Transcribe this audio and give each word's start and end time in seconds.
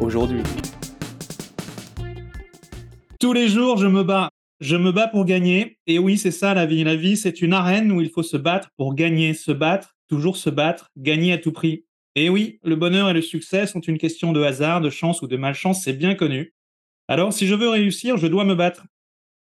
aujourd'hui. 0.00 0.42
Tous 3.20 3.32
les 3.32 3.48
jours, 3.48 3.78
je 3.78 3.86
me 3.86 4.02
bats. 4.02 4.30
Je 4.60 4.76
me 4.76 4.92
bats 4.92 5.08
pour 5.08 5.24
gagner. 5.24 5.78
Et 5.86 5.98
oui, 5.98 6.18
c'est 6.18 6.30
ça 6.30 6.54
la 6.54 6.66
vie. 6.66 6.84
La 6.84 6.96
vie, 6.96 7.16
c'est 7.16 7.42
une 7.42 7.52
arène 7.52 7.92
où 7.92 8.00
il 8.00 8.10
faut 8.10 8.22
se 8.22 8.36
battre 8.36 8.70
pour 8.76 8.94
gagner. 8.94 9.34
Se 9.34 9.52
battre, 9.52 9.96
toujours 10.08 10.36
se 10.36 10.50
battre, 10.50 10.90
gagner 10.96 11.32
à 11.32 11.38
tout 11.38 11.52
prix. 11.52 11.84
Et 12.14 12.28
oui, 12.28 12.58
le 12.64 12.76
bonheur 12.76 13.08
et 13.10 13.12
le 13.12 13.22
succès 13.22 13.66
sont 13.66 13.80
une 13.80 13.98
question 13.98 14.32
de 14.32 14.42
hasard, 14.42 14.80
de 14.80 14.90
chance 14.90 15.22
ou 15.22 15.28
de 15.28 15.36
malchance, 15.36 15.84
c'est 15.84 15.92
bien 15.92 16.14
connu. 16.14 16.52
Alors, 17.06 17.32
si 17.32 17.46
je 17.46 17.54
veux 17.54 17.68
réussir, 17.68 18.16
je 18.16 18.26
dois 18.26 18.44
me 18.44 18.54
battre. 18.54 18.86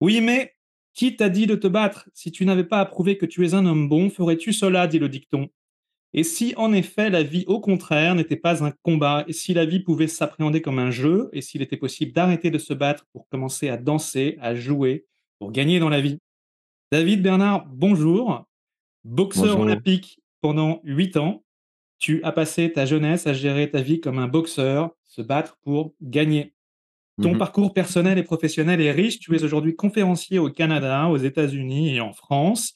Oui, 0.01 0.21
mais 0.21 0.55
qui 0.93 1.17
t'a 1.17 1.29
dit 1.29 1.47
de 1.47 1.55
te 1.55 1.67
battre? 1.67 2.09
Si 2.13 2.33
tu 2.33 2.45
n'avais 2.45 2.65
pas 2.65 2.81
à 2.81 2.85
prouver 2.85 3.17
que 3.17 3.27
tu 3.27 3.47
es 3.47 3.55
un 3.55 3.65
homme 3.65 3.89
bon, 3.89 4.11
ferais-tu 4.11 4.53
cela? 4.53 4.87
dit 4.87 4.99
le 4.99 5.09
dicton. 5.09 5.49
Et 6.13 6.25
si 6.25 6.55
en 6.57 6.73
effet 6.73 7.09
la 7.09 7.23
vie 7.23 7.45
au 7.47 7.61
contraire 7.61 8.15
n'était 8.15 8.37
pas 8.37 8.65
un 8.65 8.73
combat, 8.83 9.25
et 9.29 9.33
si 9.33 9.55
la 9.55 9.65
vie 9.65 9.81
pouvait 9.81 10.09
s'appréhender 10.09 10.61
comme 10.61 10.79
un 10.79 10.91
jeu, 10.91 11.29
et 11.33 11.41
s'il 11.41 11.63
était 11.63 11.77
possible 11.77 12.13
d'arrêter 12.13 12.51
de 12.51 12.59
se 12.59 12.75
battre 12.75 13.07
pour 13.13 13.29
commencer 13.29 13.69
à 13.69 13.77
danser, 13.77 14.37
à 14.41 14.55
jouer, 14.55 15.07
pour 15.39 15.53
gagner 15.53 15.79
dans 15.79 15.89
la 15.89 16.01
vie? 16.01 16.19
David 16.93 17.23
Bernard, 17.23 17.67
bonjour. 17.67 18.45
Boxeur 19.05 19.61
olympique 19.61 20.21
pendant 20.41 20.81
huit 20.85 21.17
ans, 21.17 21.45
tu 21.99 22.23
as 22.25 22.33
passé 22.33 22.73
ta 22.73 22.87
jeunesse 22.87 23.27
à 23.27 23.33
gérer 23.33 23.71
ta 23.71 23.81
vie 23.81 24.01
comme 24.01 24.19
un 24.19 24.27
boxeur, 24.27 24.91
se 25.07 25.23
battre 25.23 25.59
pour 25.63 25.95
gagner. 26.01 26.55
Ton 27.23 27.35
mmh 27.35 27.39
parcours 27.39 27.75
personnel 27.75 28.17
et 28.17 28.23
professionnel 28.23 28.81
est 28.81 28.93
riche. 28.93 29.19
Tu 29.19 29.37
es 29.37 29.45
aujourd'hui 29.45 29.77
conférencier 29.77 30.39
au 30.39 30.49
Canada, 30.49 31.09
aux 31.09 31.19
États-Unis 31.19 31.95
et 31.95 32.01
en 32.01 32.15
France. 32.15 32.73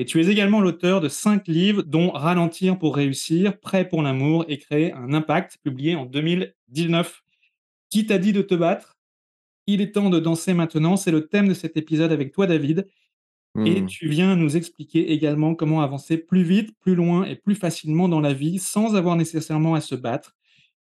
Et 0.00 0.04
tu 0.04 0.20
es 0.20 0.28
également 0.28 0.60
l'auteur 0.60 1.00
de 1.00 1.08
cinq 1.08 1.48
livres, 1.48 1.82
dont 1.82 2.12
Ralentir 2.12 2.78
pour 2.78 2.94
réussir, 2.94 3.58
Prêt 3.58 3.88
pour 3.88 4.00
l'amour 4.00 4.44
et 4.46 4.58
Créer 4.58 4.92
un 4.92 5.12
impact, 5.12 5.58
publié 5.64 5.96
en 5.96 6.06
2019. 6.06 7.24
Qui 7.90 8.06
t'a 8.06 8.18
dit 8.18 8.32
de 8.32 8.40
te 8.40 8.54
battre? 8.54 8.96
Il 9.66 9.80
est 9.80 9.90
temps 9.90 10.08
de 10.08 10.20
danser 10.20 10.54
maintenant. 10.54 10.96
C'est 10.96 11.10
le 11.10 11.26
thème 11.26 11.48
de 11.48 11.54
cet 11.54 11.76
épisode 11.76 12.12
avec 12.12 12.32
toi, 12.32 12.46
David. 12.46 12.86
Et 13.64 13.80
mmh. 13.80 13.86
tu 13.86 14.08
viens 14.08 14.36
nous 14.36 14.56
expliquer 14.56 15.10
également 15.10 15.56
comment 15.56 15.82
avancer 15.82 16.16
plus 16.16 16.44
vite, 16.44 16.78
plus 16.78 16.94
loin 16.94 17.24
et 17.24 17.34
plus 17.34 17.56
facilement 17.56 18.08
dans 18.08 18.20
la 18.20 18.32
vie 18.32 18.60
sans 18.60 18.94
avoir 18.94 19.16
nécessairement 19.16 19.74
à 19.74 19.80
se 19.80 19.96
battre. 19.96 20.37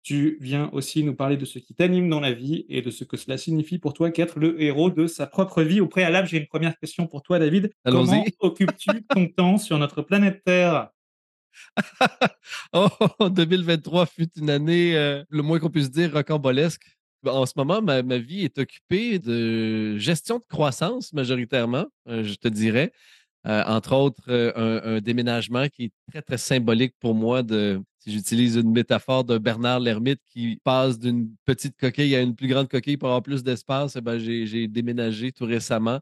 Tu 0.03 0.38
viens 0.41 0.69
aussi 0.73 1.03
nous 1.03 1.13
parler 1.13 1.38
de 1.38 1.45
ce 1.45 1.59
qui 1.59 1.75
t'anime 1.75 2.09
dans 2.09 2.19
la 2.19 2.33
vie 2.33 2.66
et 2.69 2.81
de 2.81 2.89
ce 2.89 3.03
que 3.03 3.17
cela 3.17 3.38
signifie 3.38 3.77
pour 3.77 3.94
toi 3.94 4.09
qu'être 4.09 4.39
le 4.39 4.59
héros 4.61 4.89
de 4.89 5.05
sa 5.05 5.27
propre 5.27 5.61
vie. 5.61 5.80
Au 5.80 5.88
préalable, 5.88 6.27
j'ai 6.27 6.38
une 6.38 6.47
première 6.47 6.77
question 6.80 7.05
pour 7.05 7.21
toi, 7.21 7.38
David. 7.38 7.71
Comment 7.85 8.25
occupes-tu 8.39 9.03
ton 9.09 9.27
temps 9.27 9.57
sur 9.57 9.77
notre 9.77 10.02
planète 10.02 10.44
Terre? 10.44 10.89
Oh, 12.73 12.89
2023 13.29 14.05
fut 14.05 14.29
une 14.38 14.49
année, 14.49 14.95
euh, 14.95 15.23
le 15.29 15.44
moins 15.44 15.59
qu'on 15.59 15.69
puisse 15.69 15.91
dire, 15.91 16.13
rocambolesque. 16.13 16.85
En 17.25 17.45
ce 17.45 17.53
moment, 17.55 17.81
ma, 17.81 18.02
vie 18.17 18.45
est 18.45 18.57
occupée 18.57 19.19
de 19.19 19.97
gestion 19.97 20.39
de 20.39 20.45
croissance 20.45 21.13
majoritairement, 21.13 21.85
euh, 22.07 22.23
je 22.23 22.33
te 22.35 22.47
dirais. 22.47 22.91
Euh, 23.47 23.63
entre 23.66 23.94
autres, 23.96 24.31
un, 24.31 24.96
un, 24.96 25.02
déménagement 25.02 25.68
qui 25.68 25.85
est 25.85 25.91
très, 26.12 26.22
très 26.22 26.38
symbolique 26.38 26.94
pour 27.00 27.16
moi 27.16 27.41
si 28.02 28.12
j'utilise 28.12 28.56
une 28.56 28.72
métaphore 28.72 29.24
de 29.24 29.38
Bernard 29.38 29.79
Lermite 29.79 30.22
qui 30.29 30.59
passe 30.63 30.97
d'une 30.97 31.29
petite 31.46 31.78
coquille 31.78 32.16
à 32.16 32.22
une 32.22 32.35
plus 32.35 32.47
grande 32.47 32.68
coquille 32.68 32.97
pour 32.97 33.09
avoir 33.09 33.22
plus 33.22 33.44
d'espace, 33.44 33.96
eh 33.96 34.01
ben, 34.01 34.18
j'ai 34.18 34.68
déménagé 34.68 35.31
tout 35.31 35.46
récemment 35.46 36.00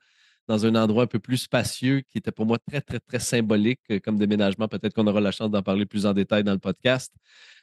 dans 0.47 0.65
un 0.65 0.75
endroit 0.75 1.03
un 1.03 1.07
peu 1.07 1.19
plus 1.19 1.37
spacieux 1.37 2.01
qui 2.09 2.17
était 2.17 2.31
pour 2.31 2.45
moi 2.45 2.57
très, 2.57 2.81
très, 2.81 2.99
très 2.99 3.19
symbolique 3.19 3.81
euh, 3.91 3.99
comme 3.99 4.17
déménagement. 4.17 4.67
Peut-être 4.67 4.93
qu'on 4.93 5.05
aura 5.07 5.21
la 5.21 5.31
chance 5.31 5.51
d'en 5.51 5.61
parler 5.61 5.85
plus 5.85 6.05
en 6.05 6.13
détail 6.13 6.43
dans 6.43 6.53
le 6.53 6.59
podcast. 6.59 7.13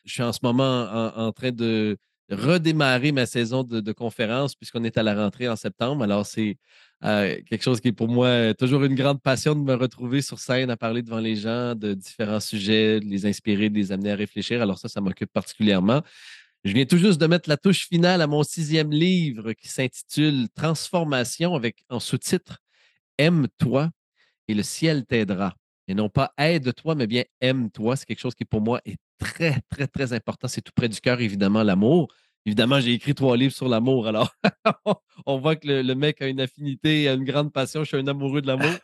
Je 0.04 0.12
suis 0.12 0.22
en 0.22 0.32
ce 0.32 0.38
moment 0.42 0.86
en, 1.16 1.32
train 1.32 1.50
de 1.50 1.96
redémarrer 2.30 3.12
ma 3.12 3.26
saison 3.26 3.62
de, 3.62 3.92
conférence 3.92 4.54
puisqu'on 4.54 4.84
est 4.84 4.98
à 4.98 5.02
la 5.02 5.14
rentrée 5.14 5.48
en 5.48 5.56
septembre. 5.56 6.02
Alors, 6.02 6.26
c'est 6.26 6.58
euh, 7.04 7.36
quelque 7.48 7.62
chose 7.62 7.80
qui 7.80 7.88
est 7.88 7.92
pour 7.92 8.08
moi 8.08 8.54
toujours 8.54 8.84
une 8.84 8.94
grande 8.94 9.22
passion 9.22 9.54
de 9.54 9.60
me 9.60 9.74
retrouver 9.74 10.22
sur 10.22 10.38
scène 10.38 10.70
à 10.70 10.76
parler 10.76 11.02
devant 11.02 11.18
les 11.20 11.36
gens 11.36 11.74
de 11.74 11.94
différents 11.94 12.40
sujets, 12.40 13.00
de 13.00 13.06
les 13.06 13.26
inspirer, 13.26 13.70
de 13.70 13.76
les 13.76 13.92
amener 13.92 14.12
à 14.12 14.16
réfléchir. 14.16 14.62
Alors 14.62 14.78
ça, 14.78 14.88
ça 14.88 15.00
m'occupe 15.00 15.32
particulièrement. 15.32 16.02
Je 16.64 16.72
viens 16.72 16.84
tout 16.84 16.98
juste 16.98 17.20
de 17.20 17.26
mettre 17.26 17.48
la 17.48 17.56
touche 17.56 17.86
finale 17.86 18.20
à 18.22 18.26
mon 18.26 18.42
sixième 18.42 18.90
livre 18.90 19.52
qui 19.52 19.68
s'intitule 19.68 20.48
Transformation 20.54 21.54
avec 21.54 21.84
en 21.90 22.00
sous-titre 22.00 22.58
Aime-toi 23.18 23.90
et 24.48 24.54
le 24.54 24.62
ciel 24.62 25.06
t'aidera. 25.06 25.54
Et 25.88 25.94
non 25.94 26.08
pas 26.08 26.32
aide-toi, 26.38 26.94
mais 26.94 27.06
bien 27.06 27.24
aime-toi. 27.40 27.96
C'est 27.96 28.06
quelque 28.06 28.20
chose 28.20 28.34
qui 28.34 28.44
pour 28.44 28.60
moi 28.60 28.80
est 28.84 28.96
très, 29.18 29.60
très, 29.70 29.86
très 29.86 30.12
important. 30.12 30.48
C'est 30.48 30.60
tout 30.60 30.72
près 30.74 30.88
du 30.88 31.00
cœur, 31.00 31.20
évidemment, 31.20 31.62
l'amour. 31.62 32.08
Évidemment, 32.44 32.80
j'ai 32.80 32.92
écrit 32.92 33.14
trois 33.14 33.36
livres 33.36 33.52
sur 33.52 33.68
l'amour. 33.68 34.06
Alors, 34.06 34.32
on 35.26 35.38
voit 35.38 35.56
que 35.56 35.66
le, 35.68 35.94
mec 35.94 36.22
a 36.22 36.28
une 36.28 36.40
affinité, 36.40 37.08
a 37.08 37.14
une 37.14 37.24
grande 37.24 37.52
passion. 37.52 37.82
Je 37.82 37.88
suis 37.88 37.96
un 37.96 38.06
amoureux 38.06 38.42
de 38.42 38.46
l'amour. 38.46 38.74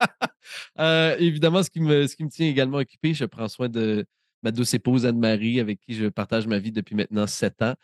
Euh, 0.80 1.16
évidemment, 1.20 1.62
ce 1.62 1.70
qui, 1.70 1.80
me, 1.80 2.06
ce 2.08 2.16
qui 2.16 2.24
me 2.24 2.28
tient 2.28 2.48
également 2.48 2.78
occupé, 2.78 3.14
je 3.14 3.24
prends 3.24 3.46
soin 3.46 3.68
de 3.68 4.04
ma 4.42 4.50
douce 4.50 4.74
épouse 4.74 5.06
Anne-Marie, 5.06 5.60
avec 5.60 5.80
qui 5.80 5.94
je 5.94 6.06
partage 6.06 6.48
ma 6.48 6.58
vie 6.58 6.72
depuis 6.72 6.96
maintenant 6.96 7.28
sept 7.28 7.62
ans. 7.62 7.74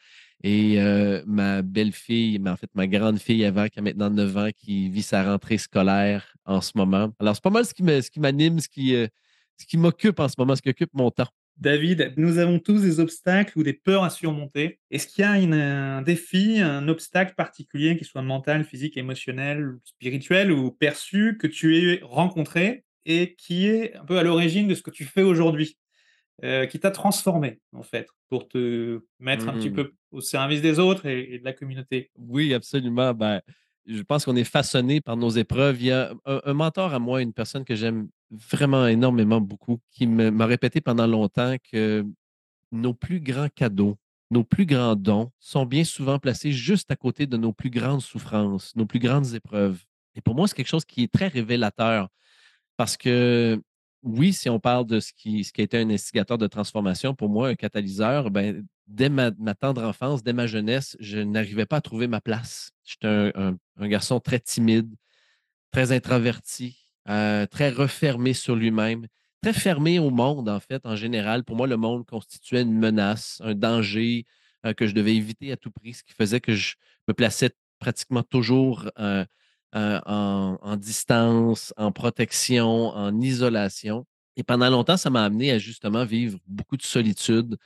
Et 0.44 0.80
euh, 0.80 1.22
ma 1.26 1.62
belle-fille, 1.62 2.38
mais 2.38 2.50
en 2.50 2.56
fait, 2.56 2.70
ma 2.74 2.86
grande 2.86 3.18
fille 3.18 3.42
Eva, 3.42 3.68
qui 3.68 3.80
a 3.80 3.82
maintenant 3.82 4.08
neuf 4.08 4.36
ans, 4.36 4.50
qui 4.56 4.88
vit 4.88 5.02
sa 5.02 5.24
rentrée 5.24 5.58
scolaire 5.58 6.32
en 6.44 6.60
ce 6.60 6.72
moment. 6.76 7.12
Alors, 7.18 7.34
c'est 7.34 7.42
pas 7.42 7.50
mal 7.50 7.64
ce 7.64 7.74
qui 7.74 8.20
m'anime, 8.20 8.60
ce 8.60 8.68
qui, 8.68 8.94
euh, 8.94 9.08
ce 9.56 9.66
qui 9.66 9.76
m'occupe 9.76 10.20
en 10.20 10.28
ce 10.28 10.34
moment, 10.38 10.54
ce 10.54 10.62
qui 10.62 10.70
occupe 10.70 10.94
mon 10.94 11.10
temps. 11.10 11.28
David, 11.56 12.14
nous 12.16 12.38
avons 12.38 12.60
tous 12.60 12.82
des 12.82 13.00
obstacles 13.00 13.58
ou 13.58 13.64
des 13.64 13.72
peurs 13.72 14.04
à 14.04 14.10
surmonter. 14.10 14.78
Est-ce 14.92 15.08
qu'il 15.08 15.22
y 15.22 15.24
a 15.24 15.32
un 15.32 16.02
défi, 16.02 16.60
un 16.60 16.86
obstacle 16.86 17.34
particulier, 17.34 17.96
qu'il 17.96 18.06
soit 18.06 18.22
mental, 18.22 18.62
physique, 18.62 18.96
émotionnel, 18.96 19.76
spirituel 19.82 20.52
ou 20.52 20.70
perçu, 20.70 21.36
que 21.36 21.48
tu 21.48 21.76
aies 21.76 22.00
rencontré 22.04 22.84
et 23.06 23.34
qui 23.34 23.66
est 23.66 23.96
un 23.96 24.04
peu 24.04 24.18
à 24.18 24.22
l'origine 24.22 24.68
de 24.68 24.74
ce 24.76 24.82
que 24.82 24.92
tu 24.92 25.04
fais 25.04 25.22
aujourd'hui, 25.22 25.76
euh, 26.44 26.66
qui 26.66 26.78
t'a 26.78 26.90
transformé, 26.90 27.60
en 27.72 27.82
fait, 27.82 28.08
pour 28.28 28.48
te 28.48 29.00
mettre 29.18 29.48
un 29.48 29.54
petit 29.54 29.70
mmh. 29.70 29.74
peu 29.74 29.92
au 30.12 30.20
service 30.20 30.62
des 30.62 30.78
autres 30.78 31.06
et, 31.06 31.38
de 31.38 31.44
la 31.44 31.52
communauté? 31.52 32.10
Oui, 32.16 32.54
absolument. 32.54 33.12
Ben, 33.12 33.40
je 33.86 34.02
pense 34.02 34.24
qu'on 34.24 34.36
est 34.36 34.44
façonné 34.44 35.00
par 35.00 35.16
nos 35.16 35.30
épreuves. 35.30 35.80
Il 35.80 35.86
y 35.86 35.92
a 35.92 36.12
un, 36.26 36.54
mentor 36.54 36.94
à 36.94 36.98
moi, 36.98 37.22
une 37.22 37.32
personne 37.32 37.64
que 37.64 37.74
j'aime 37.74 38.08
vraiment 38.30 38.86
énormément 38.86 39.40
beaucoup, 39.40 39.80
qui 39.90 40.06
m'a 40.06 40.46
répété 40.46 40.80
pendant 40.80 41.06
longtemps 41.06 41.56
que 41.72 42.06
nos 42.70 42.94
plus 42.94 43.20
grands 43.20 43.48
cadeaux, 43.48 43.96
nos 44.30 44.44
plus 44.44 44.66
grands 44.66 44.94
dons 44.94 45.32
sont 45.40 45.64
bien 45.64 45.84
souvent 45.84 46.18
placés 46.18 46.52
juste 46.52 46.90
à 46.90 46.96
côté 46.96 47.26
de 47.26 47.36
nos 47.36 47.52
plus 47.52 47.70
grandes 47.70 48.02
souffrances, 48.02 48.76
nos 48.76 48.86
plus 48.86 48.98
grandes 48.98 49.34
épreuves. 49.34 49.82
Et 50.14 50.20
pour 50.20 50.34
moi, 50.34 50.46
c'est 50.46 50.54
quelque 50.54 50.68
chose 50.68 50.84
qui 50.84 51.04
est 51.04 51.12
très 51.12 51.28
révélateur 51.28 52.08
parce 52.76 52.96
que 52.96 53.60
oui, 54.02 54.32
si 54.32 54.48
on 54.48 54.60
parle 54.60 54.86
de 54.86 55.00
ce 55.00 55.12
qui, 55.12 55.44
ce 55.44 55.52
qui 55.52 55.60
a 55.60 55.64
été 55.64 55.78
un 55.78 55.90
instigateur 55.90 56.38
de 56.38 56.46
transformation, 56.46 57.14
pour 57.14 57.28
moi, 57.28 57.48
un 57.48 57.54
catalyseur, 57.54 58.30
ben, 58.30 58.64
dès 58.86 59.08
ma, 59.08 59.32
tendre 59.54 59.84
enfance, 59.84 60.22
dès 60.22 60.32
ma 60.32 60.46
jeunesse, 60.46 60.96
je 61.00 61.18
n'arrivais 61.18 61.66
pas 61.66 61.76
à 61.76 61.80
trouver 61.80 62.06
ma 62.06 62.20
place. 62.20 62.70
J'étais 62.84 63.32
un, 63.34 63.56
garçon 63.88 64.20
très 64.20 64.40
timide, 64.40 64.94
très 65.72 65.92
introverti, 65.92 66.78
euh, 67.08 67.46
très 67.46 67.70
refermé 67.70 68.32
sur 68.34 68.56
lui-même, 68.56 69.06
très 69.42 69.52
fermé 69.52 69.98
au 69.98 70.10
monde, 70.10 70.48
en 70.48 70.60
fait, 70.60 70.84
en 70.86 70.96
général. 70.96 71.44
Pour 71.44 71.56
moi, 71.56 71.66
le 71.66 71.76
monde 71.76 72.06
constituait 72.06 72.62
une 72.62 72.78
menace, 72.78 73.40
un 73.44 73.54
danger 73.54 74.26
euh, 74.64 74.74
que 74.74 74.86
je 74.86 74.94
devais 74.94 75.14
éviter 75.16 75.52
à 75.52 75.56
tout 75.56 75.70
prix, 75.70 75.94
ce 75.94 76.04
qui 76.04 76.12
faisait 76.14 76.40
que 76.40 76.54
je 76.54 76.76
me 77.08 77.14
plaçais 77.14 77.50
pratiquement 77.78 78.22
toujours 78.22 78.90
euh, 78.98 79.24
en, 79.72 80.76
distance, 80.76 81.72
en 81.76 81.92
protection, 81.92 82.88
en 82.88 83.20
isolation. 83.20 84.06
Et 84.36 84.42
pendant 84.42 84.70
longtemps, 84.70 84.96
ça 84.96 85.10
m'a 85.10 85.24
amené 85.24 85.50
à 85.50 85.58
justement 85.58 86.04
vivre 86.04 86.38
beaucoup 86.46 86.76
de 86.76 86.82
solitude. 86.82 87.56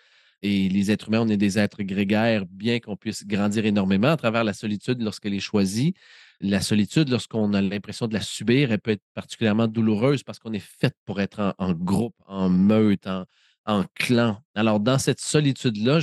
Et 0.43 0.69
les 0.69 0.91
êtres 0.91 1.09
humains, 1.09 1.21
on 1.21 1.29
est 1.29 1.37
des 1.37 1.59
êtres 1.59 1.83
grégaires, 1.83 2.45
bien 2.47 2.81
qu'on 2.81 2.97
puisse 2.97 3.25
grandir 3.27 3.65
énormément 3.65 4.09
à 4.09 4.17
travers 4.17 4.43
la 4.43 4.53
solitude 4.53 5.01
lorsqu'elle 5.01 5.35
est 5.35 5.41
choisie. 5.41 5.95
La 6.41 6.61
solitude, 6.61 7.09
lorsqu'on 7.09 7.55
a 7.55 7.63
l'impression 7.63 8.09
de 8.09 8.15
la 8.15 8.21
subir, 8.21 8.73
elle 8.73 8.81
peut 8.81 8.91
être 8.91 9.05
particulièrement 9.15 9.69
douloureuse 9.69 10.25
parce 10.25 10.41
qu'on 10.41 10.53
est 10.53 10.59
fait 10.59 10.95
pour 11.05 11.21
être 11.21 11.55
en, 11.59 11.73
groupe, 11.73 12.17
en 12.27 12.49
meute, 12.49 13.07
en, 13.07 13.25
en 13.67 13.85
clan. 13.95 14.43
Alors, 14.57 14.81
dans 14.81 14.99
cette 14.99 15.21
solitude-là, 15.21 16.01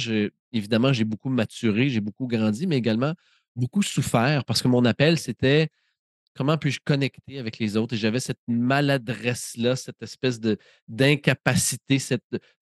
évidemment, 0.53 0.93
j'ai 0.93 1.03
beaucoup 1.03 1.29
maturé, 1.29 1.89
j'ai 1.89 1.99
beaucoup 1.99 2.27
grandi, 2.27 2.67
mais 2.67 2.77
également 2.77 3.13
beaucoup 3.55 3.81
souffert 3.81 4.45
parce 4.45 4.61
que 4.61 4.67
mon 4.67 4.85
appel, 4.85 5.17
c'était 5.17 5.69
comment 6.35 6.57
puis-je 6.57 6.79
connecter 6.83 7.39
avec 7.39 7.59
les 7.59 7.77
autres? 7.77 7.95
J'avais 7.95 8.19
cette 8.19 8.39
maladresse-là, 8.47 9.75
cette 9.75 10.01
espèce 10.01 10.39
d'incapacité. 10.87 11.99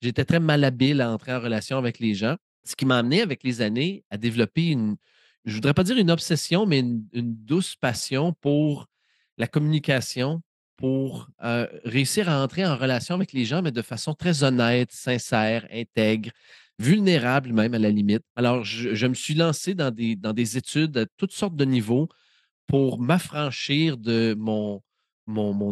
J'étais 0.01 0.25
très 0.25 0.39
malhabile 0.39 1.01
à 1.01 1.11
entrer 1.11 1.33
en 1.33 1.39
relation 1.39 1.77
avec 1.77 1.99
les 1.99 2.13
gens, 2.13 2.35
ce 2.63 2.75
qui 2.75 2.85
m'a 2.85 2.97
amené 2.97 3.21
avec 3.21 3.43
les 3.43 3.61
années 3.61 4.03
à 4.09 4.17
développer 4.17 4.67
une, 4.67 4.97
je 5.45 5.55
voudrais 5.55 5.73
pas 5.73 5.83
dire 5.83 5.97
une 5.97 6.11
obsession, 6.11 6.65
mais 6.65 6.79
une, 6.79 7.05
douce 7.13 7.75
passion 7.75 8.33
pour 8.41 8.87
la 9.37 9.47
communication, 9.47 10.41
pour 10.75 11.29
euh, 11.43 11.67
réussir 11.85 12.29
à 12.29 12.43
entrer 12.43 12.65
en 12.65 12.75
relation 12.75 13.15
avec 13.15 13.33
les 13.33 13.45
gens, 13.45 13.61
mais 13.61 13.71
de 13.71 13.81
façon 13.81 14.13
très 14.13 14.43
honnête, 14.43 14.91
sincère, 14.91 15.67
intègre, 15.71 16.31
vulnérable 16.79 17.53
même 17.53 17.73
à 17.73 17.79
la 17.79 17.89
limite. 17.89 18.23
Alors, 18.35 18.63
je, 18.63 19.07
me 19.07 19.13
suis 19.13 19.33
lancé 19.33 19.73
dans 19.73 19.91
des, 19.91 20.15
dans 20.15 20.33
des 20.33 20.57
études 20.57 20.97
à 20.97 21.05
toutes 21.17 21.31
sortes 21.31 21.55
de 21.55 21.65
niveaux 21.65 22.07
pour 22.67 22.99
m'affranchir 22.99 23.97
de 23.97 24.35
mon, 24.37 24.81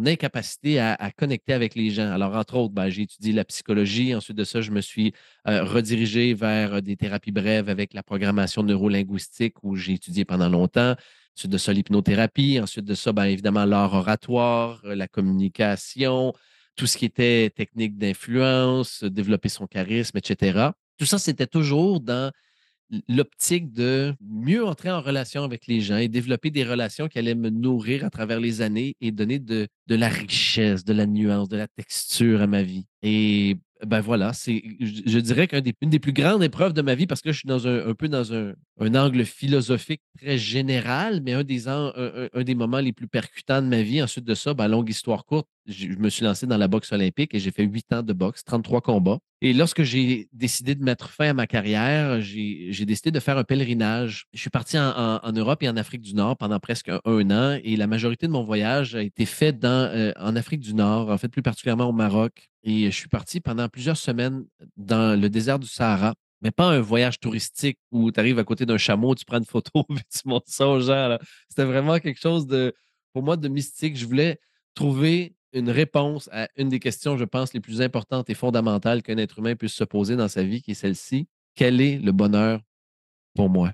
incapacité 0.05 0.79
à, 0.79 1.11
connecter 1.15 1.53
avec 1.53 1.75
les 1.75 1.89
gens. 1.89 2.11
Alors, 2.11 2.35
entre 2.35 2.55
autres, 2.55 2.73
ben, 2.73 2.89
j'ai 2.89 3.03
étudié 3.03 3.33
la 3.33 3.45
psychologie. 3.45 4.15
Ensuite 4.15 4.37
de 4.37 4.43
ça, 4.43 4.61
je 4.61 4.71
me 4.71 4.81
suis 4.81 5.13
euh, 5.47 5.63
redirigé 5.63 6.33
vers 6.33 6.81
des 6.81 6.97
thérapies 6.97 7.31
brèves 7.31 7.69
avec 7.69 7.93
la 7.93 8.03
programmation 8.03 8.63
neurolinguistique 8.63 9.55
où 9.63 9.75
j'ai 9.75 9.93
étudié 9.93 10.25
pendant 10.25 10.49
longtemps. 10.49 10.95
Ensuite 11.37 11.51
de 11.51 11.57
ça, 11.57 11.73
l'hypnothérapie. 11.73 12.59
Ensuite 12.61 12.85
de 12.85 12.95
ça, 12.95 13.11
bien 13.13 13.25
évidemment, 13.25 13.65
l'art 13.65 13.93
oratoire, 13.93 14.81
la 14.83 15.07
communication, 15.07 16.33
tout 16.75 16.87
ce 16.87 16.97
qui 16.97 17.05
était 17.05 17.49
technique 17.49 17.97
d'influence, 17.97 19.03
développer 19.03 19.49
son 19.49 19.67
charisme, 19.67 20.17
etc. 20.17 20.69
Tout 20.97 21.05
ça, 21.05 21.17
c'était 21.17 21.47
toujours 21.47 22.01
dans 22.01 22.31
l'optique 23.07 23.71
de 23.71 24.13
mieux 24.21 24.65
entrer 24.65 24.91
en 24.91 25.01
relation 25.01 25.43
avec 25.43 25.67
les 25.67 25.81
gens 25.81 25.97
et 25.97 26.07
développer 26.07 26.51
des 26.51 26.63
relations 26.63 27.07
qui 27.07 27.19
allaient 27.19 27.35
me 27.35 27.49
nourrir 27.49 28.05
à 28.05 28.09
travers 28.09 28.39
les 28.39 28.61
années 28.61 28.95
et 29.01 29.11
donner 29.11 29.39
de, 29.39 29.67
la 29.87 30.09
richesse, 30.09 30.83
de 30.85 30.93
la 30.93 31.05
nuance, 31.05 31.49
de 31.49 31.57
la 31.57 31.67
texture 31.67 32.41
à 32.41 32.47
ma 32.47 32.63
vie. 32.63 32.85
Et 33.01 33.57
ben 33.85 33.99
voilà, 33.99 34.33
c'est, 34.33 34.63
je, 34.79 35.19
dirais 35.19 35.47
qu'une 35.47 35.61
des, 35.61 35.75
des, 35.81 35.99
plus 35.99 36.13
grandes 36.13 36.43
épreuves 36.43 36.73
de 36.73 36.81
ma 36.81 36.95
vie, 36.95 37.07
parce 37.07 37.21
que 37.21 37.31
je 37.31 37.39
suis 37.39 37.47
dans 37.47 37.67
un, 37.67 37.93
peu 37.93 38.07
dans 38.07 38.33
un, 38.33 38.53
angle 38.79 39.25
philosophique 39.25 40.01
très 40.17 40.37
général, 40.37 41.21
mais 41.21 41.33
un 41.33 41.43
des, 41.43 41.67
un, 41.67 41.91
des 42.43 42.55
moments 42.55 42.79
les 42.79 42.93
plus 42.93 43.07
percutants 43.07 43.61
de 43.61 43.67
ma 43.67 43.81
vie. 43.81 44.01
Ensuite 44.01 44.25
de 44.25 44.33
ça, 44.33 44.53
ben, 44.53 44.67
longue 44.67 44.89
histoire 44.89 45.25
courte, 45.25 45.47
je, 45.65 45.87
me 45.87 46.09
suis 46.09 46.23
lancé 46.23 46.47
dans 46.47 46.57
la 46.57 46.67
boxe 46.67 46.91
olympique 46.91 47.33
et 47.33 47.39
j'ai 47.39 47.51
fait 47.51 47.63
huit 47.63 47.91
ans 47.93 48.03
de 48.03 48.13
boxe, 48.13 48.43
33 48.43 48.81
combats. 48.81 49.19
Et 49.41 49.53
lorsque 49.53 49.83
j'ai 49.83 50.27
décidé 50.33 50.75
de 50.75 50.83
mettre 50.83 51.09
fin 51.09 51.29
à 51.29 51.33
ma 51.33 51.47
carrière, 51.47 52.21
j'ai 52.21 52.85
décidé 52.85 53.11
de 53.11 53.19
faire 53.19 53.37
un 53.37 53.43
pèlerinage. 53.43 54.25
Je 54.33 54.39
suis 54.39 54.49
parti 54.49 54.77
en, 54.77 55.31
Europe 55.33 55.61
et 55.63 55.69
en 55.69 55.77
Afrique 55.77 56.01
du 56.01 56.15
Nord 56.15 56.37
pendant 56.37 56.59
presque 56.59 56.89
un, 56.89 57.31
an 57.31 57.59
et 57.63 57.75
la 57.75 57.87
majorité 57.87 58.27
de 58.27 58.31
mon 58.31 58.43
voyage 58.43 58.95
a 58.95 59.03
été 59.03 59.25
fait 59.25 59.63
euh, 59.63 60.13
en 60.17 60.35
Afrique 60.35 60.61
du 60.61 60.73
Nord, 60.73 61.09
en 61.09 61.17
fait 61.17 61.29
plus 61.29 61.41
particulièrement 61.41 61.89
au 61.89 61.93
Maroc, 61.93 62.49
et 62.63 62.85
je 62.85 62.95
suis 62.95 63.09
parti 63.09 63.39
pendant 63.39 63.69
plusieurs 63.69 63.97
semaines 63.97 64.45
dans 64.77 65.19
le 65.19 65.29
désert 65.29 65.59
du 65.59 65.67
Sahara, 65.67 66.15
mais 66.41 66.51
pas 66.51 66.65
un 66.65 66.79
voyage 66.79 67.19
touristique 67.19 67.79
où 67.91 68.11
tu 68.11 68.19
arrives 68.19 68.39
à 68.39 68.43
côté 68.43 68.65
d'un 68.65 68.77
chameau, 68.77 69.15
tu 69.15 69.25
prends 69.25 69.37
une 69.37 69.45
photo, 69.45 69.85
et 69.89 70.01
tu 70.11 70.21
montres 70.25 70.49
ça 70.49 70.67
aux 70.67 70.79
gens. 70.79 71.17
C'était 71.49 71.65
vraiment 71.65 71.99
quelque 71.99 72.19
chose 72.19 72.47
de, 72.47 72.73
pour 73.13 73.23
moi, 73.23 73.37
de 73.37 73.47
mystique. 73.47 73.97
Je 73.97 74.05
voulais 74.05 74.39
trouver 74.73 75.35
une 75.55 75.69
réponse 75.69 76.29
à 76.31 76.49
une 76.57 76.69
des 76.69 76.79
questions, 76.79 77.17
je 77.17 77.23
pense, 77.23 77.53
les 77.53 77.59
plus 77.59 77.81
importantes 77.81 78.29
et 78.29 78.33
fondamentales 78.33 79.01
qu'un 79.01 79.17
être 79.17 79.39
humain 79.39 79.55
puisse 79.55 79.73
se 79.73 79.83
poser 79.83 80.15
dans 80.15 80.27
sa 80.27 80.43
vie, 80.43 80.61
qui 80.61 80.71
est 80.71 80.75
celle-ci. 80.75 81.27
Quel 81.55 81.81
est 81.81 81.97
le 81.97 82.11
bonheur 82.11 82.61
pour 83.33 83.49
moi? 83.49 83.73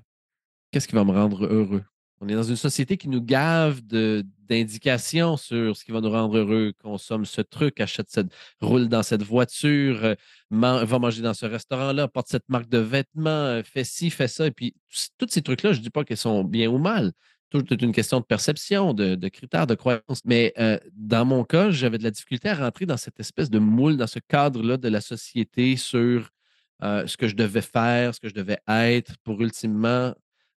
Qu'est-ce 0.70 0.88
qui 0.88 0.94
va 0.94 1.04
me 1.04 1.10
rendre 1.10 1.44
heureux? 1.44 1.82
On 2.20 2.28
est 2.28 2.34
dans 2.34 2.44
une 2.44 2.56
société 2.56 2.96
qui 2.96 3.08
nous 3.08 3.20
gave 3.20 3.80
d'indications 3.82 5.36
sur 5.36 5.76
ce 5.76 5.84
qui 5.84 5.90
va 5.90 6.00
nous 6.00 6.10
rendre 6.10 6.38
heureux. 6.38 6.72
Consomme 6.80 7.24
ce 7.24 7.40
truc, 7.40 7.80
achète 7.80 8.10
cette, 8.10 8.32
roule 8.60 8.88
dans 8.88 9.02
cette 9.02 9.24
voiture, 9.24 10.04
euh, 10.04 10.14
va 10.50 10.98
manger 11.00 11.20
dans 11.20 11.34
ce 11.34 11.46
restaurant-là, 11.46 12.06
porte 12.06 12.28
cette 12.28 12.48
marque 12.48 12.68
de 12.68 12.78
vêtements, 12.78 13.28
euh, 13.28 13.62
fais 13.64 13.82
ci, 13.82 14.08
fais 14.08 14.28
ça. 14.28 14.46
Et 14.46 14.52
puis, 14.52 14.72
tous 15.18 15.26
ces 15.30 15.42
trucs-là, 15.42 15.72
je 15.72 15.78
ne 15.78 15.82
dis 15.82 15.90
pas 15.90 16.04
qu'ils 16.04 16.16
sont 16.16 16.44
bien 16.44 16.70
ou 16.70 16.78
mal. 16.78 17.10
Tout 17.52 17.72
est 17.72 17.82
une 17.82 17.92
question 17.92 18.20
de 18.20 18.24
perception, 18.24 18.94
de, 18.94 19.28
critères, 19.28 19.66
de 19.66 19.74
croyances. 19.74 20.22
Mais 20.24 20.52
euh, 20.58 20.78
dans 20.94 21.24
mon 21.24 21.44
cas, 21.44 21.70
j'avais 21.70 21.98
de 21.98 22.02
la 22.02 22.10
difficulté 22.10 22.48
à 22.48 22.54
rentrer 22.54 22.86
dans 22.86 22.96
cette 22.96 23.20
espèce 23.20 23.50
de 23.50 23.58
moule, 23.58 23.96
dans 23.96 24.06
ce 24.06 24.18
cadre-là 24.18 24.76
de 24.78 24.88
la 24.88 25.00
société 25.00 25.76
sur 25.76 26.30
ce 26.82 27.16
que 27.16 27.28
je 27.28 27.36
devais 27.36 27.60
faire, 27.60 28.12
ce 28.12 28.18
que 28.18 28.28
je 28.28 28.34
devais 28.34 28.58
être 28.66 29.14
pour 29.22 29.40
ultimement 29.40 30.12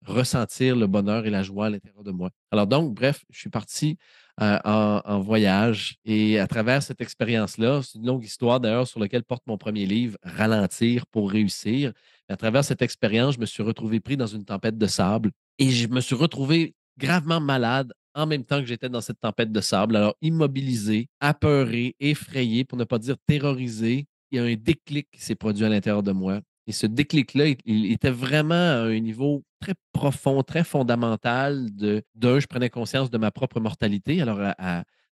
ressentir 0.06 0.76
le 0.76 0.86
bonheur 0.86 1.26
et 1.26 1.30
la 1.30 1.42
joie 1.42 1.66
à 1.66 1.70
l'intérieur 1.70 2.02
de 2.02 2.10
moi. 2.10 2.30
Alors 2.50 2.66
donc, 2.66 2.94
bref, 2.94 3.24
je 3.30 3.38
suis 3.38 3.50
parti 3.50 3.98
euh, 4.40 4.58
en, 4.64 5.20
voyage 5.20 5.96
et 6.04 6.38
à 6.38 6.46
travers 6.46 6.82
cette 6.82 7.00
expérience-là, 7.00 7.82
c'est 7.82 7.98
une 7.98 8.06
longue 8.06 8.24
histoire 8.24 8.60
d'ailleurs 8.60 8.86
sur 8.86 9.00
laquelle 9.00 9.24
porte 9.24 9.42
mon 9.46 9.58
premier 9.58 9.86
livre, 9.86 10.16
Ralentir 10.22 11.06
pour 11.06 11.30
réussir. 11.30 11.92
à 12.28 12.36
travers 12.36 12.64
cette 12.64 12.82
expérience, 12.82 13.34
je 13.34 13.40
me 13.40 13.46
suis 13.46 13.62
retrouvé 13.62 14.00
pris 14.00 14.16
dans 14.16 14.26
une 14.26 14.44
tempête 14.44 14.78
de 14.78 14.86
sable 14.86 15.30
et 15.58 15.70
je 15.70 15.86
me 15.88 16.00
suis 16.00 16.14
retrouvé 16.14 16.74
gravement 16.98 17.40
malade 17.40 17.92
en 18.14 18.26
même 18.26 18.44
temps 18.44 18.60
que 18.60 18.66
j'étais 18.66 18.88
dans 18.88 19.00
cette 19.00 19.20
tempête 19.20 19.52
de 19.52 19.60
sable. 19.60 19.96
Alors 19.96 20.14
immobilisé, 20.20 21.08
apeuré, 21.20 21.96
effrayé, 22.00 22.64
pour 22.64 22.78
ne 22.78 22.84
pas 22.84 22.98
dire 22.98 23.16
terrorisé, 23.26 24.06
il 24.30 24.36
y 24.36 24.38
a 24.38 24.44
un 24.44 24.54
déclic 24.54 25.08
qui 25.12 25.22
s'est 25.22 25.34
produit 25.34 25.64
à 25.64 25.68
l'intérieur 25.68 26.02
de 26.02 26.12
moi. 26.12 26.40
Et 26.66 26.72
ce 26.72 26.86
déclic-là, 26.86 27.46
il, 27.64 27.92
était 27.92 28.10
vraiment 28.10 28.54
à 28.54 28.84
un 28.86 29.00
niveau 29.00 29.42
très 29.60 29.74
profond, 29.92 30.42
très 30.42 30.64
fondamental. 30.64 31.74
De, 31.74 32.02
d'un, 32.14 32.38
je 32.38 32.46
prenais 32.46 32.70
conscience 32.70 33.10
de 33.10 33.18
ma 33.18 33.30
propre 33.30 33.58
mortalité. 33.60 34.22
Alors, 34.22 34.38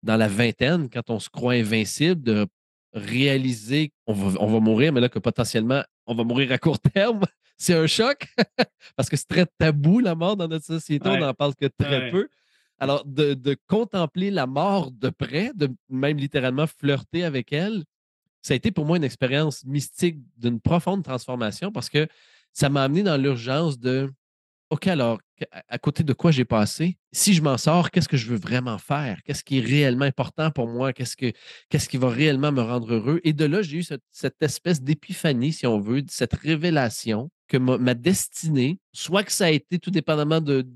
dans 0.02 0.16
la 0.16 0.28
vingtaine, 0.28 0.90
quand 0.90 1.08
on 1.10 1.18
se 1.18 1.30
croit 1.30 1.54
invincible, 1.54 2.22
de 2.22 2.46
réaliser 2.92 3.92
qu'on 4.06 4.12
va, 4.12 4.40
on 4.40 4.46
va 4.46 4.60
mourir, 4.60 4.92
mais 4.92 5.00
là, 5.00 5.08
que 5.08 5.18
potentiellement, 5.18 5.82
on 6.06 6.14
va 6.14 6.24
mourir 6.24 6.52
à 6.52 6.58
court 6.58 6.78
terme, 6.94 7.20
c'est 7.58 7.74
un 7.74 7.86
choc 7.86 8.26
parce 8.96 9.08
que 9.08 9.16
c'est 9.16 9.28
très 9.28 9.46
tabou, 9.58 9.98
la 9.98 10.14
mort 10.14 10.36
dans 10.36 10.48
notre 10.48 10.64
société. 10.64 11.08
On 11.08 11.18
n'en 11.18 11.34
parle 11.34 11.54
que 11.54 11.66
très 11.66 12.10
peu. 12.10 12.28
Alors, 12.78 13.04
de, 13.04 13.34
de, 13.34 13.56
contempler 13.66 14.30
la 14.30 14.46
mort 14.46 14.92
de 14.92 15.10
près, 15.10 15.50
de 15.54 15.68
même 15.90 16.16
littéralement 16.16 16.68
flirter 16.68 17.24
avec 17.24 17.52
elle, 17.52 17.84
ça 18.40 18.54
a 18.54 18.56
été 18.56 18.70
pour 18.70 18.84
moi 18.84 18.96
une 18.96 19.04
expérience 19.04 19.64
mystique 19.64 20.20
d'une 20.36 20.60
profonde 20.60 21.02
transformation 21.02 21.72
parce 21.72 21.90
que 21.90 22.06
ça 22.52 22.68
m'a 22.68 22.84
amené 22.84 23.02
dans 23.02 23.16
l'urgence 23.16 23.80
de 23.80 24.10
OK, 24.70 24.86
alors, 24.86 25.18
à 25.68 25.78
côté 25.78 26.04
de 26.04 26.12
quoi 26.12 26.30
j'ai 26.30 26.44
passé? 26.44 26.98
Si 27.12 27.32
je 27.32 27.40
m'en 27.40 27.56
sors, 27.56 27.90
qu'est-ce 27.90 28.08
que 28.08 28.18
je 28.18 28.26
veux 28.26 28.36
vraiment 28.36 28.76
faire? 28.76 29.22
Qu'est-ce 29.24 29.42
qui 29.42 29.58
est 29.58 29.64
réellement 29.64 30.04
important 30.04 30.50
pour 30.50 30.68
moi? 30.68 30.92
Qu'est-ce, 30.92 31.16
que, 31.16 31.32
qu'est-ce 31.70 31.88
qui 31.88 31.96
va 31.96 32.10
réellement 32.10 32.52
me 32.52 32.60
rendre 32.60 32.92
heureux? 32.92 33.20
Et 33.24 33.32
de 33.32 33.46
là, 33.46 33.62
j'ai 33.62 33.78
eu 33.78 33.82
cette, 33.82 34.42
espèce 34.42 34.82
d'épiphanie, 34.82 35.54
si 35.54 35.66
on 35.66 35.80
veut, 35.80 36.02
cette 36.08 36.34
révélation 36.34 37.30
que 37.46 37.56
ma, 37.56 37.94
destinée, 37.94 38.78
soit 38.92 39.24
que 39.24 39.32
ça 39.32 39.46
a 39.46 39.50
été 39.50 39.78
tout 39.78 39.90
dépendamment 39.90 40.42
de, 40.42 40.66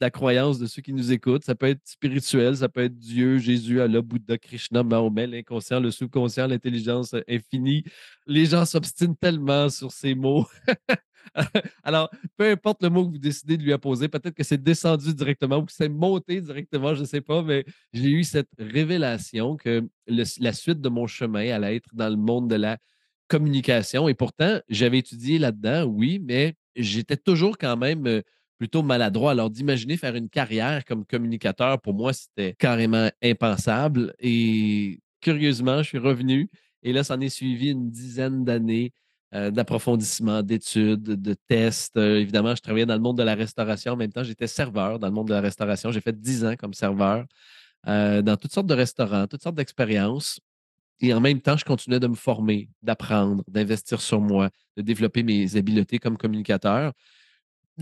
la 0.00 0.10
croyance 0.10 0.58
de 0.58 0.66
ceux 0.66 0.82
qui 0.82 0.92
nous 0.92 1.12
écoutent. 1.12 1.44
Ça 1.44 1.54
peut 1.54 1.68
être 1.68 1.80
spirituel, 1.84 2.56
ça 2.56 2.68
peut 2.68 2.84
être 2.84 2.98
Dieu, 2.98 3.38
Jésus, 3.38 3.80
Allah, 3.80 4.00
Bouddha, 4.02 4.38
Krishna, 4.38 4.82
Mahomet, 4.82 5.26
l'inconscient, 5.26 5.80
le 5.80 5.90
subconscient, 5.90 6.46
l'intelligence 6.46 7.14
infinie. 7.28 7.84
Les 8.26 8.46
gens 8.46 8.64
s'obstinent 8.64 9.16
tellement 9.16 9.68
sur 9.68 9.92
ces 9.92 10.14
mots. 10.14 10.46
Alors, 11.82 12.10
peu 12.36 12.50
importe 12.50 12.82
le 12.82 12.90
mot 12.90 13.06
que 13.06 13.12
vous 13.12 13.18
décidez 13.18 13.56
de 13.56 13.62
lui 13.62 13.72
apposer, 13.72 14.08
peut-être 14.08 14.34
que 14.34 14.42
c'est 14.42 14.62
descendu 14.62 15.14
directement 15.14 15.58
ou 15.58 15.64
que 15.64 15.72
c'est 15.72 15.88
monté 15.88 16.40
directement, 16.40 16.94
je 16.94 17.00
ne 17.00 17.06
sais 17.06 17.20
pas, 17.20 17.42
mais 17.42 17.64
j'ai 17.92 18.10
eu 18.10 18.24
cette 18.24 18.50
révélation 18.58 19.56
que 19.56 19.88
la 20.06 20.52
suite 20.52 20.80
de 20.80 20.88
mon 20.88 21.06
chemin 21.06 21.50
allait 21.52 21.76
être 21.76 21.94
dans 21.94 22.08
le 22.08 22.16
monde 22.16 22.48
de 22.48 22.56
la 22.56 22.78
communication. 23.28 24.08
Et 24.08 24.14
pourtant, 24.14 24.60
j'avais 24.68 24.98
étudié 24.98 25.38
là-dedans, 25.38 25.84
oui, 25.84 26.20
mais 26.22 26.54
j'étais 26.74 27.16
toujours 27.16 27.58
quand 27.58 27.76
même 27.76 28.06
euh, 28.06 28.22
plutôt 28.58 28.82
maladroit. 28.82 29.30
Alors, 29.32 29.50
d'imaginer 29.50 29.96
faire 29.96 30.16
une 30.16 30.28
carrière 30.28 30.84
comme 30.84 31.04
communicateur, 31.04 31.80
pour 31.80 31.94
moi, 31.94 32.12
c'était 32.12 32.54
carrément 32.58 33.08
impensable. 33.22 34.14
Et 34.18 35.00
curieusement, 35.20 35.82
je 35.82 35.88
suis 35.88 35.98
revenu 35.98 36.50
et 36.82 36.92
là, 36.92 37.04
ça 37.04 37.14
en 37.14 37.20
est 37.20 37.28
suivi 37.28 37.70
une 37.70 37.90
dizaine 37.90 38.44
d'années 38.44 38.92
euh, 39.34 39.50
d'approfondissement, 39.50 40.42
d'études, 40.42 41.02
de 41.02 41.34
tests. 41.48 41.96
Euh, 41.96 42.18
évidemment, 42.18 42.54
je 42.54 42.62
travaillais 42.62 42.86
dans 42.86 42.94
le 42.94 43.00
monde 43.00 43.18
de 43.18 43.22
la 43.22 43.34
restauration. 43.34 43.92
En 43.92 43.96
même 43.96 44.12
temps, 44.12 44.24
j'étais 44.24 44.46
serveur 44.46 44.98
dans 44.98 45.06
le 45.06 45.12
monde 45.12 45.28
de 45.28 45.34
la 45.34 45.40
restauration. 45.40 45.92
J'ai 45.92 46.00
fait 46.00 46.18
dix 46.18 46.44
ans 46.44 46.56
comme 46.56 46.74
serveur 46.74 47.24
euh, 47.86 48.22
dans 48.22 48.36
toutes 48.36 48.52
sortes 48.52 48.66
de 48.66 48.74
restaurants, 48.74 49.26
toutes 49.26 49.42
sortes 49.42 49.56
d'expériences. 49.56 50.40
Et 51.00 51.14
en 51.14 51.20
même 51.20 51.40
temps, 51.40 51.56
je 51.56 51.64
continuais 51.64 52.00
de 52.00 52.08
me 52.08 52.14
former, 52.14 52.68
d'apprendre, 52.82 53.42
d'investir 53.48 54.00
sur 54.00 54.20
moi, 54.20 54.50
de 54.76 54.82
développer 54.82 55.22
mes 55.22 55.56
habiletés 55.56 55.98
comme 55.98 56.18
communicateur 56.18 56.92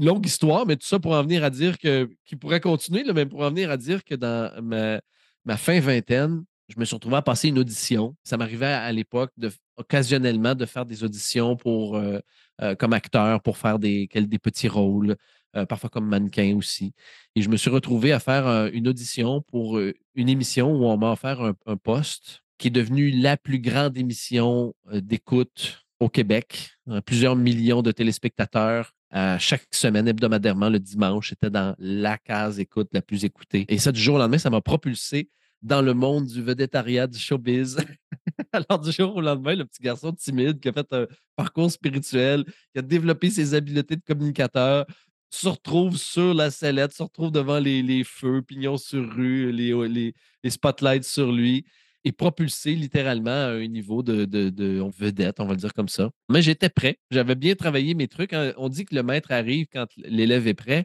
longue 0.00 0.26
histoire, 0.26 0.66
mais 0.66 0.76
tout 0.76 0.86
ça 0.86 0.98
pour 0.98 1.12
en 1.12 1.22
venir 1.22 1.44
à 1.44 1.50
dire 1.50 1.78
que, 1.78 2.10
qui 2.24 2.36
pourrait 2.36 2.60
continuer, 2.60 3.04
là, 3.04 3.12
mais 3.12 3.26
pour 3.26 3.40
en 3.40 3.50
venir 3.50 3.70
à 3.70 3.76
dire 3.76 4.04
que 4.04 4.14
dans 4.14 4.50
ma, 4.62 5.56
fin 5.56 5.80
vingtaine, 5.80 6.44
je 6.68 6.78
me 6.78 6.84
suis 6.84 6.94
retrouvé 6.94 7.16
à 7.16 7.22
passer 7.22 7.48
une 7.48 7.58
audition. 7.58 8.14
Ça 8.25 8.37
m'arrivait 8.37 8.66
à, 8.66 8.92
l'époque 8.92 9.32
occasionnellement 9.76 10.54
de 10.54 10.66
faire 10.66 10.84
des 10.84 11.02
auditions 11.02 11.56
pour, 11.56 11.96
euh, 11.96 12.18
euh, 12.62 12.75
comme 12.75 12.92
acteur 12.92 13.42
pour 13.42 13.56
faire 13.56 13.78
des, 13.78 14.08
des 14.14 14.38
petits 14.38 14.68
rôles, 14.68 15.16
euh, 15.56 15.64
parfois 15.64 15.88
comme 15.88 16.06
mannequin 16.06 16.54
aussi. 16.56 16.92
Et 17.34 17.42
je 17.42 17.48
me 17.48 17.56
suis 17.56 17.70
retrouvé 17.70 18.12
à 18.12 18.20
faire 18.20 18.70
une 18.72 18.87
audition 18.87 19.40
pour 19.42 19.78
une 19.78 20.28
émission 20.28 20.72
où 20.72 20.84
on 20.84 20.96
m'a 20.98 21.12
offert 21.12 21.40
un, 21.40 21.76
poste 21.76 22.42
qui 22.58 22.68
est 22.68 22.72
devenu 22.72 23.10
la 23.10 23.37
plus 23.37 23.60
grande 23.60 23.96
émission 23.96 24.75
d'écoute 24.92 25.87
au 26.00 26.08
Québec. 26.08 26.70
Plusieurs 27.06 27.37
millions 27.37 27.82
de 27.82 27.92
téléspectateurs 27.92 28.92
chaque 29.38 29.66
semaine, 29.72 30.06
hebdomadairement, 30.08 30.68
le 30.68 30.78
dimanche, 30.78 31.30
c'était 31.30 31.50
dans 31.50 31.75
la 31.78 32.18
case 32.18 32.60
écoute 32.60 32.88
la 32.92 33.00
plus 33.00 33.25
écoutée. 33.25 33.64
Et 33.68 33.78
ça, 33.78 33.90
du 33.90 34.00
jour 34.00 34.16
au 34.16 34.18
lendemain, 34.18 34.38
ça 34.38 34.50
m'a 34.50 34.60
propulsé 34.60 35.30
dans 35.62 35.82
le 35.82 35.94
monde 35.94 36.26
du 36.26 36.42
vedettariat, 36.42 37.06
du 37.06 37.18
showbiz. 37.18 37.76
Alors, 38.52 38.80
du 38.80 38.92
jour 38.92 39.16
au 39.16 39.20
lendemain, 39.20 39.54
le 39.54 39.64
petit 39.64 39.82
garçon 39.82 40.12
timide 40.12 40.60
qui 40.60 40.68
a 40.68 40.72
fait 40.72 40.92
un 40.92 41.06
parcours 41.36 41.70
spirituel, 41.70 42.44
qui 42.44 42.78
a 42.78 42.82
développé 42.82 43.30
ses 43.30 43.54
habiletés 43.54 43.96
de 43.96 44.02
communicateur, 44.06 44.86
se 45.30 45.48
retrouve 45.48 45.96
sur 45.96 46.32
la 46.34 46.50
sellette, 46.50 46.92
se 46.92 47.02
retrouve 47.02 47.30
devant 47.30 47.58
les, 47.58 48.04
feux, 48.04 48.42
pignons 48.42 48.78
sur 48.78 49.08
rue, 49.12 49.52
les, 49.52 50.14
les, 50.42 50.50
spotlights 50.50 51.04
sur 51.04 51.30
lui, 51.32 51.66
et 52.04 52.12
propulsé 52.12 52.74
littéralement 52.74 53.30
à 53.30 53.50
un 53.50 53.66
niveau 53.66 54.02
de, 54.02 54.24
de, 54.24 54.82
vedette, 54.96 55.40
on 55.40 55.44
va 55.44 55.52
le 55.52 55.58
dire 55.58 55.74
comme 55.74 55.88
ça. 55.88 56.10
Mais 56.30 56.40
j'étais 56.40 56.70
prêt. 56.70 56.98
J'avais 57.10 57.34
bien 57.34 57.54
travaillé 57.54 57.94
mes 57.94 58.08
trucs. 58.08 58.32
Hein. 58.32 58.52
On 58.56 58.68
dit 58.68 58.84
que 58.84 58.94
le 58.94 59.02
maître 59.02 59.32
arrive 59.32 59.66
quand 59.70 59.86
l'élève 59.96 60.46
est 60.46 60.54
prêt. 60.54 60.84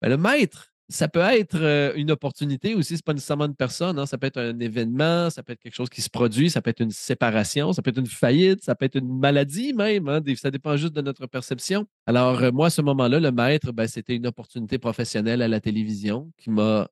Ben, 0.00 0.08
le 0.08 0.16
maître, 0.16 0.71
ça 0.92 1.08
peut 1.08 1.20
être 1.20 1.56
euh, 1.56 1.92
une 1.96 2.10
opportunité 2.10 2.74
aussi, 2.74 2.96
c'est 2.96 3.04
pas 3.04 3.14
nécessairement 3.14 3.46
une 3.46 3.54
personne, 3.54 3.98
hein. 3.98 4.06
ça 4.06 4.18
peut 4.18 4.26
être 4.26 4.40
un 4.40 4.58
événement, 4.60 5.30
ça 5.30 5.42
peut 5.42 5.54
être 5.54 5.62
quelque 5.62 5.74
chose 5.74 5.88
qui 5.88 6.02
se 6.02 6.10
produit, 6.10 6.50
ça 6.50 6.60
peut 6.60 6.70
être 6.70 6.82
une 6.82 6.90
séparation, 6.90 7.72
ça 7.72 7.80
peut 7.80 7.90
être 7.90 7.98
une 7.98 8.06
faillite, 8.06 8.62
ça 8.62 8.74
peut 8.74 8.84
être 8.84 8.96
une 8.96 9.18
maladie 9.18 9.72
même, 9.72 10.08
hein. 10.08 10.20
ça 10.36 10.50
dépend 10.50 10.76
juste 10.76 10.92
de 10.92 11.00
notre 11.00 11.26
perception. 11.26 11.86
Alors 12.06 12.42
euh, 12.42 12.52
moi, 12.52 12.66
à 12.66 12.70
ce 12.70 12.82
moment-là, 12.82 13.20
le 13.20 13.32
maître, 13.32 13.72
ben, 13.72 13.86
c'était 13.86 14.14
une 14.14 14.26
opportunité 14.26 14.78
professionnelle 14.78 15.40
à 15.40 15.48
la 15.48 15.60
télévision 15.60 16.30
qui 16.36 16.50
m'a 16.50 16.88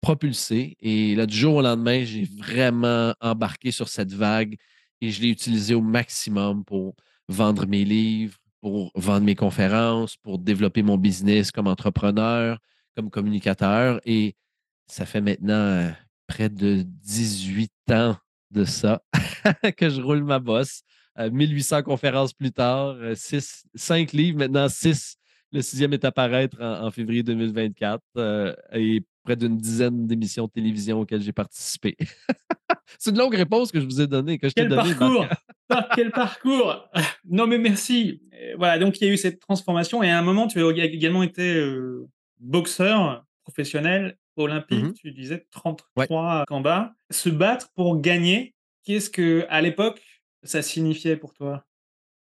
propulsé 0.00 0.76
et 0.80 1.14
là, 1.14 1.26
du 1.26 1.36
jour 1.36 1.56
au 1.56 1.62
lendemain, 1.62 2.04
j'ai 2.04 2.24
vraiment 2.24 3.14
embarqué 3.20 3.70
sur 3.70 3.88
cette 3.88 4.12
vague 4.12 4.56
et 5.02 5.10
je 5.10 5.20
l'ai 5.20 5.28
utilisé 5.28 5.74
au 5.74 5.82
maximum 5.82 6.64
pour 6.64 6.96
vendre 7.28 7.66
mes 7.66 7.84
livres, 7.84 8.38
pour 8.62 8.90
vendre 8.94 9.26
mes 9.26 9.34
conférences, 9.34 10.16
pour 10.16 10.38
développer 10.38 10.82
mon 10.82 10.96
business 10.96 11.50
comme 11.50 11.66
entrepreneur, 11.66 12.58
comme 12.96 13.10
communicateur 13.10 14.00
et 14.04 14.34
ça 14.86 15.06
fait 15.06 15.20
maintenant 15.20 15.54
euh, 15.54 15.90
près 16.26 16.48
de 16.48 16.82
18 16.82 17.72
ans 17.92 18.16
de 18.50 18.64
ça 18.64 19.02
que 19.76 19.88
je 19.88 20.00
roule 20.00 20.22
ma 20.22 20.38
bosse. 20.38 20.82
1800 21.18 21.76
euh, 21.76 21.82
conférences 21.82 22.32
plus 22.32 22.52
tard, 22.52 22.96
6, 23.14 23.64
euh, 23.74 23.78
5 23.78 24.12
livres, 24.12 24.38
maintenant 24.38 24.68
6. 24.68 25.16
Le 25.52 25.60
sixième 25.60 25.92
est 25.92 26.04
à 26.04 26.12
paraître 26.12 26.62
en, 26.62 26.90
février 26.90 27.22
2024 27.22 28.02
et 28.72 29.02
près 29.22 29.36
d'une 29.36 29.58
dizaine 29.58 30.06
d'émissions 30.06 30.46
de 30.46 30.50
télévision 30.50 31.00
auxquelles 31.00 31.20
j'ai 31.20 31.32
participé. 31.32 31.96
C'est 32.98 33.10
une 33.10 33.18
longue 33.18 33.34
réponse 33.34 33.70
que 33.70 33.78
je 33.78 33.84
vous 33.84 34.00
ai 34.00 34.06
donnée. 34.06 34.38
Que 34.38 34.48
je 34.48 34.54
quel 34.54 34.70
parcours 34.70 35.26
Quel 35.94 36.10
parcours 36.10 36.88
Non 37.28 37.46
mais 37.46 37.58
merci. 37.58 38.22
Voilà, 38.56 38.78
donc 38.78 38.98
il 39.00 39.06
y 39.06 39.10
a 39.10 39.12
eu 39.12 39.18
cette 39.18 39.40
transformation 39.40 40.02
et 40.02 40.10
à 40.10 40.18
un 40.18 40.22
moment, 40.22 40.46
tu 40.46 40.62
as 40.62 40.84
également 40.84 41.22
été 41.22 41.62
boxeur 42.42 43.24
professionnel 43.42 44.18
olympique, 44.36 44.84
mmh 44.84 44.92
tu 44.94 45.12
disais 45.12 45.46
33 45.50 46.44
combats. 46.46 46.94
Se 47.10 47.28
battre 47.28 47.70
pour 47.74 48.00
gagner, 48.00 48.54
qu'est-ce 48.84 49.10
que 49.10 49.46
à 49.48 49.60
l'époque 49.60 50.02
ça 50.42 50.62
signifiait 50.62 51.16
pour 51.16 51.32
toi? 51.34 51.64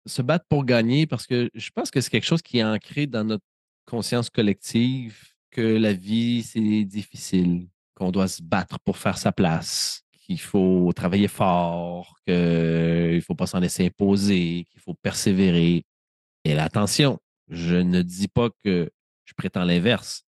Se 0.07 0.23
battre 0.23 0.45
pour 0.49 0.65
gagner, 0.65 1.07
parce 1.07 1.27
que 1.27 1.51
je 1.55 1.71
pense 1.71 1.91
que 1.91 2.01
c'est 2.01 2.11
quelque 2.11 2.27
chose 2.27 2.43
qui 2.43 2.59
est 2.59 2.65
ancré 2.65 3.07
dans 3.07 3.25
notre 3.25 3.45
conscience 3.87 4.29
collective, 4.29 5.19
que 5.51 5.63
la 5.63 5.93
vie, 5.93 6.43
c'est 6.43 6.85
difficile, 6.85 7.69
qu'on 7.95 8.11
doit 8.11 8.29
se 8.29 8.43
battre 8.43 8.79
pour 8.81 8.99
faire 8.99 9.17
sa 9.17 9.33
place, 9.33 10.03
qu'il 10.13 10.41
faut 10.41 10.93
travailler 10.95 11.29
fort, 11.29 12.17
qu'il 12.27 12.35
ne 12.35 13.21
faut 13.21 13.35
pas 13.35 13.47
s'en 13.47 13.61
laisser 13.61 13.87
imposer, 13.87 14.67
qu'il 14.71 14.81
faut 14.81 14.95
persévérer. 14.95 15.85
Et 16.45 16.59
attention, 16.59 17.19
je 17.49 17.77
ne 17.77 18.03
dis 18.03 18.29
pas 18.29 18.51
que 18.65 18.91
je 19.25 19.35
prétends 19.35 19.65
l'inverse. 19.65 20.25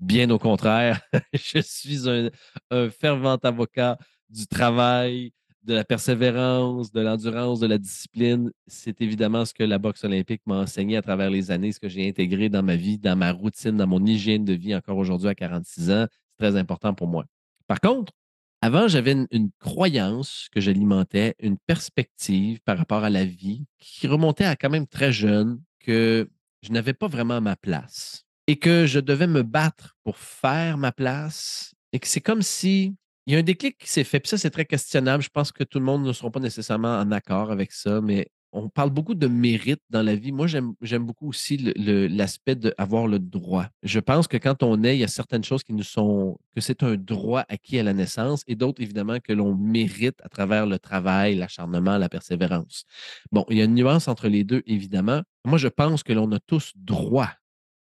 Bien 0.00 0.30
au 0.30 0.38
contraire, 0.38 1.00
je 1.32 1.60
suis 1.60 2.08
un, 2.08 2.90
fervent 2.90 3.36
avocat 3.36 3.98
du 4.28 4.46
travail, 4.46 5.32
de 5.64 5.74
la 5.74 5.84
persévérance, 5.84 6.92
de 6.92 7.00
l'endurance, 7.00 7.60
de 7.60 7.66
la 7.66 7.78
discipline. 7.78 8.50
C'est 8.66 9.00
évidemment 9.02 9.44
ce 9.44 9.52
que 9.52 9.64
la 9.64 9.78
boxe 9.78 10.04
olympique 10.04 10.42
m'a 10.46 10.60
enseigné 10.60 10.96
à 10.96 11.02
travers 11.02 11.30
les 11.30 11.50
années, 11.50 11.72
ce 11.72 11.80
que 11.80 11.88
j'ai 11.88 12.08
intégré 12.08 12.48
dans 12.48 12.62
ma 12.62 12.76
vie, 12.76 12.98
dans 12.98 13.16
ma 13.16 13.32
routine, 13.32 13.76
dans 13.76 13.86
mon 13.86 14.04
hygiène 14.06 14.44
de 14.44 14.54
vie 14.54 14.74
encore 14.74 14.96
aujourd'hui 14.96 15.28
à 15.28 15.34
46 15.34 15.90
ans. 15.90 16.06
C'est 16.30 16.44
très 16.44 16.56
important 16.56 16.94
pour 16.94 17.08
moi. 17.08 17.24
Par 17.66 17.80
contre, 17.80 18.12
avant, 18.60 18.88
j'avais 18.88 19.12
une, 19.30 19.50
croyance 19.60 20.48
que 20.52 20.60
j'alimentais, 20.60 21.34
une 21.40 21.58
perspective 21.58 22.60
par 22.62 22.78
rapport 22.78 23.04
à 23.04 23.10
la 23.10 23.24
vie 23.24 23.66
qui 23.78 24.06
remontait 24.06 24.44
à 24.44 24.56
quand 24.56 24.70
même 24.70 24.86
très 24.86 25.12
jeune, 25.12 25.60
que 25.80 26.28
je 26.62 26.72
n'avais 26.72 26.94
pas 26.94 27.08
vraiment 27.08 27.40
ma 27.40 27.56
place 27.56 28.27
et 28.48 28.56
que 28.56 28.86
je 28.86 28.98
devais 28.98 29.26
me 29.26 29.42
battre 29.42 29.96
pour 30.02 30.16
faire 30.16 30.78
ma 30.78 30.90
place 30.90 31.74
et 31.92 32.00
que 32.00 32.08
c'est 32.08 32.22
comme 32.22 32.42
si 32.42 32.96
il 33.26 33.34
y 33.34 33.36
a 33.36 33.40
un 33.40 33.42
déclic 33.42 33.76
qui 33.76 33.90
s'est 33.90 34.04
fait. 34.04 34.20
Puis 34.20 34.30
ça, 34.30 34.38
c'est 34.38 34.48
très 34.48 34.64
questionnable. 34.64 35.22
Je 35.22 35.28
pense 35.28 35.52
que 35.52 35.62
tout 35.62 35.78
le 35.78 35.84
monde 35.84 36.02
ne 36.02 36.14
sera 36.14 36.30
pas 36.30 36.40
nécessairement 36.40 36.96
en 36.98 37.12
accord 37.12 37.50
avec 37.50 37.72
ça, 37.72 38.00
mais 38.00 38.28
on 38.52 38.70
parle 38.70 38.88
beaucoup 38.88 39.14
de 39.14 39.26
mérite 39.26 39.82
dans 39.90 40.00
la 40.00 40.16
vie. 40.16 40.32
Moi, 40.32 40.46
j'aime 40.46 41.04
beaucoup 41.04 41.28
aussi 41.28 41.58
l'aspect 41.76 42.54
d'avoir 42.54 43.06
le 43.06 43.18
droit. 43.18 43.66
Je 43.82 44.00
pense 44.00 44.28
que 44.28 44.38
quand 44.38 44.62
on 44.62 44.82
est, 44.82 44.96
il 44.96 45.00
y 45.00 45.04
a 45.04 45.08
certaines 45.08 45.44
choses 45.44 45.62
qui 45.62 45.74
nous 45.74 45.82
sont, 45.82 46.38
que 46.54 46.62
c'est 46.62 46.82
un 46.82 46.96
droit 46.96 47.44
acquis 47.50 47.78
à 47.78 47.82
la 47.82 47.92
naissance 47.92 48.44
et 48.46 48.54
d'autres, 48.54 48.80
évidemment, 48.80 49.18
que 49.20 49.34
l'on 49.34 49.54
mérite 49.54 50.16
à 50.22 50.30
travers 50.30 50.64
le 50.64 50.78
travail, 50.78 51.34
l'acharnement, 51.34 51.98
la 51.98 52.08
persévérance. 52.08 52.84
Bon, 53.30 53.44
il 53.50 53.58
y 53.58 53.60
a 53.60 53.64
une 53.64 53.74
nuance 53.74 54.08
entre 54.08 54.28
les 54.28 54.44
deux, 54.44 54.62
évidemment. 54.64 55.20
Moi, 55.44 55.58
je 55.58 55.68
pense 55.68 56.02
que 56.02 56.14
l'on 56.14 56.32
a 56.32 56.40
tous 56.40 56.72
droit 56.76 57.30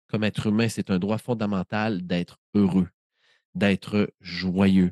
comme 0.07 0.23
être 0.23 0.47
humain, 0.47 0.69
c'est 0.69 0.91
un 0.91 0.99
droit 0.99 1.17
fondamental 1.17 2.05
d'être 2.05 2.39
heureux, 2.53 2.87
d'être 3.53 4.13
joyeux, 4.21 4.91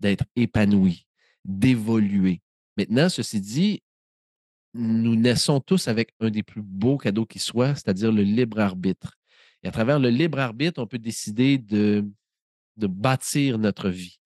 d'être 0.00 0.24
épanoui, 0.36 1.06
d'évoluer. 1.44 2.40
Maintenant, 2.76 3.08
ceci 3.08 3.40
dit, 3.40 3.82
nous 4.74 5.14
naissons 5.14 5.60
tous 5.60 5.88
avec 5.88 6.12
un 6.20 6.30
des 6.30 6.42
plus 6.42 6.62
beaux 6.62 6.98
cadeaux 6.98 7.26
qui 7.26 7.38
soit, 7.38 7.74
c'est-à-dire 7.74 8.10
le 8.10 8.22
libre 8.22 8.58
arbitre. 8.58 9.16
Et 9.62 9.68
à 9.68 9.70
travers 9.70 9.98
le 9.98 10.10
libre 10.10 10.38
arbitre, 10.38 10.82
on 10.82 10.86
peut 10.86 10.98
décider 10.98 11.58
de, 11.58 12.04
de 12.76 12.86
bâtir 12.86 13.58
notre 13.58 13.88
vie, 13.88 14.18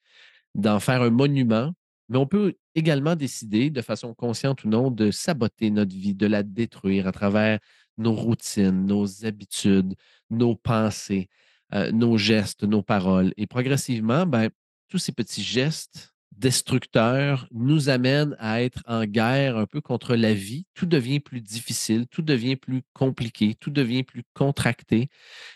d'en 0.55 0.81
faire 0.81 1.03
un 1.03 1.11
monument, 1.11 1.73
mais 2.09 2.17
on 2.17 2.27
peut 2.27 2.55
également 2.75 3.15
décider, 3.15 3.71
de 3.71 3.83
façon 3.83 4.15
consciente 4.15 4.65
ou 4.65 4.69
non, 4.69 4.91
de 4.91 5.11
saboter 5.11 5.71
notre 5.71 5.95
vie, 5.95 6.15
de 6.15 6.27
la 6.27 6.43
détruire 6.43 7.07
à 7.07 7.13
travers 7.13 7.59
nos 7.99 8.15
routines, 8.15 8.87
nos 8.87 9.25
habitudes, 9.25 9.95
nos 10.31 10.55
pensées, 10.55 11.29
euh, 11.75 11.93
nos 11.93 12.17
gestes, 12.17 12.65
nos 12.65 12.83
paroles. 12.83 13.35
Et 13.37 13.47
progressivement, 13.47 14.25
ben, 14.27 14.51
tous 14.89 14.99
ces 14.99 15.13
petits 15.13 15.43
gestes 15.43 16.15
destructeurs 16.39 17.49
nous 17.51 17.89
amènent 17.89 18.37
à 18.39 18.63
être 18.63 18.83
en 18.87 19.05
guerre 19.05 19.57
un 19.57 19.67
peu 19.67 19.81
contre 19.81 20.15
la 20.15 20.33
vie. 20.33 20.67
Tout 20.75 20.87
devient 20.87 21.21
plus 21.21 21.41
difficile, 21.41 22.07
tout 22.07 22.23
devient 22.23 22.57
plus 22.57 22.83
compliqué, 22.93 23.55
tout 23.55 23.71
devient 23.71 24.05
plus 24.05 24.23
contracté. 24.35 25.09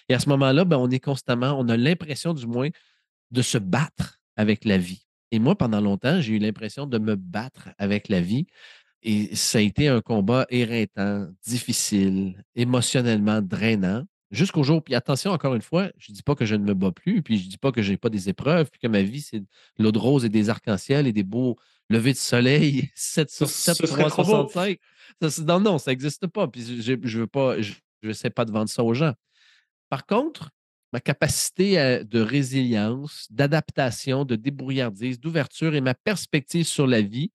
Et 0.09 0.15
à 0.15 0.19
ce 0.19 0.29
moment-là, 0.29 0.65
ben, 0.65 0.77
on 0.77 0.91
est 0.91 1.01
constamment, 1.01 1.59
on 1.59 1.69
a 1.69 1.77
l'impression 1.77 2.35
du 2.35 2.47
moins 2.47 2.69
de 3.31 3.43
se 3.43 3.59
battre 3.59 4.19
avec 4.37 4.65
la 4.65 4.79
vie. 4.79 5.05
Et 5.31 5.39
moi, 5.39 5.57
pendant 5.57 5.81
longtemps, 5.81 6.21
j'ai 6.21 6.35
eu 6.35 6.39
l'impression 6.39 6.87
de 6.87 6.99
me 6.99 7.17
battre 7.17 7.71
avec 7.79 8.09
la 8.09 8.21
vie 8.21 8.47
et 9.03 9.35
ça 9.35 9.59
a 9.59 9.61
été 9.61 9.89
un 9.89 10.01
combat 10.01 10.47
éreintant, 10.49 11.29
difficile, 11.45 12.45
émotionnellement 12.55 13.43
drainant, 13.43 14.05
jusqu'au 14.31 14.63
jour. 14.63 14.83
Puis 14.83 14.95
attention, 14.95 15.33
encore 15.33 15.55
une 15.55 15.63
fois, 15.63 15.91
je 15.99 16.13
ne 16.13 16.17
dis 16.17 16.23
pas 16.23 16.35
que 16.35 16.45
je 16.45 16.55
ne 16.55 16.65
me 16.65 16.75
bats 16.75 16.93
plus, 16.93 17.23
puis 17.23 17.39
je 17.39 17.45
ne 17.45 17.51
dis 17.51 17.59
pas 17.59 17.73
que 17.73 17.83
je 17.83 17.91
n'ai 17.91 17.97
pas 17.97 18.09
des 18.09 18.29
épreuves, 18.29 18.71
puis 18.71 18.81
que 18.81 18.87
ma 18.87 19.03
vie, 19.03 19.21
c'est 19.21 19.43
l'eau 19.79 19.93
de 19.93 19.99
rose 19.99 20.25
et 20.25 20.29
des 20.29 20.51
arcs-en-ciel 20.51 21.07
et 21.07 21.13
des 21.13 21.25
beaux 21.25 21.57
levées 21.91 22.13
de 22.13 22.19
soleil 22.19 22.91
7 22.95 23.31
sur 23.31 23.49
7, 23.49 23.87
365. 23.87 24.79
Ça, 25.21 25.43
non, 25.43 25.61
non, 25.61 25.79
ça 25.79 25.91
n'existe 25.91 26.27
pas. 26.29 26.49
Puis 26.49 26.83
je 26.83 26.93
ne 26.93 27.21
veux 27.21 27.27
pas, 27.27 27.61
je 27.61 27.75
ne 28.03 28.13
sais 28.13 28.31
pas 28.31 28.45
de 28.45 28.53
vendre 28.53 28.71
ça 28.71 28.83
aux 28.83 28.95
gens. 28.95 29.15
Par 29.91 30.07
contre, 30.07 30.51
ma 30.93 31.01
capacité 31.01 32.05
de 32.05 32.21
résilience, 32.21 33.27
d'adaptation, 33.31 34.25
de 34.25 34.37
débrouillardise, 34.37 35.19
d'ouverture 35.19 35.75
et 35.75 35.81
ma 35.81 35.95
perspective 35.95 36.67
sur 36.67 36.87
la 36.87 37.01
vie 37.01 37.33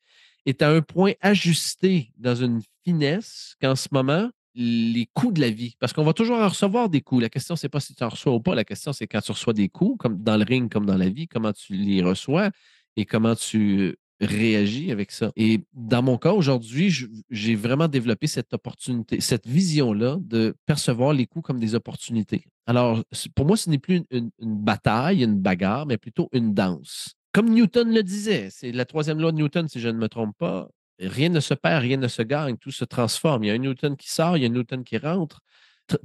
est 0.47 0.61
à 0.61 0.69
un 0.69 0.81
point 0.81 1.13
ajusté 1.21 2.11
dans 2.17 2.35
une 2.35 2.61
finesse 2.83 3.55
qu'en 3.61 3.75
ce 3.75 3.89
moment, 3.91 4.29
les 4.55 5.07
coups 5.13 5.35
de 5.35 5.41
la 5.41 5.51
vie, 5.51 5.75
parce 5.79 5.93
qu'on 5.93 6.03
va 6.03 6.13
toujours 6.13 6.39
en 6.39 6.47
recevoir 6.47 6.89
des 6.89 7.01
coups. 7.01 7.21
La 7.21 7.29
question, 7.29 7.55
c'est 7.55 7.69
pas 7.69 7.79
si 7.79 7.93
tu 7.93 8.03
en 8.03 8.09
reçois 8.09 8.33
ou 8.33 8.39
pas. 8.39 8.55
La 8.55 8.63
question, 8.63 8.91
c'est 8.91 9.05
quand 9.05 9.21
tu 9.21 9.31
reçois 9.31 9.53
des 9.53 9.69
coups, 9.69 9.97
comme 9.99 10.23
dans 10.23 10.35
le 10.35 10.43
ring, 10.43 10.71
comme 10.71 10.85
dans 10.85 10.97
la 10.97 11.09
vie, 11.09 11.27
comment 11.27 11.53
tu 11.53 11.73
les 11.73 12.01
reçois 12.01 12.49
et 12.95 13.05
comment 13.05 13.35
tu 13.35 13.95
réagis 14.19 14.91
avec 14.91 15.11
ça. 15.11 15.31
Et 15.35 15.61
dans 15.73 16.01
mon 16.01 16.17
cas, 16.17 16.31
aujourd'hui, 16.31 16.91
j'ai 17.29 17.55
vraiment 17.55 17.87
développé 17.87 18.25
cette 18.25 18.53
opportunité, 18.53 19.21
cette 19.21 19.45
vision-là 19.45 20.17
de 20.21 20.55
percevoir 20.65 21.13
les 21.13 21.27
coups 21.27 21.45
comme 21.45 21.59
des 21.59 21.75
opportunités. 21.75 22.45
Alors, 22.65 23.03
pour 23.35 23.45
moi, 23.45 23.57
ce 23.57 23.69
n'est 23.69 23.77
plus 23.77 24.01
une, 24.09 24.31
bataille, 24.39 25.23
une 25.23 25.39
bagarre, 25.39 25.85
mais 25.85 25.97
plutôt 25.97 26.29
une 26.31 26.53
danse. 26.53 27.16
Comme 27.37 27.51
Newton 27.51 27.93
le 27.93 28.01
disait, 28.01 28.49
c'est 28.49 28.71
la 28.71 28.83
troisième 28.83 29.21
loi 29.21 29.31
de 29.31 29.37
Newton, 29.37 29.67
si 29.67 29.79
je 29.79 29.89
ne 29.89 29.99
me 29.99 30.09
trompe 30.09 30.35
pas. 30.39 30.69
Rien 30.97 31.29
ne 31.29 31.39
se 31.39 31.53
perd, 31.53 31.83
rien 31.83 31.97
ne 31.97 32.07
se 32.07 32.23
gagne, 32.23 32.57
tout 32.57 32.71
se 32.71 32.83
transforme. 32.83 33.43
Il 33.43 33.47
y 33.49 33.51
a 33.51 33.53
un 33.53 33.59
Newton 33.59 33.95
qui 33.95 34.09
sort, 34.09 34.37
il 34.37 34.41
y 34.41 34.43
a 34.47 34.49
un 34.49 34.51
Newton 34.51 34.83
qui 34.83 34.97
rentre. 34.97 35.41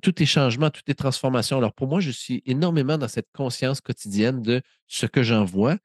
Tout 0.02 0.22
est 0.22 0.26
changement, 0.26 0.68
tout 0.68 0.82
est 0.88 0.94
transformation. 0.94 1.56
Alors 1.56 1.72
pour 1.72 1.88
moi, 1.88 2.00
je 2.00 2.10
suis 2.10 2.42
énormément 2.44 2.98
dans 2.98 3.08
cette 3.08 3.28
conscience 3.32 3.80
quotidienne 3.80 4.42
de 4.42 4.60
ce 4.88 5.06
que 5.06 5.22
j'en 5.22 5.42
vois. 5.42 5.78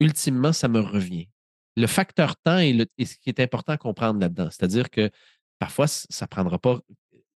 Ultimement, 0.00 0.52
ça 0.52 0.66
me 0.66 0.80
revient 0.80 1.28
le 1.76 1.86
facteur 1.86 2.34
temps 2.34 2.58
est, 2.58 2.88
ce 3.04 3.14
qui 3.14 3.28
est 3.28 3.38
important 3.38 3.74
à 3.74 3.76
comprendre 3.76 4.18
là-dedans. 4.18 4.48
C'est-à-dire 4.50 4.90
que 4.90 5.08
parfois, 5.60 5.86
ça 5.86 6.26
prendra 6.26 6.58
pas, 6.58 6.80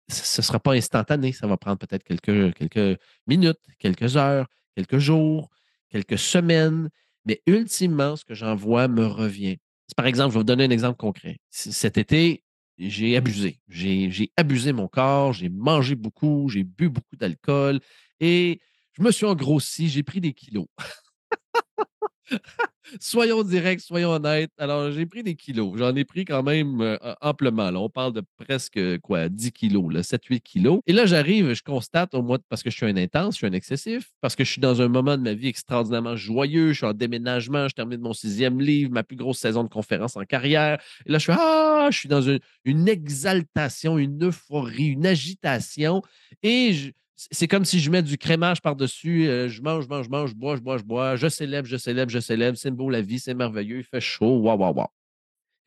ce 0.08 0.40
ne 0.40 0.44
sera 0.44 0.58
pas 0.58 0.72
instantané. 0.72 1.30
Ça 1.30 1.46
va 1.46 1.56
prendre 1.56 1.78
peut-être 1.78 2.02
quelques 2.02 3.00
minutes, 3.28 3.60
quelques 3.78 4.16
heures, 4.16 4.48
quelques 4.74 4.98
jours, 4.98 5.50
quelques 5.88 6.18
semaines. 6.18 6.90
Mais 7.26 7.42
ultimement, 7.46 8.16
ce 8.16 8.24
que 8.24 8.34
j'en 8.34 8.54
vois 8.54 8.88
me 8.88 9.06
revient. 9.06 9.56
Par 9.96 10.06
exemple, 10.06 10.30
je 10.30 10.34
vais 10.34 10.40
vous 10.40 10.44
donner 10.44 10.64
un 10.64 10.70
exemple 10.70 10.96
concret. 10.96 11.38
Cet 11.50 11.98
été, 11.98 12.44
j'ai 12.78 13.16
abusé. 13.16 13.60
J'ai 13.68 14.32
abusé 14.36 14.72
mon 14.72 14.88
corps, 14.88 15.32
j'ai 15.32 15.48
mangé 15.48 15.94
beaucoup, 15.94 16.48
j'ai 16.48 16.64
bu 16.64 16.88
beaucoup 16.88 17.16
d'alcool 17.16 17.80
et 18.20 18.60
je 18.92 19.02
me 19.02 19.10
suis 19.10 19.26
engrossi, 19.26 19.88
j'ai 19.88 20.02
pris 20.02 20.20
des 20.20 20.32
kilos. 20.32 20.66
soyons 23.00 23.42
directs, 23.42 23.80
soyons 23.80 24.10
honnêtes. 24.10 24.50
Alors, 24.58 24.90
j'ai 24.90 25.06
pris 25.06 25.22
des 25.22 25.34
kilos. 25.34 25.76
J'en 25.76 25.94
ai 25.94 26.04
pris 26.04 26.24
quand 26.24 26.42
même 26.42 26.80
euh, 26.80 26.96
amplement. 27.20 27.68
On 27.74 27.88
parle 27.88 28.12
de 28.12 28.22
presque 28.38 28.80
quoi, 29.00 29.28
10 29.28 29.52
kilos, 29.52 29.92
7-8 29.94 30.40
kilos. 30.40 30.80
Et 30.86 30.92
là, 30.92 31.06
j'arrive, 31.06 31.52
je 31.52 31.62
constate 31.62 32.14
au 32.14 32.22
mois 32.22 32.38
parce 32.48 32.62
que 32.62 32.70
je 32.70 32.76
suis 32.76 32.86
un 32.86 32.96
intense, 32.96 33.34
je 33.34 33.38
suis 33.38 33.46
un 33.46 33.52
excessif, 33.52 34.10
parce 34.20 34.36
que 34.36 34.44
je 34.44 34.50
suis 34.50 34.60
dans 34.60 34.80
un 34.82 34.88
moment 34.88 35.16
de 35.16 35.22
ma 35.22 35.34
vie 35.34 35.48
extraordinairement 35.48 36.16
joyeux. 36.16 36.72
Je 36.72 36.78
suis 36.78 36.86
en 36.86 36.94
déménagement, 36.94 37.68
je 37.68 37.74
termine 37.74 38.00
mon 38.00 38.12
sixième 38.12 38.60
livre, 38.60 38.90
ma 38.92 39.02
plus 39.02 39.16
grosse 39.16 39.38
saison 39.38 39.64
de 39.64 39.68
conférence 39.68 40.16
en 40.16 40.24
carrière. 40.24 40.80
Et 41.06 41.12
là, 41.12 41.18
je 41.18 41.24
suis 41.24 41.32
ah, 41.32 41.88
je 41.90 41.98
suis 41.98 42.08
dans 42.08 42.22
une, 42.22 42.40
une 42.64 42.88
exaltation, 42.88 43.98
une 43.98 44.24
euphorie, 44.24 44.86
une 44.86 45.06
agitation. 45.06 46.02
Et 46.42 46.72
je 46.72 46.90
c'est 47.16 47.46
comme 47.46 47.64
si 47.64 47.78
je 47.78 47.90
mets 47.90 48.02
du 48.02 48.18
crémage 48.18 48.60
par-dessus. 48.60 49.28
Euh, 49.28 49.48
je 49.48 49.62
mange, 49.62 49.84
je 49.84 49.88
mange, 49.88 50.06
je 50.06 50.10
mange, 50.10 50.30
je 50.30 50.34
bois, 50.34 50.56
je 50.56 50.60
bois, 50.60 50.78
je 50.78 50.82
bois. 50.82 51.16
Je 51.16 51.28
célèbre, 51.28 51.68
je 51.68 51.76
célèbre, 51.76 52.10
je 52.10 52.18
célèbre. 52.18 52.58
C'est 52.58 52.70
beau 52.70 52.90
la 52.90 53.02
vie, 53.02 53.20
c'est 53.20 53.34
merveilleux, 53.34 53.78
il 53.78 53.84
fait 53.84 54.00
chaud. 54.00 54.38
Waouh, 54.38 54.58
waouh, 54.58 54.74
waouh. 54.74 54.88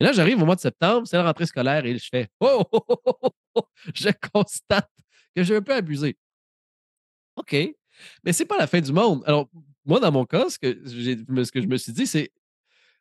Et 0.00 0.04
là, 0.04 0.12
j'arrive 0.12 0.40
au 0.40 0.44
mois 0.44 0.54
de 0.54 0.60
septembre, 0.60 1.06
c'est 1.06 1.16
la 1.16 1.24
rentrée 1.24 1.46
scolaire 1.46 1.84
et 1.84 1.98
je 1.98 2.08
fais 2.08 2.28
oh, 2.40 2.62
oh, 2.70 2.84
oh, 2.88 3.30
oh 3.54 3.62
je 3.94 4.10
constate 4.32 4.90
que 5.34 5.42
j'ai 5.42 5.56
un 5.56 5.62
peu 5.62 5.74
abusé. 5.74 6.16
OK. 7.36 7.56
Mais 8.24 8.32
c'est 8.32 8.44
pas 8.44 8.58
la 8.58 8.66
fin 8.66 8.80
du 8.80 8.92
monde. 8.92 9.22
Alors, 9.26 9.48
moi, 9.84 9.98
dans 9.98 10.12
mon 10.12 10.24
cas, 10.24 10.50
ce 10.50 10.58
que, 10.58 10.86
ce 10.86 11.50
que 11.50 11.62
je 11.62 11.66
me 11.66 11.76
suis 11.76 11.92
dit, 11.92 12.06
c'est 12.06 12.30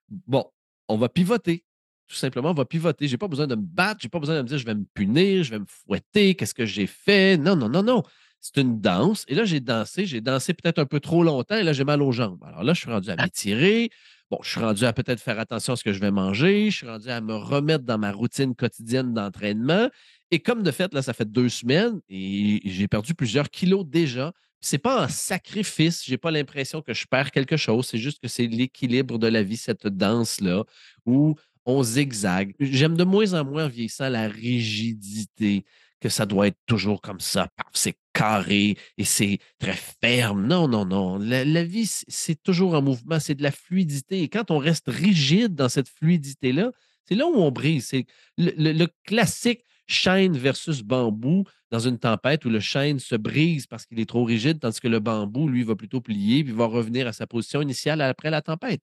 bon, 0.10 0.46
on 0.88 0.98
va 0.98 1.10
pivoter. 1.10 1.64
Tout 2.08 2.16
simplement, 2.16 2.52
on 2.52 2.54
va 2.54 2.66
pivoter. 2.66 3.08
Je 3.08 3.14
n'ai 3.14 3.18
pas 3.18 3.28
besoin 3.28 3.46
de 3.46 3.56
me 3.56 3.62
battre, 3.62 4.00
je 4.02 4.08
n'ai 4.08 4.10
pas 4.10 4.20
besoin 4.20 4.38
de 4.38 4.42
me 4.42 4.48
dire 4.48 4.58
je 4.58 4.66
vais 4.66 4.74
me 4.74 4.86
punir, 4.94 5.44
je 5.44 5.52
vais 5.52 5.60
me 5.60 5.66
fouetter, 5.68 6.36
qu'est-ce 6.36 6.54
que 6.54 6.66
j'ai 6.66 6.88
fait? 6.88 7.38
Non, 7.38 7.56
non, 7.56 7.68
non, 7.68 7.84
non 7.84 8.04
c'est 8.40 8.62
une 8.62 8.80
danse. 8.80 9.26
Et 9.28 9.36
là, 9.36 9.46
j'ai 9.46 9.60
dansé, 9.60 10.06
j'ai 10.06 10.22
dansé 10.22 10.54
peut-être 10.54 10.80
un 10.80 10.86
peu 10.86 11.00
trop 11.00 11.24
longtemps 11.24 11.56
et 11.56 11.64
là, 11.64 11.74
j'ai 11.74 11.84
mal 11.84 12.02
aux 12.02 12.12
jambes. 12.12 12.44
Alors 12.46 12.64
là, 12.64 12.74
je 12.74 12.82
suis 12.82 12.90
rendu 12.90 13.10
à 13.10 13.16
ah. 13.18 13.24
m'étirer. 13.24 13.90
Bon, 14.30 14.40
je 14.44 14.50
suis 14.50 14.60
rendu 14.60 14.84
à 14.84 14.92
peut-être 14.92 15.22
faire 15.22 15.40
attention 15.40 15.74
à 15.74 15.76
ce 15.78 15.84
que 15.84 15.94
je 15.94 16.00
vais 16.00 16.12
manger. 16.12 16.70
Je 16.70 16.78
suis 16.78 16.88
rendu 16.88 17.10
à 17.10 17.22
me 17.22 17.36
remettre 17.36 17.86
dans 17.86 17.98
ma 17.98 18.12
routine 18.12 18.56
quotidienne 18.56 19.14
d'entraînement. 19.14 19.90
Et 20.32 20.40
comme 20.40 20.64
de 20.64 20.72
fait, 20.72 20.94
là, 20.94 21.02
ça 21.02 21.14
fait 21.14 21.30
deux 21.30 21.50
semaines 21.50 22.02
et 22.10 22.60
j'ai 22.66 22.88
perdu 22.88 23.14
plusieurs 23.14 23.50
kilos 23.50 23.86
déjà. 23.86 24.34
C'est 24.60 24.80
pas 24.80 25.04
un 25.04 25.08
sacrifice. 25.08 26.04
J'ai 26.06 26.18
pas 26.18 26.32
l'impression 26.32 26.82
que 26.82 26.94
je 26.94 27.06
perds 27.06 27.32
quelque 27.32 27.56
chose. 27.56 27.88
C'est 27.88 27.98
juste 27.98 28.20
que 28.22 28.28
c'est 28.28 28.48
l'équilibre 28.48 29.18
de 29.18 29.28
la 29.28 29.44
vie, 29.44 29.56
cette 29.56 29.88
danse-là, 29.88 30.66
où 31.06 31.36
on 31.66 31.84
zigzague. 31.84 32.54
J'aime 32.60 32.98
de 32.98 33.04
moins 33.06 33.34
en 33.34 33.46
moins 33.46 33.66
en 33.66 33.70
vieillissant 33.70 34.10
la 34.10 34.28
rigidité 34.28 35.64
que 36.00 36.10
ça 36.10 36.26
doit 36.26 36.48
être 36.48 36.60
toujours 36.66 37.02
comme 37.02 37.20
ça. 37.20 37.48
C'est 37.74 37.98
carré 38.14 38.78
et 38.98 39.04
c'est 39.04 39.40
très 39.60 39.78
ferme. 40.02 40.48
Non, 40.48 40.68
non, 40.68 40.86
non. 40.86 41.18
La, 41.18 41.64
vie, 41.64 41.88
c'est 41.88 42.42
toujours 42.42 42.74
en 42.74 42.82
mouvement, 42.82 43.20
c'est 43.20 43.36
de 43.36 43.44
la 43.44 43.52
fluidité. 43.52 44.22
Et 44.22 44.30
quand 44.30 44.52
on 44.52 44.58
reste 44.58 44.88
rigide 44.88 45.56
dans 45.56 45.70
cette 45.70 45.90
fluidité-là, 45.90 46.72
c'est 47.06 47.16
là 47.16 47.28
où 47.28 47.36
on 47.36 47.52
brise. 47.52 47.88
C'est 47.88 48.06
le, 48.38 48.86
classique 49.06 49.64
chêne 49.88 50.38
versus 50.38 50.82
bambou 50.82 51.46
dans 51.72 51.80
une 51.80 51.98
tempête 51.98 52.44
où 52.46 52.50
le 52.50 52.60
chêne 52.60 53.00
se 53.00 53.16
brise 53.16 53.68
parce 53.68 53.86
qu'il 53.86 54.00
est 54.00 54.06
trop 54.06 54.24
rigide, 54.24 54.60
tandis 54.60 54.82
que 54.82 54.88
le 54.88 55.00
bambou, 55.00 55.48
lui, 55.48 55.64
va 55.64 55.76
plutôt 55.76 56.02
plier 56.02 56.44
puis 56.44 56.54
va 56.54 56.66
revenir 56.66 57.08
à 57.08 57.14
sa 57.14 57.26
position 57.26 57.62
initiale 57.62 58.02
après 58.02 58.30
la 58.30 58.42
tempête. 58.42 58.82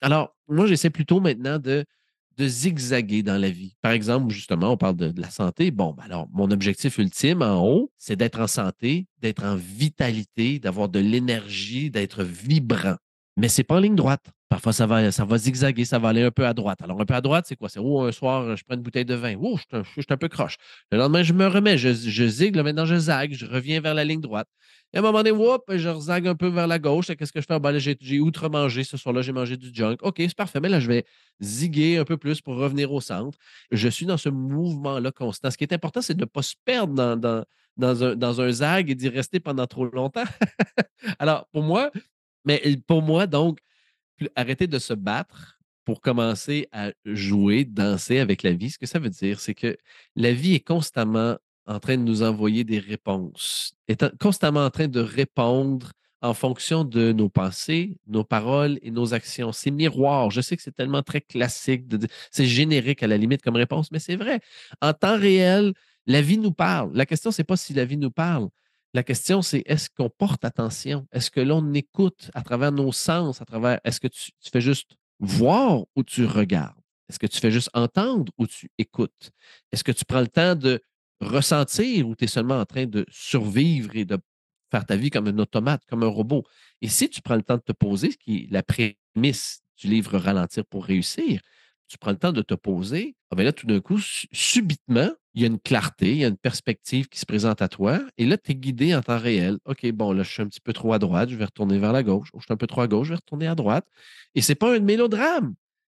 Alors, 0.00 0.36
moi, 0.48 0.66
j'essaie 0.66 0.90
plutôt 0.90 1.20
maintenant 1.20 1.58
de 1.58 1.84
de 2.36 2.48
zigzaguer 2.48 3.22
dans 3.22 3.40
la 3.40 3.50
vie. 3.50 3.76
Par 3.82 3.92
exemple, 3.92 4.32
justement, 4.32 4.72
on 4.72 4.76
parle 4.76 4.96
de, 4.96 5.20
la 5.20 5.30
santé. 5.30 5.70
Bon, 5.70 5.92
ben 5.92 6.04
alors, 6.04 6.28
mon 6.32 6.50
objectif 6.50 6.98
ultime 6.98 7.42
en 7.42 7.64
haut, 7.64 7.92
c'est 7.96 8.16
d'être 8.16 8.40
en 8.40 8.46
santé, 8.46 9.06
d'être 9.18 9.44
en 9.44 9.56
vitalité, 9.56 10.58
d'avoir 10.58 10.88
de 10.88 10.98
l'énergie, 10.98 11.90
d'être 11.90 12.22
vibrant. 12.22 12.96
Mais 13.36 13.48
c'est 13.48 13.64
pas 13.64 13.76
en 13.76 13.80
ligne 13.80 13.96
droite. 13.96 14.30
Parfois, 14.54 14.72
ça 14.72 14.86
va, 14.86 15.10
ça 15.10 15.24
va 15.24 15.36
zigzaguer, 15.36 15.84
ça 15.84 15.98
va 15.98 16.10
aller 16.10 16.22
un 16.22 16.30
peu 16.30 16.46
à 16.46 16.54
droite. 16.54 16.80
Alors, 16.80 17.00
un 17.00 17.04
peu 17.04 17.14
à 17.14 17.20
droite, 17.20 17.46
c'est 17.48 17.56
quoi? 17.56 17.68
C'est 17.68 17.80
oh, 17.80 18.02
un 18.02 18.12
soir, 18.12 18.56
je 18.56 18.62
prends 18.62 18.76
une 18.76 18.82
bouteille 18.82 19.04
de 19.04 19.16
vin. 19.16 19.34
Oh, 19.42 19.58
je, 19.72 19.82
suis 19.82 20.06
un 20.10 20.16
peu 20.16 20.28
croche. 20.28 20.58
Le 20.92 20.98
lendemain, 20.98 21.24
je 21.24 21.32
me 21.32 21.48
remets, 21.48 21.76
je, 21.76 21.92
je 21.92 22.24
zigue, 22.24 22.56
maintenant, 22.58 22.86
je 22.86 22.94
zague, 22.94 23.32
je 23.32 23.46
reviens 23.46 23.80
vers 23.80 23.94
la 23.94 24.04
ligne 24.04 24.20
droite. 24.20 24.46
Et 24.92 24.98
à 24.98 25.00
un 25.00 25.02
moment 25.02 25.24
donné, 25.24 25.32
whoop, 25.32 25.64
je 25.68 25.88
rezague 25.88 26.28
un 26.28 26.36
peu 26.36 26.46
vers 26.46 26.68
la 26.68 26.78
gauche. 26.78 27.08
Qu'est-ce 27.08 27.32
que 27.32 27.40
je 27.40 27.46
fais? 27.46 27.58
Ben, 27.58 27.76
j'ai 27.78 28.20
outre-mangé 28.20 28.84
ce 28.84 28.96
soir-là, 28.96 29.22
j'ai 29.22 29.32
mangé 29.32 29.56
du 29.56 29.74
junk. 29.74 29.96
OK, 30.02 30.18
c'est 30.18 30.36
parfait. 30.36 30.60
Mais 30.60 30.68
là, 30.68 30.78
je 30.78 30.86
vais 30.86 31.04
ziguer 31.42 31.98
un 31.98 32.04
peu 32.04 32.16
plus 32.16 32.40
pour 32.40 32.54
revenir 32.54 32.92
au 32.92 33.00
centre. 33.00 33.36
Je 33.72 33.88
suis 33.88 34.06
dans 34.06 34.18
ce 34.18 34.28
mouvement-là 34.28 35.10
constant. 35.10 35.50
Ce 35.50 35.58
qui 35.58 35.64
est 35.64 35.72
important, 35.72 36.00
c'est 36.00 36.14
de 36.14 36.20
ne 36.20 36.26
pas 36.26 36.42
se 36.42 36.54
perdre 36.64 36.94
dans, 36.94 37.16
dans, 37.16 37.44
dans, 37.76 38.04
un, 38.04 38.14
dans 38.14 38.40
un 38.40 38.52
zag 38.52 38.88
et 38.88 38.94
d'y 38.94 39.08
rester 39.08 39.40
pendant 39.40 39.66
trop 39.66 39.86
longtemps. 39.86 40.22
Alors, 41.18 41.48
pour 41.52 41.64
moi, 41.64 41.90
mais 42.44 42.62
pour 42.86 43.02
moi, 43.02 43.26
donc, 43.26 43.58
arrêter 44.36 44.66
de 44.66 44.78
se 44.78 44.94
battre 44.94 45.58
pour 45.84 46.00
commencer 46.00 46.68
à 46.72 46.92
jouer, 47.04 47.64
danser 47.64 48.18
avec 48.18 48.42
la 48.42 48.52
vie, 48.52 48.70
ce 48.70 48.78
que 48.78 48.86
ça 48.86 48.98
veut 48.98 49.10
dire, 49.10 49.40
c'est 49.40 49.54
que 49.54 49.76
la 50.16 50.32
vie 50.32 50.54
est 50.54 50.66
constamment 50.66 51.36
en 51.66 51.78
train 51.78 51.96
de 51.96 52.02
nous 52.02 52.22
envoyer 52.22 52.64
des 52.64 52.78
réponses, 52.78 53.74
est 53.88 54.04
constamment 54.18 54.64
en 54.64 54.70
train 54.70 54.88
de 54.88 55.00
répondre 55.00 55.92
en 56.24 56.32
fonction 56.32 56.84
de 56.84 57.12
nos 57.12 57.28
pensées, 57.28 57.98
nos 58.06 58.24
paroles 58.24 58.78
et 58.80 58.90
nos 58.90 59.12
actions. 59.12 59.52
C'est 59.52 59.70
miroir. 59.70 60.30
Je 60.30 60.40
sais 60.40 60.56
que 60.56 60.62
c'est 60.62 60.74
tellement 60.74 61.02
très 61.02 61.20
classique, 61.20 61.84
c'est 62.30 62.46
générique 62.46 63.02
à 63.02 63.06
la 63.06 63.18
limite 63.18 63.42
comme 63.42 63.56
réponse, 63.56 63.92
mais 63.92 63.98
c'est 63.98 64.16
vrai. 64.16 64.40
En 64.80 64.94
temps 64.94 65.18
réel, 65.18 65.74
la 66.06 66.22
vie 66.22 66.38
nous 66.38 66.52
parle. 66.52 66.90
La 66.94 67.04
question, 67.04 67.30
c'est 67.30 67.44
pas 67.44 67.58
si 67.58 67.74
la 67.74 67.84
vie 67.84 67.98
nous 67.98 68.10
parle. 68.10 68.48
La 68.94 69.02
question, 69.02 69.42
c'est 69.42 69.64
est-ce 69.66 69.90
qu'on 69.90 70.08
porte 70.08 70.44
attention? 70.44 71.08
Est-ce 71.10 71.28
que 71.28 71.40
l'on 71.40 71.74
écoute 71.74 72.30
à 72.32 72.42
travers 72.42 72.70
nos 72.70 72.92
sens, 72.92 73.42
à 73.42 73.44
travers, 73.44 73.80
est-ce 73.82 73.98
que 73.98 74.06
tu 74.06 74.30
fais 74.52 74.60
juste 74.60 74.94
voir 75.18 75.84
ou 75.96 76.04
tu 76.04 76.24
regardes? 76.24 76.78
Est-ce 77.08 77.18
que 77.18 77.26
tu 77.26 77.40
fais 77.40 77.50
juste 77.50 77.70
entendre 77.74 78.32
ou 78.38 78.46
tu 78.46 78.70
écoutes? 78.78 79.32
Est-ce 79.72 79.82
que 79.82 79.90
tu 79.90 80.04
prends 80.04 80.20
le 80.20 80.28
temps 80.28 80.54
de 80.54 80.80
ressentir 81.20 82.06
ou 82.06 82.14
tu 82.14 82.24
es 82.24 82.28
seulement 82.28 82.60
en 82.60 82.64
train 82.64 82.86
de 82.86 83.04
survivre 83.10 83.96
et 83.96 84.04
de 84.04 84.16
faire 84.70 84.86
ta 84.86 84.94
vie 84.94 85.10
comme 85.10 85.26
un 85.26 85.38
automate, 85.38 85.82
comme 85.88 86.04
un 86.04 86.08
robot? 86.08 86.44
Et 86.80 86.88
si 86.88 87.10
tu 87.10 87.20
prends 87.20 87.36
le 87.36 87.42
temps 87.42 87.56
de 87.56 87.62
te 87.62 87.72
poser, 87.72 88.12
ce 88.12 88.16
qui 88.16 88.44
est 88.44 88.52
la 88.52 88.62
prémisse 88.62 89.60
du 89.76 89.88
livre 89.88 90.18
Ralentir 90.18 90.64
pour 90.66 90.84
réussir, 90.84 91.40
tu 91.88 91.98
prends 91.98 92.10
le 92.10 92.16
temps 92.16 92.32
de 92.32 92.42
te 92.42 92.54
poser, 92.54 93.14
ah 93.30 93.36
ben 93.36 93.44
là, 93.44 93.52
tout 93.52 93.66
d'un 93.66 93.80
coup, 93.80 93.98
subitement, 94.00 95.10
il 95.34 95.42
y 95.42 95.44
a 95.44 95.48
une 95.48 95.58
clarté, 95.58 96.12
il 96.12 96.18
y 96.18 96.24
a 96.24 96.28
une 96.28 96.36
perspective 96.36 97.08
qui 97.08 97.18
se 97.18 97.26
présente 97.26 97.62
à 97.62 97.68
toi, 97.68 98.00
et 98.18 98.26
là, 98.26 98.38
tu 98.38 98.52
es 98.52 98.54
guidé 98.54 98.94
en 98.94 99.02
temps 99.02 99.18
réel. 99.18 99.58
OK, 99.64 99.90
bon, 99.92 100.12
là, 100.12 100.22
je 100.22 100.30
suis 100.30 100.42
un 100.42 100.48
petit 100.48 100.60
peu 100.60 100.72
trop 100.72 100.92
à 100.92 100.98
droite, 100.98 101.28
je 101.30 101.36
vais 101.36 101.44
retourner 101.44 101.78
vers 101.78 101.92
la 101.92 102.02
gauche. 102.02 102.28
je 102.34 102.40
suis 102.40 102.52
un 102.52 102.56
peu 102.56 102.66
trop 102.66 102.82
à 102.82 102.88
gauche, 102.88 103.08
je 103.08 103.12
vais 103.12 103.16
retourner 103.16 103.46
à 103.46 103.54
droite. 103.54 103.86
Et 104.34 104.42
ce 104.42 104.52
n'est 104.52 104.56
pas 104.56 104.74
un 104.74 104.80
mélodrame 104.80 105.54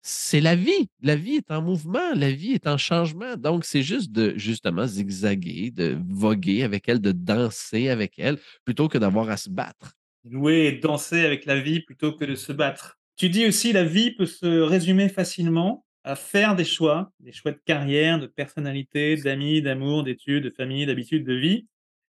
c'est 0.06 0.42
la 0.42 0.54
vie. 0.54 0.90
La 1.00 1.16
vie 1.16 1.36
est 1.36 1.50
en 1.50 1.62
mouvement, 1.62 2.12
la 2.14 2.30
vie 2.30 2.52
est 2.52 2.66
en 2.66 2.76
changement. 2.76 3.36
Donc, 3.36 3.64
c'est 3.64 3.82
juste 3.82 4.12
de 4.12 4.34
justement 4.36 4.86
zigzaguer, 4.86 5.70
de 5.70 5.98
voguer 6.08 6.62
avec 6.62 6.88
elle, 6.88 7.00
de 7.00 7.10
danser 7.10 7.88
avec 7.88 8.18
elle, 8.18 8.38
plutôt 8.66 8.88
que 8.88 8.98
d'avoir 8.98 9.30
à 9.30 9.38
se 9.38 9.48
battre. 9.48 9.94
Jouer 10.30 10.66
et 10.66 10.72
danser 10.72 11.24
avec 11.24 11.46
la 11.46 11.58
vie 11.58 11.80
plutôt 11.80 12.12
que 12.12 12.26
de 12.26 12.34
se 12.34 12.52
battre. 12.52 12.98
Tu 13.16 13.28
dis 13.28 13.46
aussi 13.46 13.72
la 13.72 13.84
vie 13.84 14.10
peut 14.12 14.26
se 14.26 14.46
résumer 14.60 15.08
facilement 15.08 15.86
à 16.02 16.16
faire 16.16 16.56
des 16.56 16.64
choix, 16.64 17.12
des 17.20 17.32
choix 17.32 17.52
de 17.52 17.60
carrière, 17.64 18.18
de 18.18 18.26
personnalité, 18.26 19.16
d'amis, 19.16 19.62
d'amour, 19.62 20.02
d'études, 20.02 20.44
de 20.44 20.50
famille, 20.50 20.84
d'habitude, 20.86 21.24
de 21.24 21.34
vie. 21.34 21.68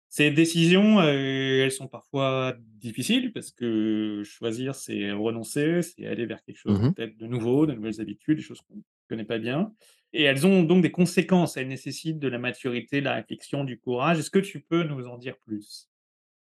Ces 0.09 0.31
décisions, 0.31 1.01
heu, 1.01 1.61
elles 1.63 1.71
sont 1.71 1.87
parfois 1.87 2.55
difficiles 2.79 3.33
parce 3.33 3.51
que 3.51 4.23
choisir, 4.25 4.75
c'est 4.75 5.11
renoncer, 5.11 5.81
c'est 5.83 6.07
aller 6.07 6.25
vers 6.25 6.43
quelque 6.43 6.57
chose 6.59 6.81
Mmh 6.81 6.95
peut-être 6.95 7.17
de 7.17 7.27
nouveau, 7.27 7.65
de 7.67 7.73
nouvelles 7.73 8.01
habitudes, 8.01 8.37
des 8.37 8.43
choses 8.43 8.61
qu'on 8.61 8.75
ne 8.77 8.81
connaît 9.09 9.25
pas 9.25 9.39
bien 9.39 9.73
et 10.13 10.23
elles 10.23 10.47
ont 10.47 10.63
donc 10.63 10.81
des 10.83 10.91
conséquences. 10.91 11.57
Elles 11.57 11.67
nécessitent 11.67 12.19
de 12.19 12.29
la 12.29 12.39
maturité, 12.39 13.01
de 13.01 13.05
la 13.05 13.15
réflexion, 13.15 13.63
du 13.65 13.79
courage. 13.79 14.19
Est-ce 14.19 14.31
que 14.31 14.39
tu 14.39 14.61
peux 14.61 14.83
nous 14.83 15.07
en 15.07 15.17
dire 15.17 15.37
plus? 15.39 15.89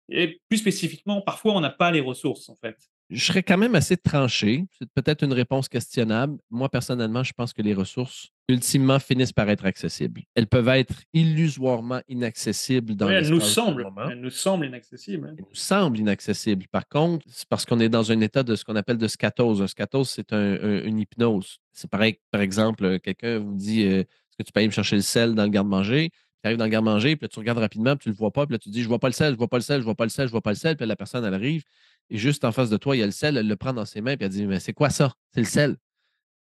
Et 0.08 0.40
plus 0.48 0.58
spécifiquement, 0.58 1.22
parfois, 1.22 1.54
on 1.54 1.60
n'a 1.60 1.70
pas 1.70 1.90
les 1.90 2.00
ressources, 2.00 2.48
en 2.48 2.56
fait. 2.56 2.90
Je 3.12 3.24
serais 3.24 3.42
quand 3.42 3.58
même 3.58 3.74
assez 3.74 3.96
tranché. 3.96 4.64
C'est 4.78 4.88
peut-être 4.94 5.22
une 5.22 5.32
réponse 5.32 5.68
questionnable. 5.68 6.38
Moi, 6.50 6.68
personnellement, 6.68 7.22
je 7.22 7.32
pense 7.32 7.52
que 7.52 7.60
les 7.62 7.74
ressources, 7.74 8.28
ultimement, 8.48 8.98
finissent 8.98 9.32
par 9.32 9.48
être 9.50 9.64
accessibles. 9.66 10.22
Elles 10.34 10.46
peuvent 10.46 10.68
être 10.68 10.94
illusoirement 11.12 12.00
inaccessibles 12.08 12.94
dans 12.96 13.06
Oui, 13.06 13.14
elles 13.14 13.28
nous 13.28 13.40
semblent 13.40 13.86
elles 14.10 14.20
nous 14.20 14.30
semblent 14.30 14.66
inaccessibles, 14.66 15.26
hein. 15.28 15.34
Elles 15.38 15.44
nous 15.48 15.54
semblent 15.54 15.98
inaccessibles. 15.98 16.66
Par 16.70 16.88
contre, 16.88 17.24
c'est 17.28 17.48
parce 17.48 17.64
qu'on 17.64 17.80
est 17.80 17.88
dans 17.88 18.10
un 18.12 18.20
état 18.20 18.42
de 18.42 18.54
ce 18.56 18.64
qu'on 18.64 18.76
appelle 18.76 18.98
de 18.98 19.08
scatose. 19.08 19.62
Un 19.62 19.66
scatose, 19.66 20.08
c'est 20.10 20.32
un- 20.32 20.36
un- 20.62 20.84
une 20.84 20.98
hypnose. 20.98 21.58
C'est 21.72 21.90
pareil, 21.90 22.18
par 22.30 22.40
exemple, 22.40 22.84
euh, 22.84 22.98
quelqu'un 22.98 23.38
vous 23.38 23.54
dit 23.54 23.84
euh, 23.84 24.00
Est-ce 24.00 24.36
que 24.38 24.42
tu 24.44 24.52
peux 24.52 24.60
aller 24.60 24.68
me 24.68 24.72
chercher 24.72 24.96
le 24.96 25.02
sel 25.02 25.34
dans 25.34 25.42
le 25.44 25.50
garde-manger? 25.50 26.08
Tu 26.10 26.48
arrives 26.48 26.58
dans 26.58 26.64
le 26.64 26.70
garde-manger, 26.70 27.14
puis 27.16 27.24
là, 27.24 27.28
tu 27.28 27.38
regardes 27.38 27.58
rapidement, 27.58 27.94
puis 27.96 28.04
tu 28.04 28.08
ne 28.08 28.14
le 28.14 28.18
vois 28.18 28.32
pas, 28.32 28.46
puis 28.46 28.54
là, 28.54 28.58
tu 28.58 28.70
dis 28.70 28.82
Je 28.82 28.88
vois 28.88 28.98
pas 28.98 29.08
le 29.08 29.12
sel, 29.12 29.32
je 29.34 29.36
vois 29.38 29.46
pas 29.48 29.58
le 29.58 29.62
sel, 29.62 29.78
je 29.80 29.84
vois 29.84 29.94
pas 29.94 30.04
le 30.04 30.08
sel, 30.10 30.26
je 30.26 30.32
vois 30.32 30.40
pas 30.40 30.50
le 30.50 30.56
sel. 30.56 30.74
Puis 30.76 30.82
là, 30.84 30.88
la 30.88 30.96
personne, 30.96 31.24
elle 31.24 31.34
arrive, 31.34 31.62
et 32.12 32.18
juste 32.18 32.44
en 32.44 32.52
face 32.52 32.68
de 32.68 32.76
toi, 32.76 32.94
il 32.94 32.98
y 32.98 33.02
a 33.02 33.06
le 33.06 33.12
sel, 33.12 33.38
elle 33.38 33.48
le 33.48 33.56
prend 33.56 33.72
dans 33.72 33.86
ses 33.86 34.02
mains, 34.02 34.18
puis 34.18 34.26
elle 34.26 34.30
dit 34.30 34.46
Mais 34.46 34.60
c'est 34.60 34.74
quoi 34.74 34.90
ça? 34.90 35.14
C'est 35.32 35.40
le 35.40 35.46
sel. 35.46 35.78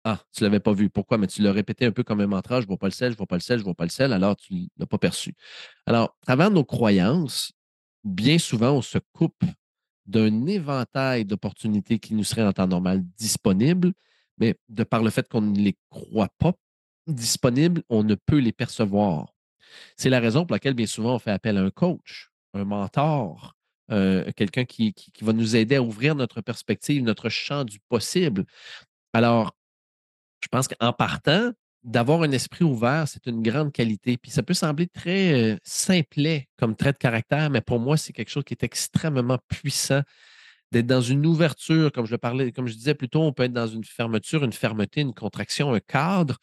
Ah, 0.04 0.22
tu 0.32 0.44
ne 0.44 0.50
l'avais 0.50 0.60
pas 0.60 0.72
vu. 0.72 0.88
Pourquoi? 0.92 1.18
Mais 1.18 1.26
tu 1.26 1.42
l'as 1.42 1.52
répété 1.52 1.88
un 1.88 1.92
peu 1.92 2.04
comme 2.04 2.22
un 2.22 2.28
mantra, 2.28 2.62
je 2.62 2.68
vois 2.68 2.78
pas 2.78 2.86
le 2.86 2.92
sel, 2.92 3.12
je 3.12 3.18
vois 3.18 3.26
pas 3.26 3.38
le 3.38 3.42
sel, 3.42 3.58
je 3.58 3.64
vois 3.64 3.74
pas 3.74 3.84
le 3.84 3.90
sel, 3.90 4.14
alors 4.14 4.36
tu 4.38 4.54
ne 4.54 4.66
l'as 4.78 4.86
pas 4.86 5.00
perçu. 5.00 5.34
Alors, 5.88 6.16
à 6.22 6.26
travers 6.28 6.52
nos 6.52 6.64
croyances, 6.64 7.54
bien 8.04 8.38
souvent, 8.38 8.74
on 8.74 8.84
se 8.84 9.00
coupe 9.14 9.44
d'un 10.06 10.46
éventail 10.46 11.26
d'opportunités 11.26 11.98
qui 11.98 12.14
nous 12.14 12.24
seraient 12.24 12.46
en 12.46 12.54
temps 12.54 12.68
normal 12.68 13.04
disponibles, 13.18 13.94
mais 14.38 14.60
de 14.70 14.84
par 14.84 15.02
le 15.02 15.10
fait 15.10 15.28
qu'on 15.28 15.42
ne 15.42 15.58
les 15.58 15.76
croit 15.90 16.30
pas 16.38 16.54
disponibles, 17.08 17.82
on 17.90 18.04
ne 18.04 18.14
peut 18.14 18.38
les 18.38 18.54
percevoir. 18.54 19.34
C'est 19.96 20.12
la 20.12 20.20
raison 20.20 20.46
pour 20.46 20.54
laquelle, 20.54 20.76
bien 20.76 20.86
souvent, 20.86 21.16
on 21.16 21.20
fait 21.20 21.32
appel 21.32 21.58
à 21.58 21.62
un 21.62 21.72
coach, 21.72 22.30
un 22.54 22.64
mentor, 22.64 23.57
euh, 23.92 24.30
quelqu'un 24.36 24.66
qui, 24.66 24.94
qui- 24.94 25.12
va 25.24 25.34
nous 25.34 25.56
aider 25.56 25.76
à 25.76 25.82
ouvrir 25.82 26.16
notre 26.16 26.42
perspective, 26.42 27.04
notre 27.04 27.30
champ 27.30 27.64
du 27.64 27.80
possible. 27.90 28.46
Alors, 29.14 29.56
je 30.44 30.48
pense 30.50 30.68
qu'en 30.68 30.94
partant, 30.94 31.52
d'avoir 31.84 32.22
un 32.24 32.32
esprit 32.32 32.66
ouvert, 32.66 33.08
c'est 33.08 33.26
une 33.28 33.42
grande 33.42 33.72
qualité. 33.72 34.18
Puis 34.18 34.32
ça 34.32 34.44
peut 34.44 34.54
sembler 34.54 34.88
très 34.88 35.54
euh, 35.54 35.58
simplet 35.64 36.48
comme 36.58 36.76
trait 36.76 36.94
de 36.94 36.98
caractère, 36.98 37.50
mais 37.50 37.62
pour 37.62 37.80
moi, 37.80 37.98
c'est 37.98 38.14
quelque 38.14 38.30
chose 38.30 38.44
qui 38.44 38.54
est 38.54 38.64
extrêmement 38.64 39.40
puissant. 39.48 40.02
D'être 40.74 40.88
dans 40.88 41.02
une 41.02 41.26
ouverture, 41.26 41.92
comme 41.94 42.06
je 42.06 42.12
le 42.12 42.18
parlais, 42.18 42.52
comme 42.52 42.68
je 42.68 42.74
disais 42.74 42.94
plus 42.94 43.08
tôt, 43.08 43.22
on 43.22 43.32
peut 43.32 43.44
être 43.44 43.54
dans 43.54 43.68
une 43.68 43.86
fermeture, 43.86 44.44
une 44.44 44.52
fermeté, 44.52 45.00
une 45.02 45.14
contraction, 45.14 45.74
un 45.74 45.80
cadre, 45.80 46.38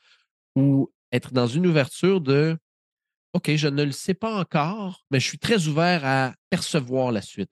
ou 0.57 0.91
être 1.13 1.33
dans 1.33 1.47
une 1.47 1.67
ouverture 1.67 2.21
de 2.23 2.57
OK, 3.35 3.51
je 3.57 3.67
ne 3.67 3.83
le 3.83 3.91
sais 3.91 4.15
pas 4.15 4.33
encore, 4.39 5.05
mais 5.11 5.19
je 5.19 5.27
suis 5.27 5.39
très 5.41 5.67
ouvert 5.67 6.05
à 6.05 6.35
percevoir 6.51 7.11
la 7.11 7.21
suite. 7.21 7.51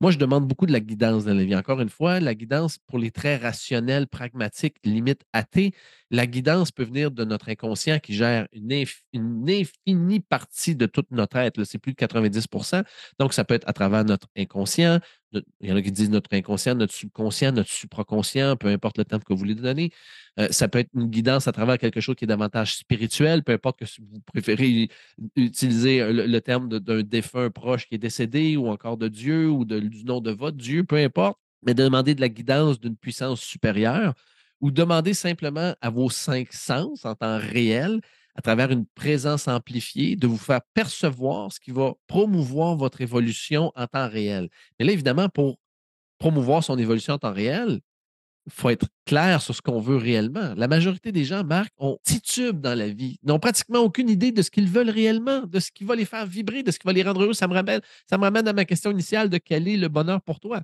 Moi, 0.00 0.12
je 0.12 0.18
demande 0.18 0.46
beaucoup 0.46 0.66
de 0.66 0.72
la 0.72 0.78
guidance 0.78 1.24
dans 1.24 1.34
la 1.34 1.42
vie. 1.44 1.56
Encore 1.56 1.80
une 1.80 1.88
fois, 1.88 2.20
la 2.20 2.32
guidance 2.36 2.78
pour 2.86 2.96
les 2.96 3.10
traits 3.10 3.42
rationnels, 3.42 4.06
pragmatiques, 4.06 4.76
limite 4.84 5.22
athées, 5.32 5.72
la 6.12 6.28
guidance 6.28 6.70
peut 6.70 6.84
venir 6.84 7.10
de 7.10 7.24
notre 7.24 7.48
inconscient 7.48 7.98
qui 7.98 8.14
gère 8.14 8.46
une, 8.52 8.70
inf- 8.70 9.00
une 9.12 9.50
infinie 9.50 10.20
partie 10.20 10.76
de 10.76 10.86
toute 10.86 11.10
notre 11.10 11.38
être. 11.38 11.64
C'est 11.64 11.78
plus 11.78 11.90
de 11.90 11.96
90% 11.96 12.82
Donc, 13.18 13.34
ça 13.34 13.42
peut 13.44 13.54
être 13.54 13.68
à 13.68 13.72
travers 13.72 14.04
notre 14.04 14.28
inconscient. 14.36 15.00
Il 15.32 15.68
y 15.68 15.72
en 15.72 15.76
a 15.76 15.82
qui 15.82 15.92
disent 15.92 16.10
notre 16.10 16.34
inconscient, 16.34 16.74
notre 16.74 16.92
subconscient, 16.92 17.52
notre 17.52 17.70
supraconscient, 17.70 18.56
peu 18.56 18.68
importe 18.68 18.98
le 18.98 19.04
terme 19.04 19.22
que 19.22 19.32
vous 19.32 19.38
voulez 19.38 19.54
donner. 19.54 19.92
Euh, 20.38 20.48
ça 20.50 20.68
peut 20.68 20.78
être 20.78 20.90
une 20.94 21.06
guidance 21.06 21.48
à 21.48 21.52
travers 21.52 21.78
quelque 21.78 22.00
chose 22.00 22.16
qui 22.16 22.24
est 22.24 22.28
davantage 22.28 22.76
spirituel, 22.76 23.42
peu 23.42 23.52
importe 23.52 23.78
que 23.78 23.84
vous 24.00 24.20
préférez 24.20 24.88
utiliser 25.36 26.12
le, 26.12 26.26
le 26.26 26.40
terme 26.40 26.68
d'un 26.68 27.02
défunt 27.02 27.50
proche 27.50 27.86
qui 27.86 27.94
est 27.94 27.98
décédé 27.98 28.56
ou 28.56 28.68
encore 28.68 28.96
de 28.96 29.08
Dieu 29.08 29.48
ou 29.48 29.64
du 29.64 30.04
nom 30.04 30.20
de 30.20 30.30
votre 30.30 30.56
Dieu, 30.56 30.84
peu 30.84 30.96
importe, 30.96 31.38
mais 31.64 31.74
de 31.74 31.84
demander 31.84 32.14
de 32.14 32.20
la 32.20 32.28
guidance 32.28 32.80
d'une 32.80 32.96
puissance 32.96 33.40
supérieure 33.40 34.14
ou 34.60 34.70
demander 34.70 35.14
simplement 35.14 35.74
à 35.80 35.90
vos 35.90 36.10
cinq 36.10 36.52
sens 36.52 37.04
en 37.04 37.14
temps 37.14 37.38
réel, 37.38 38.00
à 38.40 38.42
travers 38.42 38.70
une 38.70 38.86
présence 38.86 39.48
amplifiée, 39.48 40.16
de 40.16 40.26
vous 40.26 40.38
faire 40.38 40.62
percevoir 40.72 41.52
ce 41.52 41.60
qui 41.60 41.72
va 41.72 41.92
promouvoir 42.06 42.74
votre 42.74 43.02
évolution 43.02 43.70
en 43.76 43.86
temps 43.86 44.08
réel. 44.08 44.48
Mais 44.78 44.86
là, 44.86 44.92
évidemment, 44.92 45.28
pour 45.28 45.58
promouvoir 46.18 46.64
son 46.64 46.78
évolution 46.78 47.12
en 47.12 47.18
temps 47.18 47.34
réel, 47.34 47.80
il 48.46 48.52
faut 48.52 48.70
être 48.70 48.86
clair 49.04 49.42
sur 49.42 49.54
ce 49.54 49.60
qu'on 49.60 49.78
veut 49.78 49.98
réellement. 49.98 50.54
La 50.56 50.68
majorité 50.68 51.12
des 51.12 51.26
gens, 51.26 51.44
Marc, 51.44 51.70
ont 51.76 51.98
titube 52.02 52.62
dans 52.62 52.76
la 52.76 52.88
vie, 52.88 53.18
n'ont 53.22 53.38
pratiquement 53.38 53.80
aucune 53.80 54.08
idée 54.08 54.32
de 54.32 54.40
ce 54.40 54.50
qu'ils 54.50 54.70
veulent 54.70 54.88
réellement, 54.88 55.42
de 55.42 55.60
ce 55.60 55.70
qui 55.70 55.84
va 55.84 55.94
les 55.94 56.06
faire 56.06 56.24
vibrer, 56.24 56.62
de 56.62 56.70
ce 56.70 56.78
qui 56.78 56.86
va 56.86 56.94
les 56.94 57.02
rendre 57.02 57.22
heureux. 57.22 57.34
Ça 57.34 57.46
me 57.46 57.52
ramène, 57.52 57.82
ça 58.08 58.16
me 58.16 58.22
ramène 58.22 58.48
à 58.48 58.54
ma 58.54 58.64
question 58.64 58.90
initiale 58.90 59.28
de 59.28 59.36
quel 59.36 59.68
est 59.68 59.76
le 59.76 59.88
bonheur 59.88 60.22
pour 60.22 60.40
toi? 60.40 60.62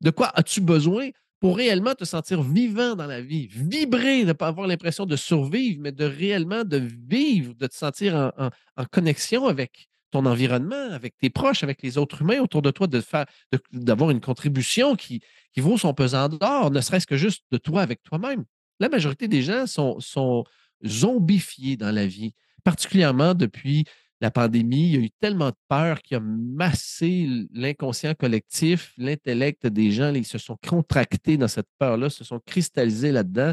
De 0.00 0.10
quoi 0.10 0.30
as-tu 0.38 0.60
besoin 0.60 1.08
réellement 1.52 1.94
te 1.94 2.04
sentir 2.04 2.42
vivant 2.42 2.94
dans 2.94 3.06
la 3.06 3.20
vie, 3.20 3.46
vibrer, 3.48 4.24
ne 4.24 4.32
pas 4.32 4.48
avoir 4.48 4.66
l'impression 4.66 5.06
de 5.06 5.16
survivre, 5.16 5.80
mais 5.80 5.92
de 5.92 6.04
réellement 6.04 6.64
de 6.64 6.76
vivre, 6.76 7.54
de 7.54 7.66
te 7.66 7.74
sentir 7.74 8.32
en, 8.36 8.84
connexion 8.90 9.46
avec 9.46 9.88
ton 10.10 10.26
environnement, 10.26 10.90
avec 10.92 11.16
tes 11.18 11.30
proches, 11.30 11.62
avec 11.62 11.82
les 11.82 11.98
autres 11.98 12.22
humains 12.22 12.40
autour 12.40 12.62
de 12.62 12.70
toi, 12.70 12.86
de 12.86 13.00
faire, 13.00 13.26
d'avoir 13.72 14.10
une 14.10 14.20
contribution 14.20 14.96
qui, 14.96 15.20
vaut 15.56 15.78
son 15.78 15.94
pesant 15.94 16.28
d'or, 16.28 16.70
ne 16.70 16.80
serait-ce 16.80 17.06
que 17.06 17.16
juste 17.16 17.44
de 17.50 17.58
toi 17.58 17.82
avec 17.82 18.02
toi-même. 18.02 18.44
La 18.78 18.88
majorité 18.88 19.26
des 19.26 19.42
gens 19.42 19.66
sont 19.66 20.44
zombifiés 20.84 21.76
dans 21.76 21.94
la 21.94 22.06
vie, 22.06 22.34
particulièrement 22.62 23.34
depuis 23.34 23.84
la 24.20 24.30
pandémie. 24.30 24.88
Il 24.88 24.94
y 24.94 24.96
a 24.96 25.00
eu 25.00 25.10
tellement 25.10 25.50
de 25.50 25.56
peur 25.68 26.02
qui 26.02 26.14
a 26.14 26.20
massé 26.20 27.28
l'inconscient 27.52 28.14
collectif, 28.14 28.92
l'intellect 28.96 29.66
des 29.66 29.90
gens. 29.90 30.12
Ils 30.14 30.24
se 30.24 30.38
sont 30.38 30.56
contractés 30.66 31.36
dans 31.36 31.48
cette 31.48 31.68
peur-là, 31.78 32.10
se 32.10 32.24
sont 32.24 32.40
cristallisés 32.40 33.12
là-dedans. 33.12 33.52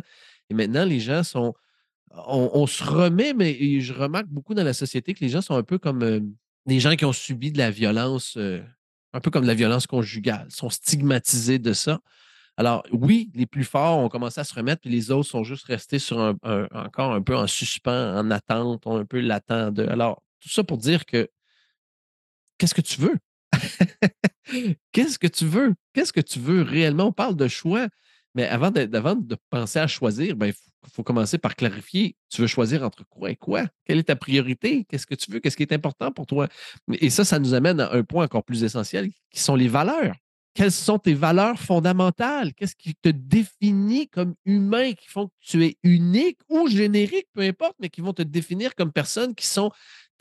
Et 0.50 0.54
maintenant, 0.54 0.86
les 0.86 1.00
gens 1.00 1.24
sont. 1.24 1.54
On, 2.28 2.68
se 2.68 2.84
remet, 2.84 3.34
mais 3.34 3.82
je 3.82 3.92
remarque 3.92 4.28
beaucoup 4.28 4.54
dans 4.54 4.64
la 4.64 4.74
société 4.74 5.16
que 5.16 5.22
les 5.22 5.30
gens 5.30 5.42
sont 5.42 5.56
un 5.56 5.64
peu 5.64 5.80
comme 5.80 6.04
euh, 6.04 6.20
des 6.68 6.80
gens 6.80 6.96
qui 6.96 7.06
ont 7.06 7.14
subi 7.14 7.52
de 7.52 7.58
la 7.58 7.72
violence, 7.72 8.36
euh, 8.38 8.62
un 9.14 9.20
peu 9.20 9.32
comme 9.32 9.46
la 9.46 9.56
violence 9.56 9.88
conjugale, 9.88 10.46
sont 10.50 10.70
stigmatisés 10.70 11.58
de 11.58 11.74
ça. 11.74 12.02
Alors, 12.56 12.84
oui, 12.92 13.32
les 13.34 13.48
plus 13.48 13.64
forts 13.64 13.98
ont 13.98 14.10
commencé 14.10 14.40
à 14.40 14.44
se 14.44 14.54
remettre, 14.54 14.82
puis 14.82 14.92
les 14.92 15.10
autres 15.10 15.28
sont 15.28 15.44
juste 15.44 15.66
restés 15.66 15.98
sur 15.98 16.20
un, 16.20 16.36
encore 16.72 17.14
un 17.14 17.22
peu 17.24 17.36
en 17.36 17.48
suspens, 17.48 18.16
en 18.16 18.30
attente, 18.30 18.86
ont 18.86 18.98
un 18.98 19.06
peu 19.06 19.20
l'attente. 19.20 19.80
Alors, 19.80 20.22
tout 20.44 20.50
ça 20.50 20.64
pour 20.64 20.78
dire 20.78 21.06
que 21.06 21.30
qu'est-ce 22.58 22.76
que 22.76 22.82
tu 22.82 23.00
veux? 23.00 23.18
Qu'est-ce 24.92 25.18
que 25.18 25.28
tu 25.28 25.46
veux? 25.46 25.74
Qu'est-ce 25.94 26.12
que 26.12 26.22
tu 26.22 26.40
veux 26.40 26.62
réellement? 26.62 27.08
On 27.08 27.12
parle 27.12 27.36
de 27.36 27.48
choix, 27.48 27.88
mais 28.36 28.46
avant 28.46 28.72
de, 28.72 28.86
de 28.86 29.38
penser 29.50 29.80
à 29.80 29.88
choisir, 29.88 30.36
ben, 30.36 30.48
il 30.48 30.54
faut, 30.54 30.90
faut 30.92 31.04
commencer 31.04 31.38
par 31.38 31.56
clarifier. 31.56 32.18
Tu 32.30 32.42
veux 32.42 32.48
choisir 32.48 32.84
entre 32.84 33.06
quoi 33.08 33.32
et 33.32 33.36
quoi? 33.36 33.66
Quelle 33.86 34.00
est 34.00 34.04
ta 34.04 34.16
priorité? 34.16 34.86
Qu'est-ce 34.90 35.08
que 35.08 35.16
tu 35.16 35.32
veux? 35.32 35.40
Qu'est-ce 35.40 35.56
qui 35.56 35.64
est 35.64 35.74
important 35.74 36.12
pour 36.12 36.26
toi? 36.26 36.48
Et 36.92 37.10
ça, 37.10 37.24
ça 37.24 37.40
nous 37.40 37.54
amène 37.54 37.80
à 37.80 37.94
un 37.94 38.04
point 38.04 38.26
encore 38.26 38.44
plus 38.44 38.64
essentiel 38.64 39.10
qui 39.32 39.40
sont 39.40 39.56
les 39.56 39.70
valeurs. 39.70 40.16
Quelles 40.54 40.72
sont 40.72 41.00
tes 41.00 41.16
valeurs 41.16 41.60
fondamentales? 41.60 42.54
Qu'est-ce 42.54 42.76
qui 42.76 42.94
te 42.94 43.10
définit 43.10 44.08
comme 44.08 44.36
humain, 44.46 44.94
qui 44.94 45.08
font 45.08 45.28
que 45.28 45.34
tu 45.42 45.66
es 45.66 45.78
unique 45.82 46.38
ou 46.48 46.68
générique, 46.68 47.28
peu 47.34 47.42
importe, 47.42 47.76
mais 47.80 47.90
qui 47.90 48.02
vont 48.02 48.14
te 48.14 48.22
définir 48.22 48.76
comme 48.76 48.92
personne 48.92 49.34
qui 49.34 49.48
sont 49.48 49.72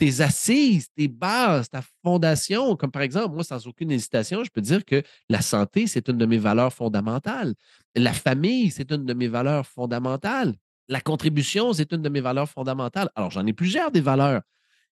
tes 0.02 0.20
assises, 0.20 0.88
tes 0.96 1.06
bases, 1.06 1.70
ta 1.70 1.80
fondation. 2.02 2.74
Comme 2.74 2.90
par 2.90 3.02
exemple, 3.02 3.34
moi, 3.36 3.44
sans 3.44 3.64
aucune 3.68 3.92
hésitation, 3.92 4.42
je 4.42 4.50
peux 4.50 4.60
dire 4.60 4.84
que 4.84 5.00
la 5.28 5.40
santé, 5.40 5.86
c'est 5.86 6.08
une 6.08 6.18
de 6.18 6.26
mes 6.26 6.38
valeurs 6.38 6.72
fondamentales. 6.72 7.54
La 7.94 8.12
famille, 8.12 8.72
c'est 8.72 8.90
une 8.90 9.04
de 9.04 9.14
mes 9.14 9.28
valeurs 9.28 9.64
fondamentales. 9.64 10.56
La 10.88 11.00
contribution, 11.00 11.72
c'est 11.72 11.92
une 11.92 12.02
de 12.02 12.08
mes 12.08 12.20
valeurs 12.20 12.48
fondamentales. 12.48 13.10
Alors, 13.14 13.30
j'en 13.30 13.46
ai 13.46 13.52
plusieurs 13.52 13.92
des 13.92 14.00
valeurs, 14.00 14.42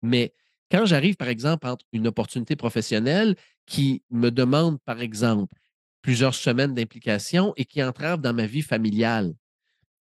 mais 0.00 0.32
quand 0.70 0.86
j'arrive, 0.86 1.16
par 1.16 1.28
exemple, 1.28 1.66
entre 1.66 1.84
une 1.92 2.06
opportunité 2.06 2.56
professionnelle 2.56 3.36
qui 3.66 4.02
me 4.08 4.30
demande, 4.30 4.80
par 4.86 5.02
exemple, 5.02 5.52
plusieurs 6.00 6.34
semaines 6.34 6.72
d'implication 6.72 7.52
et 7.58 7.66
qui 7.66 7.82
entrave 7.82 8.22
dans 8.22 8.32
ma 8.32 8.46
vie 8.46 8.62
familiale, 8.62 9.34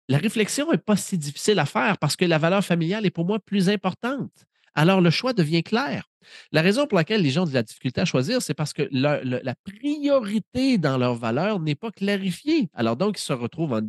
la 0.09 0.17
réflexion 0.17 0.69
n'est 0.69 0.77
pas 0.77 0.97
si 0.97 1.17
difficile 1.17 1.59
à 1.59 1.65
faire 1.65 1.97
parce 1.97 2.17
que 2.17 2.25
la 2.25 2.37
valeur 2.37 2.65
familiale 2.65 3.05
est 3.05 3.09
pour 3.09 3.23
moi 3.23 3.39
plus 3.39 3.69
importante. 3.69 4.33
Alors, 4.75 5.01
le 5.01 5.09
choix 5.09 5.33
devient 5.33 5.63
clair. 5.63 6.09
La 6.51 6.61
raison 6.61 6.87
pour 6.87 6.97
laquelle 6.97 7.21
les 7.21 7.29
gens 7.29 7.43
ont 7.43 7.47
de 7.47 7.53
la 7.53 7.63
difficulté 7.63 8.01
à 8.01 8.05
choisir, 8.05 8.41
c'est 8.41 8.53
parce 8.53 8.73
que 8.73 8.87
la, 8.91 9.55
priorité 9.65 10.77
dans 10.77 10.97
leur 10.97 11.15
valeur 11.15 11.59
n'est 11.59 11.75
pas 11.75 11.91
clarifiée. 11.91 12.69
Alors, 12.73 12.95
donc, 12.95 13.19
ils 13.19 13.23
se 13.23 13.33
retrouvent 13.33 13.73
en, 13.73 13.81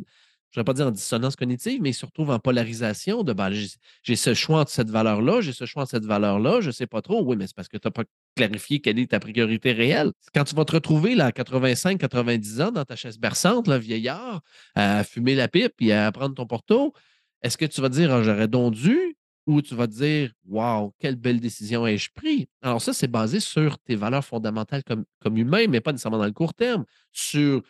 je 0.53 0.59
ne 0.59 0.61
vais 0.61 0.65
pas 0.65 0.73
dire 0.73 0.87
en 0.87 0.91
dissonance 0.91 1.35
cognitive, 1.35 1.81
mais 1.81 1.89
ils 1.89 1.95
se 1.95 2.05
retrouvent 2.05 2.29
en 2.29 2.37
polarisation 2.37 3.23
de 3.23 3.33
ben, 3.33 3.49
j'ai 3.49 4.15
ce 4.15 4.33
choix 4.35 4.59
entre 4.59 4.71
cette 4.71 4.89
valeur-là, 4.89 5.41
j'ai 5.41 5.51
ce 5.51 5.65
choix 5.65 5.81
entre 5.81 5.91
cette 5.91 6.05
valeur-là, 6.05 6.61
je 6.61 6.67
ne 6.67 6.71
sais 6.71 6.85
pas 6.85 7.01
trop. 7.01 7.23
Oui, 7.23 7.35
mais 7.35 7.47
c'est 7.47 7.55
parce 7.55 7.67
que 7.67 7.77
tu 7.77 7.87
n'as 7.87 7.91
pas 7.91 8.03
clarifié 8.35 8.79
quelle 8.79 8.99
est 8.99 9.11
ta 9.11 9.19
priorité 9.19 9.71
réelle. 9.71 10.11
Quand 10.35 10.43
tu 10.43 10.53
vas 10.53 10.63
te 10.63 10.73
retrouver 10.73 11.15
là, 11.15 11.27
à 11.27 11.31
85, 11.31 11.97
90 11.97 12.61
ans 12.61 12.71
dans 12.71 12.85
ta 12.85 12.95
chaise 12.95 13.17
berçante, 13.17 13.67
là, 13.67 13.79
vieillard, 13.79 14.41
à 14.75 15.03
fumer 15.03 15.33
la 15.33 15.47
pipe 15.47 15.73
et 15.79 15.91
à 15.91 16.11
prendre 16.11 16.35
ton 16.35 16.45
porto, 16.45 16.93
est-ce 17.41 17.57
que 17.57 17.65
tu 17.65 17.81
vas 17.81 17.89
dire 17.89 18.13
ah, 18.13 18.21
j'aurais 18.21 18.47
donc 18.47 18.75
dû 18.75 19.17
ou 19.45 19.61
tu 19.61 19.75
vas 19.75 19.87
te 19.87 19.93
dire 19.93 20.31
Waouh, 20.45 20.93
quelle 20.99 21.15
belle 21.15 21.39
décision 21.39 21.85
ai-je 21.85 22.09
prise? 22.13 22.45
Alors, 22.61 22.81
ça, 22.81 22.93
c'est 22.93 23.07
basé 23.07 23.39
sur 23.39 23.77
tes 23.79 23.95
valeurs 23.95 24.25
fondamentales 24.25 24.83
comme, 24.83 25.05
comme 25.19 25.37
humain, 25.37 25.65
mais 25.69 25.81
pas 25.81 25.91
nécessairement 25.91 26.17
dans 26.17 26.25
le 26.25 26.31
court 26.31 26.53
terme, 26.53 26.85
sur 27.11 27.61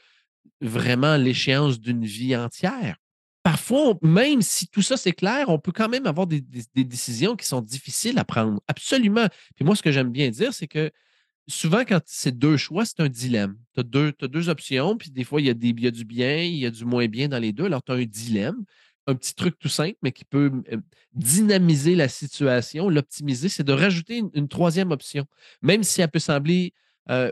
vraiment 0.61 1.17
l'échéance 1.17 1.79
d'une 1.79 2.05
vie 2.05 2.35
entière. 2.35 2.97
Parfois, 3.43 3.97
même 4.01 4.41
si 4.41 4.67
tout 4.67 4.81
ça 4.81 4.95
c'est 4.95 5.11
clair, 5.11 5.49
on 5.49 5.59
peut 5.59 5.73
quand 5.73 5.89
même 5.89 6.07
avoir 6.07 6.27
des, 6.27 6.41
décisions 6.75 7.35
qui 7.35 7.45
sont 7.45 7.61
difficiles 7.61 8.17
à 8.17 8.23
prendre. 8.23 8.61
Absolument. 8.67 9.27
Puis 9.55 9.65
moi, 9.65 9.75
ce 9.75 9.83
que 9.83 9.91
j'aime 9.91 10.11
bien 10.11 10.29
dire, 10.29 10.53
c'est 10.53 10.67
que 10.67 10.91
souvent, 11.49 11.83
quand 11.85 11.99
c'est 12.05 12.37
deux 12.37 12.55
choix, 12.55 12.85
c'est 12.85 13.01
un 13.01 13.09
dilemme. 13.09 13.57
Tu 13.73 13.81
as 13.81 13.83
deux, 13.83 14.13
deux 14.21 14.47
options, 14.47 14.95
puis 14.95 15.11
des 15.11 15.25
fois, 15.25 15.41
il 15.41 15.47
y, 15.47 15.49
a 15.49 15.53
des, 15.53 15.69
il 15.69 15.81
y 15.81 15.87
a 15.87 15.91
du 15.91 16.05
bien, 16.05 16.37
il 16.37 16.55
y 16.55 16.65
a 16.65 16.71
du 16.71 16.85
moins 16.85 17.07
bien 17.07 17.27
dans 17.27 17.39
les 17.39 17.51
deux. 17.51 17.65
Alors, 17.65 17.83
tu 17.83 17.91
as 17.91 17.95
un 17.95 18.05
dilemme 18.05 18.63
un 19.07 19.15
petit 19.15 19.35
truc 19.35 19.57
tout 19.59 19.69
simple, 19.69 19.97
mais 20.01 20.11
qui 20.11 20.25
peut 20.25 20.51
dynamiser 21.13 21.95
la 21.95 22.07
situation, 22.07 22.89
l'optimiser, 22.89 23.49
c'est 23.49 23.63
de 23.63 23.73
rajouter 23.73 24.23
une, 24.33 24.47
troisième 24.47 24.91
option. 24.91 25.25
Même 25.61 25.83
si 25.83 26.01
elle 26.01 26.09
peut 26.09 26.19
sembler 26.19 26.73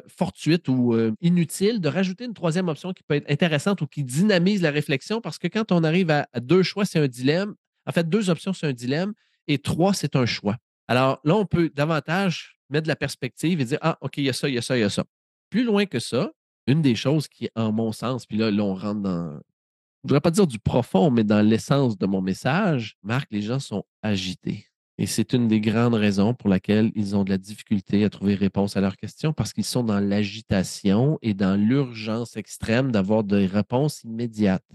fortuite 0.08 0.68
ou 0.68 0.96
inutile, 1.22 1.80
de 1.80 1.88
rajouter 1.88 2.26
une 2.26 2.34
troisième 2.34 2.68
option 2.68 2.94
qui 2.94 3.04
peut 3.04 3.16
être 3.16 3.32
intéressante 3.32 3.82
ou 3.82 3.88
qui 3.88 4.04
dynamise 4.04 4.62
la 4.62 4.72
réflexion, 4.72 5.22
parce 5.22 5.38
que 5.38 5.48
quand 5.48 5.72
on 5.72 5.84
arrive 5.84 6.12
à, 6.12 6.28
deux 6.42 6.64
choix, 6.64 6.86
c'est 6.86 7.00
un 7.00 7.08
dilemme. 7.08 7.56
En 7.86 7.92
fait, 7.92 8.08
deux 8.08 8.30
options, 8.30 8.54
c'est 8.54 8.68
un 8.68 8.74
dilemme, 8.74 9.14
et 9.48 9.58
trois, 9.58 9.94
c'est 9.94 10.16
un 10.16 10.26
choix. 10.26 10.58
Alors 10.88 11.20
là, 11.24 11.36
on 11.36 11.46
peut 11.46 11.72
davantage 11.74 12.58
mettre 12.70 12.84
de 12.84 12.90
la 12.90 12.96
perspective 12.96 13.62
et 13.62 13.66
dire, 13.66 13.80
ah, 13.82 13.98
OK, 14.02 14.18
il 14.18 14.26
y 14.26 14.30
a 14.30 14.34
ça, 14.34 14.50
il 14.50 14.56
y 14.56 14.58
a 14.58 14.62
ça, 14.62 14.78
il 14.78 14.82
y 14.82 14.84
a 14.84 14.90
ça. 14.90 15.04
Plus 15.50 15.64
loin 15.64 15.86
que 15.86 16.00
ça, 16.00 16.32
une 16.68 16.82
des 16.82 16.96
choses 16.96 17.28
qui, 17.28 17.50
en 17.56 17.72
mon 17.72 17.92
sens, 17.92 18.26
puis 18.26 18.38
là, 18.38 18.52
là 18.52 18.64
on 18.64 18.76
rentre 18.76 19.02
dans, 19.02 19.40
je 20.02 20.08
ne 20.08 20.10
voudrais 20.10 20.22
pas 20.22 20.32
dire 20.32 20.48
du 20.48 20.58
profond, 20.58 21.12
mais 21.12 21.24
dans 21.24 21.48
l'essence 21.48 21.96
de 21.96 22.08
mon 22.08 22.22
message, 22.22 22.96
Marc, 23.04 23.28
les 23.30 23.44
gens 23.44 23.60
sont 23.60 23.84
agités. 24.02 24.66
Et 24.98 25.06
c'est 25.06 25.34
une 25.34 25.48
des 25.48 25.62
grandes 25.62 25.94
raisons 25.94 26.34
pour 26.34 26.50
laquelle 26.50 26.92
ils 26.96 27.16
ont 27.16 27.24
de 27.24 27.30
la 27.30 27.38
difficulté 27.38 28.04
à 28.04 28.10
trouver 28.10 28.34
réponse 28.34 28.76
à 28.76 28.82
leurs 28.82 28.98
questions 28.98 29.32
parce 29.32 29.54
qu'ils 29.54 29.64
sont 29.64 29.84
dans 29.84 30.00
l'agitation 30.00 31.20
et 31.22 31.36
dans 31.36 31.56
l'urgence 31.56 32.36
extrême 32.36 32.92
d'avoir 32.92 33.24
des 33.24 33.46
réponses 33.46 34.04
immédiates. 34.04 34.66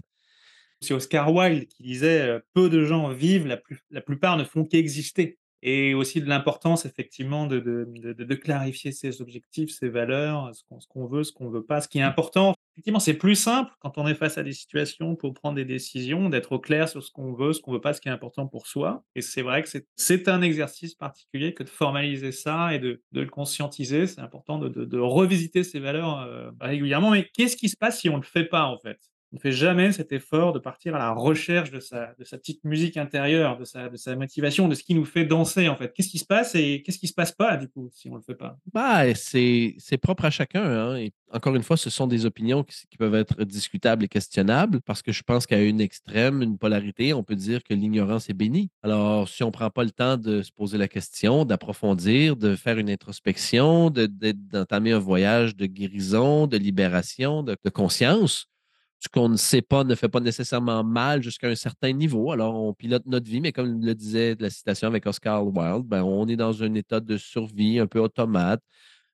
C'est 0.79 0.93
Oscar 0.93 1.33
Wilde 1.33 1.67
qui 1.67 1.83
disait 1.83 2.21
euh, 2.21 2.39
Peu 2.53 2.69
de 2.69 2.85
gens 2.85 3.09
vivent, 3.11 3.47
la, 3.47 3.59
la 3.91 4.01
plupart 4.01 4.37
ne 4.37 4.45
font 4.45 4.63
qu'exister 4.63 5.39
et 5.61 5.93
aussi 5.93 6.21
de 6.21 6.29
l'importance 6.29 6.85
effectivement 6.85 7.47
de, 7.47 7.59
de, 7.59 8.13
de, 8.13 8.35
clarifier 8.35 8.91
ses 8.91 9.21
objectifs, 9.21 9.71
ses 9.71 9.89
valeurs, 9.89 10.51
ce 10.53 10.87
qu'on, 10.87 11.05
veut, 11.07 11.23
ce 11.23 11.33
qu'on 11.33 11.49
veut 11.49 11.63
pas. 11.63 11.81
Ce 11.81 11.87
qui 11.87 11.97
est 11.97 12.03
important, 12.03 12.53
effectivement, 12.77 12.99
c'est 12.99 13.15
plus 13.15 13.33
simple 13.33 13.71
quand 13.79 13.97
on 13.97 14.07
est 14.07 14.13
face 14.13 14.37
à 14.37 14.43
des 14.43 14.53
situations 14.53 15.15
pour 15.15 15.33
prendre 15.33 15.55
des 15.55 15.65
décisions, 15.65 16.29
d'être 16.29 16.51
au 16.51 16.59
clair 16.59 16.87
sur 16.87 17.01
ce 17.01 17.09
qu'on 17.09 17.33
veut, 17.33 17.51
ce 17.53 17.59
qu'on 17.59 17.71
veut 17.71 17.81
pas, 17.81 17.93
ce 17.93 18.01
qui 18.01 18.07
est 18.07 18.11
important 18.11 18.45
pour 18.45 18.67
soi. 18.67 19.03
Et 19.15 19.23
c'est 19.23 19.41
vrai 19.41 19.63
que 19.63 19.69
c'est, 19.95 20.27
un 20.27 20.43
exercice 20.43 20.93
particulier 20.93 21.55
que 21.55 21.63
de 21.63 21.69
formaliser 21.69 22.31
ça 22.31 22.75
et 22.75 22.79
de, 22.79 23.01
le 23.13 23.25
conscientiser. 23.25 24.05
C'est 24.05 24.21
important 24.21 24.59
de, 24.59 24.99
revisiter 24.99 25.63
ses 25.63 25.79
valeurs 25.79 26.19
euh, 26.19 26.51
régulièrement. 26.61 27.09
Mais 27.09 27.27
qu'est-ce 27.33 27.57
qui 27.57 27.69
se 27.69 27.77
passe 27.77 27.99
si 27.99 28.09
on 28.09 28.17
ne 28.17 28.21
le 28.21 28.27
fait 28.27 28.45
pas 28.45 28.65
en 28.65 28.77
fait? 28.77 28.99
On 29.33 29.35
ne 29.35 29.41
fait 29.41 29.51
jamais 29.51 29.91
cet 29.91 30.11
effort 30.13 30.53
de 30.53 30.59
partir 30.59 30.95
à 30.95 30.99
la 30.99 31.11
recherche 31.11 31.69
de 31.71 31.79
sa, 31.79 32.13
de 32.17 32.23
sa 32.23 32.37
petite 32.37 32.63
musique 32.63 32.95
intérieure, 32.95 33.57
de 33.57 33.65
sa, 33.65 33.89
de 33.89 33.97
sa 33.97 34.15
motivation, 34.15 34.67
de 34.67 34.75
ce 34.75 34.83
qui 34.83 34.95
nous 34.95 35.05
fait 35.05 35.25
danser, 35.25 35.67
en 35.67 35.75
fait. 35.75 35.93
Qu'est-ce 35.93 36.09
qui 36.09 36.17
se 36.17 36.25
passe 36.25 36.55
et 36.55 36.81
qu'est-ce 36.81 36.97
qui 36.97 37.07
se 37.07 37.13
passe 37.13 37.33
pas, 37.33 37.57
du 37.57 37.67
coup, 37.67 37.89
si 37.91 38.09
on 38.09 38.13
ne 38.13 38.17
le 38.19 38.23
fait 38.23 38.35
pas? 38.35 38.57
Bah, 38.73 39.13
c'est, 39.15 39.75
propre 40.01 40.25
à 40.25 40.29
chacun. 40.29 40.63
Hein, 40.63 41.07
encore 41.33 41.55
une 41.55 41.63
fois, 41.63 41.75
ce 41.75 41.89
sont 41.89 42.07
des 42.07 42.25
opinions 42.25 42.63
qui, 42.63 42.97
peuvent 42.97 43.15
être 43.15 43.43
discutables 43.43 44.05
et 44.05 44.07
questionnables 44.07 44.81
parce 44.81 45.01
que 45.01 45.11
je 45.11 45.21
pense 45.21 45.45
qu'à 45.45 45.61
une 45.61 45.81
extrême, 45.81 46.41
une 46.41 46.57
polarité, 46.57 47.13
on 47.13 47.23
peut 47.23 47.35
dire 47.35 47.63
que 47.63 47.73
l'ignorance 47.73 48.29
est 48.29 48.33
bénie. 48.33 48.71
Alors, 48.81 49.27
si 49.27 49.43
on 49.43 49.47
ne 49.47 49.51
prend 49.51 49.69
pas 49.69 49.83
le 49.83 49.91
temps 49.91 50.17
de 50.17 50.41
se 50.41 50.51
poser 50.51 50.77
la 50.77 50.87
question, 50.87 51.45
d'approfondir, 51.45 52.37
de 52.37 52.55
faire 52.55 52.79
une 52.79 52.89
introspection, 52.89 53.91
d'entamer 53.91 54.93
un 54.93 54.99
voyage 54.99 55.55
de 55.55 55.65
guérison, 55.65 56.47
de 56.47 56.57
libération, 56.57 57.43
de 57.43 57.69
conscience, 57.69 58.47
ce 58.99 59.09
qu'on 59.09 59.29
ne 59.29 59.37
sait 59.37 59.61
pas 59.61 59.83
ne 59.83 59.95
fait 59.95 60.09
pas 60.09 60.19
nécessairement 60.19 60.83
mal 60.83 61.21
jusqu'à 61.21 61.47
un 61.47 61.55
certain 61.55 61.91
niveau. 61.91 62.31
Alors, 62.31 62.55
on 62.55 62.73
pilote 62.73 63.05
notre 63.05 63.29
vie, 63.29 63.41
mais 63.41 63.51
comme 63.51 63.83
le 63.83 63.93
disait 63.95 64.35
la 64.39 64.49
citation 64.49 64.87
avec 64.87 65.05
Oscar 65.05 65.45
Wilde, 65.45 65.85
ben, 65.85 66.03
on 66.03 66.27
est 66.27 66.35
dans 66.35 66.63
un 66.63 66.73
état 66.73 66.99
de 66.99 67.17
survie 67.17 67.79
un 67.79 67.87
peu 67.87 67.99
automate, 67.99 68.61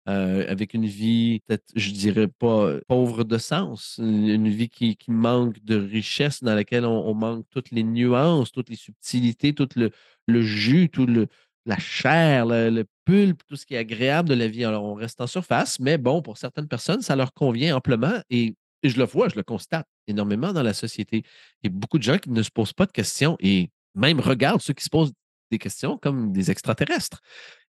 euh, 0.09 0.45
avec 0.49 0.73
une 0.73 0.85
vie, 0.85 1.41
peut-être, 1.47 1.65
je 1.75 1.91
dirais 1.91 2.27
pas 2.27 2.79
pauvre 2.87 3.23
de 3.23 3.37
sens, 3.37 3.99
une 3.99 4.49
vie 4.49 4.69
qui, 4.69 4.97
manque 5.07 5.63
de 5.63 5.75
richesse, 5.77 6.43
dans 6.43 6.55
laquelle 6.55 6.85
on, 6.85 7.13
manque 7.13 7.45
toutes 7.49 7.71
les 7.71 7.83
nuances, 7.83 8.51
toutes 8.51 8.69
les 8.69 8.75
subtilités, 8.75 9.53
tout 9.53 9.69
le, 9.75 10.41
jus, 10.41 10.89
tout 10.89 11.05
le, 11.05 11.27
la 11.65 11.77
chair, 11.77 12.45
le, 12.45 12.69
le, 12.69 12.85
pulpe, 13.05 13.41
tout 13.47 13.55
ce 13.57 13.65
qui 13.65 13.75
est 13.75 13.77
agréable 13.77 14.29
de 14.29 14.33
la 14.33 14.47
vie. 14.47 14.65
Alors, 14.65 14.83
on 14.85 14.93
reste 14.93 15.19
en 15.21 15.27
surface, 15.27 15.79
mais 15.79 15.97
bon, 15.97 16.21
pour 16.21 16.37
certaines 16.37 16.67
personnes, 16.67 17.01
ça 17.01 17.15
leur 17.15 17.33
convient 17.33 17.75
amplement. 17.75 18.21
Et 18.29 18.55
et 18.83 18.89
je 18.89 18.97
le 18.97 19.05
vois, 19.05 19.29
je 19.29 19.35
le 19.35 19.43
constate 19.43 19.87
énormément 20.07 20.53
dans 20.53 20.61
la 20.61 20.73
société. 20.73 21.23
Il 21.61 21.71
y 21.71 21.73
a 21.73 21.75
beaucoup 21.75 21.97
de 21.97 22.03
gens 22.03 22.17
qui 22.17 22.29
ne 22.29 22.43
se 22.43 22.51
posent 22.51 22.73
pas 22.73 22.85
de 22.85 22.91
questions 22.91 23.37
et 23.39 23.71
même 23.95 24.19
regardent 24.19 24.61
ceux 24.61 24.73
qui 24.73 24.83
se 24.83 24.89
posent 24.89 25.13
des 25.51 25.57
questions 25.57 25.97
comme 25.97 26.33
des 26.33 26.51
extraterrestres. 26.51 27.21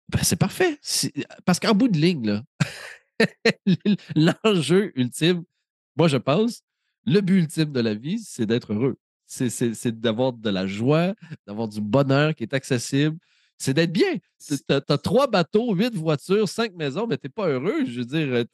Ben, 0.09 0.23
c'est 0.23 0.37
parfait. 0.37 0.79
Parce 1.45 1.61
qu'en 1.61 1.75
bout 1.75 1.89
de 1.89 1.99
ligne, 1.99 2.43
l'enjeu 4.17 4.93
ultime, 4.99 5.45
moi, 5.97 6.09
je 6.09 6.17
pense, 6.17 6.63
le 7.07 7.21
but 7.21 7.39
ultime 7.39 7.73
de 7.73 7.81
la 7.81 7.95
vie, 7.95 8.19
c'est 8.19 8.47
d'être 8.47 8.73
heureux. 8.73 8.97
C'est 9.27 10.01
d'avoir 10.01 10.33
de 10.33 10.51
la 10.51 10.67
joie, 10.67 11.15
d'avoir 11.47 11.69
du 11.69 11.81
bonheur 11.81 12.35
qui 12.35 12.45
est 12.45 12.55
accessible, 12.55 13.19
c'est 13.59 13.75
d'être 13.75 13.93
bien. 13.93 14.19
Tu 14.47 14.55
as, 14.69 14.99
trois 14.99 15.27
bateaux, 15.27 15.75
huit 15.75 15.95
voitures, 15.95 16.49
cinq 16.49 16.75
maisons, 16.75 17.07
mais 17.07 17.17
tu 17.17 17.27
n'es 17.27 17.31
pas 17.31 17.49
heureux. 17.49 17.85
Je 17.87 18.01
veux 18.01 18.05
dire, 18.05 18.45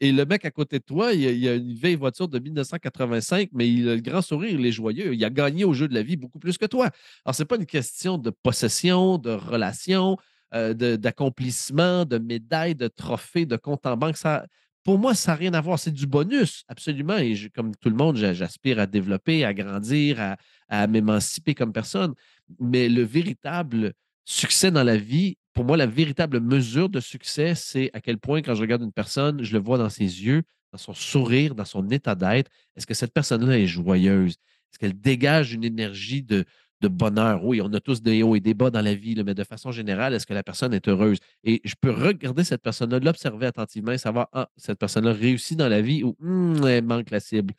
et 0.00 0.12
le 0.12 0.24
mec 0.24 0.44
à 0.44 0.50
côté 0.50 0.78
de 0.78 0.84
toi, 0.84 1.12
il 1.12 1.22
y, 1.22 1.48
a, 1.48 1.54
une 1.54 1.72
vieille 1.72 1.96
voiture 1.96 2.28
de 2.28 2.38
1985, 2.38 3.50
mais 3.52 3.68
il 3.68 3.88
a 3.88 3.94
le 3.94 4.00
grand 4.00 4.22
sourire, 4.22 4.58
il 4.58 4.64
est 4.64 4.72
joyeux. 4.72 5.14
Il 5.14 5.24
a 5.24 5.30
gagné 5.30 5.64
au 5.64 5.72
jeu 5.72 5.88
de 5.88 5.94
la 5.94 6.02
vie 6.02 6.16
beaucoup 6.16 6.38
plus 6.38 6.58
que 6.58 6.66
toi. 6.66 6.90
Alors, 7.24 7.34
ce 7.34 7.42
n'est 7.42 7.46
pas 7.46 7.56
une 7.56 7.66
question 7.66 8.18
de 8.18 8.30
possession, 8.30 9.18
de 9.18 9.30
relation, 9.30 10.16
euh, 10.54 10.74
d'accomplissement, 10.74 12.04
de, 12.04 12.18
médailles, 12.18 12.74
de 12.74 12.88
trophées, 12.88 13.46
de 13.46 13.56
compte 13.56 13.86
en 13.86 13.96
banque. 13.96 14.16
Ça, 14.16 14.46
pour 14.84 14.98
moi, 14.98 15.14
ça 15.14 15.32
n'a 15.32 15.36
rien 15.36 15.54
à 15.54 15.60
voir. 15.60 15.78
C'est 15.78 15.90
du 15.90 16.06
bonus, 16.06 16.64
absolument. 16.68 17.16
Et 17.16 17.34
comme 17.54 17.74
tout 17.76 17.90
le 17.90 17.96
monde, 17.96 18.16
j'aspire 18.16 18.78
à 18.78 18.86
développer, 18.86 19.44
à 19.44 19.54
grandir, 19.54 20.20
à, 20.20 20.36
à 20.68 20.86
m'émanciper 20.86 21.54
comme 21.54 21.72
personne. 21.72 22.14
Mais 22.58 22.88
le 22.88 23.02
véritable 23.02 23.94
succès 24.24 24.70
dans 24.70 24.84
la 24.84 24.96
vie, 24.96 25.36
pour 25.52 25.64
moi, 25.64 25.76
la 25.76 25.86
véritable 25.86 26.40
mesure 26.40 26.88
de 26.88 27.00
succès, 27.00 27.54
c'est 27.54 27.90
à 27.92 28.00
quel 28.00 28.18
point, 28.18 28.42
quand 28.42 28.54
je 28.54 28.60
regarde 28.60 28.82
une 28.82 28.92
personne, 28.92 29.42
je 29.42 29.52
le 29.52 29.58
vois 29.58 29.78
dans 29.78 29.88
ses 29.88 30.04
yeux, 30.04 30.42
dans 30.72 30.78
son 30.78 30.94
sourire, 30.94 31.54
dans 31.54 31.64
son 31.64 31.88
état 31.90 32.14
d'être. 32.14 32.50
Est-ce 32.76 32.86
que 32.86 32.94
cette 32.94 33.12
personne-là 33.12 33.58
est 33.58 33.66
joyeuse? 33.66 34.32
Est-ce 34.32 34.78
qu'elle 34.78 34.98
dégage 34.98 35.52
une 35.52 35.64
énergie 35.64 36.22
de, 36.22 36.44
bonheur? 36.82 37.44
Oui, 37.44 37.60
on 37.60 37.72
a 37.74 37.80
tous 37.80 38.00
des 38.00 38.22
hauts 38.22 38.36
et 38.36 38.40
des 38.40 38.54
bas 38.54 38.70
dans 38.70 38.80
la 38.80 38.94
vie, 38.94 39.20
mais 39.24 39.34
de 39.34 39.44
façon 39.44 39.72
générale, 39.72 40.14
est-ce 40.14 40.26
que 40.26 40.32
la 40.32 40.44
personne 40.44 40.72
est 40.72 40.88
heureuse? 40.88 41.18
Et 41.42 41.60
je 41.64 41.74
peux 41.78 41.90
regarder 41.90 42.44
cette 42.44 42.62
personne-là, 42.62 43.00
l'observer 43.00 43.46
attentivement 43.46 43.92
et 43.92 43.98
savoir, 43.98 44.28
ah, 44.32 44.48
cette 44.56 44.78
personne-là 44.78 45.12
réussit 45.12 45.58
dans 45.58 45.68
la 45.68 45.82
vie 45.82 46.04
ou 46.04 46.16
hum, 46.20 46.64
elle 46.66 46.84
manque 46.84 47.10
la 47.10 47.20
cible. 47.20 47.54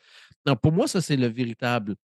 Non, 0.45 0.55
pour 0.55 0.71
moi, 0.71 0.87
ça, 0.87 1.01
c'est 1.01 1.17
le 1.17 1.27
véritable, 1.27 1.95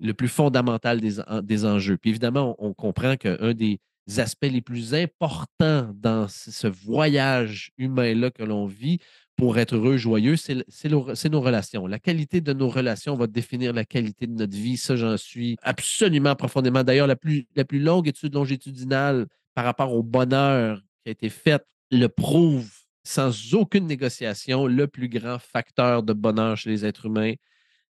le 0.00 0.12
plus 0.12 0.28
fondamental 0.28 1.00
des, 1.00 1.22
des 1.42 1.64
enjeux. 1.64 1.96
Puis 1.96 2.10
évidemment, 2.10 2.56
on 2.58 2.74
comprend 2.74 3.16
qu'un 3.16 3.54
des, 3.54 3.80
aspects 4.16 4.48
les 4.50 4.60
plus 4.60 4.94
importants 4.94 5.90
dans 5.94 6.28
ce 6.28 6.66
voyage 6.66 7.72
humain-là 7.76 8.30
que 8.30 8.42
l'on 8.42 8.66
vit 8.66 8.98
pour 9.36 9.58
être 9.58 9.76
heureux, 9.76 9.96
joyeux, 9.96 10.34
c'est 10.36 10.88
nos 10.88 11.40
relations. 11.40 11.86
La 11.86 12.00
qualité 12.00 12.40
de 12.40 12.52
nos 12.52 12.68
relations 12.68 13.14
va 13.14 13.28
définir 13.28 13.72
la 13.72 13.84
qualité 13.84 14.26
de 14.26 14.32
notre 14.32 14.56
vie. 14.56 14.76
Ça, 14.76 14.96
j'en 14.96 15.16
suis 15.16 15.56
absolument 15.62 16.34
profondément. 16.34 16.82
D'ailleurs, 16.82 17.06
la 17.06 17.14
plus, 17.14 17.46
la 17.54 17.64
plus 17.64 17.78
longue 17.78 18.08
étude 18.08 18.34
longitudinale 18.34 19.26
par 19.54 19.64
rapport 19.64 19.94
au 19.94 20.02
bonheur 20.02 20.80
qui 21.04 21.10
a 21.10 21.12
été 21.12 21.28
faite 21.28 21.64
le 21.92 22.08
prouve 22.08 22.68
sans 23.04 23.54
aucune 23.54 23.86
négociation. 23.86 24.66
Le 24.66 24.88
plus 24.88 25.08
grand 25.08 25.38
facteur 25.38 26.02
de 26.02 26.12
bonheur 26.12 26.56
chez 26.56 26.70
les 26.70 26.84
êtres 26.84 27.06
humains, 27.06 27.34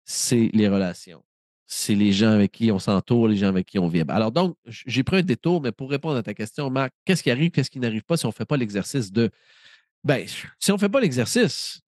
c'est 0.05 0.51
les 0.53 0.69
relations 0.69 1.25
c'est 1.73 1.95
les 1.95 2.11
gens 2.11 2.33
avec 2.33 2.51
qui 2.51 2.73
on 2.73 2.81
s'entoure, 2.81 3.29
les 3.29 3.37
gens 3.37 3.47
avec 3.47 3.65
qui 3.65 3.79
on 3.79 3.87
vibre. 3.87 4.13
Alors 4.13 4.33
donc, 4.33 4.57
j'ai 4.67 5.05
pris 5.05 5.19
un 5.19 5.23
détour, 5.23 5.63
mais 5.63 5.71
pour 5.71 5.89
répondre 5.89 6.17
à 6.17 6.23
ta 6.23 6.35
question, 6.35 6.69
Marc, 6.69 6.93
qu'est-ce 7.05 7.23
qui 7.23 7.31
arrive, 7.31 7.53
qu'est-ce 7.53 7.71
qui 7.71 7.79
n'arrive 7.79 8.03
pas 8.03 8.17
si 8.17 8.27
on 8.27 8.31
ne 8.31 8.35
fait 8.35 8.45
pas 8.45 8.57
l'exercice 8.57 9.13
de... 9.13 9.31
Ben, 10.03 10.27
si 10.59 10.73
on 10.73 10.75
ne 10.75 10.81
fait 10.81 10.89
pas 10.89 10.99
l'exercice, 10.99 11.81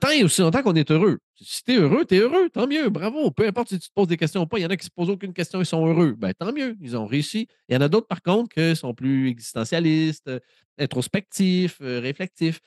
tant 0.00 0.10
et 0.10 0.24
aussi 0.24 0.40
longtemps 0.40 0.62
qu'on 0.62 0.74
est 0.74 0.90
heureux. 0.90 1.18
Si 1.40 1.62
tu 1.62 1.72
es 1.72 1.76
heureux, 1.76 2.04
tu 2.04 2.16
es 2.16 2.18
heureux, 2.18 2.50
tant 2.50 2.66
mieux, 2.66 2.88
bravo. 2.88 3.30
Peu 3.30 3.46
importe 3.46 3.68
si 3.68 3.78
tu 3.78 3.88
te 3.88 3.94
poses 3.94 4.08
des 4.08 4.16
questions 4.16 4.42
ou 4.42 4.46
pas, 4.46 4.58
il 4.58 4.62
y 4.62 4.66
en 4.66 4.70
a 4.70 4.76
qui 4.76 4.86
se 4.86 4.90
posent 4.90 5.10
aucune 5.10 5.32
question, 5.32 5.60
ils 5.60 5.66
sont 5.66 5.86
heureux. 5.86 6.16
Ben, 6.18 6.32
tant 6.34 6.52
mieux, 6.52 6.76
ils 6.80 6.96
ont 6.96 7.06
réussi. 7.06 7.46
Il 7.68 7.74
y 7.74 7.76
en 7.76 7.80
a 7.80 7.88
d'autres, 7.88 8.08
par 8.08 8.22
contre, 8.22 8.52
qui 8.52 8.74
sont 8.74 8.92
plus 8.92 9.28
existentialistes, 9.28 10.32
introspectifs, 10.78 11.78
euh, 11.80 12.00
réflectifs. 12.00 12.60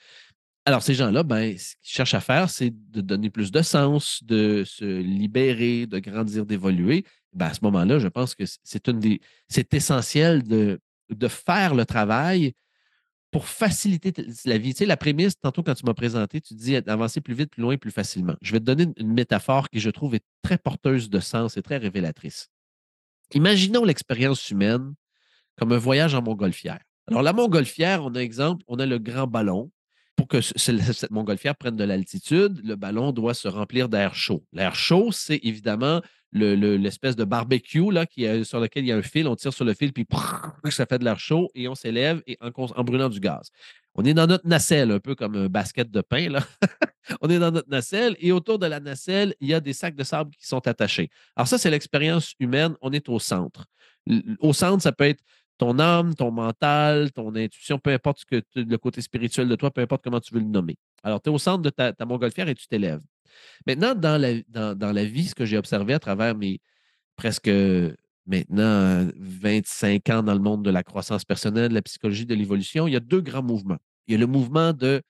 Alors, 0.68 0.82
ces 0.82 0.96
gens-là, 0.96 1.22
ben, 1.22 1.56
ce 1.58 1.76
qu'ils 1.84 1.94
cherchent 1.94 2.16
à 2.16 2.20
faire, 2.20 2.50
c'est 2.50 2.74
de 2.92 3.02
donner 3.02 3.30
plus 3.30 3.52
de 3.52 3.62
sens, 3.62 4.24
de 4.24 4.64
se 4.66 4.84
libérer, 4.84 5.86
de 5.86 6.00
grandir, 6.00 6.46
d'évoluer. 6.46 7.06
Ben, 7.34 7.48
à 7.48 7.54
ce 7.54 7.60
moment-là, 7.64 8.00
je 8.00 8.08
pense 8.08 8.34
que 8.34 8.44
c'est 8.64 8.88
une 8.88 9.00
des. 9.00 9.22
C'est 9.48 9.74
essentiel 9.76 10.42
de, 10.44 10.80
de 11.10 11.28
faire 11.28 11.76
le 11.76 11.86
travail 11.86 12.54
pour 13.30 13.48
faciliter 13.48 14.14
la 14.46 14.58
vie. 14.58 14.74
Tu 14.74 14.80
sais, 14.80 14.86
la 14.86 14.98
prémisse, 14.98 15.38
tantôt 15.40 15.62
quand 15.62 15.76
tu 15.76 15.86
m'as 15.86 15.94
présenté, 15.94 16.42
tu 16.42 16.54
dis 16.54 16.78
avancer 16.78 17.22
plus 17.22 17.34
vite, 17.34 17.52
plus 17.52 17.62
loin, 17.62 17.78
plus 17.78 17.92
facilement. 17.92 18.36
Je 18.42 18.54
vais 18.54 18.60
te 18.60 18.64
donner 18.64 18.88
une 18.98 19.14
métaphore 19.14 19.70
qui, 19.70 19.80
je 19.80 19.90
trouve, 19.90 20.16
est 20.16 20.24
très 20.42 20.58
porteuse 20.58 21.10
de 21.10 21.20
sens 21.20 21.58
et 21.58 21.62
très 21.62 21.78
révélatrice. 21.78 22.48
Imaginons 23.34 23.84
l'expérience 23.84 24.50
humaine 24.50 24.94
comme 25.58 25.74
un 25.74 25.78
voyage 25.78 26.16
en 26.16 26.22
montgolfière. 26.22 26.80
Alors, 27.08 27.22
la 27.22 27.34
montgolfière, 27.34 28.04
on 28.04 28.16
a 28.16 28.20
exemple, 28.20 28.64
on 28.68 28.80
a 28.80 28.86
le 28.86 28.98
grand 28.98 29.28
ballon. 29.28 29.70
Pour 30.16 30.28
que 30.28 30.40
cette 30.42 31.12
montgolfière 31.12 31.56
prenne 31.56 31.76
de 31.76 31.84
l'altitude, 31.84 32.62
le 32.64 32.76
ballon 32.76 33.12
doit 33.12 33.34
se 33.34 33.48
remplir 33.48 33.90
d'air 33.90 34.16
chaud. 34.16 34.46
L'air 34.54 34.76
chaud, 34.76 35.12
c'est 35.12 35.40
évidemment 35.44 36.02
l'espèce 36.32 37.16
de 37.16 37.24
barbecue 37.24 37.92
là, 37.92 38.06
qui, 38.06 38.26
sur 38.46 38.60
lequel 38.60 38.84
il 38.84 38.88
y 38.88 38.92
a 38.92 38.98
un 38.98 39.02
fil, 39.02 39.28
on 39.28 39.36
tire 39.36 39.54
sur 39.54 39.66
le 39.66 39.74
fil, 39.74 39.94
puis 39.94 40.06
ça 40.70 40.86
fait 40.86 41.00
de 41.00 41.06
l'air 41.06 41.20
chaud 41.20 41.50
et 41.56 41.68
on 41.68 41.76
s'élève 41.76 42.22
et 42.28 42.38
en, 42.42 42.84
brûlant 42.84 43.10
du 43.10 43.20
gaz. 43.20 43.52
On 43.94 44.04
est 44.04 44.14
dans 44.14 44.28
notre 44.28 44.48
nacelle, 44.48 44.92
un 44.92 45.00
peu 45.00 45.16
comme 45.16 45.36
un 45.36 45.48
basket 45.48 45.90
de 45.90 46.02
pain. 46.02 46.28
On 47.22 47.30
est 47.30 47.40
dans 47.40 47.52
notre 47.52 47.70
nacelle 47.70 48.16
et 48.20 48.32
autour 48.32 48.60
de 48.60 48.66
la 48.66 48.80
nacelle, 48.80 49.36
il 49.40 49.48
y 49.48 49.54
a 49.54 49.60
des 49.60 49.74
sacs 49.74 49.96
de 49.96 50.04
sable 50.04 50.32
qui 50.36 50.48
sont 50.48 50.68
attachés. 50.68 51.10
Alors 51.36 51.48
ça, 51.48 51.58
c'est 51.58 51.70
l'expérience 51.70 52.34
humaine. 52.40 52.76
On 52.82 52.92
est 52.92 53.08
au 53.10 53.20
centre. 53.20 53.68
Au 54.40 54.54
centre, 54.54 54.82
ça 54.82 54.92
peut 54.92 55.06
être 55.06 55.24
ton 55.58 55.80
âme, 55.80 56.16
ton 56.16 56.32
mental, 56.32 57.12
ton 57.12 57.36
intuition, 57.36 57.80
peu 57.80 57.92
importe 57.92 58.26
que 58.26 58.42
le 58.56 58.78
côté 58.78 59.02
spirituel 59.02 59.48
de 59.48 59.56
toi, 59.56 59.72
peu 59.72 59.82
importe 59.82 60.04
comment 60.04 60.20
tu 60.20 60.34
veux 60.34 60.42
le 60.42 60.48
nommer. 60.48 60.78
Alors, 61.04 61.22
tu 61.22 61.30
es 61.30 61.34
au 61.34 61.38
centre 61.38 61.62
de 61.62 61.70
ta, 61.70 61.94
ta 61.94 62.06
montgolfière 62.06 62.50
et 62.50 62.56
tu 62.56 62.68
t'élèves. 62.68 63.02
Maintenant, 63.68 63.96
dans 63.96 64.20
la, 64.20 64.76
dans, 64.76 64.92
la 64.92 65.06
vie, 65.06 65.26
ce 65.26 65.36
que 65.36 65.46
j'ai 65.46 65.58
observé 65.58 65.94
à 65.94 66.00
travers 66.00 66.36
mes 66.36 66.60
presque 67.16 67.50
maintenant 68.26 69.08
25 69.18 70.10
ans 70.10 70.24
dans 70.24 70.34
le 70.34 70.40
monde 70.40 70.64
de 70.64 70.72
la 70.72 70.84
croissance 70.84 71.24
personnelle, 71.24 71.70
de 71.70 71.76
la 71.76 71.82
psychologie, 71.82 72.26
de 72.26 72.36
l'évolution, 72.36 72.88
il 72.88 72.94
y 72.94 72.98
a 72.98 73.02
deux 73.02 73.22
grands 73.22 73.44
mouvements. 73.44 73.78
Il 74.08 74.14
y 74.14 74.16
a 74.16 74.20
le 74.20 74.28
mouvement 74.28 74.74
de 74.74 75.02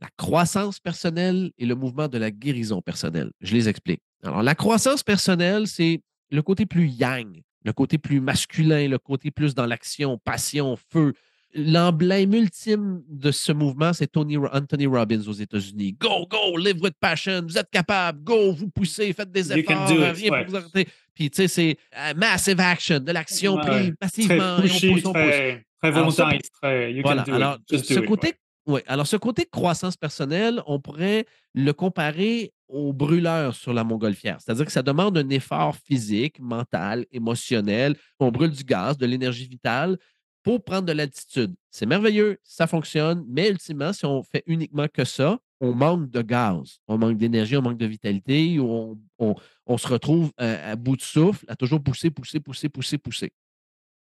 la 0.00 0.08
croissance 0.16 0.80
personnelle 0.80 1.52
et 1.58 1.66
le 1.66 1.74
mouvement 1.74 2.08
de 2.08 2.18
la 2.18 2.30
guérison 2.30 2.80
personnelle. 2.82 3.30
Je 3.40 3.54
les 3.54 3.68
explique. 3.68 4.00
Alors, 4.22 4.42
la 4.42 4.54
croissance 4.54 5.02
personnelle, 5.02 5.66
c'est 5.66 6.00
le 6.30 6.42
côté 6.42 6.66
plus 6.66 6.88
yang, 6.88 7.42
le 7.64 7.72
côté 7.72 7.98
plus 7.98 8.20
masculin, 8.20 8.88
le 8.88 8.98
côté 8.98 9.30
plus 9.30 9.54
dans 9.54 9.66
l'action, 9.66 10.18
passion, 10.18 10.76
feu, 10.90 11.14
L'emblème 11.54 12.32
ultime 12.32 13.02
de 13.10 13.30
ce 13.30 13.52
mouvement, 13.52 13.92
c'est 13.92 14.06
Tony, 14.06 14.38
Anthony 14.38 14.86
Robbins 14.86 15.20
aux 15.26 15.32
États-Unis. 15.32 15.92
Go, 16.00 16.26
go, 16.26 16.56
live 16.56 16.80
with 16.80 16.94
passion, 16.98 17.42
vous 17.42 17.58
êtes 17.58 17.68
capable, 17.70 18.24
go, 18.24 18.52
vous 18.52 18.70
poussez, 18.70 19.12
faites 19.12 19.30
des 19.30 19.52
efforts, 19.52 19.86
rien 19.86 20.30
pour 20.30 20.46
vous 20.48 20.56
arrêter. 20.56 20.88
Puis, 21.14 21.28
tu 21.28 21.36
sais, 21.36 21.48
c'est 21.48 21.76
euh, 21.98 22.14
massive 22.16 22.58
action, 22.58 23.00
de 23.00 23.12
l'action 23.12 23.58
prise 23.58 23.92
massivement. 24.00 24.56
Très, 24.56 24.62
pushy, 24.62 25.02
très, 25.02 25.66
très 25.78 25.90
volontariste, 25.90 26.52
très 26.62 26.92
you 26.94 27.02
voilà, 27.02 27.22
alors, 27.30 27.58
ce 27.70 28.00
côté, 28.00 28.32
Oui, 28.66 28.80
alors 28.86 29.06
ce 29.06 29.16
côté 29.16 29.44
croissance 29.44 29.96
personnelle, 29.96 30.62
on 30.66 30.78
pourrait 30.78 31.26
le 31.54 31.72
comparer 31.72 32.52
au 32.68 32.92
brûleur 32.92 33.54
sur 33.54 33.72
la 33.72 33.82
montgolfière. 33.82 34.40
C'est-à-dire 34.40 34.64
que 34.64 34.72
ça 34.72 34.82
demande 34.82 35.18
un 35.18 35.28
effort 35.30 35.76
physique, 35.76 36.38
mental, 36.38 37.04
émotionnel. 37.10 37.96
On 38.20 38.30
brûle 38.30 38.52
du 38.52 38.62
gaz, 38.62 38.96
de 38.96 39.06
l'énergie 39.06 39.46
vitale 39.48 39.98
pour 40.42 40.62
prendre 40.62 40.86
de 40.86 40.92
l'altitude. 40.92 41.54
C'est 41.70 41.86
merveilleux, 41.86 42.38
ça 42.42 42.66
fonctionne, 42.66 43.24
mais 43.28 43.48
ultimement, 43.48 43.92
si 43.92 44.04
on 44.06 44.22
fait 44.22 44.42
uniquement 44.46 44.86
que 44.92 45.04
ça, 45.04 45.38
on 45.60 45.74
manque 45.74 46.10
de 46.10 46.22
gaz, 46.22 46.78
on 46.88 46.98
manque 46.98 47.16
d'énergie, 47.16 47.56
on 47.56 47.62
manque 47.62 47.78
de 47.78 47.86
vitalité, 47.86 48.58
on, 48.58 48.98
on, 49.18 49.78
se 49.78 49.86
retrouve 49.86 50.32
à, 50.36 50.74
bout 50.74 50.96
de 50.96 51.02
souffle, 51.02 51.44
à 51.48 51.54
toujours 51.54 51.82
pousser, 51.82 52.10
pousser, 52.10 52.40
pousser, 52.40 52.68
pousser, 52.68 52.98
pousser. 52.98 53.32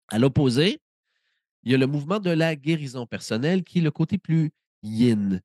À 0.08 0.18
l'opposé, 0.18 0.80
il 1.64 1.72
y 1.72 1.76
a 1.76 1.78
le 1.78 1.88
mouvement 1.88 2.20
de 2.20 2.30
la 2.30 2.56
guérison 2.56 3.06
personnelle 3.06 3.64
qui 3.64 3.80
est 3.80 3.82
le 3.82 3.92
côté 3.92 4.18
plus 4.18 4.52
yin, 4.84 5.42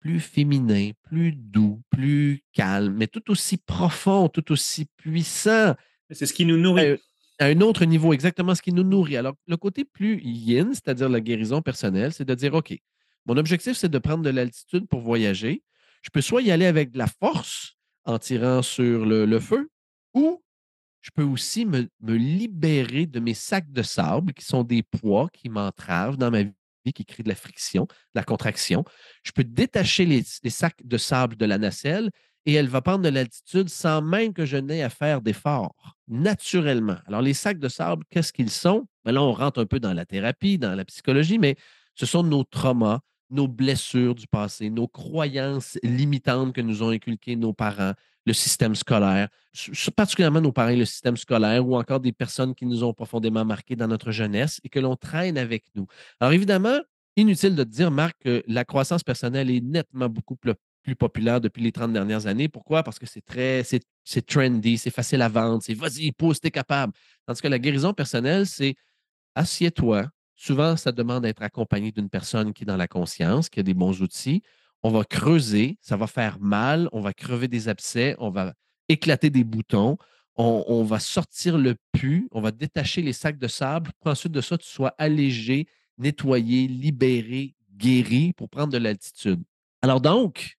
plus 0.00 0.20
féminin, 0.20 0.90
plus 1.02 1.32
doux, 1.32 1.80
plus 1.90 2.42
calme, 2.52 2.94
mais 2.96 3.06
tout 3.06 3.30
aussi 3.30 3.56
profond, 3.56 4.28
tout 4.28 4.50
aussi 4.52 4.86
puissant. 4.96 5.74
C'est 6.10 6.26
ce 6.26 6.32
qui 6.32 6.44
nous 6.44 6.56
nourrit. 6.56 6.98
À 7.38 7.46
un 7.46 7.60
autre 7.60 7.84
niveau, 7.84 8.12
exactement 8.12 8.54
ce 8.54 8.62
qui 8.62 8.72
nous 8.72 8.82
nourrit. 8.82 9.16
Alors, 9.16 9.34
le 9.46 9.56
côté 9.56 9.84
plus 9.84 10.20
yin, 10.22 10.74
c'est-à-dire 10.74 11.08
la 11.08 11.20
guérison 11.20 11.62
personnelle, 11.62 12.12
c'est 12.12 12.24
de 12.24 12.34
dire, 12.34 12.54
OK, 12.54 12.76
mon 13.26 13.36
objectif, 13.36 13.76
c'est 13.76 13.88
de 13.88 13.98
prendre 13.98 14.22
de 14.22 14.30
l'altitude 14.30 14.86
pour 14.88 15.00
voyager. 15.00 15.62
Je 16.02 16.10
peux 16.10 16.20
soit 16.20 16.42
y 16.42 16.50
aller 16.50 16.66
avec 16.66 16.90
de 16.90 16.98
la 16.98 17.06
force 17.06 17.76
en 18.04 18.18
tirant 18.18 18.62
sur 18.62 19.06
le, 19.06 19.38
feu, 19.38 19.70
ou 20.14 20.42
je 21.02 21.10
peux 21.12 21.24
aussi 21.24 21.66
me, 21.66 21.88
libérer 22.00 23.06
de 23.06 23.20
mes 23.20 23.34
sacs 23.34 23.70
de 23.70 23.82
sable 23.82 24.32
qui 24.32 24.44
sont 24.44 24.62
des 24.62 24.82
poids 24.82 25.28
qui 25.32 25.48
m'entravent 25.48 26.16
dans 26.16 26.30
ma 26.30 26.44
vie, 26.44 26.92
qui 26.94 27.04
créent 27.04 27.24
de 27.24 27.28
la 27.28 27.34
friction, 27.34 27.84
de 27.84 28.14
la 28.14 28.22
contraction. 28.22 28.84
Je 29.24 29.32
peux 29.32 29.44
détacher 29.44 30.06
les, 30.06 30.22
sacs 30.22 30.80
de 30.82 30.96
sable 30.96 31.36
de 31.36 31.44
la 31.44 31.58
nacelle 31.58 32.10
et 32.46 32.54
elle 32.54 32.68
va 32.68 32.80
prendre 32.80 33.02
de 33.02 33.08
l'altitude 33.08 33.68
sans 33.68 34.00
même 34.00 34.32
que 34.32 34.46
je 34.46 34.56
n'ai 34.56 34.82
à 34.82 34.90
faire 34.90 35.20
d'efforts, 35.20 35.96
naturellement. 36.08 36.96
Alors, 37.06 37.20
les 37.20 37.34
sacs 37.34 37.58
de 37.58 37.68
sable, 37.68 38.04
qu'est-ce 38.10 38.32
qu'ils 38.32 38.50
sont? 38.50 38.86
Ben 39.04 39.12
là, 39.12 39.22
on 39.22 39.32
rentre 39.32 39.60
un 39.60 39.66
peu 39.66 39.80
dans 39.80 39.92
la 39.92 40.06
thérapie, 40.06 40.58
dans 40.58 40.74
la 40.74 40.84
psychologie, 40.84 41.38
mais 41.38 41.56
ce 41.94 42.06
sont 42.06 42.22
nos 42.22 42.44
traumas, 42.44 43.00
nos 43.30 43.48
blessures 43.48 44.14
du 44.14 44.26
passé, 44.26 44.70
nos 44.70 44.88
croyances 44.88 45.78
limitantes 45.82 46.52
que 46.52 46.60
nous 46.60 46.82
ont 46.82 46.90
inculquées 46.90 47.36
nos 47.36 47.52
parents, 47.52 47.94
le 48.24 48.32
système 48.32 48.74
scolaire, 48.74 49.28
particulièrement 49.96 50.40
nos 50.40 50.52
parents, 50.52 50.74
le 50.74 50.84
système 50.84 51.16
scolaire, 51.16 51.66
ou 51.66 51.76
encore 51.76 52.00
des 52.00 52.12
personnes 52.12 52.54
qui 52.54 52.66
nous 52.66 52.84
ont 52.84 52.94
profondément 52.94 53.44
marqués 53.44 53.76
dans 53.76 53.88
notre 53.88 54.10
jeunesse 54.10 54.60
et 54.64 54.68
que 54.68 54.78
l'on 54.78 54.96
traîne 54.96 55.36
avec 55.38 55.64
nous. 55.74 55.86
Alors, 56.20 56.32
évidemment, 56.32 56.78
inutile 57.16 57.56
de 57.56 57.64
dire, 57.64 57.90
Marc, 57.90 58.16
que 58.20 58.42
la 58.46 58.64
croissance 58.64 59.02
personnelle 59.02 59.50
est 59.50 59.60
nettement 59.60 60.08
beaucoup 60.08 60.36
plus 60.36 60.54
plus 60.82 60.96
populaire 60.96 61.40
depuis 61.40 61.62
les 61.62 61.72
30 61.72 61.92
dernières 61.92 62.26
années. 62.26 62.48
Pourquoi? 62.48 62.82
Parce 62.82 62.98
que 62.98 63.06
c'est 63.06 63.24
très, 63.24 63.62
c'est 63.64 64.26
trendy, 64.26 64.78
c'est 64.78 64.90
facile 64.90 65.22
à 65.22 65.28
vendre, 65.28 65.62
c'est 65.62 65.74
vas-y, 65.74 66.12
pousse, 66.12 66.40
t'es 66.40 66.50
capable. 66.50 66.92
Tandis 67.26 67.40
que 67.40 67.48
la 67.48 67.58
guérison 67.58 67.94
personnelle, 67.94 68.46
c'est 68.46 68.74
assieds-toi. 69.34 70.08
Souvent, 70.34 70.76
ça 70.76 70.90
demande 70.90 71.22
d'être 71.22 71.42
accompagné 71.42 71.92
d'une 71.92 72.08
personne 72.08 72.52
qui 72.52 72.64
est 72.64 72.66
dans 72.66 72.76
la 72.76 72.88
conscience, 72.88 73.48
qui 73.48 73.60
a 73.60 73.62
des 73.62 73.74
bons 73.74 74.02
outils. 74.02 74.42
On 74.82 74.90
va 74.90 75.04
creuser, 75.04 75.78
ça 75.80 75.96
va 75.96 76.06
faire 76.06 76.38
mal, 76.40 76.88
on 76.92 77.00
va 77.00 77.12
crever 77.12 77.48
des 77.48 77.68
abcès, 77.68 78.16
on 78.18 78.30
va 78.30 78.54
éclater 78.88 79.30
des 79.30 79.44
boutons, 79.44 79.96
on, 80.36 80.82
va 80.82 80.98
sortir 80.98 81.58
le 81.58 81.76
pu, 81.92 82.28
on 82.32 82.40
va 82.40 82.50
détacher 82.50 83.02
les 83.02 83.12
sacs 83.12 83.38
de 83.38 83.48
sable 83.48 83.90
pour 84.00 84.10
ensuite 84.10 84.32
de 84.32 84.40
ça, 84.40 84.58
tu 84.58 84.66
sois 84.66 84.94
allégé, 84.98 85.66
nettoyé, 85.98 86.66
libéré, 86.66 87.54
guéri 87.76 88.32
pour 88.32 88.48
prendre 88.48 88.72
de 88.72 88.78
l'altitude. 88.78 89.42
Alors 89.82 90.00
donc, 90.00 90.56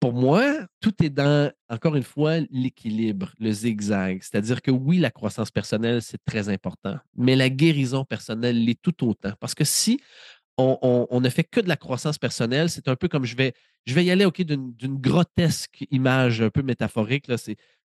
pour 0.00 0.12
moi, 0.12 0.66
tout 0.80 1.02
est 1.02 1.10
dans, 1.10 1.50
encore 1.68 1.96
une 1.96 2.02
fois, 2.02 2.40
l'équilibre, 2.50 3.32
le 3.38 3.50
zigzag. 3.50 4.20
C'est-à-dire 4.22 4.60
que 4.60 4.70
oui, 4.70 4.98
la 4.98 5.10
croissance 5.10 5.50
personnelle, 5.50 6.02
c'est 6.02 6.22
très 6.24 6.48
important, 6.48 6.98
mais 7.16 7.34
la 7.34 7.48
guérison 7.48 8.04
personnelle 8.04 8.62
l'est 8.64 8.80
tout 8.80 9.08
autant. 9.08 9.32
Parce 9.40 9.54
que 9.54 9.64
si 9.64 10.00
on, 10.58 11.20
ne 11.20 11.28
fait 11.28 11.44
que 11.44 11.60
de 11.60 11.68
la 11.68 11.76
croissance 11.76 12.18
personnelle, 12.18 12.70
c'est 12.70 12.88
un 12.88 12.96
peu 12.96 13.08
comme 13.08 13.24
je 13.24 13.36
vais, 13.36 13.52
je 13.84 13.94
vais 13.94 14.04
y 14.04 14.10
aller 14.10 14.24
ok, 14.24 14.42
d'une 14.42 14.98
grotesque 14.98 15.84
image 15.90 16.40
un 16.40 16.50
peu 16.50 16.62
métaphorique. 16.62 17.28
Là, 17.28 17.36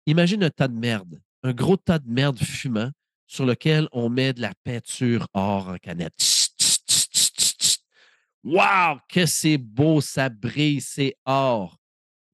imagine 0.06 0.44
un 0.44 0.50
tas 0.50 0.68
de 0.68 0.78
merde, 0.78 1.20
un 1.42 1.52
gros 1.52 1.76
tas 1.76 1.98
de 1.98 2.10
merde 2.10 2.38
fumant 2.38 2.90
sur 3.26 3.46
lequel 3.46 3.88
on 3.92 4.08
met 4.08 4.32
de 4.32 4.40
la 4.40 4.52
peinture 4.64 5.28
or 5.34 5.68
en 5.68 5.76
canette. 5.76 6.14
Waouh, 8.44 8.98
que 9.08 9.26
c'est 9.26 9.58
beau, 9.58 10.00
ça 10.00 10.28
brille, 10.28 10.80
c'est 10.80 11.16
or. 11.24 11.78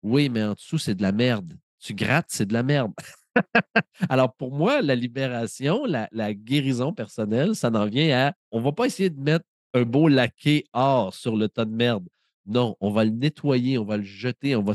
Oui, 0.03 0.29
mais 0.29 0.44
en 0.44 0.53
dessous, 0.53 0.79
c'est 0.79 0.95
de 0.95 1.03
la 1.03 1.12
merde. 1.12 1.55
Tu 1.80 1.95
grattes, 1.95 2.28
c'est 2.28 2.47
de 2.47 2.53
la 2.53 2.62
merde. 2.62 2.93
Alors, 4.09 4.35
pour 4.35 4.53
moi, 4.53 4.82
la 4.82 4.95
libération, 4.95 5.85
la, 5.87 6.35
guérison 6.35 6.93
personnelle, 6.93 7.57
ça 7.57 7.68
en 7.68 7.87
vient 7.87 8.28
à 8.28 8.32
on 8.53 8.61
ne 8.61 8.64
va 8.64 8.72
pas 8.72 8.87
essayer 8.87 9.11
de 9.11 9.20
mettre 9.20 9.45
un 9.75 9.83
beau 9.83 10.09
laqué 10.09 10.64
or 10.72 11.14
sur 11.14 11.37
le 11.37 11.49
tas 11.49 11.64
de 11.64 11.75
merde. 11.75 12.09
Non, 12.47 12.77
on 12.81 12.91
va 12.91 13.05
le 13.05 13.11
nettoyer, 13.11 13.79
on 13.79 13.85
va 13.85 13.97
le 13.97 14.03
jeter, 14.03 14.55
on 14.55 14.62
va, 14.62 14.75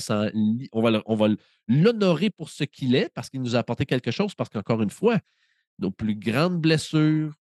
on 0.74 1.16
va 1.16 1.28
l'honorer 1.68 2.30
pour 2.30 2.50
ce 2.50 2.64
qu'il 2.64 2.96
est 2.96 3.10
parce 3.14 3.30
qu'il 3.30 3.42
nous 3.42 3.56
a 3.56 3.60
apporté 3.60 3.86
quelque 3.86 4.12
chose. 4.12 4.36
Parce 4.36 4.50
qu'encore 4.50 4.82
une 4.82 4.90
fois, 4.90 5.20
nos 5.78 5.92
plus 5.92 6.16
grandes 6.16 6.60
blessures, 6.60 7.34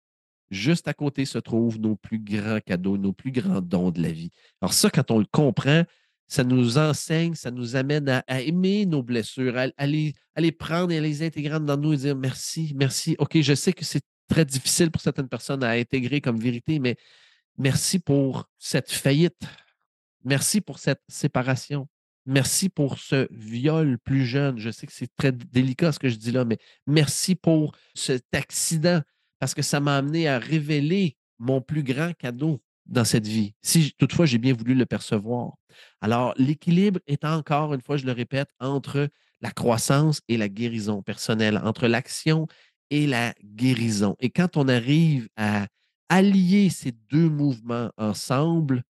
juste 0.51 0.87
à 0.87 0.93
côté 0.93 1.25
se 1.25 1.37
trouvent 1.37 1.79
nos 1.79 1.95
plus 1.95 2.19
grands 2.19 2.59
cadeaux, 2.59 2.97
nos 2.97 3.13
plus 3.13 3.31
grands 3.31 3.61
dons 3.61 3.91
de 3.91 4.01
la 4.01 4.11
vie. 4.11 4.31
Alors, 4.61 4.73
ça, 4.73 4.89
quand 4.89 5.11
on 5.11 5.19
le 5.19 5.25
comprend, 5.25 5.83
ça 6.27 6.43
nous 6.43 6.77
enseigne, 6.77 7.35
ça 7.35 7.51
nous 7.51 7.75
amène 7.75 8.09
à, 8.09 8.41
aimer 8.41 8.85
nos 8.85 9.01
blessures, 9.01 9.55
à, 9.57 9.87
les, 9.87 10.13
prendre 10.51 10.91
et 10.91 10.97
à 10.97 11.01
les 11.01 11.23
intégrer 11.23 11.59
dans 11.59 11.77
nous 11.77 11.93
et 11.93 11.97
dire 11.97 12.15
merci, 12.15 12.73
merci. 12.75 13.15
OK, 13.19 13.39
je 13.39 13.53
sais 13.53 13.73
que 13.73 13.85
c'est 13.85 14.03
très 14.27 14.43
difficile 14.43 14.91
pour 14.91 15.01
certaines 15.01 15.29
personnes 15.29 15.63
à 15.63 15.71
intégrer 15.71 16.19
comme 16.19 16.37
vérité, 16.37 16.79
mais 16.79 16.97
merci 17.57 17.99
pour 17.99 18.49
cette 18.57 18.91
faillite. 18.91 19.41
Merci 20.23 20.61
pour 20.61 20.79
cette 20.79 21.01
séparation. 21.07 21.87
Merci 22.25 22.67
pour 22.67 22.99
ce 22.99 23.27
viol 23.31 23.97
plus 23.99 24.25
jeune. 24.25 24.59
Je 24.59 24.69
sais 24.69 24.85
que 24.85 24.93
c'est 24.93 25.15
très 25.15 25.31
délicat 25.31 25.91
ce 25.91 25.99
que 25.99 26.09
je 26.09 26.17
dis 26.17 26.31
là, 26.31 26.43
mais 26.43 26.57
merci 26.85 27.35
pour 27.35 27.75
cet 27.95 28.25
accident 28.33 29.01
parce 29.39 29.53
que 29.53 29.61
ça 29.61 29.79
m'a 29.79 29.95
amené 29.95 30.27
à 30.27 30.39
révéler 30.39 31.15
mon 31.39 31.61
plus 31.61 31.83
grand 31.83 32.13
cadeau 32.13 32.61
dans 32.85 33.05
cette 33.05 33.27
vie, 33.27 33.53
si 33.61 33.93
toutefois 33.97 34.25
j'ai 34.25 34.37
bien 34.37 34.53
voulu 34.53 34.73
le 34.73 34.85
percevoir. 34.85 35.53
Alors, 36.01 36.33
l'équilibre 36.37 36.99
est 37.05 37.25
encore, 37.25 37.73
une 37.73 37.81
fois, 37.81 37.97
je 37.97 38.05
le 38.05 38.13
répète, 38.13 38.49
entre 38.59 39.09
la 39.41 39.51
croissance 39.51 40.21
et 40.27 40.37
la 40.37 40.49
guérison 40.49 41.01
personnelle, 41.01 41.61
entre 41.63 41.87
l'action 41.87 42.47
et 42.89 43.05
la 43.05 43.33
guérison. 43.43 44.15
Et 44.19 44.29
quand 44.29 44.57
on 44.57 44.67
arrive 44.67 45.27
à 45.35 45.67
allier 46.09 46.69
ces 46.69 46.91
deux 47.09 47.29
mouvements 47.29 47.91
ensemble, 47.97 48.83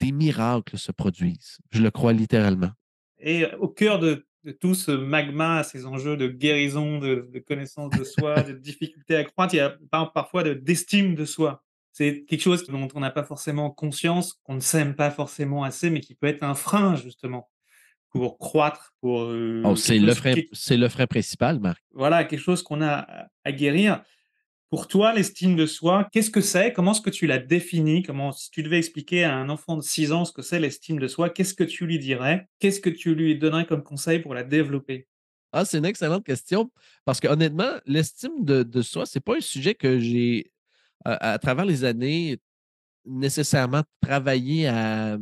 des 0.00 0.12
miracles 0.12 0.78
se 0.78 0.92
produisent. 0.92 1.58
Je 1.70 1.82
le 1.82 1.90
crois 1.90 2.12
littéralement. 2.12 2.70
Et 3.18 3.46
au 3.60 3.68
cœur 3.68 3.98
de, 3.98 4.26
tout 4.60 4.74
ce 4.74 4.90
magma, 4.90 5.62
ces 5.62 5.86
enjeux 5.86 6.16
de 6.16 6.26
guérison, 6.26 6.98
de, 6.98 7.44
connaissance 7.46 7.90
de 7.90 8.04
soi, 8.04 8.42
de 8.42 8.52
difficulté 8.52 9.16
à 9.16 9.24
croître, 9.24 9.54
il 9.54 9.58
y 9.58 9.60
a 9.60 9.76
parfois 9.90 10.42
d'estime 10.42 11.14
de 11.14 11.24
soi 11.24 11.62
c'est 11.92 12.24
quelque 12.26 12.40
chose 12.40 12.66
dont 12.66 12.88
on 12.94 13.00
n'a 13.00 13.10
pas 13.10 13.22
forcément 13.22 13.70
conscience, 13.70 14.40
qu'on 14.44 14.54
ne 14.54 14.60
s'aime 14.60 14.94
pas 14.94 15.10
forcément 15.10 15.62
assez, 15.62 15.90
mais 15.90 16.00
qui 16.00 16.14
peut 16.14 16.26
être 16.26 16.42
un 16.42 16.54
frein, 16.54 16.96
justement, 16.96 17.50
pour 18.08 18.38
croître, 18.38 18.94
pour... 19.00 19.22
Euh, 19.22 19.62
oh, 19.64 19.76
c'est 19.76 19.98
le, 19.98 20.14
frein, 20.14 20.34
le 20.34 20.88
frein 20.88 21.06
principal, 21.06 21.60
Marc. 21.60 21.82
Voilà, 21.92 22.24
quelque 22.24 22.40
chose 22.40 22.62
qu'on 22.62 22.82
a 22.82 23.06
à 23.44 23.52
guérir. 23.52 24.02
Pour 24.72 24.88
toi, 24.88 25.12
l'estime 25.12 25.54
de 25.54 25.66
soi, 25.66 26.08
qu'est-ce 26.12 26.30
que 26.30 26.40
c'est? 26.40 26.72
Comment 26.72 26.92
est-ce 26.92 27.02
que 27.02 27.10
tu 27.10 27.26
la 27.26 27.38
définis? 27.38 28.02
Comment, 28.02 28.32
si 28.32 28.50
tu 28.50 28.62
devais 28.62 28.78
expliquer 28.78 29.22
à 29.22 29.36
un 29.36 29.50
enfant 29.50 29.76
de 29.76 29.82
6 29.82 30.12
ans 30.12 30.24
ce 30.24 30.32
que 30.32 30.40
c'est 30.40 30.58
l'estime 30.58 30.98
de 30.98 31.08
soi, 31.08 31.28
qu'est-ce 31.28 31.52
que 31.52 31.62
tu 31.62 31.84
lui 31.84 31.98
dirais? 31.98 32.48
Qu'est-ce 32.58 32.80
que 32.80 32.88
tu 32.88 33.14
lui 33.14 33.36
donnerais 33.36 33.66
comme 33.66 33.82
conseil 33.82 34.20
pour 34.20 34.32
la 34.32 34.44
développer? 34.44 35.06
Ah, 35.52 35.66
c'est 35.66 35.76
une 35.76 35.84
excellente 35.84 36.24
question. 36.24 36.72
Parce 37.04 37.20
que 37.20 37.28
honnêtement, 37.28 37.68
l'estime 37.84 38.42
de, 38.46 38.62
de 38.62 38.80
soi, 38.80 39.04
c'est 39.04 39.20
pas 39.20 39.36
un 39.36 39.42
sujet 39.42 39.74
que 39.74 40.00
j'ai 40.00 40.50
à, 41.04 41.38
travers 41.38 41.66
les 41.66 41.84
années, 41.84 42.40
nécessairement 43.04 43.82
travailler 44.00 44.68
à, 44.68 45.18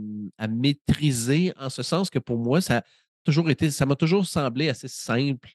maîtriser, 0.49 1.53
en 1.59 1.71
ce 1.71 1.83
sens 1.83 2.09
que 2.09 2.21
pour 2.21 2.39
moi, 2.39 2.61
ça 2.61 2.85
toujours 3.25 3.51
été, 3.51 3.73
ça 3.73 3.85
m'a 3.85 3.97
toujours 3.97 4.25
semblé 4.27 4.69
assez 4.69 4.87
simple, 4.87 5.51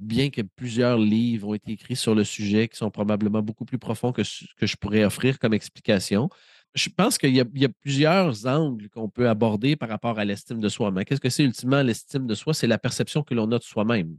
bien 0.00 0.30
que 0.30 0.42
plusieurs 0.42 0.98
livres 0.98 1.48
ont 1.48 1.54
été 1.54 1.72
écrits 1.72 1.96
sur 1.96 2.14
le 2.14 2.24
sujet 2.24 2.68
qui 2.68 2.76
sont 2.76 2.90
probablement 2.90 3.42
beaucoup 3.42 3.64
plus 3.64 3.78
profonds 3.78 4.12
que 4.12 4.24
ce 4.24 4.44
que 4.56 4.66
je 4.66 4.76
pourrais 4.76 5.04
offrir 5.04 5.38
comme 5.38 5.54
explication. 5.54 6.28
Je 6.74 6.88
pense 6.88 7.18
qu'il 7.18 7.34
y, 7.34 7.40
a 7.40 7.68
plusieurs 7.80 8.46
angles 8.46 8.88
qu'on 8.88 9.08
peut 9.08 9.28
aborder 9.28 9.76
par 9.76 9.88
rapport 9.88 10.18
à 10.18 10.24
l'estime 10.24 10.58
de 10.58 10.68
soi. 10.68 10.90
Mais 10.90 11.04
qu'est-ce 11.04 11.20
que 11.20 11.30
c'est 11.30 11.44
ultimement 11.44 11.82
l'estime 11.82 12.26
de 12.26 12.34
soi? 12.34 12.52
C'est 12.52 12.66
la 12.66 12.78
perception 12.78 13.22
que 13.22 13.32
l'on 13.32 13.50
a 13.52 13.58
de 13.58 13.62
soi-même. 13.62 14.16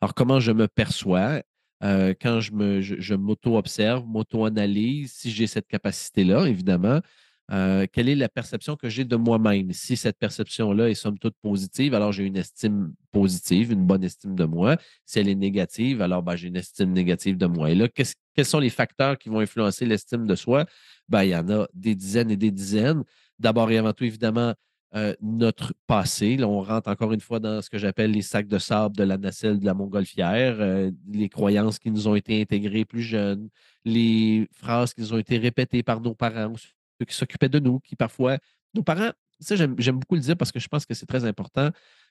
Alors, 0.00 0.12
comment 0.12 0.40
je 0.40 0.50
me 0.50 0.66
perçois? 0.66 1.42
Euh, 1.84 2.14
quand 2.20 2.40
je, 2.40 3.14
m'auto-observe, 3.14 4.04
m'auto-analyse, 4.06 5.12
si 5.12 5.30
j'ai 5.30 5.46
cette 5.46 5.68
capacité-là, 5.68 6.46
évidemment, 6.46 7.00
euh, 7.52 7.86
quelle 7.92 8.08
est 8.08 8.14
la 8.14 8.28
perception 8.28 8.76
que 8.76 8.88
j'ai 8.88 9.04
de 9.04 9.16
moi-même? 9.16 9.72
Si 9.72 9.96
cette 9.96 10.18
perception-là 10.18 10.88
est 10.88 10.94
somme 10.94 11.18
toute 11.18 11.36
positive, 11.42 11.94
alors 11.94 12.12
j'ai 12.12 12.24
une 12.24 12.36
estime 12.36 12.94
positive, 13.12 13.72
une 13.72 13.86
bonne 13.86 14.02
estime 14.02 14.34
de 14.34 14.44
moi. 14.44 14.76
Si 15.04 15.18
elle 15.18 15.28
est 15.28 15.34
négative, 15.34 16.00
alors 16.00 16.22
ben, 16.22 16.36
j'ai 16.36 16.48
une 16.48 16.56
estime 16.56 16.92
négative 16.92 17.36
de 17.36 17.46
moi. 17.46 17.70
Et 17.70 17.74
là, 17.74 17.88
quels 17.88 18.46
sont 18.46 18.60
les 18.60 18.70
facteurs 18.70 19.18
qui 19.18 19.28
vont 19.28 19.40
influencer 19.40 19.84
l'estime 19.84 20.26
de 20.26 20.34
soi? 20.34 20.64
Ben, 21.08 21.24
il 21.24 21.30
y 21.30 21.36
en 21.36 21.48
a 21.50 21.66
des 21.74 21.94
dizaines 21.94 22.30
et 22.30 22.36
des 22.36 22.50
dizaines. 22.50 23.04
D'abord 23.38 23.70
et 23.70 23.78
avant 23.78 23.92
tout, 23.92 24.04
évidemment, 24.04 24.54
euh, 24.94 25.12
notre 25.20 25.74
passé. 25.88 26.36
Là, 26.36 26.46
on 26.46 26.62
rentre 26.62 26.88
encore 26.88 27.12
une 27.12 27.20
fois 27.20 27.40
dans 27.40 27.60
ce 27.60 27.68
que 27.68 27.78
j'appelle 27.78 28.12
les 28.12 28.22
sacs 28.22 28.46
de 28.46 28.58
sable 28.58 28.96
de 28.96 29.02
la 29.02 29.18
nacelle 29.18 29.58
de 29.58 29.64
la 29.66 29.74
montgolfière, 29.74 30.56
euh, 30.60 30.90
les 31.10 31.28
croyances 31.28 31.80
qui 31.80 31.90
nous 31.90 32.06
ont 32.06 32.14
été 32.14 32.40
intégrées 32.40 32.84
plus 32.84 33.02
jeunes, 33.02 33.48
les 33.84 34.48
phrases 34.52 34.94
qui 34.94 35.00
nous 35.00 35.12
ont 35.12 35.18
été 35.18 35.36
répétées 35.36 35.82
par 35.82 36.00
nos 36.00 36.14
parents, 36.14 36.54
qui 37.04 37.14
s'occupaient 37.14 37.48
de 37.48 37.58
nous, 37.58 37.80
qui 37.80 37.96
parfois, 37.96 38.38
nos 38.74 38.82
parents, 38.82 39.10
ça 39.40 39.56
j'aime 39.56 39.98
beaucoup 39.98 40.14
le 40.14 40.20
dire 40.20 40.36
parce 40.36 40.52
que 40.52 40.60
je 40.60 40.68
pense 40.68 40.86
que 40.86 40.94
c'est 40.94 41.06
très 41.06 41.24
important. 41.24 41.70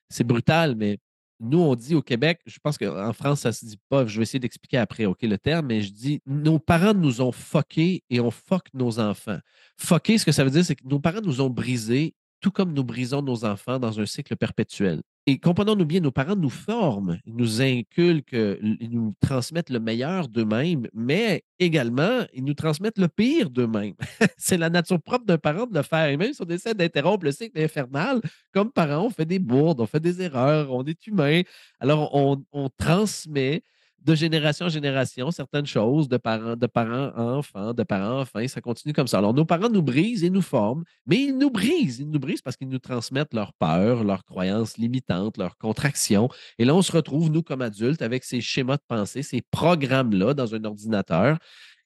C'est 0.10 0.26
brutal, 0.26 0.76
mais 0.76 1.00
nous, 1.40 1.60
on 1.60 1.76
dit 1.76 1.96
au 1.96 2.02
Québec, 2.02 2.40
je 2.46 2.58
pense 2.60 2.78
qu'en 2.78 3.14
France, 3.14 3.42
ça 3.42 3.52
se 3.52 3.66
dit 3.66 3.80
pas, 3.90 4.06
je 4.06 4.18
vais 4.18 4.24
essayer 4.24 4.40
d'expliquer 4.40 4.78
après, 4.78 5.06
OK, 5.06 5.22
le 5.24 5.38
terme, 5.38 5.68
mais 5.68 5.82
je 5.82 5.92
dis, 5.92 6.22
nos 6.26 6.60
parents 6.60 6.94
nous 6.94 7.22
ont 7.22 7.32
fuckés 7.32 8.04
et 8.10 8.20
on 8.20 8.32
fuck 8.32 8.68
nos 8.74 9.00
enfants. 9.00 9.40
Fucker, 9.78 10.18
ce 10.18 10.26
que 10.26 10.32
ça 10.32 10.44
veut 10.44 10.52
dire, 10.52 10.64
c'est 10.64 10.76
que 10.76 10.88
nos 10.88 11.00
parents 11.00 11.22
nous 11.22 11.42
ont 11.42 11.50
brisés 11.50 12.16
tout 12.40 12.52
comme 12.52 12.74
nous 12.74 12.84
brisons 12.84 13.22
nos 13.22 13.46
enfants 13.46 13.80
dans 13.80 14.00
un 14.00 14.06
cycle 14.06 14.36
perpétuel. 14.36 15.02
Et 15.26 15.40
comprenons-nous 15.40 15.86
bien, 15.86 16.02
nos 16.02 16.12
parents 16.12 16.36
nous 16.36 16.50
forment, 16.50 17.18
ils 17.26 17.34
nous 17.34 17.62
inculquent, 17.62 18.34
ils 18.34 18.90
nous 18.92 19.14
transmettent 19.22 19.70
le 19.70 19.80
meilleur 19.80 20.28
d'eux-mêmes, 20.28 20.88
mais 20.94 21.46
également, 21.60 22.26
ils 22.34 22.44
nous 22.44 22.54
transmettent 22.54 22.98
le 22.98 23.08
pire 23.08 23.50
d'eux-mêmes. 23.50 23.94
C'est 24.38 24.58
la 24.58 24.70
nature 24.70 25.02
propre 25.02 25.26
d'un 25.26 25.38
parent 25.38 25.66
de 25.66 25.76
le 25.78 25.82
faire. 25.84 26.10
Et 26.10 26.18
même 26.18 26.34
si 26.34 26.42
on 26.42 26.50
essaie 26.50 26.74
d'interrompre 26.74 27.24
le 27.24 27.32
cycle 27.32 27.58
infernal, 27.62 28.20
comme 28.54 28.70
parents, 28.70 29.06
on 29.06 29.10
fait 29.12 29.26
des 29.26 29.40
bourdes, 29.40 29.80
on 29.80 29.86
fait 29.86 30.02
des 30.02 30.22
erreurs, 30.22 30.74
on 30.74 30.84
est 30.84 31.08
humain. 31.08 31.42
Alors, 31.80 32.14
on, 32.14 32.44
on 32.52 32.68
transmet 32.70 33.64
de 34.04 34.16
génération 34.16 34.66
en 34.66 34.70
génération 34.70 35.32
certaines 35.32 35.66
choses, 35.66 36.10
de 36.10 36.18
parents, 36.18 36.56
de 36.56 36.68
parents 36.68 37.12
à 37.16 37.22
enfants, 37.22 37.74
de 37.74 37.84
parents 37.84 38.18
à 38.18 38.22
enfants, 38.22 38.46
ça 38.48 38.62
continue 38.62 38.94
comme 38.94 39.08
ça. 39.08 39.20
Alors, 39.20 39.34
nos 39.34 39.46
parents 39.46 39.70
nous 39.70 39.82
brisent 39.82 40.24
et 40.24 40.30
nous 40.30 40.42
forment, 40.42 40.84
mais 41.06 41.22
ils 41.22 41.38
nous 41.38 41.50
brisent. 41.50 42.00
Ils 42.00 42.10
nous 42.10 42.20
brisent 42.20 42.42
parce 42.42 42.58
qu'ils 42.58 42.68
nous 42.68 42.80
transmettent 42.80 43.34
leur 43.34 43.54
peur, 43.54 44.04
leurs 44.04 44.26
croyances 44.26 44.78
limitantes, 44.78 45.38
leurs 45.38 45.58
contractions. 45.58 46.30
Et 46.60 46.66
là, 46.66 46.76
on 46.76 46.82
se 46.82 46.92
retrouve, 46.92 47.32
nous, 47.32 47.44
comme 47.44 47.62
adultes, 47.62 48.02
avec 48.02 48.24
ces 48.24 48.42
schémas 48.42 48.78
de 48.78 48.84
pensée, 48.88 49.24
ces 49.24 49.42
programmes-là 49.52 50.34
dans 50.34 50.54
un 50.54 50.64
ordinateur 50.66 51.38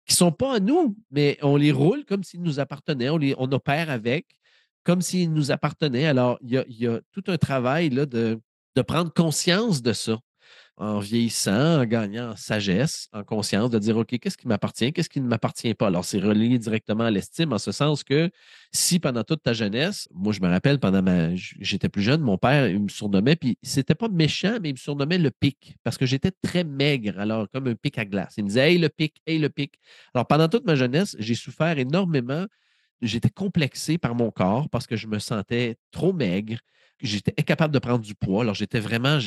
qui 0.05 0.13
ne 0.13 0.17
sont 0.17 0.31
pas 0.31 0.55
à 0.55 0.59
nous, 0.59 0.97
mais 1.11 1.37
on 1.41 1.57
les 1.57 1.71
roule 1.71 2.05
comme 2.05 2.23
s'ils 2.23 2.41
nous 2.41 2.59
appartenaient, 2.59 3.09
on, 3.09 3.17
les, 3.17 3.35
opère 3.37 3.89
avec 3.89 4.25
comme 4.83 5.01
s'ils 5.01 5.33
nous 5.33 5.51
appartenaient. 5.51 6.07
Alors, 6.07 6.39
il 6.41 6.63
y 6.69 6.87
a, 6.87 6.99
tout 7.11 7.23
un 7.27 7.37
travail 7.37 7.89
de, 7.89 8.05
de 8.05 8.81
prendre 8.81 9.11
conscience 9.13 9.81
de 9.81 9.91
ça 9.91 10.17
en 10.77 10.99
vieillissant, 10.99 11.81
en 11.81 11.85
gagnant 11.85 12.31
en 12.31 12.35
sagesse, 12.35 13.09
en 13.11 13.23
conscience, 13.23 13.71
de 13.71 13.79
dire, 13.79 13.97
OK, 13.97 14.17
qu'est-ce 14.19 14.37
qui 14.37 14.47
m'appartient, 14.47 14.93
qu'est-ce 14.93 15.09
qui 15.09 15.19
ne 15.19 15.27
m'appartient 15.27 15.73
pas? 15.73 15.87
Alors, 15.87 16.05
c'est 16.05 16.19
relié 16.19 16.59
directement 16.59 17.05
à 17.05 17.11
l'estime, 17.11 17.51
en 17.51 17.57
ce 17.57 17.71
sens 17.71 18.03
que 18.03 18.29
si 18.71 18.99
pendant 18.99 19.23
toute 19.23 19.41
ta 19.41 19.53
jeunesse, 19.53 20.07
moi, 20.13 20.33
je 20.33 20.39
me 20.39 20.47
rappelle, 20.47 20.79
pendant 20.79 21.01
ma, 21.01 21.35
j'étais 21.35 21.89
plus 21.89 22.03
jeune, 22.03 22.21
mon 22.21 22.37
père, 22.37 22.67
il 22.67 22.83
me 22.83 22.89
surnommait, 22.89 23.35
puis 23.35 23.57
c'était 23.63 23.95
pas 23.95 24.07
méchant, 24.07 24.59
mais 24.61 24.69
il 24.69 24.73
me 24.73 24.77
surnommait 24.77 25.17
le 25.17 25.31
pic, 25.31 25.75
parce 25.83 25.97
que 25.97 26.05
j'étais 26.05 26.31
très 26.43 26.63
maigre, 26.63 27.19
alors 27.19 27.49
comme 27.49 27.67
un 27.67 27.75
pic 27.75 27.97
à 27.97 28.05
glace. 28.05 28.35
Il 28.37 28.43
me 28.43 28.49
disait, 28.49 28.73
hey, 28.73 28.77
le 28.77 28.89
pic, 28.89 29.15
hey, 29.25 29.39
le 29.39 29.49
pic. 29.49 29.73
Alors, 30.13 30.27
pendant 30.27 30.47
toute 30.47 30.65
ma 30.65 30.75
jeunesse, 30.75 31.15
j'ai 31.17 31.35
souffert 31.35 31.77
énormément. 31.79 32.45
J'étais 33.01 33.29
complexé 33.29 33.97
par 33.97 34.15
mon 34.15 34.31
corps 34.31 34.69
parce 34.69 34.87
que 34.87 34.95
je 34.95 35.07
me 35.07 35.19
sentais 35.19 35.77
trop 35.91 36.13
maigre 36.13 36.57
j'étais 37.01 37.33
incapable 37.37 37.73
de 37.73 37.79
prendre 37.79 38.03
du 38.03 38.15
poids. 38.15 38.41
Alors, 38.41 38.55
j'étais 38.55 38.79
vraiment, 38.79 39.19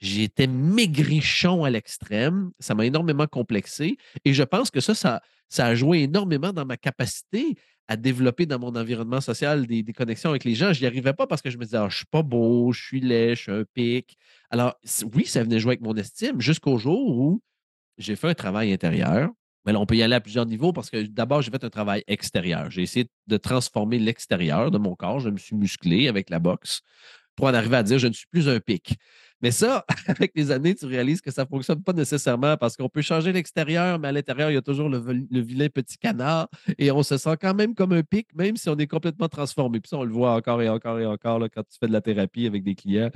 j'étais 0.00 0.46
maigrichon 0.46 1.64
à 1.64 1.70
l'extrême. 1.70 2.50
Ça 2.58 2.74
m'a 2.74 2.86
énormément 2.86 3.26
complexé. 3.26 3.96
Et 4.24 4.34
je 4.34 4.42
pense 4.42 4.70
que 4.70 4.80
ça, 4.80 4.94
ça, 4.94 5.20
ça 5.48 5.66
a 5.66 5.74
joué 5.74 6.02
énormément 6.02 6.52
dans 6.52 6.66
ma 6.66 6.76
capacité 6.76 7.56
à 7.88 7.96
développer 7.96 8.46
dans 8.46 8.58
mon 8.58 8.74
environnement 8.74 9.20
social 9.20 9.66
des, 9.66 9.84
connexions 9.92 10.30
avec 10.30 10.44
les 10.44 10.54
gens. 10.54 10.72
Je 10.72 10.80
n'y 10.80 10.86
arrivais 10.86 11.12
pas 11.12 11.26
parce 11.26 11.40
que 11.42 11.50
je 11.50 11.58
me 11.58 11.64
disais, 11.64 11.76
ah, 11.76 11.88
je 11.88 11.98
suis 11.98 12.06
pas 12.06 12.22
beau, 12.22 12.72
je 12.72 12.82
suis 12.82 13.00
laid, 13.00 13.36
je 13.36 13.42
suis 13.42 13.52
un 13.52 13.64
pic. 13.74 14.16
Alors, 14.50 14.74
oui, 15.14 15.26
ça 15.26 15.42
venait 15.42 15.60
jouer 15.60 15.72
avec 15.72 15.82
mon 15.82 15.94
estime 15.94 16.40
jusqu'au 16.40 16.78
jour 16.78 17.16
où 17.16 17.40
j'ai 17.98 18.16
fait 18.16 18.28
un 18.28 18.34
travail 18.34 18.72
intérieur. 18.72 19.30
Mais 19.66 19.74
on 19.76 19.86
peut 19.86 19.96
y 19.96 20.02
aller 20.02 20.14
à 20.14 20.20
plusieurs 20.20 20.46
niveaux 20.46 20.72
parce 20.72 20.90
que 20.90 21.02
d'abord, 21.06 21.42
j'ai 21.42 21.50
fait 21.50 21.64
un 21.64 21.70
travail 21.70 22.04
extérieur. 22.06 22.70
J'ai 22.70 22.82
essayé 22.82 23.10
de 23.26 23.36
transformer 23.36 23.98
l'extérieur 23.98 24.70
de 24.70 24.78
mon 24.78 24.94
corps. 24.94 25.20
Je 25.20 25.30
me 25.30 25.38
suis 25.38 25.56
musclé 25.56 26.08
avec 26.08 26.30
la 26.30 26.38
boxe 26.38 26.82
pour 27.34 27.46
en 27.46 27.54
arriver 27.54 27.76
à 27.76 27.82
dire 27.82 27.98
je 27.98 28.06
ne 28.06 28.12
suis 28.12 28.26
plus 28.30 28.48
un 28.48 28.60
pic. 28.60 28.96
Mais 29.42 29.50
ça, 29.50 29.84
avec 30.06 30.32
les 30.34 30.50
années, 30.50 30.74
tu 30.74 30.86
réalises 30.86 31.20
que 31.20 31.30
ça 31.30 31.42
ne 31.42 31.48
fonctionne 31.48 31.82
pas 31.82 31.92
nécessairement 31.92 32.56
parce 32.56 32.76
qu'on 32.76 32.88
peut 32.88 33.02
changer 33.02 33.32
l'extérieur, 33.32 33.98
mais 33.98 34.08
à 34.08 34.12
l'intérieur, 34.12 34.50
il 34.50 34.54
y 34.54 34.56
a 34.56 34.62
toujours 34.62 34.88
le, 34.88 34.98
vilain 35.30 35.68
petit 35.68 35.98
canard 35.98 36.48
et 36.78 36.90
on 36.90 37.02
se 37.02 37.18
sent 37.18 37.36
quand 37.40 37.54
même 37.54 37.74
comme 37.74 37.92
un 37.92 38.02
pic, 38.02 38.28
même 38.34 38.56
si 38.56 38.68
on 38.70 38.76
est 38.76 38.86
complètement 38.86 39.28
transformé. 39.28 39.80
Puis 39.80 39.90
ça, 39.90 39.98
on 39.98 40.04
le 40.04 40.12
voit 40.12 40.34
encore 40.34 40.62
et 40.62 40.68
encore 40.68 40.98
et 40.98 41.06
encore 41.06 41.38
là, 41.38 41.48
quand 41.48 41.62
tu 41.62 41.76
fais 41.78 41.86
de 41.86 41.92
la 41.92 42.00
thérapie 42.00 42.46
avec 42.46 42.64
des 42.64 42.74
clients. 42.74 43.10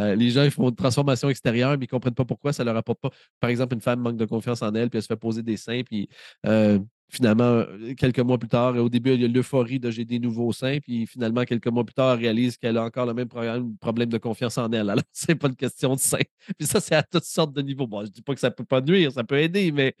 Euh, 0.00 0.14
les 0.14 0.30
gens 0.30 0.42
ils 0.42 0.50
font 0.50 0.68
une 0.68 0.74
transformation 0.74 1.28
extérieure, 1.28 1.70
mais 1.72 1.84
ils 1.84 1.88
ne 1.88 1.90
comprennent 1.90 2.14
pas 2.14 2.24
pourquoi 2.24 2.52
ça 2.52 2.62
ne 2.64 2.68
leur 2.68 2.76
apporte 2.76 3.00
pas. 3.00 3.10
Par 3.40 3.50
exemple, 3.50 3.74
une 3.74 3.80
femme 3.80 4.00
manque 4.00 4.16
de 4.16 4.24
confiance 4.24 4.62
en 4.62 4.74
elle, 4.74 4.90
puis 4.90 4.98
elle 4.98 5.02
se 5.02 5.08
fait 5.08 5.16
poser 5.16 5.42
des 5.42 5.56
seins, 5.56 5.82
puis 5.84 6.08
euh, 6.46 6.78
finalement, 7.08 7.64
quelques 7.96 8.20
mois 8.20 8.38
plus 8.38 8.48
tard, 8.48 8.76
au 8.76 8.88
début, 8.88 9.14
il 9.14 9.22
y 9.22 9.24
a 9.24 9.28
l'euphorie 9.28 9.78
de 9.78 9.90
j'ai 9.90 10.04
des 10.04 10.18
nouveaux 10.18 10.52
seins, 10.52 10.78
puis 10.80 11.06
finalement, 11.06 11.44
quelques 11.44 11.68
mois 11.68 11.84
plus 11.84 11.94
tard, 11.94 12.14
elle 12.14 12.20
réalise 12.20 12.56
qu'elle 12.56 12.76
a 12.76 12.84
encore 12.84 13.06
le 13.06 13.14
même 13.14 13.28
problème, 13.28 14.08
de 14.08 14.18
confiance 14.18 14.58
en 14.58 14.70
elle. 14.72 14.90
Alors, 14.90 15.04
c'est 15.12 15.34
pas 15.34 15.48
une 15.48 15.56
question 15.56 15.94
de 15.94 16.00
seins. 16.00 16.18
Puis 16.58 16.66
ça, 16.66 16.80
c'est 16.80 16.94
à 16.94 17.02
toutes 17.02 17.24
sortes 17.24 17.52
de 17.54 17.62
niveaux. 17.62 17.86
Bon, 17.86 18.04
je 18.04 18.10
dis 18.10 18.22
pas 18.22 18.34
que 18.34 18.40
ça 18.40 18.50
peut 18.50 18.64
pas 18.64 18.80
nuire, 18.80 19.12
ça 19.12 19.24
peut 19.24 19.38
aider, 19.38 19.70
mais 19.72 19.94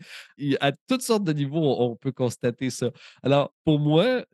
à 0.60 0.72
toutes 0.72 1.02
sortes 1.02 1.24
de 1.24 1.32
niveaux, 1.32 1.76
on 1.80 1.96
peut 1.96 2.12
constater 2.12 2.70
ça. 2.70 2.90
Alors, 3.22 3.52
pour 3.64 3.78
moi, 3.78 4.24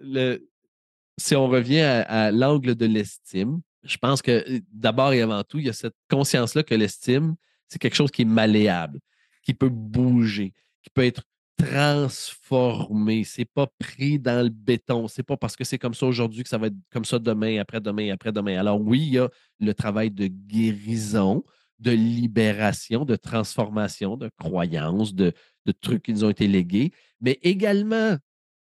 si 1.18 1.36
on 1.36 1.48
revient 1.48 1.80
à 1.80 2.30
l'angle 2.30 2.74
de 2.74 2.86
l'estime, 2.86 3.60
je 3.82 3.96
pense 3.96 4.22
que 4.22 4.60
d'abord 4.72 5.12
et 5.12 5.22
avant 5.22 5.42
tout, 5.42 5.58
il 5.58 5.66
y 5.66 5.70
a 5.70 5.72
cette 5.72 5.96
conscience-là 6.08 6.62
que 6.62 6.74
l'estime, 6.74 7.34
c'est 7.68 7.78
quelque 7.78 7.96
chose 7.96 8.10
qui 8.10 8.22
est 8.22 8.26
malléable, 8.26 9.00
qui 9.42 9.54
peut 9.54 9.68
bouger, 9.68 10.52
qui 10.82 10.90
peut 10.90 11.04
être 11.04 11.22
transformé. 11.56 13.24
C'est 13.24 13.44
pas 13.44 13.66
pris 13.78 14.18
dans 14.18 14.42
le 14.44 14.50
béton. 14.50 15.08
C'est 15.08 15.22
pas 15.22 15.36
parce 15.36 15.56
que 15.56 15.64
c'est 15.64 15.78
comme 15.78 15.94
ça 15.94 16.06
aujourd'hui 16.06 16.42
que 16.42 16.48
ça 16.48 16.58
va 16.58 16.68
être 16.68 16.76
comme 16.90 17.04
ça 17.04 17.18
demain, 17.18 17.58
après-demain, 17.60 18.12
après-demain. 18.12 18.58
Alors 18.58 18.80
oui, 18.80 19.00
il 19.00 19.12
y 19.14 19.18
a 19.18 19.28
le 19.58 19.74
travail 19.74 20.10
de 20.10 20.26
guérison, 20.26 21.44
de 21.78 21.90
libération, 21.90 23.04
de 23.04 23.16
transformation, 23.16 24.16
de 24.16 24.30
croyances, 24.38 25.14
de, 25.14 25.32
de 25.66 25.72
trucs 25.72 26.02
qui 26.04 26.12
nous 26.12 26.24
ont 26.24 26.30
été 26.30 26.46
légués, 26.46 26.92
mais 27.20 27.38
également, 27.42 28.16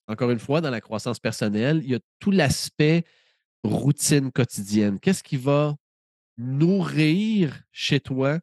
encore 0.08 0.32
une 0.32 0.40
fois, 0.40 0.62
dans 0.62 0.70
la 0.70 0.82
croissance 0.82 1.20
personnelle, 1.20 1.82
il 1.84 1.92
y 1.92 1.96
a 1.96 2.00
tout 2.20 2.32
l'aspect 2.32 3.04
routine 3.68 4.32
quotidienne? 4.32 5.00
Qu'est-ce 5.00 5.24
qui 5.24 5.38
va 5.38 5.76
nourrir 6.38 7.64
chez 7.72 8.00
toi 8.00 8.40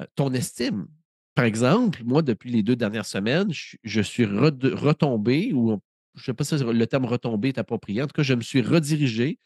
euh, 0.00 0.04
ton 0.14 0.32
estime? 0.32 0.86
Par 1.34 1.44
exemple, 1.44 2.02
moi, 2.04 2.22
depuis 2.22 2.50
les 2.50 2.62
deux 2.62 2.76
dernières 2.76 3.06
semaines, 3.06 3.50
je, 3.52 4.00
suis 4.00 4.24
retombé, 4.24 5.52
ou 5.52 5.80
je 6.14 6.20
ne 6.20 6.24
sais 6.24 6.34
pas 6.34 6.44
si 6.44 6.56
le 6.56 6.86
terme 6.86 7.06
retombé 7.06 7.48
est 7.48 7.58
approprié, 7.58 8.02
en 8.02 8.06
tout 8.06 8.14
cas, 8.14 8.22
je 8.22 8.34
me 8.34 8.42
suis 8.42 8.62
redirigé 8.62 9.38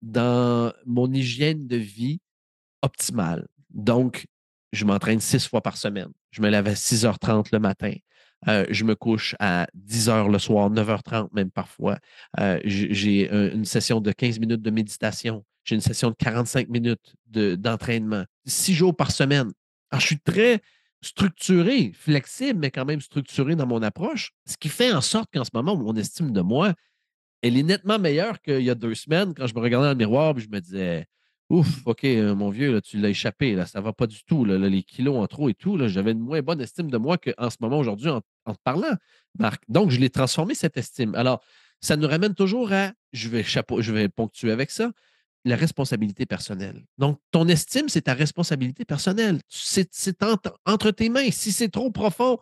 dans 0.00 0.72
mon 0.86 1.12
hygiène 1.12 1.66
de 1.66 1.76
vie 1.76 2.20
optimale. 2.82 3.46
Donc, 3.68 4.26
je 4.72 4.84
m'entraîne 4.84 5.20
six 5.20 5.46
fois 5.46 5.60
par 5.60 5.76
semaine. 5.76 6.10
Je 6.30 6.40
me 6.40 6.48
lève 6.48 6.66
à 6.66 6.74
6h30 6.74 7.48
le 7.52 7.58
matin. 7.58 7.92
Euh, 8.46 8.64
je 8.70 8.84
me 8.84 8.94
couche 8.94 9.34
à 9.40 9.66
10h 9.74 10.30
le 10.30 10.38
soir, 10.38 10.70
9h30 10.70 11.28
même 11.32 11.50
parfois. 11.50 11.98
Euh, 12.38 12.60
j'ai 12.64 13.30
une 13.30 13.64
session 13.64 14.00
de 14.00 14.12
15 14.12 14.38
minutes 14.38 14.62
de 14.62 14.70
méditation. 14.70 15.44
J'ai 15.64 15.74
une 15.74 15.80
session 15.80 16.10
de 16.10 16.16
45 16.16 16.68
minutes 16.68 17.14
d'entraînement. 17.26 18.24
six 18.46 18.74
jours 18.74 18.94
par 18.94 19.10
semaine. 19.10 19.50
Alors, 19.90 20.00
je 20.00 20.06
suis 20.06 20.20
très 20.20 20.60
structuré, 21.02 21.92
flexible, 21.94 22.58
mais 22.60 22.70
quand 22.70 22.84
même 22.84 23.00
structuré 23.00 23.56
dans 23.56 23.66
mon 23.66 23.82
approche, 23.82 24.32
ce 24.46 24.56
qui 24.56 24.68
fait 24.68 24.92
en 24.92 25.00
sorte 25.00 25.28
qu'en 25.32 25.44
ce 25.44 25.50
moment, 25.54 25.76
mon 25.76 25.94
estime 25.96 26.32
de 26.32 26.40
moi, 26.40 26.74
elle 27.42 27.56
est 27.56 27.62
nettement 27.62 27.98
meilleure 27.98 28.40
qu'il 28.40 28.62
y 28.62 28.70
a 28.70 28.74
deux 28.74 28.94
semaines 28.94 29.34
quand 29.34 29.46
je 29.46 29.54
me 29.54 29.60
regardais 29.60 29.86
dans 29.86 29.92
le 29.92 29.96
miroir 29.96 30.36
et 30.36 30.40
je 30.40 30.48
me 30.48 30.60
disais 30.60 31.06
Ouf, 31.50 31.86
OK, 31.86 32.04
euh, 32.04 32.34
mon 32.34 32.50
vieux, 32.50 32.80
tu 32.82 32.98
l'as 32.98 33.08
échappé, 33.08 33.54
là, 33.54 33.64
ça 33.64 33.80
va 33.80 33.94
pas 33.94 34.06
du 34.06 34.22
tout, 34.24 34.44
les 34.44 34.82
kilos 34.82 35.16
en 35.16 35.26
trop 35.26 35.48
et 35.48 35.54
tout. 35.54 35.78
J'avais 35.88 36.12
une 36.12 36.20
moins 36.20 36.42
bonne 36.42 36.60
estime 36.60 36.90
de 36.90 36.98
moi 36.98 37.16
qu'en 37.16 37.48
ce 37.48 37.56
moment, 37.60 37.78
aujourd'hui, 37.78 38.10
en, 38.10 38.20
en, 38.44 38.54
te 38.54 38.60
parlant, 38.62 38.94
Marc. 39.38 39.62
Donc, 39.68 39.90
je 39.90 39.98
l'ai 39.98 40.10
transformé, 40.10 40.54
cette 40.54 40.76
estime. 40.76 41.14
Alors, 41.14 41.42
ça 41.80 41.96
nous 41.96 42.08
ramène 42.08 42.34
toujours 42.34 42.72
à, 42.72 42.92
je 43.12 43.28
vais, 43.28 43.42
chapeau, 43.42 43.80
je 43.80 43.92
vais 43.92 44.08
ponctuer 44.08 44.50
avec 44.50 44.70
ça, 44.70 44.92
la 45.44 45.56
responsabilité 45.56 46.26
personnelle. 46.26 46.84
Donc, 46.98 47.20
ton 47.30 47.48
estime, 47.48 47.88
c'est 47.88 48.02
ta 48.02 48.14
responsabilité 48.14 48.84
personnelle. 48.84 49.40
C'est 49.48 50.22
entre, 50.66 50.90
tes 50.90 51.08
mains. 51.08 51.30
Si 51.30 51.52
c'est 51.52 51.68
trop 51.68 51.90
profond, 51.90 52.38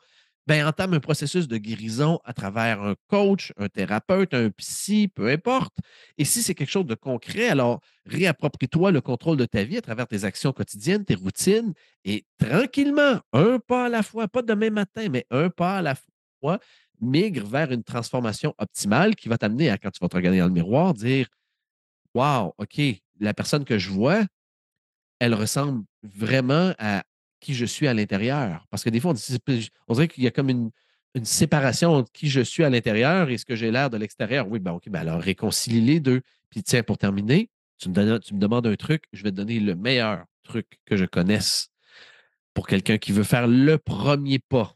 ben, 0.47 0.65
entame 0.67 0.95
un 0.95 1.01
processus 1.01 1.49
de 1.49 1.57
guérison 1.57 2.21
à 2.25 2.33
travers 2.33 2.81
un 2.81 2.95
coach, 3.09 3.53
un 3.57 3.69
thérapeute, 3.69 4.33
un 4.33 4.51
psy, 4.51 5.09
peu 5.09 5.29
importe. 5.29 5.77
Et 6.19 6.25
si 6.25 6.43
c'est 6.43 6.55
quelque 6.55 6.71
chose 6.71 6.87
de 6.87 6.95
concret, 6.95 7.49
alors 7.49 7.81
réapproprie-toi 8.05 8.93
le 8.93 9.01
contrôle 9.01 9.37
de 9.37 9.45
ta 9.45 9.65
vie 9.65 9.79
à 9.79 9.83
travers 9.83 10.07
tes 10.07 10.25
actions 10.25 10.53
quotidiennes, 10.53 11.05
tes 11.05 11.17
routines, 11.17 11.73
et 12.05 12.25
tranquillement, 12.39 13.21
un 13.33 13.59
pas 13.59 13.87
à 13.87 13.89
la 13.89 14.03
fois, 14.05 14.29
pas 14.29 14.43
demain 14.43 14.71
matin, 14.71 15.09
mais 15.11 15.27
un 15.31 15.51
pas 15.51 15.79
à 15.79 15.83
la 15.83 15.95
fois, 16.41 16.61
migre 17.01 17.47
vers 17.47 17.73
une 17.73 17.83
transformation 17.83 18.55
optimale 18.59 19.17
qui 19.17 19.29
va 19.29 19.39
t'amener 19.39 19.71
à, 19.71 19.79
quand 19.79 19.91
tu 19.91 19.99
vas 20.01 20.09
te 20.09 20.17
regarder 20.17 20.39
dans 20.39 20.47
le 20.47 20.53
miroir, 20.53 20.95
dire 20.95 21.27
Wow, 22.15 22.55
OK, 22.59 22.81
la 23.21 23.35
personne 23.35 23.65
que 23.65 23.79
je 23.79 23.91
vois, 23.91 24.25
elle 25.19 25.35
ressemble 25.35 25.85
vraiment 26.03 26.73
à 26.79 27.03
qui 27.47 27.55
je 27.55 27.65
suis 27.65 27.87
à 27.87 27.95
l'intérieur. 27.95 28.67
Parce 28.71 28.83
que 28.83 28.91
des 28.91 28.99
fois, 28.99 29.13
on, 29.13 29.95
dirait 29.95 30.09
qu'il 30.09 30.25
y 30.25 30.27
a 30.27 30.33
comme 30.33 30.51
une, 30.51 30.71
séparation 31.23 31.93
entre 31.93 32.11
qui 32.11 32.29
je 32.29 32.41
suis 32.41 32.65
à 32.65 32.71
l'intérieur 32.71 33.31
et 33.31 33.39
ce 33.39 33.45
que 33.45 33.55
j'ai 33.55 33.71
l'air 33.71 33.89
de 33.89 33.97
l'extérieur. 33.97 34.49
Oui, 34.49 34.59
ben 34.59 34.73
OK, 34.73 34.89
ben 34.89 34.99
alors 34.99 35.21
réconcilie 35.21 35.81
les 35.81 36.01
deux. 36.01 36.23
Puis 36.51 36.65
tiens, 36.65 36.83
pour 36.83 36.99
terminer, 36.99 37.49
tu 37.79 37.89
me, 37.89 38.19
tu 38.19 38.35
me 38.35 38.41
demandes 38.41 38.67
un 38.67 38.75
truc, 38.75 39.05
je 39.13 39.23
vais 39.23 39.31
te 39.31 39.37
donner 39.37 39.61
le 39.61 39.77
meilleur 39.77 40.25
truc 40.43 40.81
que 40.87 40.97
je 40.97 41.05
connaisse 41.05 41.69
pour 42.53 42.67
quelqu'un 42.67 42.99
qui 42.99 43.13
veut 43.13 43.23
faire 43.23 43.47
le 43.47 43.79
premier 43.79 44.41
pas. 44.41 44.75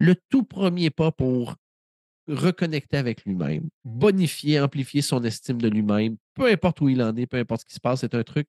Le 0.00 0.14
tout 0.30 0.44
premier 0.44 0.88
pas 0.88 1.12
pour 1.12 1.56
reconnecter 2.26 2.96
avec 2.96 3.24
lui-même, 3.24 3.68
bonifier, 3.84 4.60
amplifier 4.60 5.02
son 5.02 5.22
estime 5.22 5.60
de 5.60 5.68
lui-même, 5.68 6.16
peu 6.34 6.50
importe 6.50 6.80
où 6.80 6.88
il 6.88 7.02
en 7.02 7.14
est, 7.16 7.26
peu 7.26 7.36
importe 7.36 7.60
ce 7.60 7.66
qui 7.66 7.74
se 7.74 7.80
passe. 7.80 8.00
C'est 8.00 8.14
un 8.14 8.24
truc 8.24 8.48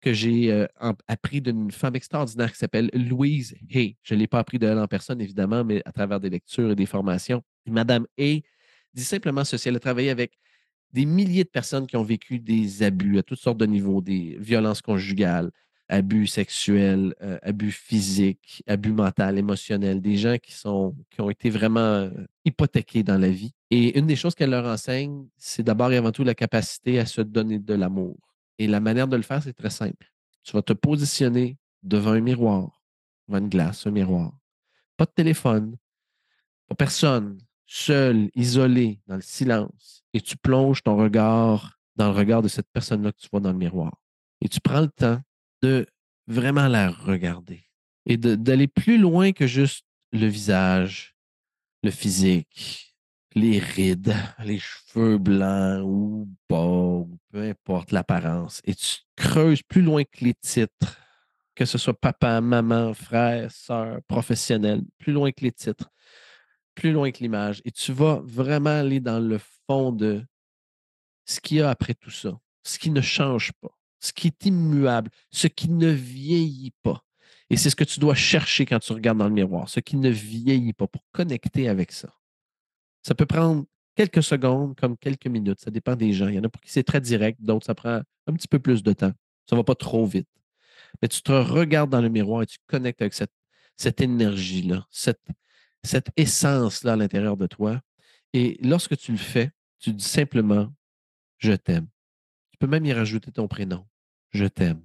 que 0.00 0.12
j'ai 0.12 0.50
euh, 0.50 0.66
appris 1.08 1.40
d'une 1.40 1.70
femme 1.70 1.96
extraordinaire 1.96 2.52
qui 2.52 2.58
s'appelle 2.58 2.90
Louise 2.94 3.54
Hay. 3.72 3.96
Je 4.02 4.14
ne 4.14 4.20
l'ai 4.20 4.26
pas 4.26 4.38
appris 4.38 4.58
d'elle 4.58 4.78
en 4.78 4.86
personne, 4.86 5.20
évidemment, 5.20 5.64
mais 5.64 5.82
à 5.84 5.92
travers 5.92 6.20
des 6.20 6.30
lectures 6.30 6.70
et 6.70 6.76
des 6.76 6.86
formations. 6.86 7.42
Madame 7.66 8.06
Hay 8.18 8.42
dit 8.94 9.04
simplement 9.04 9.44
ceci. 9.44 9.68
Elle 9.68 9.76
a 9.76 9.80
travaillé 9.80 10.10
avec 10.10 10.38
des 10.92 11.06
milliers 11.06 11.44
de 11.44 11.48
personnes 11.48 11.86
qui 11.86 11.96
ont 11.96 12.02
vécu 12.02 12.38
des 12.40 12.82
abus 12.82 13.18
à 13.18 13.22
toutes 13.22 13.38
sortes 13.38 13.58
de 13.58 13.66
niveaux, 13.66 14.00
des 14.00 14.36
violences 14.40 14.82
conjugales, 14.82 15.50
abus 15.88 16.28
sexuels, 16.28 17.14
euh, 17.22 17.38
abus 17.42 17.72
physiques, 17.72 18.62
abus 18.66 18.92
mental, 18.92 19.38
émotionnel, 19.38 20.00
des 20.00 20.16
gens 20.16 20.36
qui, 20.38 20.52
sont, 20.52 20.94
qui 21.10 21.20
ont 21.20 21.30
été 21.30 21.50
vraiment 21.50 21.80
euh, 21.80 22.10
hypothéqués 22.44 23.02
dans 23.02 23.18
la 23.18 23.28
vie. 23.28 23.52
Et 23.70 23.98
une 23.98 24.06
des 24.06 24.16
choses 24.16 24.34
qu'elle 24.34 24.50
leur 24.50 24.66
enseigne, 24.66 25.26
c'est 25.36 25.62
d'abord 25.62 25.92
et 25.92 25.96
avant 25.96 26.12
tout 26.12 26.24
la 26.24 26.34
capacité 26.34 26.98
à 26.98 27.06
se 27.06 27.20
donner 27.20 27.58
de 27.58 27.74
l'amour. 27.74 28.16
Et 28.60 28.66
la 28.66 28.78
manière 28.78 29.08
de 29.08 29.16
le 29.16 29.22
faire, 29.22 29.42
c'est 29.42 29.54
très 29.54 29.70
simple. 29.70 30.12
Tu 30.42 30.52
vas 30.52 30.60
te 30.60 30.74
positionner 30.74 31.56
devant 31.82 32.10
un 32.10 32.20
miroir, 32.20 32.82
devant 33.26 33.38
une 33.38 33.48
glace, 33.48 33.86
un 33.86 33.90
miroir. 33.90 34.38
Pas 34.98 35.06
de 35.06 35.12
téléphone, 35.12 35.78
pas 36.68 36.74
personne, 36.74 37.38
seul, 37.64 38.30
isolé, 38.34 39.00
dans 39.06 39.16
le 39.16 39.22
silence. 39.22 40.04
Et 40.12 40.20
tu 40.20 40.36
plonges 40.36 40.82
ton 40.82 40.98
regard 40.98 41.78
dans 41.96 42.12
le 42.12 42.14
regard 42.14 42.42
de 42.42 42.48
cette 42.48 42.68
personne-là 42.70 43.12
que 43.12 43.18
tu 43.18 43.28
vois 43.32 43.40
dans 43.40 43.52
le 43.52 43.56
miroir. 43.56 43.96
Et 44.42 44.48
tu 44.50 44.60
prends 44.60 44.82
le 44.82 44.88
temps 44.88 45.22
de 45.62 45.86
vraiment 46.26 46.68
la 46.68 46.90
regarder 46.90 47.64
et 48.04 48.18
d'aller 48.18 48.68
plus 48.68 48.98
loin 48.98 49.32
que 49.32 49.46
juste 49.46 49.86
le 50.12 50.26
visage, 50.26 51.16
le 51.82 51.90
physique, 51.90 52.89
les 53.34 53.58
rides, 53.58 54.14
les 54.44 54.58
cheveux 54.58 55.18
blancs 55.18 55.82
ou 55.84 56.28
pas, 56.48 57.04
peu 57.30 57.42
importe 57.42 57.92
l'apparence. 57.92 58.60
Et 58.64 58.74
tu 58.74 58.98
creuses 59.16 59.62
plus 59.62 59.82
loin 59.82 60.04
que 60.04 60.24
les 60.24 60.34
titres, 60.34 60.98
que 61.54 61.64
ce 61.64 61.78
soit 61.78 61.98
papa, 61.98 62.40
maman, 62.40 62.94
frère, 62.94 63.50
soeur, 63.50 64.00
professionnel, 64.08 64.82
plus 64.98 65.12
loin 65.12 65.30
que 65.30 65.42
les 65.42 65.52
titres, 65.52 65.90
plus 66.74 66.92
loin 66.92 67.10
que 67.10 67.18
l'image. 67.18 67.62
Et 67.64 67.70
tu 67.70 67.92
vas 67.92 68.20
vraiment 68.24 68.80
aller 68.80 69.00
dans 69.00 69.20
le 69.20 69.38
fond 69.66 69.92
de 69.92 70.24
ce 71.26 71.40
qu'il 71.40 71.58
y 71.58 71.60
a 71.60 71.70
après 71.70 71.94
tout 71.94 72.10
ça, 72.10 72.38
ce 72.64 72.78
qui 72.78 72.90
ne 72.90 73.00
change 73.00 73.52
pas 73.60 73.70
ce 74.00 74.12
qui 74.12 74.28
est 74.28 74.46
immuable, 74.46 75.10
ce 75.30 75.46
qui 75.46 75.68
ne 75.68 75.88
vieillit 75.88 76.74
pas. 76.82 77.04
Et 77.50 77.56
c'est 77.56 77.70
ce 77.70 77.76
que 77.76 77.84
tu 77.84 78.00
dois 78.00 78.14
chercher 78.14 78.64
quand 78.64 78.78
tu 78.78 78.92
regardes 78.92 79.18
dans 79.18 79.28
le 79.28 79.34
miroir, 79.34 79.68
ce 79.68 79.80
qui 79.80 79.96
ne 79.96 80.08
vieillit 80.08 80.72
pas 80.72 80.86
pour 80.86 81.02
connecter 81.12 81.68
avec 81.68 81.92
ça. 81.92 82.12
Ça 83.02 83.14
peut 83.14 83.26
prendre 83.26 83.64
quelques 83.94 84.22
secondes 84.22 84.76
comme 84.76 84.96
quelques 84.96 85.26
minutes. 85.26 85.60
Ça 85.60 85.70
dépend 85.70 85.96
des 85.96 86.12
gens. 86.12 86.28
Il 86.28 86.34
y 86.34 86.38
en 86.38 86.44
a 86.44 86.48
pour 86.48 86.60
qui 86.60 86.70
c'est 86.70 86.82
très 86.82 87.00
direct, 87.00 87.40
d'autres, 87.40 87.66
ça 87.66 87.74
prend 87.74 88.02
un 88.26 88.32
petit 88.32 88.48
peu 88.48 88.58
plus 88.58 88.82
de 88.82 88.92
temps. 88.92 89.12
Ça 89.48 89.56
ne 89.56 89.60
va 89.60 89.64
pas 89.64 89.74
trop 89.74 90.06
vite. 90.06 90.28
Mais 91.02 91.08
tu 91.08 91.22
te 91.22 91.32
regardes 91.32 91.90
dans 91.90 92.00
le 92.00 92.08
miroir 92.08 92.42
et 92.42 92.46
tu 92.46 92.58
connectes 92.66 93.00
avec 93.00 93.14
cette, 93.14 94.00
énergie-là, 94.00 94.86
cette 94.90 96.10
essence-là 96.16 96.92
à 96.92 96.96
l'intérieur 96.96 97.36
de 97.36 97.46
toi. 97.46 97.80
Et 98.32 98.58
lorsque 98.62 98.96
tu 98.96 99.12
le 99.12 99.18
fais, 99.18 99.50
tu 99.78 99.92
dis 99.92 100.04
simplement 100.04 100.72
Je 101.38 101.52
t'aime. 101.52 101.86
Tu 102.50 102.58
peux 102.58 102.66
même 102.66 102.84
y 102.84 102.92
rajouter 102.92 103.32
ton 103.32 103.48
prénom 103.48 103.86
je 104.30 104.46
t'aime. 104.46 104.82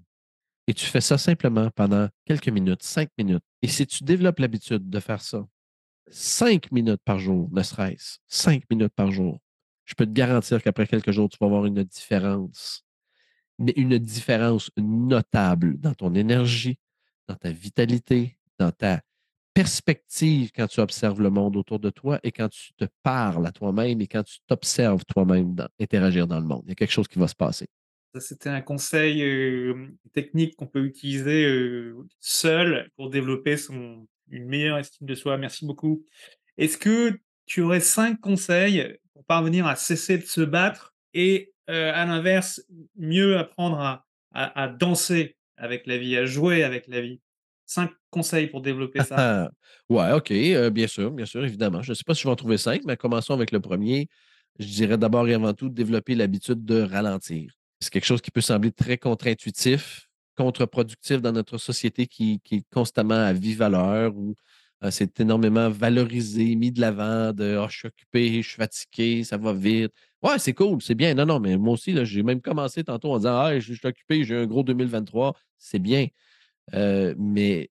Et 0.68 0.74
tu 0.74 0.86
fais 0.86 1.02
ça 1.02 1.18
simplement 1.18 1.70
pendant 1.72 2.10
quelques 2.26 2.50
minutes, 2.50 2.84
cinq 2.84 3.10
minutes. 3.18 3.44
Et 3.62 3.68
si 3.68 3.86
tu 3.86 4.04
développes 4.04 4.40
l'habitude 4.40 4.90
de 4.90 5.00
faire 5.00 5.22
ça, 5.22 5.46
cinq 6.10 6.72
minutes 6.72 7.02
par 7.04 7.20
jour, 7.20 7.50
ne 7.52 7.64
serait-ce, 7.64 8.20
cinq 8.28 8.64
minutes 8.70 8.94
par 8.96 9.12
jour, 9.12 9.40
je 9.86 9.94
peux 9.94 10.06
te 10.06 10.12
garantir 10.12 10.62
qu'après 10.62 10.88
quelques 10.88 11.12
jours, 11.12 11.30
tu 11.30 11.38
vas 11.40 11.48
avoir 11.48 11.66
une 11.66 11.84
différence, 11.84 12.86
mais 13.60 13.74
une 13.76 13.98
différence 13.98 14.72
notable 14.78 15.80
dans 15.80 15.94
ton 15.94 16.14
énergie, 16.16 16.80
dans 17.28 17.36
ta 17.36 17.52
vitalité, 17.52 18.38
dans 18.60 18.72
ta 18.72 19.02
perspective 19.54 20.52
quand 20.54 20.68
tu 20.68 20.82
observes 20.82 21.22
le 21.22 21.30
monde 21.30 21.56
autour 21.56 21.80
de 21.80 21.90
toi 21.90 22.20
et 22.24 22.32
quand 22.32 22.50
tu 22.50 22.74
te 22.74 22.86
parles 23.04 23.48
à 23.48 23.52
toi-même 23.52 24.02
et 24.02 24.08
quand 24.08 24.24
tu 24.24 24.40
t'observes 24.48 25.06
toi-même 25.06 25.56
interagir 25.80 26.28
dans 26.28 26.40
le 26.40 26.46
monde. 26.46 26.64
Il 26.66 26.70
y 26.70 26.72
a 26.74 26.76
quelque 26.76 26.92
chose 26.92 27.08
qui 27.08 27.20
va 27.20 27.28
se 27.28 27.36
passer. 27.36 27.68
C'était 28.20 28.50
un 28.50 28.62
conseil 28.62 29.24
technique 30.14 30.56
qu'on 30.56 30.68
peut 30.68 30.86
utiliser 30.86 31.94
seul 32.20 32.90
pour 32.96 33.10
développer 33.10 33.58
son, 33.58 34.08
une 34.30 34.46
meilleure 34.46 34.78
estime 34.78 35.08
de 35.08 35.16
soi. 35.16 35.38
Merci 35.38 35.66
beaucoup. 35.66 36.04
Est-ce 36.58 36.78
que 36.78 37.20
tu 37.46 37.62
aurais 37.62 37.80
cinq 37.80 38.20
conseils 38.20 38.98
pour 39.14 39.24
parvenir 39.26 39.68
à 39.68 39.76
cesser 39.76 40.18
de 40.18 40.24
se 40.26 40.42
battre 40.42 40.96
et, 41.14 41.54
à 41.68 42.06
l'inverse, 42.06 42.62
mieux 42.96 43.38
apprendre 43.38 44.04
à, 44.34 44.68
danser 44.68 45.38
avec 45.58 45.88
la 45.88 45.98
vie, 45.98 46.18
à 46.18 46.26
jouer 46.26 46.64
avec 46.64 46.88
la 46.88 47.02
vie? 47.02 47.22
Cinq 47.66 47.92
conseils 48.12 48.48
pour 48.48 48.62
développer 48.62 49.04
ça. 49.04 49.50
ouais, 49.90 50.12
OK, 50.12 50.32
bien 50.72 50.88
sûr, 50.88 51.12
bien 51.12 51.26
sûr, 51.26 51.44
évidemment. 51.44 51.82
Je 51.82 51.92
ne 51.92 51.96
sais 51.96 52.04
pas 52.06 52.14
si 52.14 52.22
je 52.22 52.28
vais 52.28 52.32
en 52.32 52.36
trouver 52.36 52.58
cinq, 52.58 52.82
mais 52.86 52.98
commençons 52.98 53.34
avec 53.34 53.52
le 53.52 53.60
premier. 53.60 54.08
Je 54.60 54.68
dirais 54.68 54.98
d'abord 54.98 55.28
et 55.28 55.34
avant 55.34 55.54
tout 55.54 55.70
développer 55.70 56.16
l'habitude 56.16 56.64
de 56.64 56.82
ralentir. 56.82 57.52
C'est 57.80 57.92
quelque 57.92 58.06
chose 58.06 58.22
qui 58.22 58.32
peut 58.32 58.42
sembler 58.42 58.72
très 58.72 58.98
contre-intuitif, 58.98 60.08
contre-productif 60.36 61.22
dans 61.22 61.32
notre 61.32 61.58
société 61.58 62.08
qui, 62.08 62.42
est 62.52 62.64
constamment 62.72 63.16
à 63.16 63.34
vive 63.34 63.58
valeur 63.60 64.16
ou 64.16 64.36
c'est 64.92 65.20
énormément 65.20 65.70
valorisé, 65.70 66.56
mis 66.56 66.72
de 66.72 66.82
l'avant, 66.82 67.34
de 67.34 67.58
oh, 67.60 67.68
je 67.70 67.78
suis 67.78 67.88
occupé, 67.88 68.42
je 68.44 68.48
suis 68.50 68.58
fatigué, 68.58 69.24
ça 69.24 69.38
va 69.38 69.54
vite. 69.54 69.92
Ouais, 70.22 70.38
c'est 70.40 70.54
cool, 70.54 70.82
c'est 70.82 70.96
bien. 70.96 71.14
Non, 71.14 71.26
non, 71.26 71.40
mais 71.40 71.58
moi 71.58 71.74
aussi, 71.74 71.96
j'ai 72.06 72.24
même 72.24 72.42
commencé 72.42 72.84
tantôt 72.84 73.14
en 73.14 73.18
disant 73.18 73.38
ah, 73.38 73.60
je 73.60 73.74
suis 73.74 73.88
occupé, 73.88 74.24
j'ai 74.24 74.36
un 74.38 74.46
gros 74.46 74.64
2023. 74.64 75.34
C'est 75.58 75.80
bien. 75.80 76.08
Euh, 76.74 77.16
mais 77.18 77.70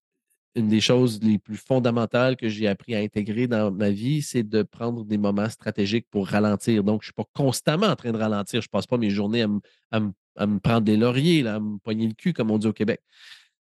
une 0.54 0.68
des 0.68 0.80
choses 0.80 1.20
les 1.22 1.38
plus 1.38 1.56
fondamentales 1.56 2.36
que 2.36 2.48
j'ai 2.48 2.68
appris 2.68 2.94
à 2.94 2.98
intégrer 2.98 3.46
dans 3.46 3.72
ma 3.72 3.90
vie, 3.90 4.22
c'est 4.22 4.42
de 4.42 4.62
prendre 4.62 5.04
des 5.04 5.18
moments 5.18 5.48
stratégiques 5.48 6.06
pour 6.10 6.28
ralentir. 6.28 6.84
Donc, 6.84 7.02
je 7.02 7.06
ne 7.06 7.08
suis 7.08 7.12
pas 7.12 7.28
constamment 7.32 7.86
en 7.86 7.96
train 7.96 8.12
de 8.12 8.18
ralentir. 8.18 8.60
Je 8.60 8.68
ne 8.68 8.70
passe 8.70 8.86
pas 8.86 8.96
mes 8.96 9.10
journées 9.10 9.44
à, 9.90 10.00
me 10.00 10.58
prendre 10.58 10.82
des 10.82 10.96
lauriers, 10.96 11.46
à 11.46 11.58
me 11.58 11.78
poigner 11.78 12.06
le 12.06 12.14
cul, 12.14 12.32
comme 12.32 12.50
on 12.50 12.58
dit 12.58 12.68
au 12.68 12.72
Québec. 12.72 13.00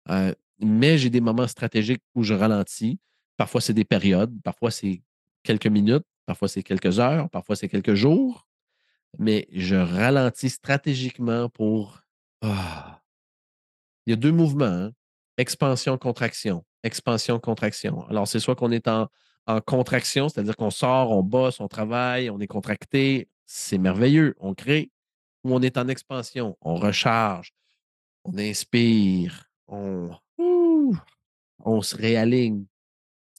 Euh, 0.10 0.34
mais 0.60 0.98
j'ai 0.98 1.10
des 1.10 1.22
moments 1.22 1.48
stratégiques 1.48 2.02
où 2.16 2.24
je 2.24 2.34
ralentis. 2.34 3.00
Parfois, 3.38 3.62
c'est 3.62 3.74
des 3.74 3.86
périodes, 3.86 4.34
parfois, 4.44 4.72
c'est 4.72 5.02
quelques 5.44 5.68
minutes, 5.68 6.06
parfois, 6.26 6.48
c'est 6.48 6.64
quelques 6.64 7.00
heures, 7.00 7.30
parfois, 7.30 7.56
c'est 7.56 7.70
quelques 7.70 7.94
jours. 7.94 8.48
Mais 9.18 9.48
je 9.52 9.76
ralentis 9.76 10.50
stratégiquement 10.50 11.50
pour. 11.50 12.02
Ah, 12.42 13.02
il 14.06 14.12
y 14.12 14.14
a 14.14 14.16
deux 14.16 14.32
mouvements. 14.32 14.66
Hein 14.66 14.92
expansion, 15.40 15.98
contraction, 15.98 16.64
expansion, 16.84 17.40
contraction. 17.40 18.08
Alors, 18.08 18.28
c'est 18.28 18.40
soit 18.40 18.56
qu'on 18.56 18.72
est 18.72 18.88
en, 18.88 19.08
contraction, 19.66 20.30
c'est-à-dire 20.30 20.56
qu'on 20.56 20.70
sort, 20.70 21.10
on 21.10 21.24
bosse, 21.24 21.60
on 21.60 21.68
travaille, 21.68 22.30
on 22.30 22.40
est 22.40 22.46
contracté, 22.46 23.28
c'est 23.48 23.80
merveilleux, 23.80 24.36
on 24.40 24.54
crée, 24.54 24.92
ou 25.44 25.56
on 25.56 25.62
est 25.64 25.76
en 25.76 25.88
expansion, 25.88 26.56
on 26.62 26.76
recharge, 26.76 27.52
on 28.26 28.38
inspire, 28.38 29.46
on, 29.68 30.12
on 31.66 31.82
se 31.82 31.96
réaligne. 31.96 32.66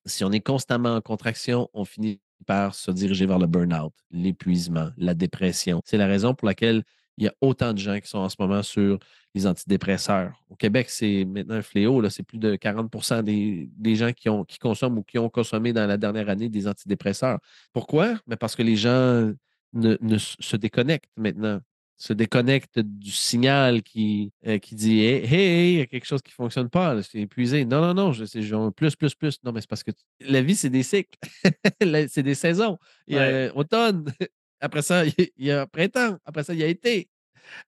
Si 0.04 0.24
on 0.24 0.32
est 0.32 0.40
constamment 0.40 0.96
en 0.96 1.00
contraction, 1.00 1.68
on 1.74 1.84
finit 1.84 2.20
par 2.44 2.74
se 2.74 2.90
diriger 2.90 3.26
vers 3.26 3.38
le 3.38 3.46
burn-out, 3.46 3.92
l'épuisement, 4.10 4.90
la 4.96 5.14
dépression. 5.14 5.80
C'est 5.84 5.98
la 5.98 6.06
raison 6.06 6.34
pour 6.34 6.46
laquelle 6.46 6.82
il 7.20 7.26
y 7.26 7.28
a 7.28 7.34
autant 7.40 7.72
de 7.72 7.78
gens 7.78 8.00
qui 8.00 8.08
sont 8.08 8.18
en 8.18 8.28
ce 8.28 8.36
moment 8.38 8.62
sur 8.62 8.98
les 9.34 9.46
antidépresseurs. 9.46 10.32
Au 10.48 10.56
Québec, 10.56 10.88
c'est 10.90 11.24
maintenant 11.24 11.56
un 11.56 11.62
fléau. 11.62 12.08
C'est 12.08 12.22
plus 12.22 12.38
de 12.38 12.56
40% 12.56 13.22
des, 13.22 13.94
gens 13.94 14.12
qui, 14.12 14.28
ont, 14.28 14.44
qui 14.44 14.58
consomment 14.58 14.98
ou 14.98 15.02
qui 15.02 15.18
ont 15.18 15.28
consommé 15.28 15.72
dans 15.72 15.86
la 15.86 15.96
dernière 15.96 16.28
année 16.28 16.48
des 16.48 16.66
antidépresseurs. 16.66 17.38
Pourquoi? 17.72 18.14
Mais 18.26 18.36
parce 18.36 18.56
que 18.56 18.62
les 18.62 18.76
gens 18.76 19.30
ne, 19.74 19.96
se 20.18 20.56
déconnectent 20.56 21.12
maintenant 21.16 21.60
se 22.00 22.14
déconnectent 22.14 22.78
du 22.78 23.10
signal 23.12 23.82
qui, 23.82 24.32
euh, 24.46 24.56
qui 24.58 24.74
dit 24.74 25.04
Hey, 25.04 25.74
il 25.74 25.78
y 25.80 25.80
a 25.82 25.86
quelque 25.86 26.06
chose 26.06 26.22
qui 26.22 26.30
ne 26.30 26.34
fonctionne 26.34 26.70
pas, 26.70 27.02
c'est 27.02 27.18
épuisé. 27.18 27.66
Non, 27.66 27.82
non, 27.82 27.92
non, 27.92 28.12
je 28.12 28.24
sais, 28.24 28.40
plus, 28.74 28.96
plus, 28.96 29.14
plus. 29.14 29.38
Non, 29.44 29.52
mais 29.52 29.60
c'est 29.60 29.68
parce 29.68 29.82
que 29.82 29.90
la 30.20 30.40
vie, 30.40 30.56
c'est 30.56 30.70
des 30.70 30.82
cycles, 30.82 31.18
c'est 32.08 32.22
des 32.22 32.34
saisons. 32.34 32.78
Il 33.06 33.16
y 33.16 33.18
a 33.18 33.54
automne, 33.54 34.10
après 34.60 34.80
ça, 34.80 35.04
il 35.04 35.30
y 35.36 35.50
a 35.50 35.66
printemps. 35.66 36.16
Après 36.24 36.42
ça, 36.42 36.54
il 36.54 36.60
y 36.60 36.62
a 36.62 36.68
été. 36.68 37.09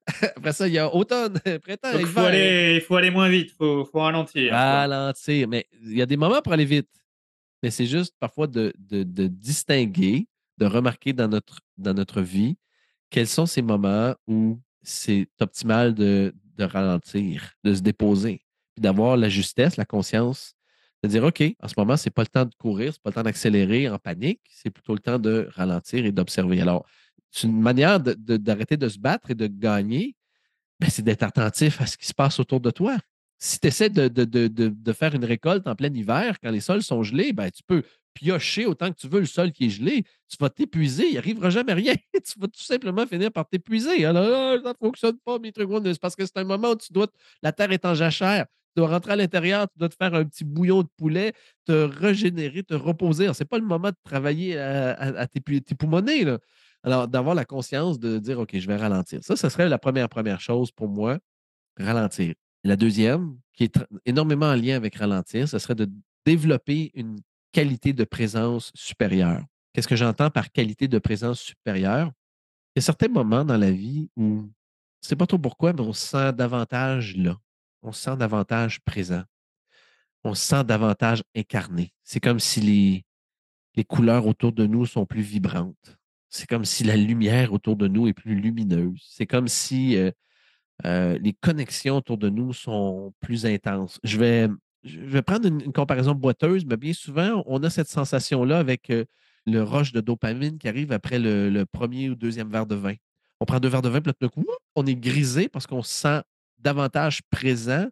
Après 0.37 0.53
ça, 0.53 0.69
il 0.69 0.75
y 0.75 0.79
a 0.79 0.93
automne, 0.95 1.39
printemps. 1.63 1.99
il, 1.99 2.07
faut 2.07 2.21
aller, 2.21 2.77
il 2.77 2.81
faut 2.81 2.97
aller 2.97 3.11
moins 3.11 3.29
vite, 3.29 3.51
il 3.51 3.55
faut, 3.55 3.85
faut, 3.85 4.01
ralentir. 4.01 4.53
Ralentir. 4.53 5.49
Mais 5.49 5.67
il 5.83 5.97
y 5.97 6.03
a 6.03 6.07
des 6.07 6.17
moments 6.17 6.43
pour 6.43 6.53
aller 6.53 6.65
vite. 6.65 6.89
Mais 7.63 7.71
c'est 7.71 7.87
juste 7.87 8.15
parfois 8.19 8.47
de, 8.47 8.73
de, 8.79 9.03
de, 9.05 9.27
distinguer, 9.29 10.27
de 10.59 10.67
remarquer 10.67 11.13
dans 11.13 11.29
notre, 11.29 11.61
dans 11.79 11.95
notre 11.95 12.21
vie 12.21 12.57
quels 13.11 13.29
sont 13.29 13.47
ces 13.47 13.63
moments 13.63 14.15
où 14.27 14.61
c'est 14.83 15.29
optimal 15.41 15.95
de, 15.95 16.35
de 16.57 16.65
ralentir, 16.65 17.53
de 17.63 17.75
se 17.75 17.83
déposer, 17.83 18.41
puis 18.75 18.83
d'avoir 18.83 19.17
la 19.17 19.29
justesse, 19.29 19.77
la 19.77 19.85
conscience 19.85 20.55
de 21.03 21.09
dire 21.09 21.25
OK, 21.25 21.43
en 21.61 21.69
ce 21.69 21.75
moment, 21.77 21.97
ce 21.97 22.07
n'est 22.09 22.13
pas 22.13 22.23
le 22.23 22.29
temps 22.29 22.45
de 22.45 22.55
courir, 22.55 22.93
ce 22.93 22.99
n'est 22.99 23.03
pas 23.03 23.11
le 23.11 23.15
temps 23.15 23.23
d'accélérer 23.23 23.89
en 23.89 23.99
panique, 23.99 24.41
c'est 24.49 24.71
plutôt 24.71 24.95
le 24.95 25.01
temps 25.01 25.19
de 25.19 25.49
ralentir 25.53 26.07
et 26.07 26.13
d'observer. 26.13 26.61
Alors, 26.61 26.87
c'est 27.33 27.49
une 27.49 27.61
manière 27.61 27.99
d'arrêter 27.99 28.77
de, 28.77 28.89
se 28.89 28.99
battre 28.99 29.31
et 29.31 29.35
de 29.35 29.47
gagner, 29.47 30.15
ben, 30.79 30.91
c'est 30.91 31.03
d'être 31.03 31.23
attentif 31.23 31.81
à 31.81 31.87
ce 31.87 31.97
qui 31.97 32.07
se 32.07 32.15
passe 32.15 32.39
autour 32.39 32.61
de 32.61 32.71
toi. 32.71 32.99
Si 33.39 33.59
tu 33.59 33.67
essaies 33.67 33.91
de, 33.91 34.93
faire 34.93 35.15
une 35.15 35.25
récolte 35.25 35.67
en 35.67 35.75
plein 35.75 35.93
hiver, 35.93 36.37
quand 36.41 36.51
les 36.51 36.61
sols 36.61 36.83
sont 36.83 37.03
gelés, 37.03 37.33
ben, 37.33 37.51
tu 37.51 37.63
peux 37.67 37.83
piocher 38.15 38.67
autant 38.67 38.93
que 38.93 38.97
tu 38.97 39.09
veux 39.09 39.21
le 39.21 39.27
sol 39.27 39.51
qui 39.51 39.67
est 39.67 39.71
gelé. 39.71 40.05
Tu 40.29 40.37
vas 40.39 40.51
t'épuiser, 40.51 41.09
il 41.09 41.15
n'arrivera 41.15 41.51
jamais 41.51 41.73
rien. 41.73 41.95
tu 42.13 42.39
vas 42.39 42.47
tout 42.47 42.63
simplement 42.63 43.07
finir 43.07 43.33
par 43.33 43.49
t'épuiser. 43.49 44.05
Alors, 44.05 44.25
ah, 44.25 44.59
ça 44.63 44.69
ne 44.69 44.75
fonctionne 44.87 45.19
pas, 45.25 45.39
mes 45.39 45.51
trucs. 45.51 45.69
Parce 46.01 46.15
que 46.15 46.27
c'est 46.27 46.37
un 46.37 46.45
moment 46.45 46.73
où 46.73 46.77
tu 46.77 46.93
dois, 46.93 47.09
la 47.43 47.53
terre 47.53 47.73
est 47.73 47.85
en 47.85 47.95
jachère 47.95 48.47
tu 48.75 48.81
dois 48.81 48.89
rentrer 48.89 49.13
à 49.13 49.17
l'intérieur, 49.17 49.69
tu 49.69 49.79
dois 49.79 49.91
te 49.91 49.95
faire 49.95 50.15
un 50.15 50.25
petit 50.25 50.45
bouillon 50.45 50.83
de 50.83 50.89
poulet, 50.97 51.35
te 51.67 51.73
régénérer, 51.73 52.63
te 52.63 52.73
reposer. 52.75 53.33
Ce 53.35 53.43
n'est 53.43 53.47
pas 53.47 53.59
le 53.59 53.67
moment 53.67 53.91
de 53.91 53.97
travailler 54.03 54.59
à, 54.59 55.27
tes, 55.27 55.41
tes 55.61 55.75
poumonnets. 55.75 56.25
Alors, 56.83 57.09
d'avoir 57.09 57.35
la 57.35 57.45
conscience 57.45 57.99
de 57.99 58.19
dire 58.19 58.41
OK, 58.41 58.59
je 58.59 58.67
vais 58.67 58.77
ralentir. 58.77 59.23
Ça, 59.23 59.37
ce 59.37 59.49
serait 59.49 59.69
la 59.69 59.79
première, 59.79 60.09
première 60.09 60.41
chose 60.41 60.71
pour 60.71 60.89
moi, 60.89 61.19
ralentir. 61.79 62.35
La 62.65 62.77
deuxième, 62.77 63.39
qui 63.53 63.65
est 63.65 63.79
énormément 64.05 64.47
en 64.47 64.55
lien 64.55 64.77
avec 64.77 64.97
ralentir, 64.97 65.49
ce 65.49 65.59
serait 65.59 65.75
de 65.75 65.89
développer 66.25 66.91
une 66.95 67.21
qualité 67.53 67.93
de 67.93 68.05
présence 68.05 68.71
supérieure. 68.75 69.45
Qu'est-ce 69.73 69.89
que 69.89 69.97
j'entends 69.97 70.31
par 70.31 70.51
qualité 70.51 70.89
de 70.89 70.99
présence 70.99 71.41
supérieure? 71.41 72.11
Il 72.75 72.79
y 72.79 72.81
a 72.81 72.83
certains 72.83 73.09
moments 73.09 73.45
dans 73.45 73.57
la 73.57 73.71
vie 73.71 74.09
où, 74.17 74.51
je 75.01 75.07
ne 75.07 75.09
sais 75.09 75.17
pas 75.17 75.27
trop 75.27 75.39
pourquoi, 75.39 75.73
mais 75.73 75.81
on 75.81 75.93
se 75.93 76.07
sent 76.07 76.33
davantage 76.33 77.17
là 77.17 77.37
on 77.83 77.93
se 77.93 78.03
sent 78.03 78.17
davantage 78.17 78.81
présent. 78.81 79.23
On 80.25 80.35
se 80.35 80.45
sent 80.45 80.65
davantage 80.65 81.25
incarné. 81.37 81.93
C'est 82.05 82.21
comme 82.21 82.39
si 82.39 82.61
les, 82.61 83.05
les 83.75 83.85
couleurs 83.85 84.27
autour 84.27 84.53
de 84.53 84.67
nous 84.67 84.87
sont 84.87 85.05
plus 85.05 85.23
vibrantes. 85.23 85.99
C'est 86.35 86.49
comme 86.49 86.65
si 86.65 86.83
la 86.83 86.97
lumière 86.97 87.53
autour 87.53 87.77
de 87.77 87.87
nous 87.87 88.09
est 88.09 88.15
plus 88.15 88.35
lumineuse. 88.35 89.07
C'est 89.07 89.27
comme 89.27 89.49
si 89.49 89.99
euh, 89.99 90.11
euh, 90.87 91.19
les 91.19 91.35
connexions 91.35 91.99
autour 91.99 92.17
de 92.17 92.31
nous 92.31 92.55
sont 92.55 93.13
plus 93.21 93.45
intenses. 93.45 94.01
Je 94.03 94.17
vais, 94.17 95.23
prendre 95.23 95.47
une, 95.47 95.75
comparaison 95.75 96.15
boiteuse, 96.15 96.65
mais 96.65 96.79
bien 96.79 96.95
souvent, 96.95 97.45
on 97.47 97.63
a 97.63 97.69
cette 97.69 97.89
sensation-là 97.89 98.59
avec 98.59 98.89
euh, 98.89 99.05
le 99.45 99.63
rush 99.63 99.93
de 99.93 100.01
dopamine 100.01 100.57
qui 100.57 100.69
arrive 100.69 100.91
après 100.93 101.19
le, 101.19 101.65
premier 101.71 102.09
ou 102.09 102.15
deuxième 102.15 102.49
verre 102.49 102.67
de 102.67 102.77
vin. 102.77 102.95
On 103.39 103.45
prend 103.45 103.61
deux 103.61 103.69
verres 103.69 103.83
de 103.83 103.91
vin, 103.91 104.01
puis 104.01 104.15
là, 104.19 104.29
coup, 104.31 104.47
on 104.75 104.87
est 104.87 104.97
grisé 104.97 105.51
parce 105.51 105.67
qu'on 105.67 105.83
se 105.83 105.93
sent 105.93 106.23
davantage 106.59 107.21
présent 107.31 107.89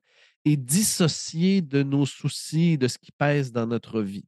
et 0.47 0.57
dissocié 0.57 1.61
de 1.61 1.83
nos 1.83 2.07
soucis, 2.07 2.79
de 2.79 2.89
ce 2.89 2.97
qui 2.97 3.13
pèse 3.13 3.53
dans 3.53 3.67
notre 3.67 4.01
vie. 4.01 4.25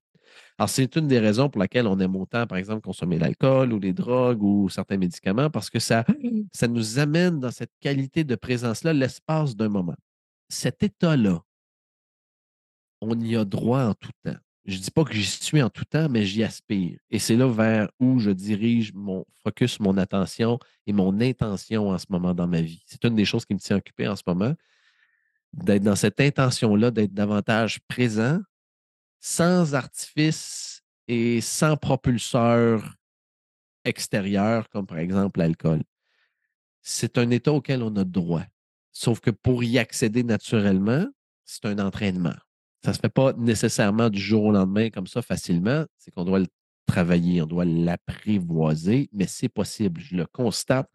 Alors, 0.59 0.69
c'est 0.69 0.97
une 0.97 1.09
des 1.09 1.19
raisons 1.19 1.49
pour 1.49 1.61
laquelle 1.61 1.87
on 1.87 1.99
aime 1.99 2.17
autant, 2.17 2.47
par 2.47 2.59
exemple, 2.59 2.83
consommer 2.83 3.19
l'alcool 3.19 3.73
ou 3.73 3.79
les 3.79 3.93
drogues 3.93 4.43
ou 4.43 4.69
certains 4.69 4.97
médicaments, 4.97 5.51
parce 5.51 5.71
que 5.71 5.79
ça, 5.79 6.05
ça 6.53 6.69
nous 6.69 6.99
amène 6.99 7.41
dans 7.41 7.51
cette 7.51 7.73
qualité 7.81 8.25
de 8.25 8.35
présence-là 8.35 8.93
l'espace 8.93 9.57
d'un 9.57 9.69
moment. 9.69 9.97
Cet 10.49 10.83
état-là, 10.83 11.41
on 13.01 13.19
y 13.21 13.37
a 13.37 13.45
droit 13.45 13.83
en 13.83 13.95
tout 13.95 14.11
temps. 14.23 14.37
Je 14.65 14.77
ne 14.77 14.83
dis 14.83 14.91
pas 14.93 15.03
que 15.03 15.13
j'y 15.13 15.25
suis 15.25 15.61
en 15.61 15.71
tout 15.71 15.85
temps, 15.85 16.09
mais 16.09 16.25
j'y 16.25 16.45
aspire. 16.45 16.99
Et 17.11 17.19
c'est 17.19 17.35
là 17.35 17.49
vers 17.49 17.91
où 17.99 18.21
je 18.21 18.31
dirige 18.31 18.93
mon 18.95 19.25
focus, 19.43 19.81
mon 19.81 19.97
attention 19.97 20.61
et 20.87 20.93
mon 20.93 21.21
intention 21.21 21.89
en 21.91 21.99
ce 21.99 22.07
moment 22.11 22.33
dans 22.33 22.47
ma 22.47 22.61
vie. 22.61 22.83
C'est 22.87 23.05
une 23.05 23.17
des 23.17 23.25
choses 23.25 23.45
qui 23.45 23.55
me 23.55 23.59
tient 23.59 23.77
occupé 23.77 24.07
en 24.07 24.15
ce 24.15 24.23
moment, 24.25 24.55
d'être 25.53 25.83
dans 25.83 25.97
cette 25.97 26.21
intention-là, 26.21 26.93
d'être 26.93 27.13
davantage 27.13 27.81
présent, 27.89 28.39
sans 29.23 29.75
artifice 29.75 30.83
et 31.07 31.41
sans 31.41 31.77
propulseur 31.77 32.97
extérieur, 33.85 34.69
comme 34.69 34.85
par 34.85 34.99
exemple 34.99 35.39
l'alcool. 35.39 35.83
C'est 36.83 37.17
un 37.19 37.31
état 37.31 37.53
auquel 37.53 37.85
on 37.85 37.95
a 37.97 38.05
droit. 38.05 38.43
Sauf 38.91 39.21
que 39.21 39.31
pour 39.31 39.63
y 39.63 39.79
accéder 39.79 40.25
naturellement, 40.25 41.07
c'est 41.45 41.65
un 41.67 41.79
entraînement 41.79 42.35
Ça 42.83 42.91
ne 42.91 42.95
se 42.95 43.01
fait 43.01 43.09
pas 43.09 43.33
nécessairement 43.35 44.11
du 44.11 44.21
jour 44.21 44.45
au 44.45 44.53
lendemain 44.53 44.91
comme 44.91 45.07
ça 45.07 45.23
facilement. 45.23 45.85
C'est 45.97 46.11
qu'on 46.11 46.25
doit 46.25 46.41
le 46.41 46.49
travailler, 46.87 47.43
on 47.43 47.47
doit 47.47 47.65
l'apprivoiser, 47.65 49.09
mais 49.13 49.29
c'est 49.29 49.49
possible. 49.49 50.01
Je 50.01 50.17
le 50.17 50.27
constate 50.27 50.91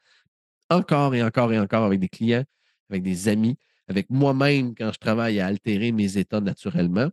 encore 0.70 1.16
et 1.16 1.24
encore 1.24 1.54
et 1.54 1.60
encore 1.60 1.86
avec 1.86 2.02
des 2.02 2.10
clients, 2.10 2.44
avec 2.90 3.04
des 3.04 3.30
amis, 3.30 3.58
avec 3.88 4.10
moi-même 4.10 4.76
quand 4.76 4.92
je 4.92 5.00
travaille 5.00 5.40
à 5.40 5.48
altérer 5.48 5.94
mes 5.94 6.18
états 6.18 6.42
naturellement. 6.42 7.10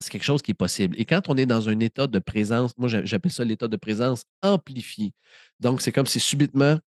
C'est 0.00 0.10
quelque 0.10 0.24
chose 0.24 0.42
qui 0.42 0.52
est 0.52 0.54
possible. 0.54 0.94
Et 0.98 1.04
quand 1.04 1.28
on 1.28 1.36
est 1.36 1.46
dans 1.46 1.68
un 1.68 1.80
état 1.80 2.06
de 2.06 2.18
présence, 2.18 2.72
moi 2.78 2.88
j'appelle 2.88 3.32
ça 3.32 3.44
l'état 3.44 3.68
de 3.68 3.76
présence 3.76 4.24
amplifié. 4.42 5.12
Donc, 5.60 5.82
c'est 5.82 5.92
comme 5.92 6.06
si 6.06 6.20
subitement, 6.20 6.78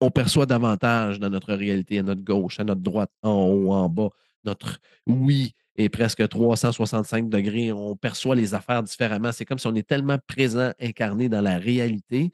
on 0.00 0.10
perçoit 0.10 0.46
davantage 0.46 1.18
dans 1.18 1.30
notre 1.30 1.54
réalité, 1.54 1.98
à 1.98 2.02
notre 2.02 2.22
gauche, 2.22 2.60
à 2.60 2.64
notre 2.64 2.82
droite, 2.82 3.10
en 3.22 3.44
haut, 3.46 3.72
en 3.72 3.88
bas. 3.88 4.10
Notre 4.44 4.78
oui 5.06 5.54
est 5.76 5.88
presque 5.88 6.28
365 6.28 7.28
degrés. 7.28 7.72
On 7.72 7.96
perçoit 7.96 8.34
les 8.34 8.54
affaires 8.54 8.82
différemment. 8.82 9.32
C'est 9.32 9.46
comme 9.46 9.58
si 9.58 9.66
on 9.66 9.74
est 9.74 9.88
tellement 9.88 10.18
présent, 10.26 10.72
incarné 10.80 11.28
dans 11.28 11.40
la 11.40 11.58
réalité 11.58 12.32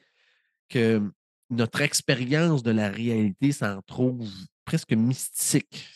que 0.69 1.01
notre 1.49 1.81
expérience 1.81 2.63
de 2.63 2.71
la 2.71 2.89
réalité 2.89 3.51
s'en 3.51 3.81
trouve 3.81 4.29
presque 4.65 4.93
mystique. 4.93 5.87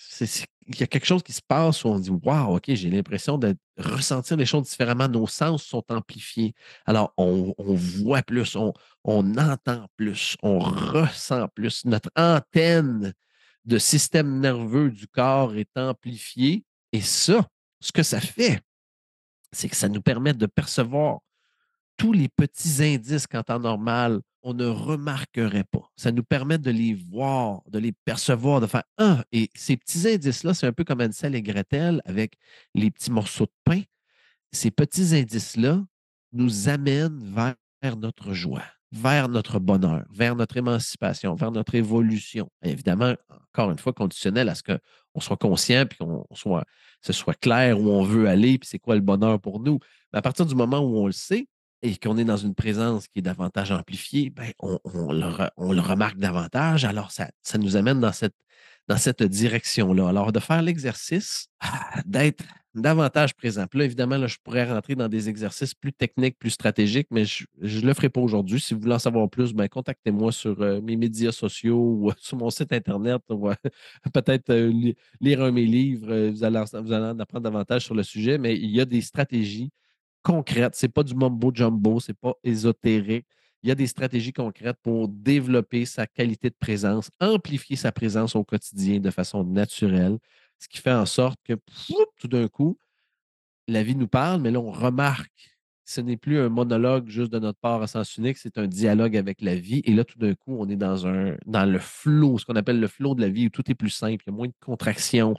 Il 0.67 0.79
y 0.79 0.83
a 0.83 0.87
quelque 0.87 1.05
chose 1.05 1.21
qui 1.21 1.33
se 1.33 1.41
passe 1.41 1.83
où 1.83 1.89
on 1.89 1.99
dit 1.99 2.09
Waouh, 2.09 2.55
OK, 2.55 2.63
j'ai 2.67 2.89
l'impression 2.89 3.37
de 3.37 3.55
ressentir 3.77 4.37
les 4.37 4.45
choses 4.45 4.69
différemment. 4.69 5.07
Nos 5.07 5.27
sens 5.27 5.63
sont 5.63 5.83
amplifiés. 5.89 6.53
Alors, 6.85 7.13
on, 7.17 7.53
voit 7.57 8.23
plus, 8.23 8.55
on, 8.55 8.73
on, 9.03 9.37
entend 9.37 9.87
plus, 9.95 10.35
on 10.41 10.59
ressent 10.59 11.47
plus. 11.49 11.85
Notre 11.85 12.09
antenne 12.15 13.13
de 13.65 13.77
système 13.77 14.39
nerveux 14.39 14.89
du 14.89 15.07
corps 15.07 15.55
est 15.55 15.77
amplifiée. 15.77 16.63
Et 16.91 17.01
ça, 17.01 17.47
ce 17.79 17.91
que 17.91 18.03
ça 18.03 18.19
fait, 18.19 18.61
c'est 19.51 19.69
que 19.69 19.75
ça 19.75 19.89
nous 19.89 20.01
permet 20.01 20.33
de 20.33 20.45
percevoir 20.45 21.19
tous 21.97 22.11
les 22.11 22.27
petits 22.27 22.83
indices 22.83 23.27
qu'en 23.27 23.43
temps 23.43 23.59
normal, 23.59 24.21
on 24.45 24.53
ne 24.53 24.67
remarquerait 24.67 25.63
pas. 25.63 25.91
Ça 25.97 26.11
nous 26.11 26.23
permet 26.23 26.59
de 26.59 26.69
les 26.69 26.93
voir, 26.93 27.63
de 27.67 27.79
les 27.79 27.91
percevoir, 27.91 28.61
de 28.61 28.67
faire 28.67 28.83
Ah, 28.97 29.25
et 29.31 29.49
ces 29.55 29.75
petits 29.75 30.07
indices-là, 30.07 30.53
c'est 30.53 30.67
un 30.67 30.71
peu 30.71 30.83
comme 30.83 31.01
Ansel 31.01 31.33
et 31.33 31.41
Gretel 31.41 31.99
avec 32.05 32.37
les 32.75 32.91
petits 32.91 33.11
morceaux 33.11 33.45
de 33.45 33.51
pain. 33.63 33.81
Ces 34.51 34.69
petits 34.69 35.15
indices-là 35.15 35.83
nous 36.31 36.69
amènent 36.69 37.19
vers 37.81 37.97
notre 37.97 38.33
joie, 38.33 38.63
vers 38.91 39.29
notre 39.29 39.57
bonheur, 39.57 40.05
vers 40.11 40.35
notre 40.35 40.57
émancipation, 40.57 41.33
vers 41.33 41.51
notre 41.51 41.73
évolution. 41.73 42.47
évidemment, 42.61 43.15
encore 43.29 43.71
une 43.71 43.79
fois, 43.79 43.93
conditionnel 43.93 44.47
à 44.49 44.53
ce 44.53 44.61
qu'on 44.61 45.21
soit 45.21 45.37
conscient 45.37 45.87
puis 45.87 45.97
qu'on 45.97 46.23
soit, 46.33 46.65
ce 47.01 47.13
soit 47.13 47.33
clair 47.33 47.79
où 47.79 47.89
on 47.89 48.03
veut 48.03 48.29
aller, 48.29 48.59
puis 48.59 48.69
c'est 48.69 48.79
quoi 48.79 48.93
le 48.93 49.01
bonheur 49.01 49.41
pour 49.41 49.59
nous. 49.59 49.79
Mais 50.13 50.19
à 50.19 50.21
partir 50.21 50.45
du 50.45 50.53
moment 50.53 50.81
où 50.81 50.99
on 50.99 51.07
le 51.07 51.13
sait, 51.13 51.47
et 51.81 51.97
qu'on 51.97 52.17
est 52.17 52.25
dans 52.25 52.37
une 52.37 52.55
présence 52.55 53.07
qui 53.07 53.19
est 53.19 53.21
davantage 53.21 53.71
amplifiée, 53.71 54.29
ben, 54.29 54.51
on, 54.59 54.79
le, 55.11 55.81
remarque 55.81 56.17
davantage. 56.17 56.85
Alors, 56.85 57.11
ça, 57.11 57.29
ça 57.41 57.57
nous 57.57 57.75
amène 57.75 57.99
dans 57.99 58.11
cette, 58.11 58.35
dans 58.87 58.97
cette 58.97 59.23
direction-là. 59.23 60.09
Alors, 60.09 60.31
de 60.31 60.39
faire 60.39 60.61
l'exercice, 60.61 61.47
ah, 61.59 62.01
d'être 62.05 62.43
davantage 62.73 63.33
présent. 63.33 63.65
Là, 63.73 63.85
évidemment, 63.85 64.17
là, 64.17 64.27
je 64.27 64.37
pourrais 64.43 64.65
rentrer 64.65 64.95
dans 64.95 65.07
des 65.07 65.29
exercices 65.29 65.73
plus 65.73 65.93
techniques, 65.93 66.37
plus 66.37 66.49
stratégiques, 66.49 67.07
mais 67.09 67.23
je 67.25 67.45
ne 67.61 67.85
le 67.85 67.93
ferai 67.93 68.09
pas 68.09 68.19
aujourd'hui. 68.19 68.59
Si 68.59 68.73
vous 68.73 68.81
voulez 68.81 68.95
en 68.95 68.99
savoir 68.99 69.29
plus, 69.29 69.53
ben, 69.53 69.67
contactez-moi 69.67 70.31
sur 70.31 70.61
euh, 70.61 70.81
mes 70.81 70.97
médias 70.97 71.31
sociaux 71.31 71.77
ou 71.77 72.11
sur 72.17 72.37
mon 72.37 72.49
site 72.49 72.73
Internet. 72.73 73.21
Peut-être 74.13 74.49
euh, 74.49 74.93
lire 75.21 75.41
un 75.41 75.47
de 75.47 75.51
mes 75.51 75.65
livres. 75.65 76.29
vous, 76.29 76.43
allez, 76.43 76.63
vous 76.73 76.91
allez 76.91 77.05
en 77.05 77.19
apprendre 77.19 77.43
davantage 77.43 77.85
sur 77.85 77.95
le 77.95 78.03
sujet, 78.03 78.37
mais 78.37 78.55
il 78.55 78.71
y 78.71 78.81
a 78.81 78.85
des 78.85 79.01
stratégies 79.01 79.71
concrètes. 80.25 80.75
Ce 80.75 80.85
n'est 80.85 80.91
pas 80.91 81.03
du 81.03 81.15
mumbo 81.15 81.51
jumbo, 81.53 81.99
ce 81.99 82.11
n'est 82.11 82.17
pas 82.19 82.33
ésotérique. 82.43 83.27
Il 83.63 83.69
y 83.69 83.71
a 83.71 83.75
des 83.75 83.87
stratégies 83.87 84.33
concrètes 84.33 84.77
pour 84.83 85.07
développer 85.07 85.85
sa 85.85 86.07
qualité 86.07 86.49
de 86.49 86.55
présence, 86.59 87.09
amplifier 87.19 87.75
sa 87.75 87.91
présence 87.91 88.35
au 88.35 88.43
quotidien 88.43 88.99
de 88.99 89.11
façon 89.11 89.43
naturelle, 89.43 90.17
ce 90.59 90.67
qui 90.67 90.79
fait 90.79 90.93
en 90.93 91.05
sorte 91.05 91.39
que 91.43 91.53
tout 92.19 92.27
d'un 92.27 92.47
coup, 92.47 92.77
la 93.67 93.83
vie 93.83 93.95
nous 93.95 94.07
parle, 94.07 94.41
mais 94.41 94.51
là, 94.51 94.59
on 94.59 94.71
remarque 94.71 95.55
ce 95.85 96.01
n'est 96.01 96.17
plus 96.17 96.39
un 96.39 96.49
monologue 96.49 97.07
juste 97.09 97.31
de 97.31 97.37
notre 97.37 97.59
part 97.59 97.81
à 97.81 97.87
sens 97.87 98.17
unique, 98.17 98.37
c'est 98.37 98.57
un 98.57 98.65
dialogue 98.65 99.15
avec 99.15 99.41
la 99.41 99.55
vie. 99.55 99.81
Et 99.85 99.93
là, 99.93 100.03
tout 100.03 100.17
d'un 100.17 100.33
coup, 100.33 100.57
on 100.59 100.67
est 100.67 100.75
dans, 100.75 101.05
un, 101.05 101.37
dans 101.45 101.65
le 101.65 101.77
flot, 101.77 102.39
ce 102.39 102.45
qu'on 102.45 102.55
appelle 102.55 102.79
le 102.79 102.87
flot 102.87 103.13
de 103.13 103.21
la 103.21 103.29
vie, 103.29 103.45
où 103.47 103.49
tout 103.49 103.69
est 103.69 103.75
plus 103.75 103.91
simple, 103.91 104.23
il 104.25 104.31
y 104.31 104.33
a 104.33 104.35
moins 104.35 104.47
de 104.47 104.53
contractions, 104.59 105.35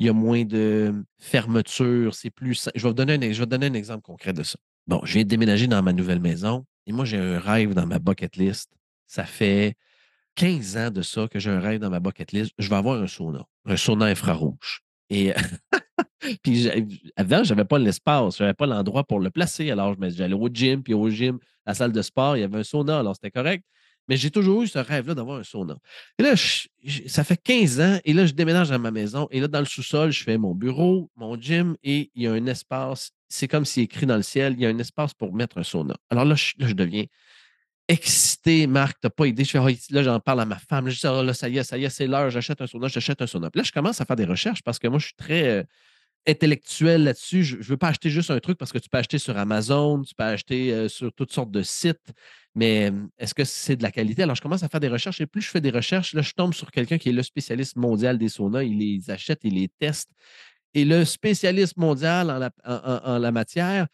il 0.00 0.06
y 0.06 0.08
a 0.08 0.14
moins 0.14 0.44
de 0.44 0.94
fermeture, 1.18 2.14
c'est 2.14 2.30
plus. 2.30 2.68
Je 2.74 2.82
vais, 2.82 2.88
vous 2.88 2.94
donner 2.94 3.14
un, 3.14 3.32
je 3.32 3.38
vais 3.38 3.46
donner 3.46 3.66
un 3.66 3.74
exemple 3.74 4.02
concret 4.02 4.32
de 4.32 4.42
ça. 4.42 4.56
Bon, 4.86 5.02
je 5.04 5.12
viens 5.12 5.22
de 5.24 5.28
déménager 5.28 5.66
dans 5.66 5.82
ma 5.82 5.92
nouvelle 5.92 6.20
maison 6.20 6.64
et 6.86 6.92
moi, 6.92 7.04
j'ai 7.04 7.18
un 7.18 7.38
rêve 7.38 7.74
dans 7.74 7.86
ma 7.86 7.98
bucket 7.98 8.36
list. 8.36 8.70
Ça 9.06 9.24
fait 9.24 9.74
15 10.36 10.76
ans 10.78 10.90
de 10.90 11.02
ça 11.02 11.28
que 11.28 11.38
j'ai 11.38 11.50
un 11.50 11.60
rêve 11.60 11.80
dans 11.80 11.90
ma 11.90 12.00
bucket 12.00 12.32
list. 12.32 12.52
Je 12.58 12.70
vais 12.70 12.76
avoir 12.76 13.00
un 13.00 13.06
sauna, 13.06 13.44
un 13.66 13.76
sauna 13.76 14.06
infrarouge. 14.06 14.80
Et 15.10 15.34
puis 16.42 16.70
avant, 17.16 17.44
je 17.44 17.52
n'avais 17.52 17.66
pas 17.66 17.78
l'espace, 17.78 18.38
je 18.38 18.42
n'avais 18.42 18.54
pas 18.54 18.66
l'endroit 18.66 19.04
pour 19.04 19.20
le 19.20 19.30
placer. 19.30 19.70
Alors, 19.70 19.94
j'allais 20.00 20.32
au 20.32 20.48
gym, 20.48 20.82
puis 20.82 20.94
au 20.94 21.10
gym, 21.10 21.38
la 21.66 21.74
salle 21.74 21.92
de 21.92 22.00
sport, 22.00 22.38
il 22.38 22.40
y 22.40 22.42
avait 22.42 22.60
un 22.60 22.64
sauna, 22.64 23.00
alors 23.00 23.16
c'était 23.16 23.30
correct. 23.30 23.64
Mais 24.08 24.16
j'ai 24.16 24.30
toujours 24.30 24.62
eu 24.62 24.68
ce 24.68 24.78
rêve-là 24.78 25.14
d'avoir 25.14 25.38
un 25.38 25.44
sauna. 25.44 25.76
Et 26.18 26.22
là, 26.22 26.34
ça 27.06 27.24
fait 27.24 27.36
15 27.36 27.80
ans, 27.80 27.98
et 28.04 28.12
là, 28.12 28.26
je 28.26 28.32
déménage 28.32 28.70
dans 28.70 28.78
ma 28.78 28.90
maison, 28.90 29.28
et 29.30 29.40
là, 29.40 29.48
dans 29.48 29.60
le 29.60 29.66
sous-sol, 29.66 30.10
je 30.10 30.24
fais 30.24 30.38
mon 30.38 30.54
bureau, 30.54 31.10
mon 31.16 31.40
gym, 31.40 31.76
et 31.82 32.10
il 32.14 32.22
y 32.22 32.26
a 32.26 32.32
un 32.32 32.46
espace, 32.46 33.12
c'est 33.28 33.48
comme 33.48 33.64
s'il 33.64 33.84
écrit 33.84 34.06
dans 34.06 34.16
le 34.16 34.22
ciel, 34.22 34.54
il 34.54 34.60
y 34.60 34.66
a 34.66 34.68
un 34.68 34.78
espace 34.78 35.14
pour 35.14 35.32
mettre 35.32 35.58
un 35.58 35.62
sauna. 35.62 35.96
Alors 36.10 36.24
là, 36.24 36.34
je, 36.34 36.72
deviens 36.74 37.04
excité, 37.88 38.66
Marc, 38.66 39.00
tu 39.00 39.06
n'as 39.06 39.10
pas 39.10 39.26
idée. 39.26 39.44
Je 39.44 39.50
fais, 39.50 39.58
oh, 39.58 39.68
là, 39.90 40.02
j'en 40.02 40.20
parle 40.20 40.40
à 40.40 40.44
ma 40.44 40.58
femme. 40.58 40.88
Je 40.88 40.98
dis, 40.98 41.06
oh, 41.06 41.22
là, 41.22 41.34
ça 41.34 41.48
y 41.48 41.58
est, 41.58 41.64
ça 41.64 41.76
y 41.76 41.84
est, 41.84 41.90
c'est 41.90 42.06
l'heure, 42.06 42.30
j'achète 42.30 42.60
un 42.60 42.66
sauna, 42.66 42.88
j'achète 42.88 43.20
un 43.20 43.26
sauna. 43.26 43.50
Puis 43.50 43.58
là, 43.60 43.64
je 43.64 43.72
commence 43.72 44.00
à 44.00 44.04
faire 44.04 44.16
des 44.16 44.24
recherches 44.24 44.62
parce 44.62 44.78
que 44.78 44.88
moi, 44.88 44.98
je 44.98 45.06
suis 45.06 45.16
très 45.16 45.48
euh, 45.48 45.62
intellectuel 46.26 47.04
là-dessus. 47.04 47.42
Je 47.42 47.56
ne 47.56 47.62
veux 47.62 47.76
pas 47.76 47.88
acheter 47.88 48.10
juste 48.10 48.30
un 48.30 48.38
truc 48.40 48.58
parce 48.58 48.72
que 48.72 48.78
tu 48.78 48.88
peux 48.88 48.98
acheter 48.98 49.18
sur 49.18 49.36
Amazon, 49.36 50.02
tu 50.02 50.14
peux 50.14 50.24
acheter 50.24 50.72
euh, 50.72 50.88
sur 50.88 51.12
toutes 51.12 51.32
sortes 51.32 51.50
de 51.50 51.62
sites. 51.62 52.12
Mais 52.54 52.92
est-ce 53.18 53.34
que 53.34 53.44
c'est 53.44 53.76
de 53.76 53.82
la 53.82 53.92
qualité? 53.92 54.24
Alors, 54.24 54.34
je 54.34 54.42
commence 54.42 54.62
à 54.62 54.68
faire 54.68 54.80
des 54.80 54.88
recherches 54.88 55.20
et 55.20 55.26
plus 55.26 55.40
je 55.40 55.48
fais 55.48 55.60
des 55.60 55.70
recherches, 55.70 56.14
là, 56.14 56.22
je 56.22 56.32
tombe 56.32 56.52
sur 56.52 56.70
quelqu'un 56.70 56.98
qui 56.98 57.08
est 57.08 57.12
le 57.12 57.22
spécialiste 57.22 57.76
mondial 57.76 58.18
des 58.18 58.28
saunas. 58.28 58.64
Il 58.64 58.78
les 58.78 59.10
achète, 59.10 59.40
il 59.44 59.54
les 59.54 59.68
teste. 59.68 60.10
Et 60.74 60.84
le 60.84 61.04
spécialiste 61.04 61.76
mondial 61.76 62.30
en 62.64 63.18
la, 63.18 63.32
matière 63.32 63.86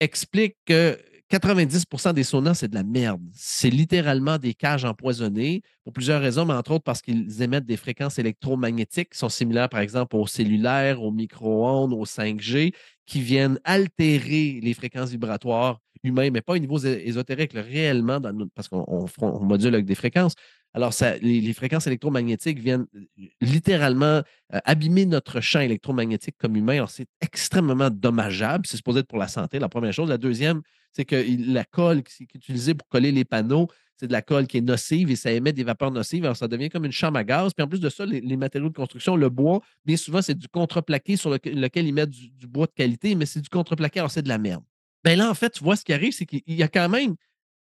explique 0.00 0.56
que 0.66 0.98
90% 1.32 2.12
des 2.12 2.24
saunas, 2.24 2.54
c'est 2.54 2.68
de 2.68 2.74
la 2.74 2.82
merde. 2.82 3.22
C'est 3.32 3.70
littéralement 3.70 4.36
des 4.36 4.52
cages 4.52 4.84
empoisonnées 4.84 5.62
pour 5.82 5.94
plusieurs 5.94 6.20
raisons, 6.20 6.44
mais 6.44 6.52
entre 6.52 6.72
autres 6.72 6.84
parce 6.84 7.00
qu'ils 7.00 7.40
émettent 7.40 7.64
des 7.64 7.78
fréquences 7.78 8.18
électromagnétiques 8.18 9.10
qui 9.10 9.18
sont 9.18 9.30
similaires, 9.30 9.70
par 9.70 9.80
exemple, 9.80 10.14
aux 10.16 10.26
cellulaires, 10.26 11.02
aux 11.02 11.10
micro-ondes, 11.10 11.94
aux 11.94 12.04
5G, 12.04 12.74
qui 13.06 13.22
viennent 13.22 13.58
altérer 13.64 14.60
les 14.62 14.74
fréquences 14.74 15.10
vibratoires 15.10 15.78
humaines, 16.02 16.34
mais 16.34 16.42
pas 16.42 16.52
au 16.52 16.58
niveau 16.58 16.78
ésotérique, 16.78 17.52
réellement, 17.54 18.20
parce 18.54 18.68
qu'on 18.68 19.08
module 19.40 19.74
avec 19.74 19.86
des 19.86 19.94
fréquences. 19.94 20.34
Alors, 20.74 20.92
les, 21.20 21.52
fréquences 21.54 21.86
électromagnétiques 21.86 22.58
viennent 22.58 22.86
euh, 22.94 23.24
littéralement 23.40 24.22
euh, 24.54 24.58
abîmer 24.64 25.04
notre 25.04 25.40
champ 25.40 25.60
électromagnétique 25.60 26.36
comme 26.38 26.56
humain. 26.56 26.76
Alors, 26.76 26.90
c'est 26.90 27.08
extrêmement 27.20 27.90
dommageable. 27.90 28.66
C'est 28.66 28.78
supposé 28.78 29.00
être 29.00 29.06
pour 29.06 29.18
la 29.18 29.28
santé, 29.28 29.58
la 29.58 29.68
première 29.68 29.92
chose. 29.92 30.08
La 30.08 30.16
deuxième, 30.16 30.62
c'est 30.92 31.04
que 31.04 31.24
la 31.52 31.64
colle 31.64 32.02
qui 32.02 32.24
est 32.24 32.34
utilisée 32.34 32.74
pour 32.74 32.88
coller 32.88 33.12
les 33.12 33.24
panneaux, 33.24 33.68
c'est 33.96 34.08
de 34.08 34.12
la 34.12 34.22
colle 34.22 34.46
qui 34.46 34.58
est 34.58 34.62
nocive 34.62 35.10
et 35.10 35.16
ça 35.16 35.30
émet 35.30 35.52
des 35.52 35.64
vapeurs 35.64 35.90
nocives. 35.90 36.24
Alors, 36.24 36.36
ça 36.36 36.48
devient 36.48 36.68
comme 36.68 36.84
une 36.84 36.92
chambre 36.92 37.18
à 37.18 37.24
gaz. 37.24 37.54
Puis 37.54 37.62
en 37.62 37.68
plus 37.68 37.80
de 37.80 37.88
ça, 37.88 38.04
les, 38.04 38.36
matériaux 38.36 38.68
de 38.68 38.74
construction, 38.74 39.16
le 39.16 39.28
bois, 39.28 39.60
bien 39.84 39.96
souvent, 39.96 40.20
c'est 40.22 40.36
du 40.36 40.48
contreplaqué 40.48 41.16
sur 41.16 41.30
lequel, 41.30 41.86
ils 41.86 41.94
mettent 41.94 42.10
du, 42.10 42.46
bois 42.46 42.66
de 42.66 42.72
qualité, 42.72 43.14
mais 43.14 43.26
c'est 43.26 43.40
du 43.40 43.48
contreplaqué, 43.48 44.00
alors 44.00 44.10
c'est 44.10 44.22
de 44.22 44.28
la 44.28 44.38
merde. 44.38 44.64
Bien 45.04 45.16
là, 45.16 45.30
en 45.30 45.34
fait, 45.34 45.50
tu 45.50 45.64
vois, 45.64 45.76
ce 45.76 45.84
qui 45.84 45.92
arrive, 45.92 46.12
c'est 46.12 46.26
qu'il 46.26 46.42
y 46.46 46.62
a 46.62 46.68
quand 46.68 46.88
même, 46.88 47.14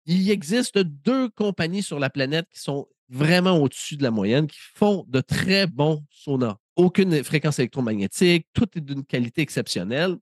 il 0.06 0.30
existe 0.30 0.78
deux 0.78 1.30
compagnies 1.30 1.84
sur 1.84 2.00
la 2.00 2.10
planète 2.10 2.48
qui 2.52 2.60
sont 2.60 2.88
vraiment 3.10 3.58
au-dessus 3.58 3.98
de 3.98 4.04
la 4.04 4.12
moyenne, 4.12 4.48
qui 4.48 4.60
font 4.74 5.06
de 5.08 5.22
très 5.22 5.68
bons 5.68 6.04
saunas. 6.10 6.58
Aucune 6.76 7.24
fréquence 7.24 7.60
électromagnétique, 7.60 8.48
tout 8.54 8.68
est 8.76 8.82
d'une 8.82 9.06
qualité 9.06 9.42
exceptionnelle. 9.42 10.18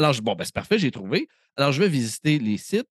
Alors, 0.00 0.14
je, 0.14 0.22
bon, 0.22 0.34
ben, 0.34 0.44
c'est 0.44 0.54
parfait, 0.54 0.78
j'ai 0.78 0.90
trouvé. 0.90 1.28
Alors, 1.56 1.72
je 1.72 1.82
vais 1.82 1.88
visiter 1.88 2.38
les 2.38 2.56
sites. 2.56 2.88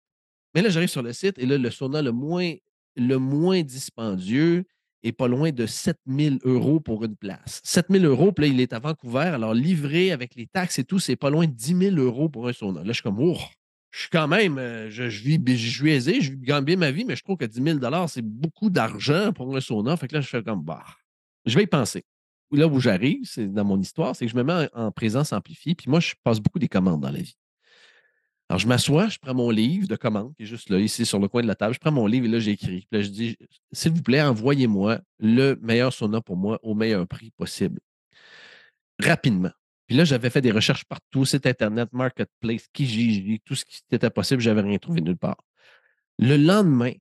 Mais 0.53 0.61
là, 0.61 0.69
j'arrive 0.69 0.89
sur 0.89 1.01
le 1.01 1.11
site 1.11 1.39
et 1.39 1.47
là, 1.47 1.57
le 1.57 1.71
sauna 1.71 2.03
le 2.03 2.11
moins, 2.11 2.53
le 2.95 3.15
moins 3.17 3.63
dispendieux 3.63 4.65
est 5.01 5.11
pas 5.11 5.27
loin 5.27 5.49
de 5.49 5.65
7000 5.65 6.37
euros 6.43 6.79
pour 6.79 7.03
une 7.03 7.15
place. 7.15 7.61
7000 7.63 8.05
euros, 8.05 8.31
puis 8.31 8.45
là, 8.45 8.53
il 8.53 8.61
est 8.61 8.73
à 8.73 8.79
Vancouver. 8.79 9.31
Alors, 9.33 9.55
livré 9.55 10.11
avec 10.11 10.35
les 10.35 10.45
taxes 10.45 10.77
et 10.77 10.83
tout, 10.83 10.99
c'est 10.99 11.15
pas 11.15 11.31
loin 11.31 11.47
de 11.47 11.51
10 11.51 11.93
000 11.93 11.95
euros 11.95 12.29
pour 12.29 12.47
un 12.47 12.53
sauna. 12.53 12.81
Là, 12.81 12.89
je 12.89 12.93
suis 12.93 13.01
comme, 13.01 13.19
oh, 13.19 13.39
je 13.89 14.01
suis 14.01 14.09
quand 14.11 14.27
même, 14.27 14.59
euh, 14.59 14.91
je, 14.91 15.05
vis, 15.05 15.41
je 15.47 15.77
suis 15.79 15.91
aisé, 15.91 16.21
je 16.21 16.31
gagne 16.35 16.63
bien 16.63 16.75
ma 16.75 16.91
vie, 16.91 17.05
mais 17.05 17.15
je 17.15 17.23
trouve 17.23 17.37
que 17.37 17.45
10 17.45 17.79
000 17.79 18.07
c'est 18.07 18.21
beaucoup 18.21 18.69
d'argent 18.69 19.33
pour 19.33 19.57
un 19.57 19.61
sauna. 19.61 19.97
Fait 19.97 20.07
que 20.07 20.13
là, 20.13 20.21
je 20.21 20.27
fais 20.27 20.43
comme, 20.43 20.61
bah, 20.61 20.85
je 21.47 21.55
vais 21.55 21.63
y 21.63 21.67
penser. 21.67 22.03
Là 22.51 22.67
où 22.67 22.79
j'arrive, 22.79 23.25
c'est 23.25 23.47
dans 23.47 23.65
mon 23.65 23.79
histoire, 23.79 24.15
c'est 24.15 24.25
que 24.25 24.31
je 24.31 24.37
me 24.37 24.43
mets 24.43 24.69
en, 24.73 24.91
présence 24.91 25.33
amplifiée, 25.33 25.75
puis 25.75 25.89
moi, 25.89 25.99
je 25.99 26.13
passe 26.23 26.39
beaucoup 26.39 26.59
des 26.59 26.67
commandes 26.67 27.01
dans 27.01 27.11
la 27.11 27.19
vie. 27.19 27.35
Alors, 28.49 28.59
je 28.59 28.67
m'assois, 28.67 29.09
je 29.09 29.19
prends 29.19 29.35
mon 29.35 29.51
livre 29.51 29.87
de 29.87 29.95
commandes, 29.95 30.33
qui 30.35 30.43
est 30.43 30.47
juste 30.47 30.69
là, 30.69 30.79
ici, 30.79 31.05
sur 31.05 31.19
le 31.19 31.27
coin 31.27 31.43
de 31.43 31.47
la 31.47 31.55
table. 31.55 31.75
Je 31.75 31.79
prends 31.79 31.91
mon 31.91 32.07
livre 32.07 32.25
et 32.25 32.29
là, 32.29 32.39
j'écris. 32.39 32.87
Puis 32.89 32.99
là, 32.99 33.01
je 33.01 33.09
dis, 33.09 33.37
s'il 33.71 33.91
vous 33.91 34.01
plaît, 34.01 34.23
envoyez-moi 34.23 34.99
le 35.19 35.55
meilleur 35.61 35.93
sauna 35.93 36.19
pour 36.19 36.35
moi 36.35 36.59
au 36.63 36.73
meilleur 36.73 37.07
prix 37.07 37.31
possible. 37.37 37.79
Rapidement. 38.99 39.51
Puis 39.85 39.95
là, 39.95 40.03
j'avais 40.03 40.31
fait 40.31 40.41
des 40.41 40.51
recherches 40.51 40.85
partout, 40.85 41.25
site 41.25 41.45
Internet, 41.45 41.89
Marketplace, 41.93 42.67
Kijiji, 42.73 43.39
tout 43.45 43.55
ce 43.55 43.65
qui 43.65 43.81
était 43.91 44.09
possible, 44.09 44.41
j'avais 44.41 44.61
rien 44.61 44.77
trouvé 44.77 45.01
nulle 45.01 45.17
part. 45.17 45.37
Le 46.17 46.35
lendemain, 46.35 46.93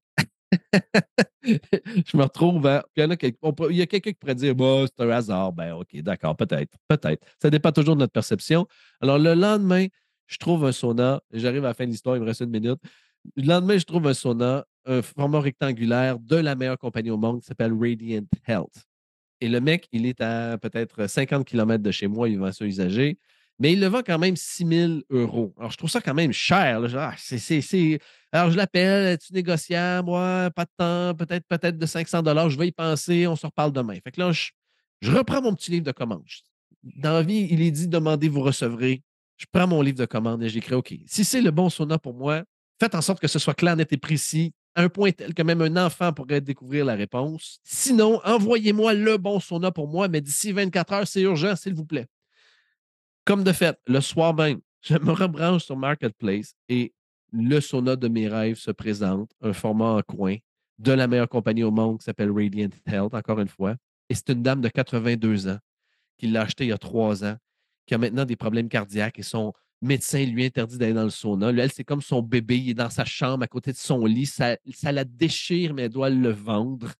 je 1.45 2.17
me 2.17 2.23
retrouve 2.23 2.67
à. 2.67 2.85
Puis 2.95 3.05
il 3.05 3.77
y, 3.77 3.83
a 3.83 3.87
quelqu'un 3.87 4.11
qui 4.11 4.17
pourrait 4.19 4.35
dire 4.35 4.55
bah, 4.55 4.85
c'est 4.87 5.05
un 5.05 5.11
hasard. 5.11 5.53
Ben, 5.53 5.75
OK, 5.75 5.95
d'accord, 6.03 6.37
peut-être. 6.37 6.77
Peut-être. 6.89 7.27
Ça 7.41 7.51
dépend 7.51 7.73
toujours 7.73 7.95
de 7.95 8.01
notre 8.01 8.13
perception. 8.13 8.67
Alors, 9.01 9.19
le 9.19 9.35
lendemain, 9.35 9.87
je 10.27 10.37
trouve 10.39 10.65
un 10.65 10.73
sauna. 10.73 11.21
J'arrive 11.33 11.65
à 11.65 11.69
la 11.69 11.75
fin 11.75 11.85
de 11.85 11.91
l'histoire, 11.91 12.17
il 12.17 12.21
me 12.21 12.27
reste 12.27 12.41
une 12.41 12.51
minute. 12.51 12.79
Le 13.37 13.47
lendemain, 13.47 13.79
je 13.79 13.85
trouve 13.85 14.07
un 14.07 14.15
sauna, 14.15 14.65
un 14.87 15.03
format 15.03 15.41
rectangulaire 15.41 16.19
de 16.19 16.37
la 16.37 16.55
meilleure 16.55 16.79
compagnie 16.79 17.11
au 17.11 17.19
monde 17.19 17.41
qui 17.41 17.47
s'appelle 17.47 17.73
Radiant 17.73 18.25
Health. 18.47 18.85
Et 19.41 19.49
le 19.49 19.61
mec, 19.61 19.89
il 19.93 20.07
est 20.07 20.21
à 20.21 20.59
peut-être 20.59 21.09
50 21.09 21.47
km 21.47 21.83
de 21.83 21.91
chez 21.91 22.09
moi, 22.09 22.29
il 22.29 22.39
vend 22.39 22.53
ça 22.53 22.65
usagé, 22.65 23.19
mais 23.59 23.73
il 23.73 23.81
le 23.81 23.89
vend 23.89 24.03
quand 24.07 24.19
même 24.19 24.37
6 24.37 24.67
000 24.67 24.93
euros. 25.11 25.53
Alors, 25.59 25.71
je 25.73 25.77
trouve 25.77 25.91
ça 25.91 26.01
quand 26.01 26.15
même 26.15 26.33
cher. 26.33 26.81
Ah, 26.95 27.15
Alors, 28.33 28.51
je 28.51 28.57
l'appelle, 28.57 29.19
tu 29.19 29.33
négociable, 29.33 30.07
moi, 30.07 30.51
pas 30.55 30.65
de 30.65 30.71
temps, 30.77 31.15
peut-être 31.15 31.45
peut-être 31.49 31.77
de 31.77 31.87
500 31.87 32.23
je 32.49 32.59
vais 32.59 32.69
y 32.69 32.73
penser, 32.73 33.27
on 33.27 33.37
se 33.37 33.47
reparle 33.47 33.73
demain. 33.73 33.95
Fait 34.05 34.13
que 34.13 34.21
là, 34.21 34.33
je, 34.33 35.11
reprends 35.11 35.43
mon 35.43 35.55
petit 35.55 35.73
livre 35.73 35.85
de 35.85 35.93
commande. 35.93 36.25
Dans 36.83 37.13
la 37.13 37.23
vie, 37.23 37.49
il 37.51 37.61
est 37.63 37.73
dit 37.73 37.89
demandez, 37.89 38.29
vous 38.29 38.43
recevrez. 38.43 39.03
Je 39.37 39.47
prends 39.53 39.67
mon 39.67 39.83
livre 39.83 39.99
de 39.99 40.07
commande 40.07 40.43
et 40.43 40.49
j'écris 40.49 40.75
OK. 40.75 40.95
Si 41.07 41.25
c'est 41.25 41.41
le 41.41 41.51
bon 41.51 41.69
sauna 41.69 41.99
pour 41.99 42.15
moi, 42.15 42.45
faites 42.81 42.95
en 42.95 43.03
sorte 43.03 43.21
que 43.21 43.29
ce 43.29 43.39
soit 43.39 43.55
clair, 43.55 43.77
net 43.77 43.93
et 43.93 43.97
précis, 43.97 44.53
un 44.77 44.89
point 44.89 45.11
tel 45.11 45.35
que 45.35 45.43
même 45.43 45.61
un 45.63 45.85
enfant 45.85 46.13
pourrait 46.13 46.41
découvrir 46.41 46.85
la 46.85 46.95
réponse. 46.95 47.59
Sinon, 47.65 48.21
envoyez-moi 48.25 48.95
le 48.95 49.17
bon 49.17 49.41
sauna 49.41 49.73
pour 49.73 49.89
moi, 49.89 50.07
mais 50.07 50.21
d'ici 50.21 50.53
24 50.53 50.93
heures, 50.93 51.09
c'est 51.09 51.23
urgent, 51.23 51.57
s'il 51.57 51.75
vous 51.75 51.85
plaît. 51.85 52.07
Comme 53.29 53.45
de 53.45 53.53
fait, 53.53 53.79
le 53.87 54.01
soir 54.01 54.33
même, 54.33 54.61
je 54.81 54.95
me 54.95 55.13
rebranche 55.13 55.65
sur 55.65 55.77
Marketplace 55.77 56.55
et 56.71 56.95
le 57.31 57.61
sauna 57.61 57.95
de 57.95 58.09
mes 58.09 58.27
rêves 58.27 58.57
se 58.57 58.71
présente, 58.71 59.31
un 59.43 59.53
format 59.53 59.97
en 59.97 60.01
coin 60.01 60.37
de 60.79 60.93
la 60.93 61.07
meilleure 61.07 61.29
compagnie 61.29 61.63
au 61.63 61.71
monde 61.71 61.99
qui 61.99 62.05
s'appelle 62.05 62.31
Radiant 62.31 62.71
Health, 62.87 63.13
encore 63.13 63.39
une 63.41 63.49
fois. 63.49 63.75
Et 64.09 64.15
c'est 64.15 64.31
une 64.31 64.43
dame 64.43 64.63
de 64.63 64.71
82 64.71 65.47
ans 65.49 65.59
qui 66.17 66.29
l'a 66.29 66.41
acheté 66.41 66.65
il 66.65 66.69
y 66.69 66.73
a 66.73 66.79
trois 66.79 67.23
ans, 67.23 67.37
qui 67.85 67.93
a 67.93 67.99
maintenant 67.99 68.25
des 68.25 68.37
problèmes 68.37 68.71
cardiaques 68.71 69.19
et 69.19 69.23
son 69.23 69.53
médecin 69.83 70.25
lui 70.25 70.47
interdit 70.47 70.79
d'aller 70.79 70.95
dans 70.95 71.05
le 71.05 71.11
sauna. 71.11 71.51
elle, 71.51 71.71
c'est 71.71 71.85
comme 71.85 72.01
son 72.01 72.23
bébé, 72.23 72.57
il 72.57 72.71
est 72.71 72.75
dans 72.75 72.89
sa 72.89 73.05
chambre 73.05 73.45
à 73.45 73.47
côté 73.47 73.73
de 73.73 73.77
son 73.77 74.07
lit. 74.07 74.25
Ça, 74.25 74.57
la 74.85 75.05
déchire, 75.05 75.75
mais 75.75 75.83
elle 75.83 75.91
doit 75.91 76.09
le 76.09 76.31
vendre. 76.31 76.93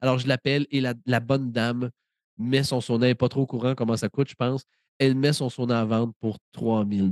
Alors, 0.00 0.20
je 0.20 0.28
l'appelle 0.28 0.64
et 0.70 0.80
la, 0.80 1.18
bonne 1.18 1.50
dame 1.50 1.90
met 2.38 2.62
son 2.62 2.80
sauna. 2.80 3.06
Elle 3.06 3.10
n'est 3.10 3.14
pas 3.16 3.28
trop 3.28 3.46
courant 3.46 3.74
comment 3.74 3.96
ça 3.96 4.08
coûte, 4.08 4.28
je 4.28 4.36
pense. 4.36 4.64
Elle 4.98 5.14
met 5.14 5.32
son 5.32 5.50
sauna 5.50 5.80
à 5.80 5.84
vendre 5.84 6.12
pour 6.20 6.38
3 6.52 6.86
000 6.90 7.08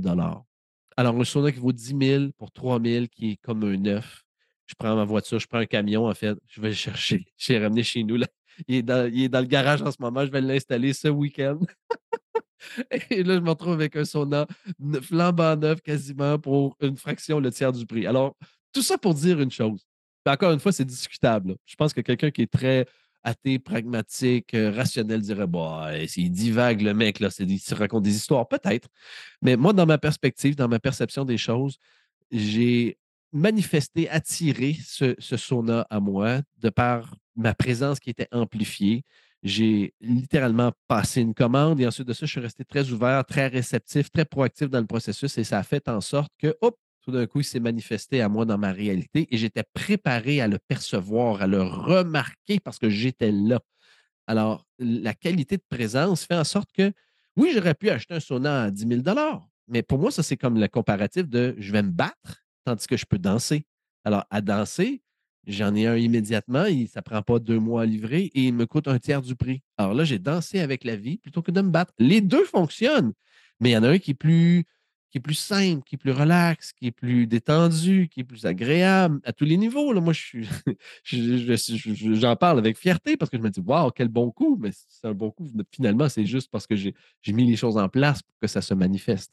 Alors, 0.97 1.15
un 1.19 1.23
sauna 1.23 1.51
qui 1.51 1.59
vaut 1.59 1.71
10 1.71 1.95
000 1.99 2.25
pour 2.37 2.51
3 2.51 2.81
000 2.81 3.05
qui 3.07 3.31
est 3.31 3.37
comme 3.37 3.63
un 3.63 3.77
neuf. 3.77 4.23
Je 4.67 4.75
prends 4.77 4.95
ma 4.95 5.03
voiture, 5.03 5.39
je 5.39 5.47
prends 5.47 5.59
un 5.59 5.65
camion, 5.65 6.07
en 6.07 6.13
fait. 6.13 6.37
Je 6.47 6.61
vais 6.61 6.69
le 6.69 6.75
chercher. 6.75 7.25
Je 7.37 7.53
l'ai 7.53 7.59
ramené 7.59 7.83
chez 7.83 8.03
nous. 8.03 8.15
Là. 8.15 8.27
Il, 8.67 8.75
est 8.75 8.81
dans, 8.81 9.11
il 9.11 9.23
est 9.23 9.29
dans 9.29 9.41
le 9.41 9.45
garage 9.45 9.81
en 9.81 9.91
ce 9.91 9.97
moment. 9.99 10.25
Je 10.25 10.31
vais 10.31 10.41
l'installer 10.41 10.93
ce 10.93 11.09
week-end. 11.09 11.59
Et 13.09 13.23
là, 13.23 13.35
je 13.35 13.39
me 13.39 13.49
retrouve 13.49 13.73
avec 13.73 13.95
un 13.95 14.05
sauna 14.05 14.47
flambant 15.01 15.55
neuf 15.55 15.81
quasiment 15.81 16.37
pour 16.37 16.77
une 16.79 16.95
fraction, 16.95 17.39
le 17.39 17.51
tiers 17.51 17.71
du 17.71 17.85
prix. 17.85 18.05
Alors, 18.05 18.35
tout 18.71 18.81
ça 18.81 18.97
pour 18.97 19.13
dire 19.13 19.41
une 19.41 19.51
chose. 19.51 19.85
encore 20.25 20.51
une 20.51 20.59
fois, 20.59 20.71
c'est 20.71 20.85
discutable. 20.85 21.55
Je 21.65 21.75
pense 21.75 21.93
que 21.93 22.01
quelqu'un 22.01 22.31
qui 22.31 22.43
est 22.43 22.51
très 22.51 22.85
athée, 23.23 23.59
pragmatique, 23.59 24.53
euh, 24.53 24.71
rationnel 24.71 25.21
dirait 25.21 25.47
bah, 25.47 25.91
c'est 26.07 26.21
divague 26.23 26.81
le 26.81 26.93
mec, 26.93 27.19
là, 27.19 27.29
il 27.39 27.59
se 27.59 27.75
raconte 27.75 28.03
des 28.03 28.15
histoires, 28.15 28.47
peut-être. 28.47 28.89
Mais 29.41 29.55
moi, 29.55 29.73
dans 29.73 29.85
ma 29.85 29.97
perspective, 29.97 30.55
dans 30.55 30.67
ma 30.67 30.79
perception 30.79 31.25
des 31.25 31.37
choses, 31.37 31.77
j'ai 32.31 32.97
manifesté, 33.33 34.09
attiré 34.09 34.75
ce, 34.83 35.15
ce 35.19 35.37
sauna 35.37 35.85
à 35.89 35.99
moi 35.99 36.41
de 36.57 36.69
par 36.69 37.15
ma 37.35 37.53
présence 37.53 37.99
qui 37.99 38.09
était 38.09 38.27
amplifiée, 38.31 39.03
j'ai 39.43 39.93
littéralement 40.01 40.71
passé 40.87 41.21
une 41.21 41.33
commande 41.33 41.79
et 41.81 41.87
ensuite 41.87 42.07
de 42.07 42.13
ça, 42.13 42.25
je 42.25 42.31
suis 42.31 42.39
resté 42.39 42.63
très 42.63 42.91
ouvert, 42.91 43.25
très 43.25 43.47
réceptif, 43.47 44.11
très 44.11 44.25
proactif 44.25 44.69
dans 44.69 44.79
le 44.79 44.85
processus 44.85 45.37
et 45.37 45.43
ça 45.43 45.59
a 45.59 45.63
fait 45.63 45.87
en 45.89 46.01
sorte 46.01 46.31
que, 46.37 46.55
hop, 46.61 46.77
tout 47.01 47.11
d'un 47.11 47.25
coup, 47.25 47.41
il 47.41 47.43
s'est 47.43 47.59
manifesté 47.59 48.21
à 48.21 48.29
moi 48.29 48.45
dans 48.45 48.57
ma 48.57 48.71
réalité 48.71 49.27
et 49.31 49.37
j'étais 49.37 49.63
préparé 49.73 50.41
à 50.41 50.47
le 50.47 50.59
percevoir, 50.59 51.41
à 51.41 51.47
le 51.47 51.61
remarquer 51.61 52.59
parce 52.59 52.79
que 52.79 52.89
j'étais 52.89 53.31
là. 53.31 53.59
Alors, 54.27 54.65
la 54.79 55.13
qualité 55.13 55.57
de 55.57 55.63
présence 55.67 56.25
fait 56.25 56.35
en 56.35 56.43
sorte 56.43 56.71
que, 56.71 56.91
oui, 57.35 57.51
j'aurais 57.53 57.75
pu 57.75 57.89
acheter 57.89 58.13
un 58.13 58.19
sauna 58.19 58.63
à 58.63 58.71
10 58.71 58.87
000 58.87 59.01
mais 59.67 59.83
pour 59.83 59.99
moi, 59.99 60.11
ça, 60.11 60.21
c'est 60.21 60.37
comme 60.37 60.59
le 60.59 60.67
comparatif 60.67 61.27
de 61.27 61.55
je 61.57 61.71
vais 61.71 61.81
me 61.81 61.91
battre 61.91 62.43
tandis 62.65 62.87
que 62.87 62.97
je 62.97 63.05
peux 63.05 63.17
danser. 63.17 63.65
Alors, 64.03 64.25
à 64.29 64.41
danser, 64.41 65.01
J'en 65.47 65.73
ai 65.73 65.87
un 65.87 65.97
immédiatement, 65.97 66.65
ça 66.87 66.99
ne 66.99 67.01
prend 67.01 67.21
pas 67.23 67.39
deux 67.39 67.59
mois 67.59 67.81
à 67.81 67.85
livrer 67.85 68.25
et 68.35 68.43
il 68.43 68.53
me 68.53 68.67
coûte 68.67 68.87
un 68.87 68.99
tiers 68.99 69.21
du 69.21 69.35
prix. 69.35 69.63
Alors 69.77 69.95
là, 69.95 70.03
j'ai 70.03 70.19
dansé 70.19 70.59
avec 70.59 70.83
la 70.83 70.95
vie 70.95 71.17
plutôt 71.17 71.41
que 71.41 71.49
de 71.49 71.61
me 71.61 71.71
battre. 71.71 71.93
Les 71.97 72.21
deux 72.21 72.45
fonctionnent, 72.45 73.13
mais 73.59 73.71
il 73.71 73.73
y 73.73 73.77
en 73.77 73.83
a 73.83 73.89
un 73.89 73.97
qui 73.97 74.11
est 74.11 74.15
plus, 74.15 74.65
qui 75.11 75.17
est 75.17 75.21
plus 75.21 75.35
simple, 75.35 75.83
qui 75.83 75.95
est 75.95 75.97
plus 75.97 76.11
relax, 76.11 76.71
qui 76.71 76.87
est 76.87 76.91
plus 76.91 77.27
détendu, 77.27 78.07
qui 78.09 78.21
est 78.21 78.23
plus 78.23 78.45
agréable 78.45 79.19
à 79.25 79.33
tous 79.33 79.43
les 79.43 79.57
niveaux. 79.57 79.91
Là, 79.91 79.99
moi, 79.99 80.13
je 80.13 80.39
j'en 82.13 82.35
parle 82.37 82.59
avec 82.59 82.77
fierté 82.77 83.17
parce 83.17 83.29
que 83.29 83.37
je 83.37 83.41
me 83.43 83.49
dis, 83.49 83.59
waouh, 83.59 83.91
quel 83.91 84.07
bon 84.07 84.31
coup, 84.31 84.57
mais 84.59 84.71
c'est 84.71 85.07
un 85.07 85.13
bon 85.13 85.31
coup. 85.31 85.51
Finalement, 85.71 86.07
c'est 86.07 86.25
juste 86.25 86.49
parce 86.49 86.65
que 86.65 86.75
j'ai 86.75 86.93
mis 87.27 87.45
les 87.45 87.57
choses 87.57 87.77
en 87.77 87.89
place 87.89 88.21
pour 88.21 88.33
que 88.41 88.47
ça 88.47 88.61
se 88.61 88.73
manifeste. 88.73 89.31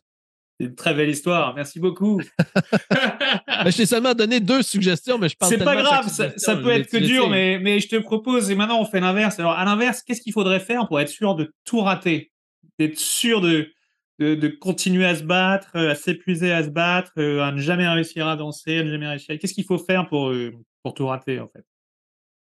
C'est 0.59 0.67
une 0.67 0.75
très 0.75 0.93
belle 0.93 1.11
histoire. 1.11 1.55
Merci 1.55 1.79
beaucoup. 1.79 2.21
je 2.91 3.77
t'ai 3.77 3.87
seulement 3.87 4.15
donné 4.15 4.41
deux 4.41 4.63
suggestions, 4.63 5.17
mais 5.17 5.29
je 5.29 5.37
pense 5.37 5.49
C'est 5.49 5.59
pas 5.59 5.77
grave, 5.77 6.09
ça, 6.09 6.57
peut 6.57 6.71
être 6.71 6.91
que 6.91 6.97
dur, 6.97 7.31
mais, 7.31 7.61
mais 7.61 7.79
je 7.79 7.87
te 7.87 7.97
propose, 7.97 8.51
et 8.51 8.57
maintenant 8.57 8.81
on 8.81 8.85
fait 8.85 8.99
l'inverse. 8.99 9.39
Alors, 9.39 9.53
à 9.53 9.65
l'inverse, 9.65 10.03
qu'est-ce 10.03 10.21
qu'il 10.21 10.33
faudrait 10.33 10.59
faire 10.59 10.89
pour 10.89 10.99
être 10.99 11.09
sûr 11.09 11.37
de 11.37 11.55
tout 11.65 11.81
rater? 11.81 12.33
D'être 12.81 12.99
sûr 12.99 13.41
de, 13.41 13.71
de, 14.19 14.49
continuer 14.49 15.07
à 15.07 15.15
se 15.15 15.23
battre, 15.23 15.77
à 15.77 15.95
s'épuiser 15.95 16.53
à 16.53 16.65
se 16.65 16.71
battre, 16.71 17.13
à 17.17 17.53
ne 17.53 17.59
jamais 17.59 17.89
réussir 17.89 18.27
à 18.27 18.37
danser, 18.37 18.79
à 18.79 18.85
ne 18.85 18.91
jamais 18.91 19.09
réussir. 19.09 19.39
Qu'est-ce 19.39 19.55
qu'il 19.55 19.65
faut 19.65 19.79
faire 19.79 20.09
pour, 20.09 20.31
euh, 20.31 20.53
pour 20.83 20.95
tout 20.95 21.07
rater, 21.07 21.41
en 21.41 21.49
fait? 21.49 21.65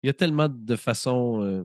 Il 0.03 0.07
y 0.07 0.09
a 0.09 0.13
tellement 0.13 0.49
de 0.49 0.75
façons 0.75 1.41
euh, 1.43 1.63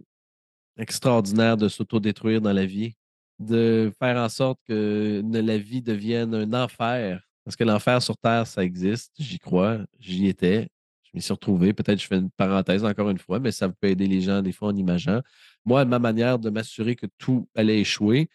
extraordinaires 0.78 1.56
de 1.56 1.68
s'autodétruire 1.68 2.40
dans 2.40 2.52
la 2.52 2.66
vie 2.66 2.94
de 3.38 3.92
faire 3.98 4.16
en 4.16 4.28
sorte 4.28 4.58
que 4.66 5.22
la 5.24 5.58
vie 5.58 5.82
devienne 5.82 6.34
un 6.34 6.52
enfer. 6.52 7.22
Parce 7.44 7.56
que 7.56 7.64
l'enfer 7.64 8.02
sur 8.02 8.16
Terre, 8.16 8.46
ça 8.46 8.64
existe, 8.64 9.12
j'y 9.18 9.38
crois, 9.38 9.78
j'y 9.98 10.26
étais, 10.26 10.68
je 11.04 11.10
m'y 11.14 11.22
suis 11.22 11.32
retrouvé. 11.32 11.72
Peut-être 11.72 12.00
je 12.00 12.06
fais 12.06 12.16
une 12.16 12.30
parenthèse 12.30 12.84
encore 12.84 13.10
une 13.10 13.18
fois, 13.18 13.40
mais 13.40 13.52
ça 13.52 13.68
peut 13.68 13.88
aider 13.88 14.06
les 14.06 14.20
gens 14.20 14.42
des 14.42 14.52
fois 14.52 14.68
en 14.68 14.76
imaginant. 14.76 15.22
Moi, 15.64 15.84
ma 15.84 15.98
manière 15.98 16.38
de 16.38 16.50
m'assurer 16.50 16.94
que 16.94 17.06
tout 17.16 17.48
allait 17.54 17.80
échouer, 17.80 18.28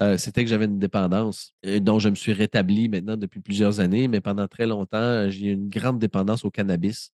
euh, 0.00 0.16
c'était 0.16 0.42
que 0.44 0.50
j'avais 0.50 0.64
une 0.64 0.78
dépendance 0.78 1.54
euh, 1.66 1.80
dont 1.80 1.98
je 1.98 2.08
me 2.08 2.14
suis 2.14 2.32
rétabli 2.32 2.88
maintenant 2.88 3.16
depuis 3.16 3.40
plusieurs 3.40 3.80
années, 3.80 4.08
mais 4.08 4.20
pendant 4.20 4.48
très 4.48 4.66
longtemps, 4.66 5.28
j'ai 5.30 5.48
eu 5.48 5.52
une 5.52 5.68
grande 5.68 5.98
dépendance 5.98 6.44
au 6.44 6.50
cannabis. 6.50 7.12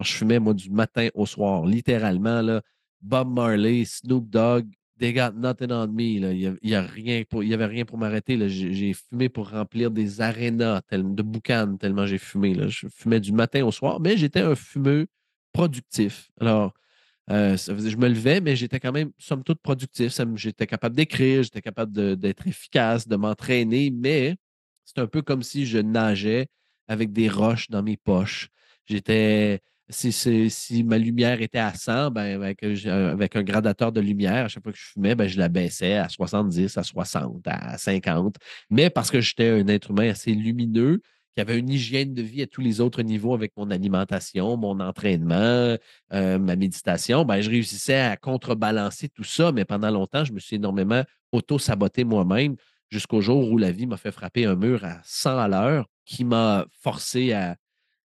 je 0.00 0.12
fumais, 0.12 0.38
moi, 0.38 0.54
du 0.54 0.70
matin 0.70 1.08
au 1.14 1.26
soir, 1.26 1.66
littéralement, 1.66 2.60
Bob 3.02 3.32
Marley, 3.32 3.84
Snoop 3.84 4.28
Dogg, 4.30 4.66
They 4.98 5.12
got 5.12 5.32
nothing 5.34 5.72
on 5.72 5.88
me. 5.88 6.02
Il 6.02 6.58
n'y 6.62 6.74
avait 6.74 7.66
rien 7.66 7.84
pour 7.84 7.98
m'arrêter. 7.98 8.48
J'ai 8.48 8.94
fumé 8.94 9.28
pour 9.28 9.50
remplir 9.50 9.90
des 9.90 10.20
arénas 10.22 10.80
de 10.90 11.22
boucan 11.22 11.76
tellement 11.76 12.06
j'ai 12.06 12.18
fumé. 12.18 12.56
Je 12.68 12.86
fumais 12.88 13.20
du 13.20 13.32
matin 13.32 13.64
au 13.64 13.70
soir, 13.70 14.00
mais 14.00 14.16
j'étais 14.16 14.40
un 14.40 14.54
fumeux 14.54 15.06
productif. 15.52 16.30
Alors, 16.40 16.72
euh, 17.30 17.56
je 17.56 17.96
me 17.96 18.08
levais, 18.08 18.40
mais 18.40 18.56
j'étais 18.56 18.80
quand 18.80 18.92
même, 18.92 19.10
somme 19.18 19.42
toute, 19.42 19.60
productif. 19.60 20.12
J'étais 20.36 20.66
capable 20.66 20.94
d'écrire, 20.94 21.42
j'étais 21.42 21.62
capable 21.62 22.16
d'être 22.16 22.46
efficace, 22.46 23.08
de 23.08 23.16
m'entraîner, 23.16 23.90
mais 23.90 24.36
c'est 24.84 24.98
un 24.98 25.06
peu 25.06 25.22
comme 25.22 25.42
si 25.42 25.66
je 25.66 25.78
nageais 25.78 26.46
avec 26.88 27.12
des 27.12 27.28
roches 27.28 27.68
dans 27.68 27.82
mes 27.82 27.96
poches. 27.96 28.48
J'étais 28.86 29.60
si, 29.88 30.84
ma 30.84 30.98
lumière 30.98 31.40
était 31.40 31.58
à 31.58 31.72
100, 31.72 32.10
ben, 32.10 32.42
avec, 32.42 32.62
un 33.36 33.42
gradateur 33.42 33.92
de 33.92 34.00
lumière, 34.00 34.46
à 34.46 34.48
chaque 34.48 34.62
fois 34.62 34.72
que 34.72 34.78
je 34.78 34.84
fumais, 34.92 35.14
ben, 35.14 35.28
je 35.28 35.38
la 35.38 35.48
baissais 35.48 35.94
à 35.94 36.08
70, 36.08 36.76
à 36.76 36.82
60, 36.82 37.42
à 37.46 37.78
50. 37.78 38.36
Mais 38.70 38.90
parce 38.90 39.10
que 39.10 39.20
j'étais 39.20 39.48
un 39.48 39.66
être 39.68 39.90
humain 39.90 40.10
assez 40.10 40.32
lumineux, 40.32 41.00
qui 41.36 41.42
avait 41.42 41.58
une 41.58 41.68
hygiène 41.68 42.14
de 42.14 42.22
vie 42.22 42.40
à 42.40 42.46
tous 42.46 42.62
les 42.62 42.80
autres 42.80 43.02
niveaux 43.02 43.34
avec 43.34 43.52
mon 43.58 43.70
alimentation, 43.70 44.56
mon 44.56 44.80
entraînement, 44.80 45.76
euh, 46.14 46.38
ma 46.38 46.56
méditation, 46.56 47.26
ben, 47.26 47.42
je 47.42 47.50
réussissais 47.50 48.00
à 48.00 48.16
contrebalancer 48.16 49.10
tout 49.10 49.22
ça, 49.22 49.52
mais 49.52 49.66
pendant 49.66 49.90
longtemps, 49.90 50.24
je 50.24 50.32
me 50.32 50.38
suis 50.40 50.56
énormément 50.56 51.02
auto-saboté 51.32 52.04
moi-même 52.04 52.56
jusqu'au 52.88 53.20
jour 53.20 53.50
où 53.50 53.58
la 53.58 53.70
vie 53.70 53.86
m'a 53.86 53.98
fait 53.98 54.12
frapper 54.12 54.46
un 54.46 54.56
mur 54.56 54.82
à 54.82 54.98
100 55.04 55.36
à 55.36 55.46
l'heure 55.48 55.86
qui 56.06 56.24
m'a 56.24 56.64
forcé 56.80 57.34
à 57.34 57.56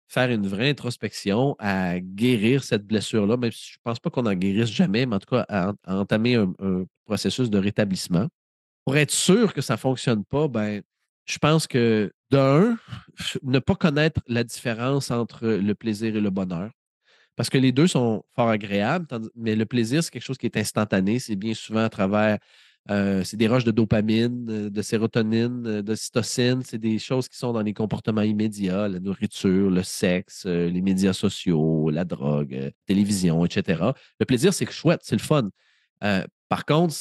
faire 0.08 0.30
une 0.30 0.48
vraie 0.48 0.70
introspection, 0.70 1.54
à 1.60 2.00
guérir 2.00 2.64
cette 2.64 2.84
blessure-là, 2.84 3.36
même 3.36 3.52
si 3.52 3.74
je 3.74 3.78
ne 3.78 3.82
pense 3.84 4.00
pas 4.00 4.10
qu'on 4.10 4.26
en 4.26 4.34
guérisse 4.34 4.72
jamais, 4.72 5.06
mais 5.06 5.14
en 5.14 5.18
tout 5.20 5.36
cas 5.36 5.46
à, 5.48 5.72
entamer 5.86 6.34
un, 6.34 6.84
processus 7.04 7.48
de 7.48 7.58
rétablissement. 7.58 8.26
Pour 8.84 8.96
être 8.96 9.12
sûr 9.12 9.54
que 9.54 9.60
ça 9.60 9.74
ne 9.74 9.78
fonctionne 9.78 10.24
pas, 10.24 10.48
ben, 10.48 10.82
je 11.30 11.38
pense 11.38 11.66
que 11.66 12.12
d'un, 12.30 12.76
ne 13.42 13.58
pas 13.58 13.74
connaître 13.74 14.20
la 14.26 14.44
différence 14.44 15.10
entre 15.10 15.46
le 15.46 15.74
plaisir 15.74 16.16
et 16.16 16.20
le 16.20 16.30
bonheur. 16.30 16.70
Parce 17.36 17.48
que 17.48 17.58
les 17.58 17.72
deux 17.72 17.86
sont 17.86 18.24
fort 18.34 18.48
agréables, 18.48 19.06
mais 19.36 19.56
le 19.56 19.64
plaisir, 19.64 20.02
c'est 20.02 20.10
quelque 20.10 20.24
chose 20.24 20.38
qui 20.38 20.46
est 20.46 20.56
instantané. 20.56 21.18
C'est 21.18 21.36
bien 21.36 21.54
souvent 21.54 21.84
à 21.84 21.88
travers 21.88 22.38
euh, 22.90 23.22
c'est 23.24 23.36
des 23.36 23.46
roches 23.46 23.64
de 23.64 23.70
dopamine, 23.70 24.46
euh, 24.50 24.70
de 24.70 24.82
sérotonine, 24.82 25.66
euh, 25.66 25.82
de 25.82 25.94
cytocine. 25.94 26.62
C'est 26.64 26.78
des 26.78 26.98
choses 26.98 27.28
qui 27.28 27.36
sont 27.38 27.52
dans 27.52 27.62
les 27.62 27.74
comportements 27.74 28.22
immédiats, 28.22 28.88
la 28.88 28.98
nourriture, 28.98 29.70
le 29.70 29.82
sexe, 29.82 30.46
les 30.46 30.82
médias 30.82 31.12
sociaux, 31.12 31.90
la 31.90 32.04
drogue, 32.04 32.52
la 32.52 32.70
télévision, 32.86 33.44
etc. 33.44 33.92
Le 34.18 34.26
plaisir, 34.26 34.52
c'est 34.52 34.70
chouette, 34.70 35.00
c'est 35.04 35.16
le 35.16 35.22
fun. 35.22 35.50
par 36.48 36.64
contre, 36.66 36.94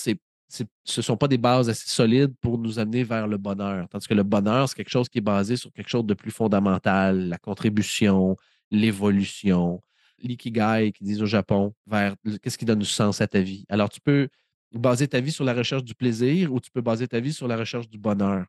ce 0.49 0.63
ne 0.97 1.03
sont 1.03 1.17
pas 1.17 1.27
des 1.27 1.37
bases 1.37 1.69
assez 1.69 1.87
solides 1.87 2.33
pour 2.41 2.57
nous 2.57 2.79
amener 2.79 3.03
vers 3.03 3.27
le 3.27 3.37
bonheur. 3.37 3.87
Tandis 3.89 4.07
que 4.07 4.13
le 4.15 4.23
bonheur, 4.23 4.67
c'est 4.67 4.75
quelque 4.75 4.89
chose 4.89 5.07
qui 5.07 5.19
est 5.19 5.21
basé 5.21 5.55
sur 5.55 5.71
quelque 5.71 5.89
chose 5.89 6.05
de 6.05 6.13
plus 6.15 6.31
fondamental, 6.31 7.29
la 7.29 7.37
contribution, 7.37 8.35
l'évolution, 8.71 9.81
l'ikigai, 10.19 10.91
qui 10.91 11.03
disent 11.03 11.21
au 11.21 11.27
Japon, 11.27 11.73
vers 11.85 12.15
qu'est-ce 12.41 12.57
qui 12.57 12.65
donne 12.65 12.79
du 12.79 12.85
sens 12.85 13.21
à 13.21 13.27
ta 13.27 13.41
vie. 13.41 13.65
Alors, 13.69 13.89
tu 13.89 14.01
peux 14.01 14.27
baser 14.73 15.07
ta 15.07 15.19
vie 15.19 15.31
sur 15.31 15.45
la 15.45 15.53
recherche 15.53 15.83
du 15.83 15.95
plaisir 15.95 16.51
ou 16.53 16.59
tu 16.59 16.71
peux 16.71 16.81
baser 16.81 17.07
ta 17.07 17.19
vie 17.19 17.33
sur 17.33 17.47
la 17.47 17.57
recherche 17.57 17.87
du 17.87 17.97
bonheur. 17.97 18.45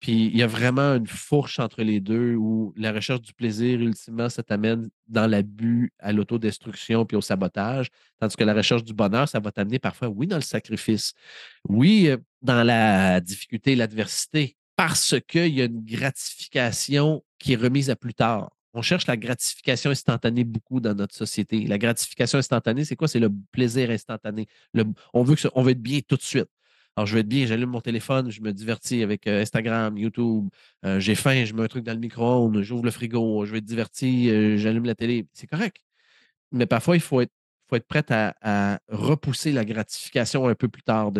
Puis 0.00 0.26
il 0.26 0.36
y 0.36 0.42
a 0.42 0.46
vraiment 0.46 0.94
une 0.94 1.06
fourche 1.06 1.58
entre 1.58 1.82
les 1.82 2.00
deux 2.00 2.34
où 2.34 2.72
la 2.76 2.92
recherche 2.92 3.20
du 3.20 3.34
plaisir, 3.34 3.80
ultimement, 3.80 4.28
ça 4.28 4.42
t'amène 4.42 4.88
dans 5.08 5.26
l'abus, 5.26 5.92
à 5.98 6.12
l'autodestruction 6.12 7.04
puis 7.04 7.16
au 7.16 7.20
sabotage, 7.20 7.88
tandis 8.18 8.36
que 8.36 8.44
la 8.44 8.54
recherche 8.54 8.84
du 8.84 8.94
bonheur, 8.94 9.28
ça 9.28 9.40
va 9.40 9.52
t'amener 9.52 9.78
parfois, 9.78 10.08
oui, 10.08 10.26
dans 10.26 10.36
le 10.36 10.42
sacrifice, 10.42 11.12
oui, 11.68 12.08
euh, 12.08 12.16
dans 12.42 12.62
la 12.62 13.20
difficulté, 13.20 13.76
l'adversité, 13.76 14.56
parce 14.76 15.16
qu'il 15.28 15.54
y 15.54 15.60
a 15.60 15.66
une 15.66 15.84
gratification 15.84 17.22
qui 17.38 17.52
est 17.52 17.56
remise 17.56 17.90
à 17.90 17.96
plus 17.96 18.14
tard 18.14 18.50
on 18.72 18.82
cherche 18.82 19.06
la 19.06 19.16
gratification 19.16 19.90
instantanée 19.90 20.44
beaucoup 20.44 20.80
dans 20.80 20.94
notre 20.94 21.14
société. 21.14 21.66
La 21.66 21.78
gratification 21.78 22.38
instantanée, 22.38 22.84
c'est 22.84 22.96
quoi? 22.96 23.08
C'est 23.08 23.18
le 23.18 23.30
plaisir 23.52 23.90
instantané. 23.90 24.46
on, 25.12 25.22
veut 25.22 25.34
que 25.34 25.48
on 25.54 25.62
veut 25.62 25.72
être 25.72 25.82
bien 25.82 26.00
tout 26.06 26.16
de 26.16 26.22
suite. 26.22 26.48
Alors, 26.96 27.06
je 27.06 27.14
veux 27.14 27.20
être 27.20 27.28
bien, 27.28 27.46
j'allume 27.46 27.70
mon 27.70 27.80
téléphone, 27.80 28.30
je 28.30 28.40
me 28.40 28.52
divertis 28.52 29.02
avec 29.02 29.26
euh, 29.26 29.42
Instagram, 29.42 29.96
YouTube, 29.96 30.48
euh, 30.84 31.00
j'ai 31.00 31.14
faim, 31.14 31.44
je 31.44 31.54
mets 31.54 31.62
un 31.62 31.68
truc 31.68 31.84
dans 31.84 31.92
le 31.92 31.98
micro-ondes, 31.98 32.60
j'ouvre 32.62 32.84
le 32.84 32.90
frigo, 32.90 33.44
je 33.46 33.52
vais 33.52 33.58
être 33.58 33.64
diverti, 33.64 34.28
euh, 34.30 34.56
j'allume 34.56 34.84
la 34.84 34.94
télé. 34.94 35.26
C'est 35.32 35.46
correct. 35.46 35.76
Mais 36.52 36.66
parfois, 36.66 36.96
il 36.96 37.00
faut 37.00 37.20
être, 37.20 37.32
prêt 37.88 38.04
à, 38.10 38.34
à, 38.42 38.80
repousser 38.88 39.52
la 39.52 39.64
gratification 39.64 40.48
un 40.48 40.54
peu 40.54 40.68
plus 40.68 40.82
tard, 40.82 41.12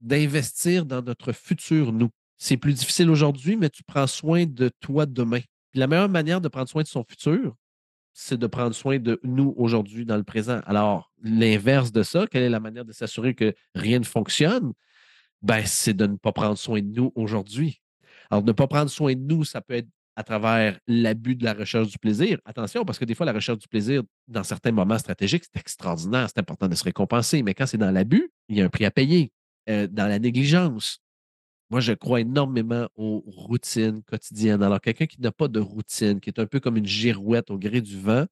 d'investir 0.00 0.86
dans 0.86 1.02
notre 1.02 1.32
futur 1.32 1.92
nous. 1.92 2.10
C'est 2.38 2.56
plus 2.56 2.74
difficile 2.74 3.10
aujourd'hui, 3.10 3.56
mais 3.56 3.68
tu 3.68 3.82
prends 3.82 4.06
soin 4.06 4.46
de 4.46 4.70
toi 4.80 5.06
demain 5.06 5.40
la 5.74 5.86
meilleure 5.86 6.08
manière 6.08 6.40
de 6.40 6.48
prendre 6.48 6.68
soin 6.68 6.82
de 6.82 6.88
son 6.88 7.04
futur, 7.04 7.54
c'est 8.12 8.38
de 8.38 8.46
prendre 8.46 8.74
soin 8.74 8.98
de 8.98 9.20
nous 9.22 9.54
aujourd'hui 9.56 10.04
dans 10.04 10.16
le 10.16 10.24
présent. 10.24 10.60
Alors, 10.66 11.12
l'inverse 11.22 11.92
de 11.92 12.02
ça, 12.02 12.26
quelle 12.26 12.42
est 12.42 12.48
la 12.48 12.60
manière 12.60 12.84
de 12.84 12.92
s'assurer 12.92 13.34
que 13.34 13.54
rien 13.74 13.98
ne 13.98 14.04
fonctionne? 14.04 14.72
Ben, 15.42 15.64
c'est 15.64 15.94
de 15.94 16.06
ne 16.06 16.16
pas 16.16 16.32
prendre 16.32 16.58
soin 16.58 16.80
de 16.80 16.88
nous 16.88 17.12
aujourd'hui. 17.14 17.80
Alors, 18.30 18.44
ne 18.44 18.52
pas 18.52 18.66
prendre 18.66 18.90
soin 18.90 19.14
de 19.14 19.20
nous, 19.20 19.44
ça 19.44 19.60
peut 19.60 19.74
être 19.74 19.88
à 20.16 20.24
travers 20.24 20.78
l'abus 20.88 21.36
de 21.36 21.44
la 21.44 21.54
recherche 21.54 21.88
du 21.88 21.98
plaisir. 21.98 22.38
Attention, 22.44 22.84
parce 22.84 22.98
que 22.98 23.04
des 23.04 23.14
fois, 23.14 23.24
la 23.24 23.32
recherche 23.32 23.58
du 23.58 23.68
plaisir, 23.68 24.02
dans 24.26 24.42
certains 24.42 24.72
moments 24.72 24.98
stratégiques, 24.98 25.44
c'est 25.44 25.60
extraordinaire, 25.60 26.26
c'est 26.28 26.40
important 26.40 26.66
de 26.66 26.74
se 26.74 26.82
récompenser. 26.82 27.44
Mais 27.44 27.54
quand 27.54 27.66
c'est 27.66 27.78
dans 27.78 27.92
l'abus, 27.92 28.28
il 28.48 28.56
y 28.56 28.60
a 28.60 28.64
un 28.64 28.68
prix 28.68 28.84
à 28.84 28.90
payer. 28.90 29.30
Euh, 29.68 29.86
dans 29.86 30.08
la 30.08 30.18
négligence, 30.18 31.00
moi, 31.70 31.78
je 31.78 31.92
crois 31.92 32.20
énormément 32.20 32.88
aux 32.96 33.22
routines 33.28 34.02
quotidiennes. 34.02 34.62
Alors, 34.62 34.80
quelqu'un 34.80 35.06
qui 35.06 35.20
n'a 35.20 35.30
pas 35.30 35.46
de 35.46 35.60
routine, 35.60 36.18
qui 36.18 36.30
est 36.30 36.40
un 36.40 36.46
peu 36.46 36.58
comme 36.58 36.76
une 36.76 36.86
girouette 36.86 37.50
au 37.50 37.58
gré 37.58 37.80
du 37.80 38.00
vent, 38.00 38.26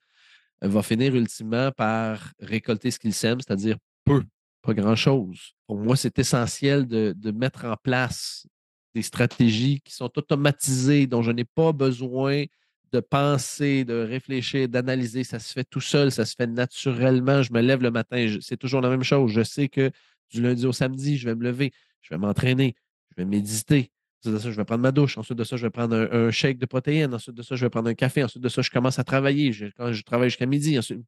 va 0.63 0.83
finir 0.83 1.15
ultimement 1.15 1.71
par 1.71 2.33
récolter 2.41 2.91
ce 2.91 2.99
qu'il 2.99 3.15
sème, 3.15 3.39
c'est-à-dire 3.41 3.77
peu, 4.05 4.23
pas 4.67 4.75
grand-chose. 4.75 5.55
Pour 5.67 5.79
moi, 5.79 5.97
c'est 5.97 6.19
essentiel 6.19 6.87
de, 6.87 7.31
mettre 7.31 7.65
en 7.65 7.77
place 7.77 8.47
des 8.95 9.03
stratégies 9.03 9.81
qui 9.81 9.95
sont 9.95 10.11
automatisées, 10.17 11.07
dont 11.07 11.23
je 11.23 11.31
n'ai 11.31 11.45
pas 11.45 11.73
besoin 11.73 12.45
de 12.93 13.01
penser, 13.01 13.85
de 13.85 13.95
réfléchir, 13.95 14.69
d'analyser. 14.69 15.23
Ça 15.23 15.39
se 15.39 15.53
fait 15.53 15.65
tout 15.65 15.81
seul, 15.81 16.11
ça 16.11 16.25
se 16.25 16.35
fait 16.35 16.47
naturellement. 16.47 17.43
Je 17.43 17.53
me 17.53 17.61
lève 17.61 17.83
le 17.83 17.91
matin, 17.91 18.39
c'est 18.41 18.57
toujours 18.57 18.81
la 18.81 18.91
même 18.91 19.03
chose. 19.03 19.31
Je 19.31 19.43
sais 19.43 19.69
que 19.69 19.91
du 20.31 20.43
lundi 20.43 20.67
au 20.67 20.73
samedi, 20.73 21.17
je 21.17 21.29
vais 21.29 21.35
me 21.35 21.45
lever, 21.45 21.73
je 22.03 22.13
vais 22.13 22.19
m'entraîner, 22.19 22.75
je 23.11 23.23
vais 23.23 23.29
méditer. 23.29 23.93
Ensuite 24.21 24.35
de 24.35 24.39
ça, 24.39 24.51
je 24.51 24.57
vais 24.57 24.65
prendre 24.65 24.83
ma 24.83 24.93
douche. 24.93 25.19
Ensuite 25.19 25.39
de 25.39 25.45
ça, 25.45 25.57
je 25.57 25.67
vais 25.67 25.71
prendre 25.71 25.95
un, 26.11 26.31
shake 26.33 26.59
de 26.59 26.67
protéines. 26.67 27.15
Ensuite 27.15 27.37
de 27.37 27.43
ça, 27.43 27.55
je 27.55 27.65
vais 27.65 27.71
prendre 27.71 27.89
un 27.89 27.95
café. 27.95 28.25
Ensuite 28.25 28.43
de 28.43 28.49
ça, 28.49 28.63
je 28.63 28.71
commence 28.71 28.99
à 28.99 29.05
travailler. 29.05 29.53
Je, 29.53 29.67
quand 29.77 29.93
je 29.93 30.03
travaille 30.03 30.31
jusqu'à 30.31 30.47
midi. 30.47 30.77
Ensuite, 30.79 31.01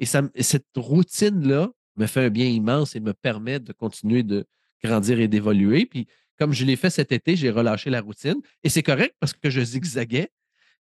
et, 0.00 0.06
ça, 0.06 0.22
cette 0.40 0.66
routine-là 0.76 1.70
me 1.96 2.06
fait 2.06 2.24
un 2.26 2.30
bien 2.30 2.46
immense 2.46 2.96
et 2.96 3.00
me 3.00 3.12
permet 3.12 3.60
de 3.60 3.72
continuer 3.72 4.22
de 4.22 4.46
grandir 4.82 5.20
et 5.20 5.28
d'évoluer. 5.28 5.86
Puis, 5.86 6.06
comme 6.38 6.52
je 6.52 6.64
l'ai 6.64 6.76
fait 6.76 6.90
cet 6.90 7.12
été, 7.12 7.36
j'ai 7.36 7.50
relâché 7.50 7.90
la 7.90 8.00
routine. 8.00 8.40
Et 8.62 8.68
c'est 8.68 8.82
correct 8.82 9.14
parce 9.20 9.32
que 9.32 9.50
je 9.50 9.60
zigzaguais, 9.60 10.30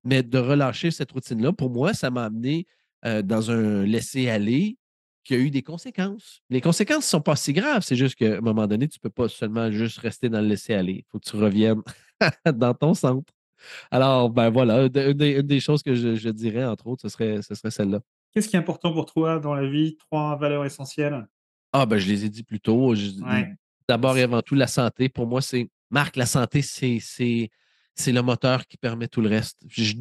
mais 0.03 0.24
de 0.24 0.38
relâcher 0.38 0.91
cette 0.91 1.11
routine-là, 1.11 1.53
pour 1.53 1.70
moi, 1.70 1.93
ça 1.93 2.09
m'a 2.09 2.26
amené 2.26 2.68
dans 3.24 3.51
un 3.51 3.84
laisser-aller 3.84 4.78
qui 5.26 5.34
a 5.34 5.38
eu 5.38 5.49
des 5.49 5.63
conséquences. 5.63 6.41
Les 6.49 6.61
conséquences 6.61 7.05
ne 7.05 7.09
sont 7.09 7.22
pas 7.22 7.36
si 7.36 7.51
graves, 7.51 7.82
c'est 7.82 7.95
juste 7.95 8.16
qu'à 8.16 8.38
un 8.38 8.41
moment 8.41 8.68
donné, 8.68 8.88
tu 8.88 8.99
ne 8.99 9.01
peux 9.01 9.09
pas 9.09 9.28
seulement 9.28 9.72
juste 9.72 9.97
rester 9.97 10.30
dans 10.30 10.39
le 10.39 10.47
laisser-aller. 10.47 10.93
Il 10.99 11.05
faut 11.11 11.20
que 11.20 11.30
tu 11.30 11.36
reviennes 11.36 11.82
dans 12.53 12.74
ton 12.74 12.93
centre. 12.93 13.34
Alors, 13.89 14.30
ben 14.30 14.49
voilà, 14.49 14.84
une 14.84 15.13
des, 15.41 15.59
choses 15.59 15.82
que 15.82 15.95
je, 15.95 16.30
dirais, 16.30 16.66
entre 16.66 16.88
autres, 16.88 17.01
ce 17.01 17.09
serait, 17.09 17.41
ce 17.41 17.55
serait 17.55 17.72
celle-là. 17.72 17.99
Qu'est-ce 18.36 18.50
qui 18.50 18.58
est 18.58 18.60
important 18.60 18.92
pour 18.92 19.06
toi 19.06 19.40
dans 19.40 19.54
la 19.54 19.66
vie? 19.66 19.96
Trois 19.98 20.36
valeurs 20.36 20.66
essentielles? 20.66 21.26
Ah, 21.72 21.86
ben 21.86 21.98
je 21.98 22.08
les 22.08 22.26
ai 22.26 22.30
dit 22.30 22.44
plus 22.44 22.60
tôt. 22.60 22.94
D'abord 23.88 24.18
et 24.18 24.24
avant 24.24 24.42
tout, 24.42 24.56
la 24.56 24.68
santé. 24.68 25.08
Pour 25.08 25.26
moi, 25.26 25.42
c'est. 25.42 25.70
Marc, 25.90 26.18
la 26.18 26.26
santé, 26.26 26.62
c'est 26.62 27.50
le 28.08 28.22
moteur 28.22 28.68
qui 28.68 28.76
permet 28.76 29.08
tout 29.08 29.22
le 29.22 29.30
reste. 29.30 29.58
Je, 29.70 29.94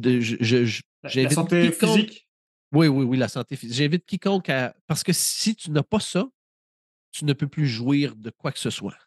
la, 1.03 1.29
santé 1.29 1.71
physique? 1.71 2.27
Oui, 2.73 2.87
oui, 2.87 3.05
oui, 3.05 3.17
la 3.17 3.29
santé 3.29 3.55
physique. 3.55 3.77
J'invite 3.77 4.05
quiconque 4.05 4.49
à. 4.49 4.75
Parce 4.85 5.03
que 5.03 5.13
si 5.13 5.55
tu 5.55 5.71
n'as 5.71 5.83
pas 5.83 6.01
ça, 6.01 6.25
tu 7.11 7.23
ne 7.23 7.31
peux 7.31 7.47
plus 7.47 7.67
jouir 7.67 8.17
de 8.17 8.31
quoi 8.31 8.51
que 8.51 8.59
ce 8.59 8.69
soit. 8.69 8.97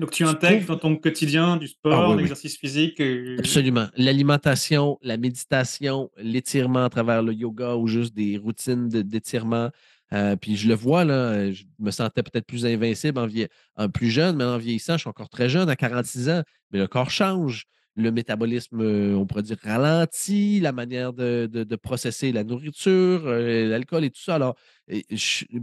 Donc, 0.00 0.12
tu 0.12 0.24
intègres 0.24 0.66
dans 0.66 0.76
ton 0.76 0.96
quotidien 0.96 1.56
du 1.56 1.66
ah 1.66 1.68
sport, 1.68 2.16
l'exercice 2.16 2.56
physique. 2.56 3.02
Absolument. 3.38 3.88
L'alimentation, 3.96 4.98
la 5.02 5.16
méditation, 5.16 6.10
l'étirement 6.18 6.84
à 6.84 6.88
travers 6.88 7.22
le 7.22 7.32
yoga 7.32 7.74
ou 7.74 7.88
juste 7.88 8.14
des 8.14 8.38
routines 8.38 8.88
d'étirement. 8.88 9.70
Euh, 10.12 10.36
puis 10.36 10.56
je 10.56 10.68
le 10.68 10.74
vois, 10.74 11.04
là, 11.04 11.52
je 11.52 11.64
me 11.78 11.90
sentais 11.90 12.22
peut-être 12.22 12.46
plus 12.46 12.64
invincible 12.64 13.18
en, 13.18 13.28
en, 13.76 13.88
plus 13.88 14.08
jeune, 14.08 14.36
mais 14.36 14.44
en 14.44 14.56
vieillissant, 14.56 14.94
je 14.94 15.00
suis 15.00 15.08
encore 15.08 15.28
très 15.28 15.48
jeune, 15.48 15.68
à 15.68 15.76
46 15.76 16.30
ans, 16.30 16.42
mais 16.72 16.78
le 16.78 16.86
corps 16.86 17.10
change 17.10 17.66
le 17.98 18.12
métabolisme, 18.12 18.80
euh, 18.80 19.14
on 19.14 19.26
pourrait 19.26 19.42
dire, 19.42 19.56
ralentit, 19.62 20.60
la 20.60 20.72
manière 20.72 21.12
de, 21.12 21.76
processer 21.82 22.32
la 22.32 22.44
nourriture, 22.44 23.22
euh, 23.26 23.68
l'alcool 23.68 24.04
et 24.04 24.10
tout 24.10 24.20
ça. 24.20 24.36
Alors, 24.36 24.56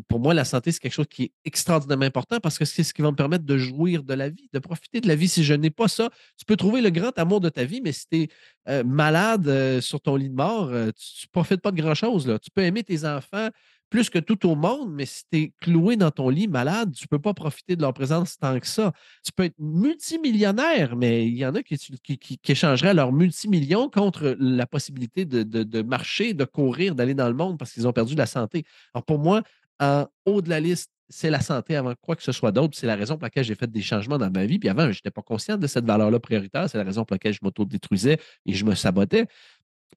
pour 0.07 0.19
moi, 0.19 0.33
la 0.33 0.45
santé, 0.45 0.71
c'est 0.71 0.79
quelque 0.79 0.93
chose 0.93 1.07
qui 1.09 1.23
est 1.23 1.31
extraordinairement 1.45 2.05
important 2.05 2.39
parce 2.39 2.59
que 2.59 2.65
c'est 2.65 2.83
ce 2.83 2.93
qui 2.93 3.01
va 3.01 3.11
me 3.11 3.15
permettre 3.15 3.45
de 3.45 3.57
jouir 3.57 4.03
de 4.03 4.13
la 4.13 4.29
vie, 4.29 4.49
de 4.53 4.59
profiter 4.59 5.01
de 5.01 5.07
la 5.07 5.15
vie. 5.15 5.27
Si 5.27 5.43
je 5.43 5.53
n'ai 5.53 5.69
pas 5.69 5.87
ça, 5.87 6.09
tu 6.37 6.45
peux 6.45 6.57
trouver 6.57 6.81
le 6.81 6.89
grand 6.89 7.17
amour 7.17 7.39
de 7.39 7.49
ta 7.49 7.63
vie, 7.63 7.81
mais 7.81 7.93
si 7.93 8.07
tu 8.07 8.17
es 8.17 8.27
euh, 8.67 8.83
malade 8.83 9.79
sur 9.79 10.01
ton 10.01 10.15
lit 10.17 10.29
de 10.29 10.35
mort, 10.35 10.69
tu 10.69 11.27
ne 11.27 11.31
profites 11.31 11.61
pas 11.61 11.71
de 11.71 11.81
grand-chose. 11.81 12.37
Tu 12.43 12.51
peux 12.51 12.63
aimer 12.63 12.83
tes 12.83 13.05
enfants, 13.05 13.49
plus 13.95 14.09
que 14.09 14.19
tout 14.19 14.45
au 14.49 14.55
monde, 14.55 14.91
mais 14.91 15.05
si 15.05 15.23
tu 15.31 15.37
es 15.39 15.53
cloué 15.61 15.95
dans 15.95 16.11
ton 16.11 16.27
lit 16.27 16.49
malade, 16.49 16.93
tu 16.93 17.05
ne 17.05 17.07
peux 17.07 17.21
pas 17.21 17.33
profiter 17.33 17.77
de 17.77 17.81
leur 17.81 17.93
présence 17.93 18.37
tant 18.37 18.59
que 18.59 18.67
ça. 18.67 18.91
Tu 19.23 19.31
peux 19.31 19.45
être 19.45 19.55
multimillionnaire, 19.57 20.97
mais 20.97 21.25
il 21.25 21.37
y 21.37 21.45
en 21.45 21.55
a 21.55 21.63
qui, 21.63 21.77
qui, 21.77 22.39
échangeraient 22.45 22.93
leur 22.93 23.13
multimillion 23.13 23.89
contre 23.89 24.35
la 24.37 24.67
possibilité 24.67 25.23
de, 25.23 25.81
marcher, 25.81 26.33
de 26.33 26.43
courir, 26.43 26.93
d'aller 26.93 27.13
dans 27.13 27.29
le 27.29 27.35
monde 27.35 27.57
parce 27.57 27.71
qu'ils 27.71 27.87
ont 27.87 27.93
perdu 27.93 28.15
la 28.15 28.25
santé. 28.25 28.65
Alors 28.93 29.05
pour 29.05 29.17
moi, 29.17 29.43
en 29.79 30.07
haut 30.25 30.41
de 30.41 30.49
la 30.49 30.59
liste, 30.59 30.91
c'est 31.07 31.29
la 31.29 31.39
santé 31.39 31.77
avant 31.77 31.93
quoi 32.01 32.17
que 32.17 32.23
ce 32.23 32.33
soit 32.33 32.51
d'autre. 32.51 32.77
C'est 32.77 32.87
la 32.87 32.97
raison 32.97 33.15
pour 33.15 33.23
laquelle 33.23 33.45
j'ai 33.45 33.55
fait 33.55 33.71
des 33.71 33.81
changements 33.81 34.17
dans 34.17 34.29
ma 34.29 34.45
vie. 34.45 34.59
Puis 34.59 34.67
avant, 34.67 34.91
je 34.91 34.97
n'étais 34.97 35.11
pas 35.11 35.21
conscient 35.21 35.55
de 35.55 35.67
cette 35.67 35.85
valeur-là 35.85 36.19
prioritaire. 36.19 36.69
C'est 36.69 36.77
la 36.77 36.83
raison 36.83 37.05
pour 37.05 37.13
laquelle 37.13 37.33
je 37.33 37.39
m'auto-détruisais 37.43 38.17
et 38.45 38.53
je 38.53 38.65
me 38.65 38.75
sabotais 38.75 39.27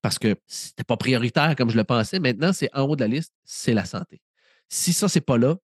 parce 0.02 0.18
que 0.18 0.34
c'était 0.46 0.84
pas 0.84 0.96
prioritaire 0.96 1.54
comme 1.56 1.70
je 1.70 1.76
le 1.76 1.84
pensais. 1.84 2.18
Maintenant, 2.18 2.52
c'est 2.52 2.70
en 2.74 2.82
haut 2.82 2.96
de 2.96 3.00
la 3.00 3.08
liste, 3.08 3.32
c'est 3.44 3.74
la 3.74 3.84
santé. 3.84 4.20
Si 4.68 4.92
ça, 4.92 5.08
c'est 5.08 5.20
pas 5.20 5.38
là, 5.38 5.56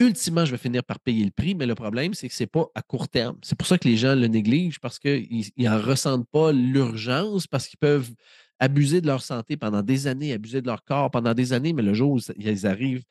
ultimement, 0.00 0.44
je 0.44 0.52
vais 0.52 0.58
finir 0.58 0.82
par 0.82 0.98
payer 1.00 1.24
le 1.24 1.30
prix, 1.30 1.54
mais 1.54 1.66
le 1.66 1.74
problème, 1.74 2.14
c'est 2.14 2.28
que 2.28 2.34
ce 2.34 2.42
n'est 2.42 2.48
pas 2.48 2.66
à 2.74 2.82
court 2.82 3.08
terme. 3.08 3.38
C'est 3.42 3.56
pour 3.56 3.66
ça 3.66 3.78
que 3.78 3.88
les 3.88 3.96
gens 3.96 4.14
le 4.14 4.26
négligent 4.26 4.80
parce 4.80 4.98
qu'ils 4.98 5.50
n'en 5.58 5.80
ressentent 5.80 6.28
pas 6.30 6.52
l'urgence, 6.52 7.46
parce 7.46 7.68
qu'ils 7.68 7.78
peuvent 7.78 8.10
abuser 8.58 9.00
de 9.00 9.06
leur 9.06 9.22
santé 9.22 9.56
pendant 9.56 9.82
des 9.82 10.06
années, 10.06 10.32
abuser 10.32 10.60
de 10.60 10.66
leur 10.66 10.84
corps 10.84 11.10
pendant 11.10 11.34
des 11.34 11.52
années, 11.52 11.72
mais 11.72 11.82
le 11.82 11.94
jour 11.94 12.12
où 12.12 12.18
ils 12.36 12.66
arrivent 12.66 13.04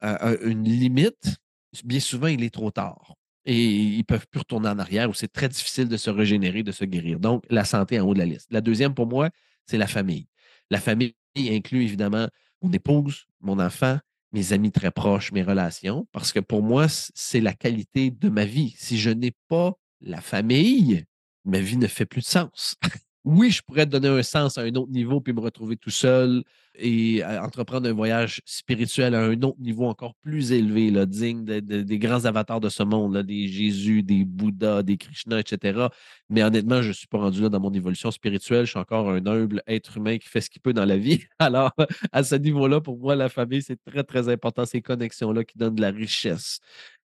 à 0.00 0.34
une 0.42 0.64
limite, 0.64 1.36
bien 1.84 2.00
souvent, 2.00 2.26
il 2.26 2.42
est 2.42 2.50
trop 2.50 2.70
tard. 2.70 3.14
Et 3.44 3.64
ils 3.64 3.98
ne 3.98 4.02
peuvent 4.02 4.26
plus 4.28 4.40
retourner 4.40 4.68
en 4.68 4.78
arrière 4.80 5.08
ou 5.08 5.14
c'est 5.14 5.32
très 5.32 5.48
difficile 5.48 5.88
de 5.88 5.96
se 5.96 6.10
régénérer, 6.10 6.64
de 6.64 6.72
se 6.72 6.84
guérir. 6.84 7.20
Donc, 7.20 7.44
la 7.48 7.64
santé 7.64 8.00
en 8.00 8.06
haut 8.06 8.14
de 8.14 8.18
la 8.18 8.24
liste. 8.24 8.48
La 8.50 8.60
deuxième, 8.60 8.92
pour 8.92 9.06
moi, 9.06 9.30
c'est 9.66 9.78
la 9.78 9.86
famille. 9.86 10.28
La 10.70 10.80
famille 10.80 11.14
inclut 11.36 11.82
évidemment 11.82 12.28
mon 12.62 12.72
épouse, 12.72 13.26
mon 13.40 13.58
enfant, 13.58 13.98
mes 14.32 14.52
amis 14.52 14.72
très 14.72 14.90
proches, 14.90 15.32
mes 15.32 15.42
relations, 15.42 16.06
parce 16.12 16.32
que 16.32 16.40
pour 16.40 16.62
moi, 16.62 16.86
c'est 16.88 17.40
la 17.40 17.52
qualité 17.52 18.10
de 18.10 18.28
ma 18.28 18.44
vie. 18.44 18.74
Si 18.78 18.98
je 18.98 19.10
n'ai 19.10 19.32
pas 19.48 19.72
la 20.00 20.20
famille, 20.20 21.04
ma 21.44 21.60
vie 21.60 21.76
ne 21.76 21.86
fait 21.86 22.06
plus 22.06 22.22
de 22.22 22.26
sens. 22.26 22.76
oui, 23.26 23.50
je 23.50 23.60
pourrais 23.60 23.86
donner 23.86 24.06
un 24.06 24.22
sens 24.22 24.56
à 24.56 24.60
un 24.62 24.74
autre 24.76 24.92
niveau 24.92 25.20
puis 25.20 25.32
me 25.32 25.40
retrouver 25.40 25.76
tout 25.76 25.90
seul 25.90 26.44
et 26.76 27.24
euh, 27.24 27.42
entreprendre 27.42 27.88
un 27.88 27.92
voyage 27.92 28.40
spirituel 28.44 29.16
à 29.16 29.24
un 29.24 29.42
autre 29.42 29.58
niveau 29.58 29.86
encore 29.86 30.14
plus 30.22 30.52
élevé, 30.52 30.92
là, 30.92 31.06
digne 31.06 31.44
des 31.44 31.98
grands 31.98 32.24
avatars 32.24 32.60
de 32.60 32.68
ce 32.68 32.84
monde, 32.84 33.14
là, 33.14 33.24
des 33.24 33.48
Jésus, 33.48 34.04
des 34.04 34.24
Bouddhas, 34.24 34.84
des 34.84 34.96
Krishna, 34.96 35.40
etc. 35.40 35.88
Mais 36.30 36.44
honnêtement, 36.44 36.82
je 36.82 36.88
ne 36.88 36.92
suis 36.92 37.08
pas 37.08 37.18
rendu 37.18 37.42
là 37.42 37.48
dans 37.48 37.58
mon 37.58 37.72
évolution 37.72 38.12
spirituelle. 38.12 38.64
Je 38.64 38.70
suis 38.70 38.78
encore 38.78 39.10
un 39.10 39.26
humble 39.26 39.60
être 39.66 39.96
humain 39.96 40.18
qui 40.18 40.28
fait 40.28 40.40
ce 40.40 40.48
qu'il 40.48 40.62
peut 40.62 40.72
dans 40.72 40.84
la 40.84 40.96
vie. 40.96 41.24
Alors, 41.40 41.72
à 42.12 42.22
ce 42.22 42.36
niveau-là, 42.36 42.80
pour 42.80 42.96
moi, 42.96 43.16
la 43.16 43.28
famille, 43.28 43.62
c'est 43.62 43.82
très, 43.84 44.04
très 44.04 44.28
important. 44.28 44.64
Ces 44.66 44.82
connexions-là 44.82 45.42
qui 45.42 45.58
donnent 45.58 45.74
de 45.74 45.82
la 45.82 45.90
richesse, 45.90 46.60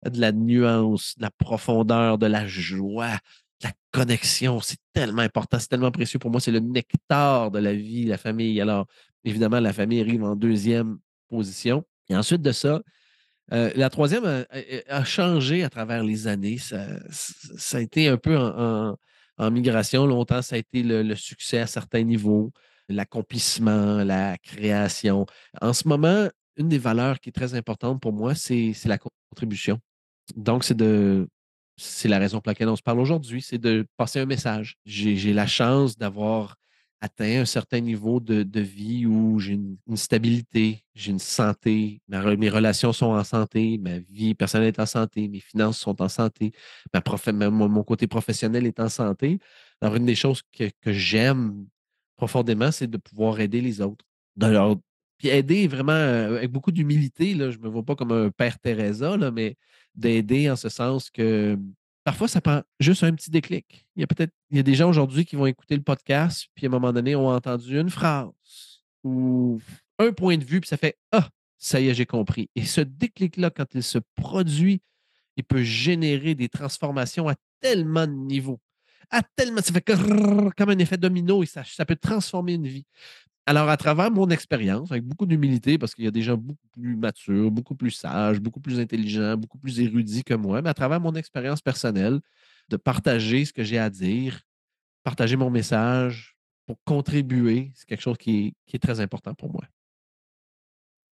de 0.05 0.21
la 0.21 0.33
nuance, 0.33 1.15
de 1.17 1.23
la 1.23 1.31
profondeur, 1.31 2.19
de 2.19 2.27
la 2.27 2.45
joie, 2.49 3.19
la 3.63 3.73
connexion, 3.91 4.61
c'est 4.61 4.79
tellement 4.93 5.23
important, 5.23 5.59
c'est 5.59 5.69
tellement 5.69 5.91
précieux 5.91 6.19
pour 6.19 6.31
moi. 6.31 6.41
C'est 6.41 6.53
le 6.53 6.61
nectar 6.61 7.51
de 7.51 7.59
la 7.59 7.75
vie, 7.75 8.05
la 8.05 8.19
famille. 8.19 8.61
Alors, 8.61 8.87
évidemment, 9.25 9.61
la 9.61 9.73
famille 9.73 10.01
arrive 10.01 10.23
en 10.25 10.37
deuxième 10.37 10.99
position. 11.29 11.85
Et 12.09 12.17
ensuite 12.17 12.43
de 12.43 12.53
ça, 12.53 12.81
euh, 13.53 13.71
la 13.75 13.91
troisième 13.91 14.45
a, 14.89 15.05
changé 15.05 15.65
à 15.65 15.71
travers 15.71 16.05
les 16.05 16.27
années. 16.27 16.59
Ça, 16.59 16.87
a 17.73 17.81
été 17.81 18.09
un 18.09 18.17
peu 18.17 18.37
en, 18.37 18.97
migration. 19.51 20.07
Longtemps, 20.07 20.43
ça 20.43 20.57
a 20.57 20.59
été 20.59 20.83
le, 20.83 21.15
succès 21.15 21.59
à 21.59 21.67
certains 21.67 22.03
niveaux, 22.03 22.53
l'accomplissement, 22.89 24.05
la 24.05 24.37
création. 24.39 25.27
En 25.61 25.73
ce 25.73 25.89
moment, 25.89 26.29
une 26.57 26.69
des 26.69 26.79
valeurs 26.79 27.21
qui 27.21 27.31
est 27.31 27.33
très 27.33 27.55
importante 27.55 28.01
pour 28.01 28.13
moi, 28.13 28.35
c'est 28.35 28.75
la 28.85 28.99
contribution. 28.99 29.79
Donc, 30.37 30.65
c'est 30.65 30.77
de 30.77 31.29
c'est 31.79 32.09
la 32.09 32.19
raison 32.19 32.41
pour 32.41 32.51
laquelle 32.51 32.69
on 32.69 32.77
se 32.77 32.83
parle 32.83 33.01
aujourd'hui, 33.01 33.41
c'est 33.41 33.59
de 33.59 33.87
passer 33.97 34.21
un 34.21 34.27
message. 34.27 34.77
J'ai 34.85 35.33
la 35.33 35.47
chance 35.47 35.97
d'avoir 35.97 36.57
atteint 37.01 37.43
un 37.43 37.45
certain 37.45 37.81
niveau 37.81 38.19
de, 38.19 38.61
vie 38.61 39.07
où 39.07 39.39
j'ai 39.39 39.53
une, 39.53 39.97
stabilité, 39.97 40.85
j'ai 40.95 41.13
une 41.13 41.21
santé, 41.21 42.03
mes 42.09 42.51
relations 42.51 42.93
sont 42.93 43.07
en 43.07 43.23
santé, 43.23 43.79
ma 43.79 43.99
vie 43.99 44.35
personnelle 44.35 44.69
est 44.69 44.81
en 44.81 44.87
santé, 44.87 45.29
mes 45.29 45.41
finances 45.41 45.79
sont 45.79 46.03
en 46.03 46.09
santé, 46.09 46.53
mon, 46.93 47.85
côté 47.85 48.09
professionnel 48.09 48.67
est 48.67 48.81
en 48.81 48.89
santé. 48.89 49.39
Alors, 49.81 49.95
une 49.95 50.07
des 50.07 50.17
choses 50.17 50.43
que, 50.53 50.71
j'aime 50.87 51.67
profondément, 52.17 52.73
c'est 52.73 52.89
de 52.89 52.97
pouvoir 52.97 53.39
aider 53.41 53.61
les 53.61 53.81
autres. 53.81 54.05
Puis 55.19 55.29
aider 55.29 55.67
vraiment 55.67 55.93
avec 55.93 56.51
beaucoup 56.51 56.73
d'humilité, 56.73 57.33
je 57.33 57.59
ne 57.59 57.65
me 57.65 57.69
vois 57.69 57.83
pas 57.83 57.97
comme 57.97 58.13
un 58.13 58.31
père 58.31 58.59
Teresa, 58.59 59.17
là, 59.17 59.31
mais 59.31 59.57
d'aider 59.95 60.49
en 60.51 60.57
ce 60.57 60.69
sens 60.69 61.11
que 61.11 61.59
parfois, 62.09 62.27
ça 62.27 62.41
prend 62.41 62.63
juste 62.81 63.03
un 63.03 63.13
petit 63.13 63.31
déclic. 63.31 63.87
Il 63.95 64.01
y 64.01 64.05
a 64.05 64.07
peut-être 64.07 64.33
il 64.51 64.57
y 64.57 64.61
a 64.61 64.63
des 64.63 64.75
gens 64.75 64.89
aujourd'hui 64.89 65.27
qui 65.27 65.37
vont 65.37 65.45
écouter 65.45 65.77
le 65.77 65.83
podcast, 65.83 66.47
puis 66.55 66.65
à 66.65 66.69
un 66.69 66.73
moment 66.73 66.91
donné, 66.91 67.15
ont 67.15 67.29
entendu 67.29 67.79
une 67.79 67.91
phrase 67.91 68.31
ou 69.05 69.61
un 69.99 70.13
point 70.13 70.39
de 70.39 70.45
vue, 70.45 70.61
puis 70.61 70.69
ça 70.69 70.79
fait 70.79 70.97
Ah, 71.13 71.29
ça 71.59 71.81
y 71.81 71.89
est, 71.89 71.95
j'ai 71.95 72.07
compris. 72.07 72.49
Et 72.55 72.65
ce 72.65 72.81
déclic-là, 72.81 73.51
quand 73.51 73.75
il 73.75 73.83
se 73.83 73.99
produit, 74.15 74.81
il 75.37 75.45
peut 75.45 75.63
générer 75.63 76.35
des 76.35 76.49
transformations 76.49 77.29
à 77.29 77.35
tellement 77.61 78.07
de 78.07 78.13
niveaux. 78.13 78.61
À 79.11 79.23
tellement, 79.23 79.61
ça 79.61 79.73
fait 79.73 79.83
comme 79.83 80.71
un 80.71 80.79
effet 80.79 80.97
domino 80.97 81.43
et 81.43 81.47
ça 81.47 81.85
peut 81.85 81.97
transformer 81.97 82.55
une 82.55 82.69
vie. 82.69 82.87
Alors, 83.49 83.71
à 83.71 83.79
travers 83.79 84.11
mon 84.11 84.29
expérience, 84.29 84.93
avec 84.93 85.05
beaucoup 85.05 85.25
d'humilité, 85.25 85.79
parce 85.79 85.95
qu'il 85.95 86.05
y 86.05 86.07
a 86.07 86.11
des 86.11 86.21
gens 86.21 86.37
beaucoup 86.37 86.69
plus 86.71 86.97
matures, 86.97 87.51
beaucoup 87.51 87.75
plus 87.75 87.93
sages, 87.93 88.41
beaucoup 88.41 88.61
plus 88.61 88.79
intelligents, 88.79 89.39
beaucoup 89.39 89.57
plus 89.57 89.81
érudits 89.81 90.23
que 90.23 90.35
moi, 90.35 90.61
mais 90.61 90.69
à 90.69 90.75
travers 90.75 91.01
mon 91.01 91.15
expérience 91.15 91.63
personnelle, 91.63 92.21
de 92.69 92.77
partager 92.77 93.47
ce 93.47 93.55
que 93.55 93.65
j'ai 93.65 93.79
à 93.79 93.89
dire, 93.89 94.43
partager 95.03 95.37
mon 95.37 95.49
message 95.49 96.37
pour 96.67 96.77
contribuer, 96.85 97.73
c'est 97.75 97.89
quelque 97.89 98.03
chose 98.03 98.19
qui 98.19 98.55
est, 98.71 98.79
très 98.79 99.01
important 99.01 99.33
pour 99.33 99.51
moi. 99.51 99.65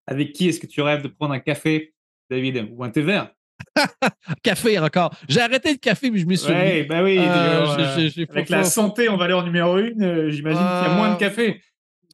Avec 0.05 0.33
qui 0.33 0.49
est-ce 0.49 0.59
que 0.59 0.67
tu 0.67 0.81
rêves 0.81 1.03
de 1.03 1.07
prendre 1.07 1.33
un 1.33 1.39
café, 1.39 1.93
David, 2.29 2.67
ou 2.69 2.83
un 2.83 2.89
thé 2.89 3.01
vert? 3.01 3.31
café 4.43 4.77
encore. 4.77 5.17
J'ai 5.29 5.39
arrêté 5.39 5.71
le 5.71 5.77
café, 5.77 6.11
mais 6.11 6.19
je 6.19 6.25
me 6.25 6.35
suis 6.35 6.51
bah 6.89 7.01
oui. 7.01 7.17
Euh, 7.17 8.09
avec 8.29 8.49
la 8.49 8.65
santé 8.65 9.07
en 9.07 9.15
valeur 9.15 9.45
numéro 9.45 9.77
une, 9.77 10.03
euh, 10.03 10.29
j'imagine 10.29 10.59
qu'il 10.59 10.89
y 10.89 10.91
a 10.91 10.95
moins 10.97 11.13
de 11.13 11.17
café. 11.17 11.61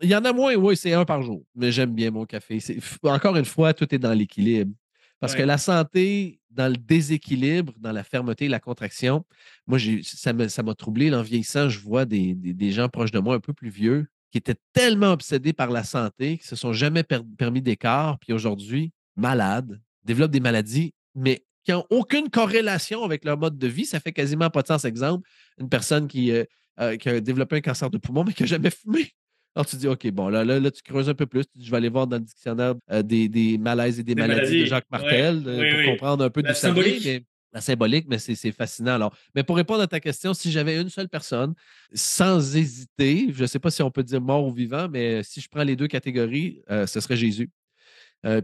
Il 0.02 0.10
y 0.10 0.16
en 0.16 0.26
a 0.26 0.34
moins, 0.34 0.56
oui, 0.56 0.76
c'est 0.76 0.94
un 0.94 1.06
par 1.06 1.22
jour. 1.22 1.44
Mais 1.56 1.72
j'aime 1.72 1.94
bien 1.94 2.12
mon 2.12 2.26
café. 2.26 2.60
Encore 3.04 3.36
une 3.36 3.46
fois, 3.46 3.74
tout 3.74 3.94
est 3.94 4.00
dans 4.00 4.14
l'équilibre. 4.14 4.74
Parce 5.20 5.36
que 5.36 5.44
la 5.44 5.60
santé, 5.60 6.40
dans 6.50 6.68
le 6.68 6.78
déséquilibre, 6.78 7.74
dans 7.78 7.92
la 7.92 8.04
fermeté, 8.04 8.48
la 8.48 8.60
contraction, 8.60 9.24
moi, 9.68 9.78
ça 10.04 10.34
m'a 10.34 10.76
troublé. 10.76 11.14
En 11.14 11.22
vieillissant, 11.22 11.70
je 11.70 11.80
vois 11.80 12.06
des, 12.06 12.72
gens 12.72 12.90
proches 12.90 13.12
de 13.12 13.20
moi 13.20 13.36
un 13.36 13.40
peu 13.40 13.54
plus 13.54 13.70
vieux 13.70 14.08
qui 14.32 14.40
étaient 14.40 14.56
tellement 14.74 15.12
obsédés 15.12 15.54
par 15.54 15.70
la 15.70 15.84
santé, 15.84 16.38
qui 16.38 16.46
ne 16.46 16.50
se 16.50 16.56
sont 16.56 16.74
jamais 16.74 17.04
permis 17.04 17.62
d'écart, 17.62 18.18
puis 18.20 18.32
aujourd'hui, 18.32 18.94
malades, 19.18 19.80
développent 20.06 20.32
des 20.32 20.40
maladies, 20.40 20.94
mais 21.16 21.46
qui 21.66 21.72
n'ont 21.72 21.86
aucune 21.90 22.30
corrélation 22.30 23.04
avec 23.04 23.26
leur 23.26 23.38
mode 23.38 23.58
de 23.58 23.68
vie. 23.68 23.86
Ça 23.86 24.00
fait 24.00 24.14
quasiment 24.14 24.50
pas 24.50 24.62
de 24.64 24.68
sens. 24.68 24.86
Exemple, 24.86 25.30
une 25.60 25.70
personne 25.70 26.08
qui, 26.08 26.32
euh, 26.32 26.46
euh, 26.80 26.96
qui 26.96 27.10
a 27.10 27.20
développé 27.20 27.58
un 27.58 27.62
cancer 27.62 27.90
de 27.90 27.98
poumon, 27.98 28.24
mais 28.24 28.34
qui 28.34 28.44
n'a 28.44 28.48
jamais 28.48 28.72
fumé. 28.72 29.14
Alors, 29.56 29.66
tu 29.66 29.76
dis, 29.76 29.88
OK, 29.88 30.08
bon, 30.12 30.30
là, 30.30 30.46
là, 30.46 30.72
tu 30.72 30.82
creuses 30.82 31.10
un 31.10 31.14
peu 31.14 31.26
plus. 31.26 31.44
Je 31.60 31.70
vais 31.70 31.78
aller 31.78 31.90
voir 31.90 32.08
dans 32.08 32.18
le 32.18 32.24
dictionnaire 32.24 32.76
euh, 32.90 33.02
des, 33.02 33.28
des, 33.28 33.58
malaises 33.58 34.00
et 34.00 34.04
des, 34.04 34.16
maladies, 34.16 34.62
de 34.62 34.66
Jacques 34.66 34.90
Martel 34.90 35.44
euh, 35.46 35.74
pour 35.74 35.92
comprendre 35.92 36.24
un 36.24 36.30
peu 36.30 36.42
la 36.42 36.54
symbolique. 36.54 37.26
la 37.52 37.60
symbolique, 37.60 38.06
mais 38.08 38.18
c'est 38.18 38.52
fascinant. 38.54 38.94
Alors, 38.94 39.14
mais 39.36 39.44
pour 39.44 39.58
répondre 39.58 39.82
à 39.82 39.88
ta 39.88 40.00
question, 40.00 40.34
si 40.34 40.52
j'avais 40.52 40.80
une 40.80 40.88
seule 40.88 41.10
personne, 41.10 41.54
sans 41.94 42.56
hésiter, 42.56 43.28
je 43.34 43.42
ne 43.42 43.48
sais 43.48 43.60
pas 43.60 43.72
si 43.72 43.84
on 43.84 43.92
peut 43.92 44.04
dire 44.04 44.22
mort 44.22 44.46
ou 44.46 44.52
vivant, 44.54 44.88
mais 44.90 45.22
si 45.24 45.42
je 45.42 45.50
prends 45.50 45.64
les 45.64 45.76
deux 45.76 45.88
catégories, 45.88 46.62
euh, 46.70 46.88
ce 46.88 47.02
serait 47.02 47.18
Jésus. 47.18 47.50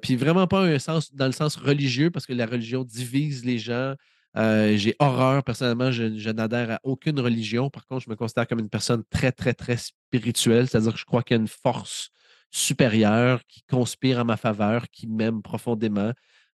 puis 0.01 0.17
vraiment 0.17 0.45
pas 0.45 0.65
un 0.65 0.79
sens, 0.79 1.13
dans 1.15 1.27
le 1.27 1.31
sens 1.31 1.55
religieux, 1.55 2.11
parce 2.11 2.25
que 2.25 2.33
la 2.33 2.45
religion 2.45 2.83
divise 2.83 3.45
les 3.45 3.59
gens, 3.59 3.95
euh, 4.37 4.77
j'ai 4.77 4.95
horreur, 4.99 5.43
personnellement, 5.43 5.91
je, 5.91 6.29
n'adhère 6.29 6.71
à 6.71 6.79
aucune 6.83 7.19
religion. 7.19 7.69
Par 7.69 7.87
contre, 7.87 8.05
je 8.05 8.09
me 8.09 8.15
considère 8.15 8.47
comme 8.47 8.59
une 8.59 8.69
personne 8.69 9.03
très, 9.09 9.31
très, 9.31 9.53
très 9.53 9.77
spirituelle. 9.77 10.67
C'est-à-dire 10.67 10.93
que 10.93 10.99
je 10.99 11.05
crois 11.05 11.23
qu'il 11.23 11.35
y 11.35 11.39
a 11.39 11.41
une 11.41 11.47
force 11.47 12.09
supérieure 12.51 13.41
qui 13.47 13.63
conspire 13.63 14.19
en 14.19 14.25
ma 14.25 14.37
faveur, 14.37 14.89
qui 14.89 15.07
m'aime 15.07 15.41
profondément. 15.41 16.11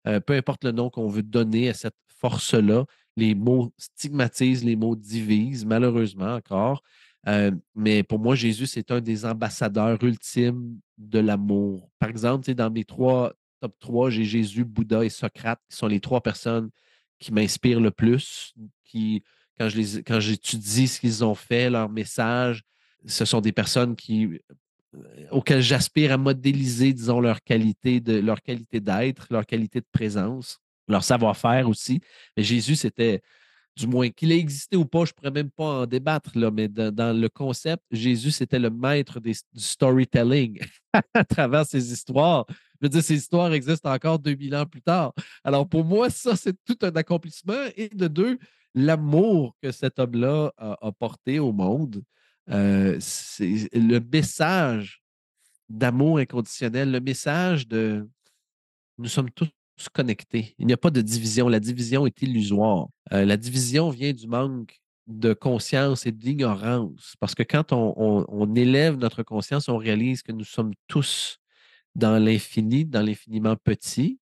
Euh, 0.07 0.19
peu 0.19 0.33
importe 0.33 0.63
le 0.63 0.71
nom 0.71 0.89
qu'on 0.89 1.07
veut 1.07 1.23
donner 1.23 1.69
à 1.69 1.73
cette 1.73 1.95
force-là, 2.19 2.85
les 3.17 3.35
mots 3.35 3.73
stigmatisent, 3.77 4.63
les 4.63 4.75
mots 4.75 4.95
divisent, 4.95 5.65
malheureusement 5.65 6.35
encore. 6.35 6.81
Euh, 7.27 7.51
mais 7.75 8.03
pour 8.03 8.19
moi, 8.19 8.35
Jésus, 8.35 8.65
c'est 8.65 8.91
un 8.91 9.01
des 9.01 9.25
ambassadeurs 9.25 10.01
ultimes 10.03 10.79
de 10.97 11.19
l'amour. 11.19 11.89
Par 11.99 12.09
exemple, 12.09 12.53
dans 12.53 12.71
mes 12.71 12.85
trois 12.85 13.33
top 13.59 13.75
3, 13.79 14.09
j'ai 14.09 14.25
Jésus, 14.25 14.65
Bouddha 14.65 15.05
et 15.05 15.09
Socrate, 15.09 15.59
qui 15.69 15.77
sont 15.77 15.87
les 15.87 16.01
trois 16.01 16.21
personnes 16.21 16.69
qui 17.19 17.31
m'inspirent 17.31 17.79
le 17.79 17.91
plus, 17.91 18.53
qui, 18.83 19.23
quand, 19.57 19.69
je 19.69 19.77
les, 19.77 20.03
quand 20.03 20.19
j'étudie 20.19 20.87
ce 20.87 20.99
qu'ils 20.99 21.23
ont 21.23 21.35
fait, 21.35 21.69
leur 21.69 21.89
message, 21.89 22.63
ce 23.05 23.25
sont 23.25 23.41
des 23.41 23.51
personnes 23.51 23.95
euh, 24.09 24.37
auxquelles 25.31 25.61
j'aspire 25.61 26.13
à 26.13 26.17
modéliser, 26.17 26.93
disons, 26.93 27.19
leur 27.19 27.41
qualité, 27.41 27.99
de, 27.99 28.19
leur 28.19 28.41
qualité 28.41 28.79
d'être, 28.79 29.27
leur 29.29 29.45
qualité 29.45 29.79
de 29.79 29.87
présence, 29.91 30.59
leur 30.87 31.03
savoir-faire 31.03 31.67
aussi. 31.67 32.01
Mais 32.37 32.43
Jésus, 32.43 32.75
c'était, 32.75 33.21
du 33.75 33.87
moins 33.87 34.09
qu'il 34.09 34.31
ait 34.31 34.39
existé 34.39 34.77
ou 34.77 34.85
pas, 34.85 35.05
je 35.05 35.11
ne 35.11 35.15
pourrais 35.15 35.31
même 35.31 35.49
pas 35.49 35.81
en 35.81 35.85
débattre, 35.85 36.37
là, 36.37 36.51
mais 36.51 36.67
dans 36.67 37.17
le 37.17 37.29
concept, 37.29 37.83
Jésus, 37.91 38.31
c'était 38.31 38.59
le 38.59 38.69
maître 38.69 39.19
du 39.19 39.33
storytelling 39.55 40.59
à 41.13 41.23
travers 41.23 41.65
ses 41.65 41.91
histoires 41.91 42.45
Je 42.83 42.87
veux 42.87 42.89
dire, 42.89 43.03
ces 43.03 43.15
histoires 43.15 43.53
existent 43.53 43.89
encore 43.93 44.19
2000 44.19 44.53
ans 44.57 44.65
plus 44.65 44.81
tard. 44.81 45.13
Alors, 45.45 45.69
pour 45.69 45.85
moi, 45.85 46.09
ça, 46.09 46.35
c'est 46.35 46.53
tout 46.65 46.77
un 46.81 46.91
accomplissement. 46.91 47.63
Et 47.77 47.87
de 47.87 48.09
deux, 48.09 48.37
l'amour 48.75 49.55
que 49.61 49.71
cet 49.71 49.99
homme-là 49.99 50.51
a, 50.57 50.91
porté 50.91 51.39
au 51.39 51.53
monde, 51.53 52.03
euh, 52.49 52.97
c'est 52.99 53.69
le 53.73 53.99
message 53.99 55.01
d'amour 55.69 56.17
inconditionnel, 56.17 56.91
le 56.91 56.99
message 56.99 57.69
de 57.69 58.05
nous 58.97 59.07
sommes 59.07 59.31
tous 59.31 59.47
connectés. 59.93 60.53
Il 60.59 60.67
n'y 60.67 60.73
a 60.73 60.77
pas 60.77 60.91
de 60.91 60.99
division. 60.99 61.47
La 61.47 61.61
division 61.61 62.05
est 62.05 62.21
illusoire. 62.21 62.89
Euh, 63.13 63.23
la 63.23 63.37
division 63.37 63.91
vient 63.91 64.11
du 64.11 64.27
manque 64.27 64.77
de 65.07 65.33
conscience 65.33 66.05
et 66.05 66.11
d'ignorance. 66.11 67.15
Parce 67.21 67.33
que 67.33 67.43
quand 67.43 67.71
on, 67.71 68.55
élève 68.55 68.97
notre 68.97 69.23
conscience, 69.23 69.69
on 69.69 69.77
réalise 69.77 70.21
que 70.21 70.33
nous 70.33 70.43
sommes 70.43 70.73
tous 70.87 71.39
dans 71.95 72.17
l'infini, 72.17 72.85
dans 72.85 73.01
l'infiniment 73.01 73.55
petit. 73.55 74.19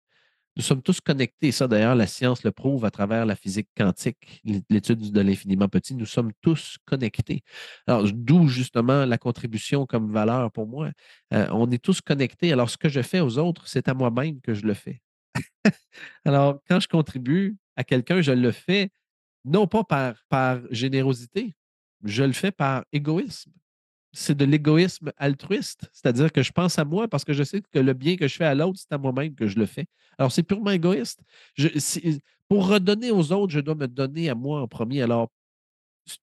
Nous 0.58 0.64
sommes 0.64 0.82
tous 0.82 1.00
connectés. 1.00 1.52
Ça, 1.52 1.68
d'ailleurs, 1.68 1.96
la 1.96 2.08
science 2.08 2.44
le 2.44 2.52
prouve 2.52 2.84
à 2.84 2.92
travers 2.92 3.26
la 3.26 3.36
physique 3.36 3.70
quantique, 3.76 4.42
l'étude 4.70 5.12
de 5.12 5.22
l'infiniment 5.22 5.70
petit. 5.70 5.96
Nous 5.96 6.06
sommes 6.06 6.34
tous 6.42 6.78
connectés. 6.86 7.44
Alors, 7.88 8.04
d'où 8.14 8.48
justement 8.48 9.06
la 9.06 9.18
contribution 9.18 9.86
comme 9.86 10.12
valeur 10.12 10.52
pour 10.52 10.68
moi. 10.68 10.92
Euh, 11.34 11.48
on 11.52 11.72
est 11.72 11.82
tous 11.82 12.02
connectés. 12.02 12.52
Alors, 12.52 12.70
ce 12.70 12.78
que 12.78 12.90
je 12.90 13.02
fais 13.02 13.22
aux 13.22 13.38
autres, 13.38 13.68
c'est 13.68 13.88
à 13.88 13.94
moi-même 13.94 14.42
que 14.42 14.54
je 14.54 14.66
le 14.66 14.74
fais. 14.74 15.02
Alors, 16.26 16.60
quand 16.68 16.82
je 16.82 16.90
contribue 16.90 17.58
à 17.78 17.86
quelqu'un, 17.86 18.22
je 18.22 18.34
le 18.34 18.52
fais 18.52 18.90
non 19.46 19.68
pas 19.68 19.84
par, 19.84 20.16
par 20.28 20.60
générosité, 20.70 21.56
je 22.04 22.24
le 22.24 22.34
fais 22.34 22.52
par 22.52 22.84
égoïsme. 22.92 23.52
C'est 24.14 24.36
de 24.36 24.44
l'égoïsme 24.44 25.12
altruiste, 25.18 25.90
c'est-à-dire 25.94 26.32
que 26.32 26.44
je 26.44 26.52
pense 26.52 26.78
à 26.78 26.84
moi 26.84 27.08
parce 27.08 27.24
que 27.24 27.34
je 27.34 27.44
sais 27.44 27.62
que 27.62 27.80
le 27.80 27.94
bien 27.94 28.18
que 28.18 28.28
je 28.28 28.36
fais 28.36 28.46
à 28.46 28.56
l'autre, 28.56 28.78
c'est 28.80 28.92
à 28.92 28.98
moi-même 28.98 29.36
que 29.36 29.48
je 29.48 29.58
le 29.58 29.66
fais. 29.66 29.86
Alors, 30.18 30.32
c'est 30.32 30.44
purement 30.44 30.72
égoïste. 30.72 31.22
pour 32.50 32.68
redonner 32.68 33.12
aux 33.12 33.32
autres, 33.32 33.54
je 33.54 33.62
dois 33.62 33.76
me 33.76 33.88
donner 33.88 34.30
à 34.30 34.36
moi 34.36 34.62
en 34.62 34.68
premier. 34.68 35.02
Alors, 35.02 35.32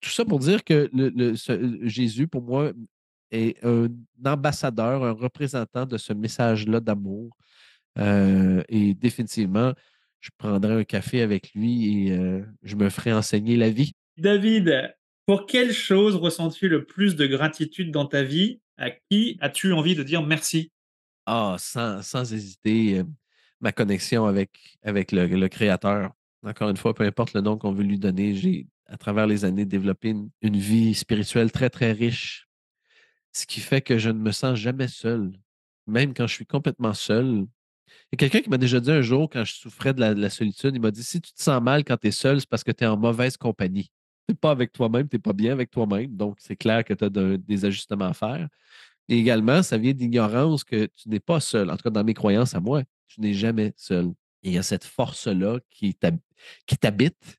tout 0.01 0.11
ça 0.11 0.25
pour 0.25 0.39
dire 0.39 0.65
que 0.65 0.91
Jésus, 1.83 2.29
pour 2.29 2.43
moi, 2.43 2.73
est 3.31 3.65
un 3.65 3.89
ambassadeur, 4.25 5.05
un 5.05 5.13
représentant 5.13 5.87
de 5.87 5.97
ce 5.97 6.13
message-là 6.13 6.81
d'amour. 6.81 7.37
Euh, 7.99 8.63
et 8.69 8.95
définitivement, 8.95 9.73
je 10.21 10.31
prendrai 10.37 10.75
un 10.75 10.85
café 10.85 11.23
avec 11.23 11.53
lui 11.55 12.09
et 12.09 12.13
euh, 12.13 12.43
je 12.63 12.77
me 12.77 12.89
ferai 12.91 13.13
enseigner 13.13 13.57
la 13.57 13.71
vie. 13.71 13.93
David, 14.17 14.95
pour 15.29 15.45
quelle 15.45 15.75
chose 15.75 16.17
ressens-tu 16.17 16.71
le 16.71 16.87
plus 16.87 17.15
de 17.15 17.27
gratitude 17.27 17.91
dans 17.91 18.07
ta 18.07 18.23
vie? 18.23 18.63
À 18.79 18.89
qui 18.89 19.37
as-tu 19.43 19.75
envie 19.75 19.95
de 19.95 20.03
dire 20.03 20.23
merci? 20.23 20.73
Ah, 21.27 21.57
sans, 21.59 22.33
hésiter, 22.33 23.01
euh, 23.01 23.05
ma 23.61 23.71
connexion 23.71 24.25
avec, 24.25 24.79
avec 24.83 25.13
le, 25.13 25.49
Créateur. 25.49 26.15
Encore 26.43 26.71
une 26.71 26.79
fois, 26.79 26.95
peu 26.95 27.05
importe 27.05 27.35
le 27.35 27.43
nom 27.43 27.59
qu'on 27.59 27.73
veut 27.73 27.83
lui 27.83 27.99
donner, 27.99 28.35
j'ai, 28.37 28.69
à 28.87 28.97
travers 28.97 29.27
les 29.27 29.45
années, 29.45 29.67
développé 29.67 30.15
une 30.41 30.57
vie 30.57 30.95
spirituelle 30.95 31.53
très, 31.53 31.69
très 31.69 31.93
riche. 31.93 32.49
Ce 33.35 33.45
qui 33.45 33.61
fait 33.61 33.83
que 33.83 33.99
je 33.99 34.09
ne 34.09 34.19
me 34.19 34.33
sens 34.33 34.57
jamais 34.57 34.89
seul. 34.89 35.33
Même 35.87 36.15
quand 36.15 36.27
je 36.27 36.33
suis 36.33 36.47
complètement 36.47 36.95
seul, 36.95 37.45
il 37.87 38.13
y 38.13 38.15
a 38.15 38.17
quelqu'un 38.17 38.41
qui 38.41 38.49
m'a 38.49 38.57
déjà 38.57 38.81
dit 38.81 38.93
un 38.93 39.03
jour, 39.03 39.29
quand 39.29 39.45
je 39.45 39.53
souffrais 39.53 39.93
de 39.93 40.01
la, 40.01 40.31
solitude, 40.31 40.75
il 40.75 40.81
m'a 40.81 40.91
dit 40.91 41.05
si 41.05 41.21
tu 41.21 41.35
te 41.35 41.43
sens 41.43 41.63
mal 41.63 41.85
quand 41.85 41.99
tu 41.99 42.07
es 42.07 42.13
seul, 42.13 42.41
c'est 42.41 42.49
parce 42.49 42.65
que 42.65 42.73
tu 42.73 42.85
es 42.85 42.87
en 42.87 42.97
mauvaise 42.97 43.37
compagnie. 43.37 43.91
N'es 44.29 44.35
pas 44.35 44.51
avec 44.51 44.73
toi-même, 44.73 45.09
tu 45.09 45.17
n'es 45.17 45.21
pas 45.21 45.33
bien 45.33 45.53
avec 45.53 45.71
toi-même. 45.71 46.15
Donc, 46.15 46.37
c'est 46.39 46.57
clair 46.57 46.85
que 46.85 46.93
tu 46.93 47.05
as 47.05 47.09
des 47.09 47.65
ajustements 47.65 48.07
à 48.07 48.15
faire. 48.15 48.49
Et 49.09 49.19
également, 49.19 49.63
ça 49.63 49.79
vient 49.79 49.93
d'ignorance 49.93 50.65
que 50.65 50.87
tu 50.87 51.09
n'es 51.09 51.21
pas 51.21 51.41
seul. 51.41 51.71
En 51.71 51.77
tout 51.77 51.83
cas, 51.83 51.91
dans 51.91 52.05
mes 52.05 52.15
croyances 52.15 52.55
à 52.55 52.61
moi, 52.61 52.83
tu 53.07 53.21
n'es 53.21 53.33
jamais 53.33 53.73
seul. 53.77 54.13
Il 54.43 54.53
y 54.53 54.59
a 54.59 54.63
cette 54.63 54.85
force-là 54.85 55.59
qui 55.71 55.95
t'habite, 55.95 57.39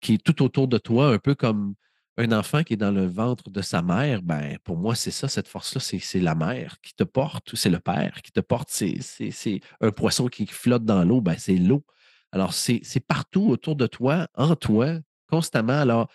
qui 0.00 0.14
est 0.14 0.22
tout 0.22 0.42
autour 0.42 0.66
de 0.66 0.76
toi, 0.78 1.08
un 1.08 1.18
peu 1.18 1.34
comme 1.34 1.74
un 2.16 2.32
enfant 2.32 2.62
qui 2.62 2.74
est 2.74 2.76
dans 2.76 2.92
le 2.92 3.06
ventre 3.06 3.50
de 3.50 3.60
sa 3.62 3.82
mère, 3.82 4.22
ben, 4.22 4.56
pour 4.62 4.76
moi, 4.76 4.94
c'est 4.94 5.10
ça, 5.10 5.26
cette 5.28 5.48
force-là, 5.48 5.80
c'est 5.80 6.20
la 6.20 6.34
mère 6.34 6.80
qui 6.80 6.94
te 6.94 7.02
porte, 7.04 7.54
c'est 7.56 7.70
le 7.70 7.80
père 7.80 8.22
qui 8.22 8.30
te 8.30 8.40
porte, 8.40 8.70
c'est 8.70 9.60
un 9.80 9.90
poisson 9.90 10.28
qui 10.28 10.46
flotte 10.46 10.84
dans 10.84 11.04
l'eau, 11.04 11.20
ben, 11.20 11.36
c'est 11.38 11.56
l'eau. 11.56 11.84
Alors, 12.30 12.52
c'est 12.54 13.06
partout 13.06 13.48
autour 13.48 13.76
de 13.76 13.86
toi, 13.86 14.28
en 14.34 14.56
toi, 14.56 14.98
constamment. 15.28 15.80
Alors, 15.80 16.10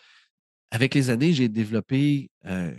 avec 0.71 0.93
les 0.93 1.09
années, 1.09 1.33
j'ai 1.33 1.49
développé 1.49 2.31
euh, 2.45 2.73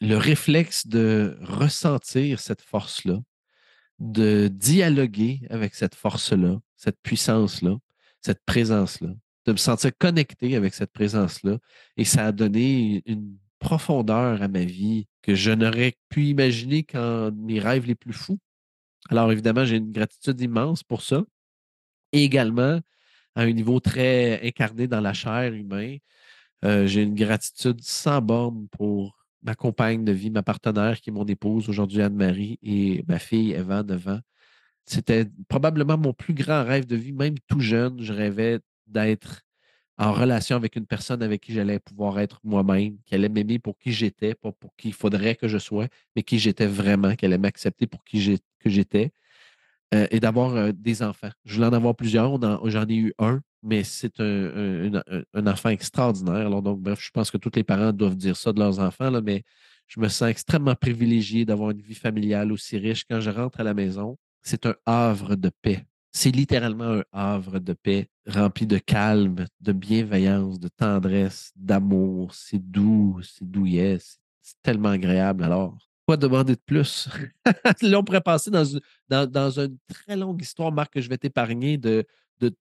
le 0.00 0.16
réflexe 0.16 0.86
de 0.86 1.36
ressentir 1.42 2.40
cette 2.40 2.62
force-là, 2.62 3.18
de 3.98 4.48
dialoguer 4.48 5.42
avec 5.50 5.74
cette 5.74 5.94
force-là, 5.94 6.58
cette 6.76 6.98
puissance-là, 7.02 7.76
cette 8.22 8.44
présence-là 8.44 9.10
de 9.46 9.52
me 9.52 9.56
sentir 9.56 9.90
connecté 9.98 10.56
avec 10.56 10.74
cette 10.74 10.92
présence-là. 10.92 11.58
Et 11.96 12.04
ça 12.04 12.26
a 12.26 12.32
donné 12.32 13.02
une 13.06 13.36
profondeur 13.58 14.42
à 14.42 14.48
ma 14.48 14.64
vie 14.64 15.06
que 15.22 15.34
je 15.34 15.50
n'aurais 15.50 15.94
pu 16.08 16.26
imaginer 16.26 16.82
qu'en 16.82 17.30
mes 17.32 17.60
rêves 17.60 17.86
les 17.86 17.94
plus 17.94 18.12
fous. 18.12 18.38
Alors 19.08 19.30
évidemment, 19.32 19.64
j'ai 19.64 19.76
une 19.76 19.92
gratitude 19.92 20.40
immense 20.40 20.82
pour 20.82 21.02
ça. 21.02 21.24
Également, 22.12 22.80
à 23.34 23.42
un 23.42 23.52
niveau 23.52 23.80
très 23.80 24.46
incarné 24.46 24.86
dans 24.86 25.00
la 25.00 25.12
chair 25.12 25.52
humaine, 25.52 25.98
euh, 26.64 26.86
j'ai 26.86 27.02
une 27.02 27.14
gratitude 27.14 27.80
sans 27.82 28.20
borne 28.20 28.68
pour 28.70 29.16
ma 29.42 29.54
compagne 29.54 30.04
de 30.04 30.12
vie, 30.12 30.30
ma 30.30 30.42
partenaire 30.42 31.00
qui 31.00 31.10
est 31.10 31.12
mon 31.12 31.24
épouse 31.26 31.68
aujourd'hui, 31.68 32.02
Anne-Marie, 32.02 32.58
et 32.62 33.04
ma 33.08 33.18
fille, 33.18 33.52
Eva, 33.52 33.82
9 33.82 34.08
ans. 34.08 34.20
C'était 34.86 35.26
probablement 35.48 35.96
mon 35.98 36.12
plus 36.12 36.34
grand 36.34 36.64
rêve 36.64 36.86
de 36.86 36.96
vie, 36.96 37.12
même 37.12 37.36
tout 37.48 37.60
jeune. 37.60 38.02
Je 38.02 38.12
rêvais 38.12 38.60
d'être 38.86 39.42
en 39.98 40.12
relation 40.12 40.56
avec 40.56 40.76
une 40.76 40.86
personne 40.86 41.22
avec 41.22 41.42
qui 41.42 41.52
j'allais 41.52 41.78
pouvoir 41.78 42.18
être 42.20 42.40
moi-même, 42.42 42.98
qu'elle 43.06 43.20
allait 43.20 43.28
m'aimer 43.28 43.58
pour 43.58 43.78
qui 43.78 43.92
j'étais, 43.92 44.34
pas 44.34 44.50
pour 44.52 44.74
qui 44.76 44.88
il 44.88 44.94
faudrait 44.94 45.36
que 45.36 45.46
je 45.46 45.58
sois, 45.58 45.88
mais 46.16 46.22
qui 46.22 46.38
j'étais 46.38 46.66
vraiment, 46.66 47.14
qu'elle 47.16 47.32
allait 47.32 47.38
m'accepter 47.38 47.86
pour 47.86 48.02
qui 48.04 48.20
j'étais, 48.64 49.12
euh, 49.94 50.06
et 50.10 50.20
d'avoir 50.20 50.54
euh, 50.54 50.72
des 50.72 51.02
enfants. 51.02 51.30
Je 51.44 51.54
voulais 51.54 51.66
en 51.66 51.72
avoir 51.72 51.94
plusieurs, 51.94 52.38
j'en 52.68 52.86
ai 52.86 52.96
eu 52.96 53.14
un, 53.18 53.40
mais 53.62 53.84
c'est 53.84 54.20
un, 54.20 55.46
enfant 55.46 55.70
extraordinaire. 55.70 56.46
Alors, 56.46 56.62
donc, 56.62 56.80
bref, 56.80 57.00
je 57.02 57.10
pense 57.10 57.30
que 57.30 57.38
tous 57.38 57.52
les 57.54 57.64
parents 57.64 57.92
doivent 57.92 58.16
dire 58.16 58.36
ça 58.36 58.52
de 58.52 58.58
leurs 58.58 58.78
enfants, 58.78 59.10
là, 59.10 59.20
mais 59.20 59.42
je 59.86 60.00
me 60.00 60.08
sens 60.08 60.28
extrêmement 60.28 60.74
privilégié 60.74 61.44
d'avoir 61.44 61.70
une 61.70 61.80
vie 61.80 61.94
familiale 61.94 62.52
aussi 62.52 62.78
riche. 62.78 63.04
Quand 63.08 63.20
je 63.20 63.30
rentre 63.30 63.60
à 63.60 63.64
la 63.64 63.74
maison, 63.74 64.16
c'est 64.42 64.66
un 64.66 64.74
havre 64.86 65.34
de 65.34 65.50
paix 65.62 65.84
c'est 66.12 66.30
littéralement 66.30 66.84
un 66.84 67.04
havre 67.12 67.58
de 67.58 67.72
paix 67.72 68.08
rempli 68.26 68.66
de 68.66 68.78
calme, 68.78 69.46
de 69.60 69.72
bienveillance, 69.72 70.58
de 70.58 70.68
tendresse, 70.68 71.52
d'amour. 71.56 72.34
C'est 72.34 72.58
doux, 72.58 73.20
c'est 73.22 73.48
douillet, 73.48 73.98
c'est 74.00 74.60
tellement 74.62 74.90
agréable. 74.90 75.44
Alors, 75.44 75.76
quoi 76.06 76.16
demander 76.16 76.54
de 76.54 76.60
plus? 76.64 77.08
Là, 77.82 77.98
on 77.98 78.04
pourrait 78.04 78.20
passer 78.20 78.50
dans, 78.50 78.64
une 78.64 79.78
très 79.88 80.16
longue 80.16 80.42
histoire, 80.42 80.72
Marc, 80.72 80.94
que 80.94 81.00
je 81.00 81.08
vais 81.08 81.18
t'épargner 81.18 81.78
de, 81.78 82.04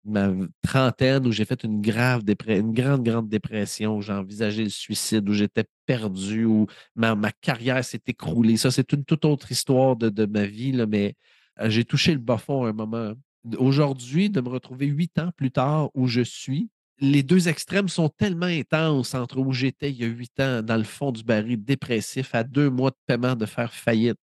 ma 0.04 0.32
trentaine 0.62 1.26
où 1.26 1.32
j'ai 1.32 1.46
fait 1.46 1.64
une 1.64 1.82
grave 1.82 2.24
une 2.48 2.74
grande, 2.74 3.04
grande 3.04 3.30
dépression, 3.30 3.98
où 3.98 4.02
j'ai 4.02 4.14
envisagé 4.14 4.64
le 4.64 4.70
suicide, 4.70 5.28
où 5.30 5.34
j'étais 5.34 5.64
perdu, 5.86 6.46
où 6.46 6.68
ma, 6.96 7.16
carrière 7.42 7.84
s'est 7.84 8.02
écroulée. 8.08 8.58
Ça, 8.58 8.72
c'est 8.72 8.92
une 8.92 9.06
toute 9.06 9.24
autre 9.26 9.52
histoire 9.52 9.96
de, 9.96 10.10
de 10.10 10.26
ma 10.26 10.46
vie, 10.46 10.74
là, 10.74 10.86
mais 10.86 11.16
euh, 11.62 11.70
j'ai 11.70 11.86
touché 11.86 12.12
le 12.12 12.20
bas 12.20 12.38
fond 12.38 12.66
à 12.66 12.70
un 12.70 12.74
moment 12.74 13.14
aujourd'hui, 13.58 14.30
de 14.30 14.42
me 14.42 14.50
retrouver 14.50 14.88
huit 14.88 15.18
ans 15.20 15.32
plus 15.36 15.52
tard 15.52 15.90
où 15.94 16.08
je 16.08 16.22
suis, 16.22 16.70
les 17.00 17.24
deux 17.24 17.48
extrêmes 17.48 17.88
sont 17.88 18.10
tellement 18.10 18.46
intenses 18.46 19.14
entre 19.14 19.40
où 19.40 19.52
j'étais 19.54 19.90
il 19.92 19.98
y 19.98 20.04
a 20.04 20.08
huit 20.08 20.40
ans, 20.40 20.62
dans 20.62 20.78
le 20.78 20.84
fond 20.84 21.12
du 21.12 21.24
baril, 21.24 21.64
dépressif, 21.64 22.36
à 22.36 22.44
deux 22.44 22.70
mois 22.70 22.92
de 22.92 22.98
paiement 23.08 23.36
de 23.36 23.46
faire 23.46 23.74
faillite, 23.74 24.20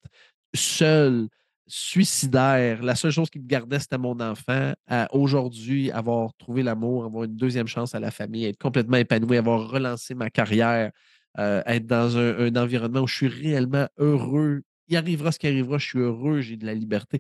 seul, 0.54 1.28
suicidaire. 1.68 2.82
La 2.84 2.96
seule 2.96 3.12
chose 3.12 3.30
qui 3.30 3.40
me 3.40 3.48
gardait, 3.48 3.80
c'était 3.80 3.98
mon 3.98 4.20
enfant. 4.20 4.74
Aujourd'hui, 5.12 5.92
avoir 5.92 6.34
trouvé 6.36 6.64
l'amour, 6.64 7.06
avoir 7.06 7.26
une 7.26 7.36
deuxième 7.36 7.68
chance 7.68 7.96
à 7.96 8.00
la 8.00 8.12
famille, 8.12 8.46
être 8.46 8.58
complètement 8.58 8.98
épanoui, 8.98 9.38
avoir 9.38 9.70
relancé 9.70 10.14
ma 10.14 10.30
carrière, 10.30 10.92
euh, 11.40 11.62
être 11.66 11.86
dans 11.86 12.18
un, 12.18 12.40
un, 12.40 12.56
environnement 12.62 13.02
où 13.02 13.08
je 13.08 13.16
suis 13.16 13.28
réellement 13.28 13.88
heureux. 13.98 14.64
Il 14.88 14.98
arrivera 14.98 15.32
ce 15.32 15.40
qui 15.40 15.48
arrivera, 15.48 15.78
je 15.78 15.88
suis 15.88 16.00
heureux, 16.00 16.42
j'ai 16.42 16.58
de 16.58 16.66
la 16.66 16.74
liberté. 16.74 17.20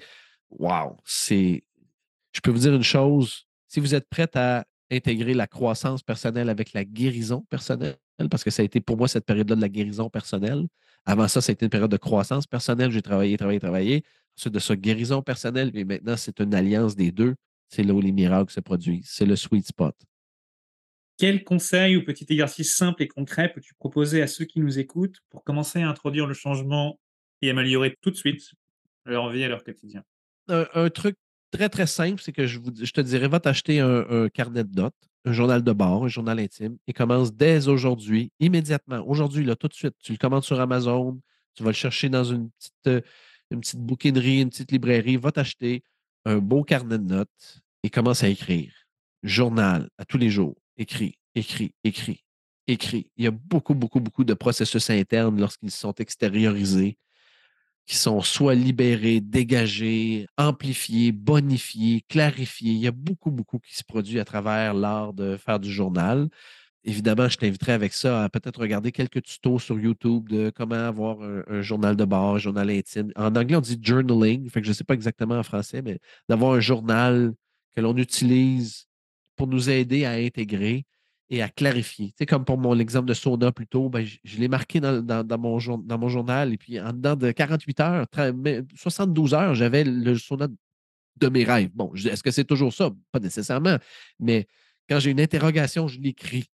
Wow, 0.49 0.97
c'est 1.05 1.63
je 2.33 2.39
peux 2.41 2.51
vous 2.51 2.59
dire 2.59 2.73
une 2.73 2.83
chose, 2.83 3.45
si 3.67 3.79
vous 3.79 3.93
êtes 3.95 4.09
prête 4.09 4.35
à 4.35 4.65
intégrer 4.91 5.33
la 5.33 5.47
croissance 5.47 6.03
personnelle 6.03 6.49
avec 6.49 6.73
la 6.73 6.83
guérison 6.83 7.45
personnelle, 7.49 7.97
parce 8.29 8.43
que 8.43 8.49
ça 8.49 8.61
a 8.61 8.65
été 8.65 8.81
pour 8.81 8.97
moi 8.97 9.07
cette 9.07 9.25
période-là 9.25 9.55
de 9.55 9.61
la 9.61 9.69
guérison 9.69 10.09
personnelle. 10.09 10.67
Avant 11.05 11.27
ça, 11.27 11.41
ça 11.41 11.51
a 11.51 11.53
été 11.53 11.65
une 11.65 11.69
période 11.69 11.89
de 11.89 11.97
croissance 11.97 12.45
personnelle. 12.45 12.91
J'ai 12.91 13.01
travaillé, 13.01 13.37
travaillé, 13.37 13.59
travaillé. 13.59 14.03
Ensuite 14.37 14.53
de 14.53 14.59
ça, 14.59 14.75
guérison 14.75 15.21
personnelle. 15.21 15.71
Et 15.73 15.85
maintenant, 15.85 16.17
c'est 16.17 16.39
une 16.39 16.53
alliance 16.53 16.95
des 16.95 17.11
deux. 17.11 17.35
C'est 17.69 17.83
là 17.83 17.93
où 17.93 18.01
les 18.01 18.11
miracles 18.11 18.51
se 18.51 18.59
produisent. 18.59 19.09
C'est 19.09 19.25
le 19.25 19.35
sweet 19.35 19.65
spot. 19.65 19.95
Quel 21.17 21.43
conseil 21.43 21.95
ou 21.95 22.03
petit 22.03 22.25
exercice 22.29 22.75
simple 22.75 23.03
et 23.03 23.07
concret 23.07 23.51
peux-tu 23.53 23.73
proposer 23.75 24.21
à 24.21 24.27
ceux 24.27 24.45
qui 24.45 24.59
nous 24.59 24.79
écoutent 24.79 25.17
pour 25.29 25.43
commencer 25.43 25.81
à 25.81 25.89
introduire 25.89 26.27
le 26.27 26.33
changement 26.33 26.99
et 27.41 27.49
améliorer 27.49 27.95
tout 28.01 28.11
de 28.11 28.15
suite 28.15 28.41
leur 29.05 29.29
vie 29.29 29.43
et 29.43 29.47
leur 29.47 29.63
quotidien? 29.63 30.03
un, 30.47 30.89
truc 30.89 31.15
très, 31.51 31.69
très 31.69 31.87
simple, 31.87 32.21
c'est 32.21 32.31
que 32.31 32.47
je, 32.47 32.59
vous, 32.59 32.71
je 32.81 32.91
te 32.91 33.01
dirais, 33.01 33.27
va 33.27 33.39
t'acheter 33.39 33.79
un, 33.79 34.29
carnet 34.29 34.63
de 34.63 34.75
notes, 34.75 34.95
un 35.25 35.33
journal 35.33 35.63
de 35.63 35.71
bord, 35.71 36.05
un 36.05 36.07
journal 36.07 36.39
intime, 36.39 36.77
et 36.87 36.93
commence 36.93 37.33
dès 37.33 37.67
aujourd'hui, 37.67 38.31
immédiatement, 38.39 39.03
aujourd'hui, 39.07 39.45
là, 39.45 39.55
tout 39.55 39.67
de 39.67 39.73
suite. 39.73 39.95
Tu 40.01 40.13
le 40.13 40.17
commandes 40.17 40.43
sur 40.43 40.59
Amazon, 40.59 41.19
tu 41.55 41.63
vas 41.63 41.69
le 41.69 41.75
chercher 41.75 42.09
dans 42.09 42.23
une 42.23 42.49
petite, 42.51 42.87
euh, 42.87 43.01
une 43.51 43.59
petite 43.59 43.79
bouquinerie, 43.79 44.41
une 44.41 44.49
petite 44.49 44.71
librairie, 44.71 45.17
va 45.17 45.31
t'acheter 45.31 45.83
un 46.25 46.37
beau 46.37 46.63
carnet 46.63 46.97
de 46.97 47.03
notes 47.03 47.61
et 47.83 47.89
commence 47.89 48.23
à 48.23 48.29
écrire. 48.29 48.73
Journal 49.23 49.89
à 49.97 50.05
tous 50.05 50.17
les 50.17 50.29
jours. 50.29 50.55
Écris, 50.77 51.15
écris, 51.35 51.75
écris, 51.83 52.23
écris. 52.67 53.11
Il 53.17 53.25
y 53.25 53.27
a 53.27 53.31
beaucoup, 53.31 53.75
beaucoup, 53.75 53.99
beaucoup 53.99 54.23
de 54.23 54.33
processus 54.33 54.89
internes 54.89 55.39
lorsqu'ils 55.39 55.71
sont 55.71 55.93
extériorisés 55.93 56.97
qui 57.85 57.95
sont 57.95 58.21
soit 58.21 58.55
libérés, 58.55 59.21
dégagés, 59.21 60.27
amplifiés, 60.37 61.11
bonifiés, 61.11 62.03
clarifiés. 62.07 62.73
Il 62.73 62.79
y 62.79 62.87
a 62.87 62.91
beaucoup, 62.91 63.31
beaucoup 63.31 63.59
qui 63.59 63.75
se 63.75 63.83
produit 63.83 64.19
à 64.19 64.25
travers 64.25 64.73
l'art 64.73 65.13
de 65.13 65.37
faire 65.37 65.59
du 65.59 65.71
journal. 65.71 66.29
Évidemment, 66.83 67.29
je 67.29 67.37
t'inviterai 67.37 67.73
avec 67.73 67.93
ça 67.93 68.23
à 68.23 68.29
peut-être 68.29 68.59
regarder 68.59 68.91
quelques 68.91 69.21
tutos 69.21 69.59
sur 69.59 69.79
YouTube 69.79 70.29
de 70.29 70.49
comment 70.49 70.75
avoir 70.75 71.17
un, 71.21 71.61
journal 71.61 71.95
de 71.95 72.05
bord, 72.05 72.35
un 72.35 72.39
journal 72.39 72.69
intime. 72.71 73.11
En 73.15 73.35
anglais, 73.35 73.55
on 73.55 73.61
dit 73.61 73.77
journaling, 73.81 74.49
fait 74.49 74.63
je 74.63 74.69
ne 74.69 74.73
sais 74.73 74.83
pas 74.83 74.95
exactement 74.95 75.35
en 75.35 75.43
français, 75.43 75.81
mais 75.83 75.99
d'avoir 76.27 76.53
un 76.53 76.59
journal 76.59 77.33
que 77.75 77.81
l'on 77.81 77.95
utilise 77.97 78.87
pour 79.35 79.47
nous 79.47 79.69
aider 79.69 80.05
à 80.05 80.13
intégrer 80.13 80.85
et 81.31 81.41
à 81.41 81.49
clarifier. 81.49 82.07
Tu 82.07 82.15
sais, 82.19 82.25
comme 82.25 82.43
pour 82.43 82.57
mon 82.57 82.77
exemple 82.77 83.07
de 83.07 83.13
sauna 83.13 83.53
plus 83.53 83.65
tôt, 83.65 83.89
ben, 83.89 84.05
je, 84.05 84.37
l'ai 84.37 84.49
marqué 84.49 84.81
dans, 84.81 85.01
mon, 85.39 85.57
dans 85.77 85.97
mon 85.97 86.09
journal 86.09 86.53
et 86.53 86.57
puis 86.57 86.79
en 86.79 86.91
dedans 86.91 87.15
de 87.15 87.31
48 87.31 87.79
heures, 87.79 88.05
72 88.75 89.33
heures, 89.33 89.55
j'avais 89.55 89.85
le 89.85 90.17
sauna 90.17 90.47
de 91.17 91.29
mes 91.29 91.45
rêves. 91.45 91.71
Bon, 91.73 91.93
est-ce 91.95 92.21
que 92.21 92.31
c'est 92.31 92.43
toujours 92.43 92.73
ça? 92.73 92.91
Pas 93.13 93.19
nécessairement, 93.19 93.77
mais 94.19 94.45
quand 94.89 94.99
j'ai 94.99 95.11
une 95.11 95.21
interrogation, 95.21 95.87
je 95.87 96.01
l'écris. 96.01 96.49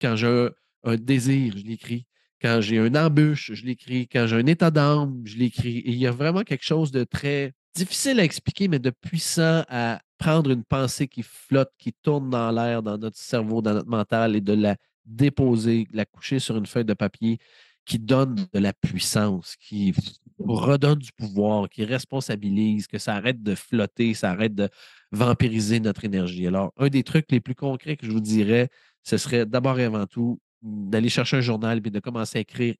Quand 0.00 0.14
j'ai 0.14 0.50
un, 0.84 0.96
désir, 0.96 1.54
je 1.56 1.64
l'écris. 1.64 2.06
Quand 2.42 2.60
j'ai 2.60 2.76
une 2.76 2.98
embûche, 2.98 3.52
je 3.54 3.64
l'écris. 3.64 4.08
Quand 4.08 4.26
j'ai 4.26 4.36
un 4.36 4.46
état 4.46 4.70
d'âme, 4.70 5.22
je 5.24 5.38
l'écris. 5.38 5.78
Et 5.78 5.90
il 5.92 5.98
y 5.98 6.06
a 6.06 6.12
vraiment 6.12 6.42
quelque 6.42 6.64
chose 6.64 6.92
de 6.92 7.04
très 7.04 7.54
difficile 7.74 8.20
à 8.20 8.24
expliquer, 8.24 8.68
mais 8.68 8.78
de 8.78 8.90
puissant 8.90 9.64
à 9.68 10.02
prendre 10.18 10.50
une 10.50 10.64
pensée 10.64 11.08
qui 11.08 11.22
flotte, 11.22 11.72
qui 11.78 11.92
tourne 11.92 12.30
dans 12.30 12.50
l'air, 12.50 12.82
dans 12.82 12.98
notre 12.98 13.16
cerveau, 13.16 13.62
dans 13.62 13.74
notre 13.74 13.88
mental, 13.88 14.36
et 14.36 14.40
de 14.40 14.52
la 14.52 14.76
déposer, 15.06 15.86
la 15.92 16.04
coucher 16.04 16.38
sur 16.38 16.56
une 16.56 16.66
feuille 16.66 16.84
de 16.84 16.94
papier 16.94 17.38
qui 17.86 17.98
donne 17.98 18.34
de 18.52 18.58
la 18.58 18.74
puissance, 18.74 19.56
qui 19.56 19.94
redonne 20.38 20.98
du 20.98 21.10
pouvoir, 21.12 21.70
qui 21.70 21.84
responsabilise, 21.84 22.86
que 22.86 22.98
ça 22.98 23.14
arrête 23.14 23.42
de 23.42 23.54
flotter, 23.54 24.12
ça 24.12 24.30
arrête 24.30 24.54
de 24.54 24.68
vampiriser 25.10 25.80
notre 25.80 26.04
énergie. 26.04 26.46
Alors, 26.46 26.72
un 26.76 26.88
des 26.88 27.02
trucs 27.02 27.32
les 27.32 27.40
plus 27.40 27.54
concrets 27.54 27.96
que 27.96 28.04
je 28.04 28.12
vous 28.12 28.20
dirais, 28.20 28.68
ce 29.04 29.16
serait 29.16 29.46
d'abord 29.46 29.80
et 29.80 29.84
avant 29.84 30.06
tout 30.06 30.38
d'aller 30.62 31.08
chercher 31.08 31.36
un 31.36 31.40
journal 31.40 31.80
et 31.84 31.90
de 31.90 32.00
commencer 32.00 32.38
à 32.38 32.40
écrire 32.40 32.74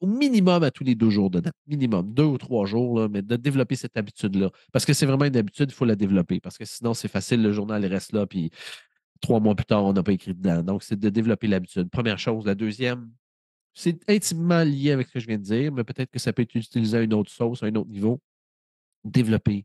au 0.00 0.06
minimum 0.06 0.62
à 0.62 0.70
tous 0.70 0.84
les 0.84 0.94
deux 0.94 1.10
jours 1.10 1.30
dedans. 1.30 1.50
Minimum, 1.66 2.12
deux 2.12 2.24
ou 2.24 2.38
trois 2.38 2.66
jours, 2.66 3.08
mais 3.08 3.22
de 3.22 3.36
développer 3.36 3.76
cette 3.76 3.96
habitude-là. 3.96 4.50
Parce 4.72 4.84
que 4.84 4.92
c'est 4.92 5.06
vraiment 5.06 5.24
une 5.24 5.36
habitude, 5.36 5.70
il 5.70 5.74
faut 5.74 5.84
la 5.84 5.96
développer. 5.96 6.40
Parce 6.40 6.58
que 6.58 6.64
sinon, 6.64 6.94
c'est 6.94 7.08
facile, 7.08 7.42
le 7.42 7.52
journal 7.52 7.84
reste 7.86 8.12
là, 8.12 8.26
puis 8.26 8.50
trois 9.20 9.38
mois 9.40 9.54
plus 9.54 9.66
tard, 9.66 9.84
on 9.84 9.92
n'a 9.92 10.02
pas 10.02 10.12
écrit 10.12 10.34
dedans. 10.34 10.62
Donc, 10.62 10.82
c'est 10.82 10.98
de 10.98 11.08
développer 11.08 11.46
l'habitude. 11.46 11.88
Première 11.90 12.18
chose. 12.18 12.46
La 12.46 12.54
deuxième, 12.54 13.10
c'est 13.74 13.98
intimement 14.10 14.64
lié 14.64 14.90
avec 14.90 15.08
ce 15.08 15.12
que 15.12 15.20
je 15.20 15.26
viens 15.26 15.38
de 15.38 15.42
dire, 15.42 15.72
mais 15.72 15.84
peut-être 15.84 16.10
que 16.10 16.18
ça 16.18 16.32
peut 16.32 16.42
être 16.42 16.54
utilisé 16.54 16.98
à 16.98 17.02
une 17.02 17.14
autre 17.14 17.30
sauce, 17.30 17.62
à 17.62 17.66
un 17.66 17.74
autre 17.76 17.90
niveau. 17.90 18.20
Développer 19.04 19.64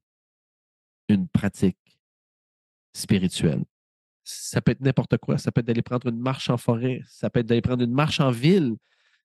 une 1.09 1.27
pratique 1.27 1.77
spirituelle 2.93 3.63
ça 4.25 4.59
peut 4.59 4.71
être 4.71 4.81
n'importe 4.81 5.17
quoi. 5.17 5.37
Ça 5.37 5.51
peut 5.51 5.59
être 5.61 5.67
d'aller 5.67 5.83
prendre 5.83 6.07
une 6.07 6.19
marche 6.19 6.49
en 6.49 6.57
forêt, 6.57 7.01
ça 7.07 7.29
peut 7.29 7.39
être 7.39 7.45
d'aller 7.45 7.61
prendre 7.61 7.83
une 7.83 7.93
marche 7.93 8.19
en 8.19 8.31
ville, 8.31 8.75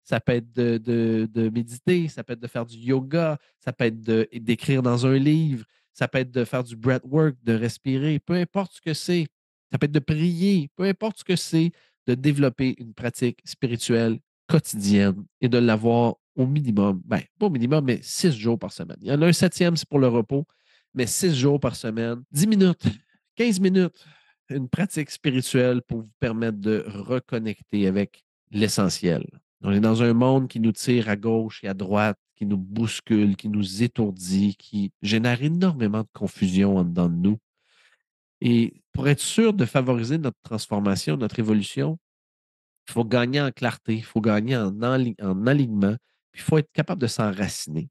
ça 0.05 0.21
peut 0.21 0.33
être 0.33 0.53
de, 0.53 1.51
méditer, 1.53 2.09
ça 2.09 2.23
peut 2.23 2.35
être 2.35 2.41
de 2.41 2.47
faire 2.47 2.67
du 2.67 2.77
yoga, 2.77 3.39
ça 3.59 3.73
peut 3.73 3.85
être 3.85 4.01
d'écrire 4.01 4.83
dans 4.83 5.07
un 5.07 5.19
livre, 5.19 5.65
ça 5.93 6.07
peut 6.07 6.19
être 6.19 6.31
de 6.31 6.45
faire 6.45 6.63
du 6.63 6.77
breathwork, 6.77 7.37
de 7.43 7.55
respirer, 7.55 8.19
peu 8.19 8.35
importe 8.35 8.75
ce 8.75 8.81
que 8.81 8.95
c'est. 8.95 9.27
Ça 9.73 9.79
peut 9.79 9.87
être 9.87 9.93
de 9.93 9.99
prier, 10.01 10.69
peu 10.77 10.85
importe 10.85 11.19
ce 11.19 11.25
que 11.25 11.37
c'est, 11.37 11.73
de 12.07 12.15
développer 12.15 12.75
une 12.79 12.93
pratique 12.93 13.41
spirituelle 13.45 14.19
quotidienne 14.49 15.25
et 15.41 15.49
de 15.49 15.59
l'avoir 15.59 16.17
au 16.35 16.47
minimum, 16.47 17.01
ben, 17.05 17.21
pas 17.39 17.47
au 17.47 17.51
minimum, 17.51 17.85
mais 17.85 18.01
six 18.03 18.33
jours 18.33 18.59
par 18.59 18.73
semaine. 18.73 18.97
Il 19.01 19.09
y 19.09 19.13
en 19.13 19.23
a 19.23 19.27
un 19.27 19.33
septième, 19.33 19.77
c'est 19.77 19.89
pour 19.89 19.99
le 19.99 20.09
repos, 20.09 20.47
mais 20.95 21.07
six 21.07 21.35
jours 21.35 21.61
par 21.61 21.77
semaine, 21.77 22.23
dix 22.33 22.47
minutes, 22.47 22.83
quinze 23.37 23.61
minutes, 23.61 24.05
une 24.57 24.69
pratique 24.69 25.11
spirituelle 25.11 25.83
pour 25.83 26.01
vous 26.01 26.11
permettre 26.19 26.59
de 26.59 26.85
reconnecter 26.87 27.87
avec 27.87 28.25
l'essentiel. 28.51 29.27
On 29.63 29.73
est 29.73 29.81
dans 29.81 30.03
un 30.03 30.13
monde 30.13 30.49
qui 30.49 30.61
nous 30.61 30.73
tire 30.73 31.09
à 31.09 31.17
gauche 31.17 31.63
et 31.63 31.69
à 31.69 31.75
droite, 31.75 32.19
qui 32.37 32.47
nous 32.47 32.57
bouscule, 32.57 33.37
qui 33.37 33.49
nous 33.49 33.83
étourdit, 33.83 34.57
qui 34.57 34.93
génère 35.03 35.43
énormément 35.43 36.01
de 36.01 36.09
confusion 36.13 36.79
en 36.79 36.85
dedans 36.85 37.09
de 37.09 37.17
nous. 37.17 37.39
Et 38.41 38.83
pour 38.93 39.09
être 39.09 39.21
sûr 39.21 39.53
de 39.53 39.67
favoriser 39.67 40.17
notre 40.17 40.39
transformation, 40.43 41.17
notre 41.17 41.39
évolution, 41.39 41.99
il 42.89 42.93
faut 42.93 43.05
gagner 43.05 43.41
en 43.41 43.51
clarté, 43.51 43.95
il 43.97 44.05
faut 44.05 44.23
gagner 44.23 44.57
en, 44.57 44.75
en 44.83 45.47
alignement, 45.47 45.97
puis 46.33 46.41
il 46.41 46.45
faut 46.45 46.59
être 46.59 46.73
capable 46.73 47.03
de 47.03 47.07
s'enraciner. 47.07 47.91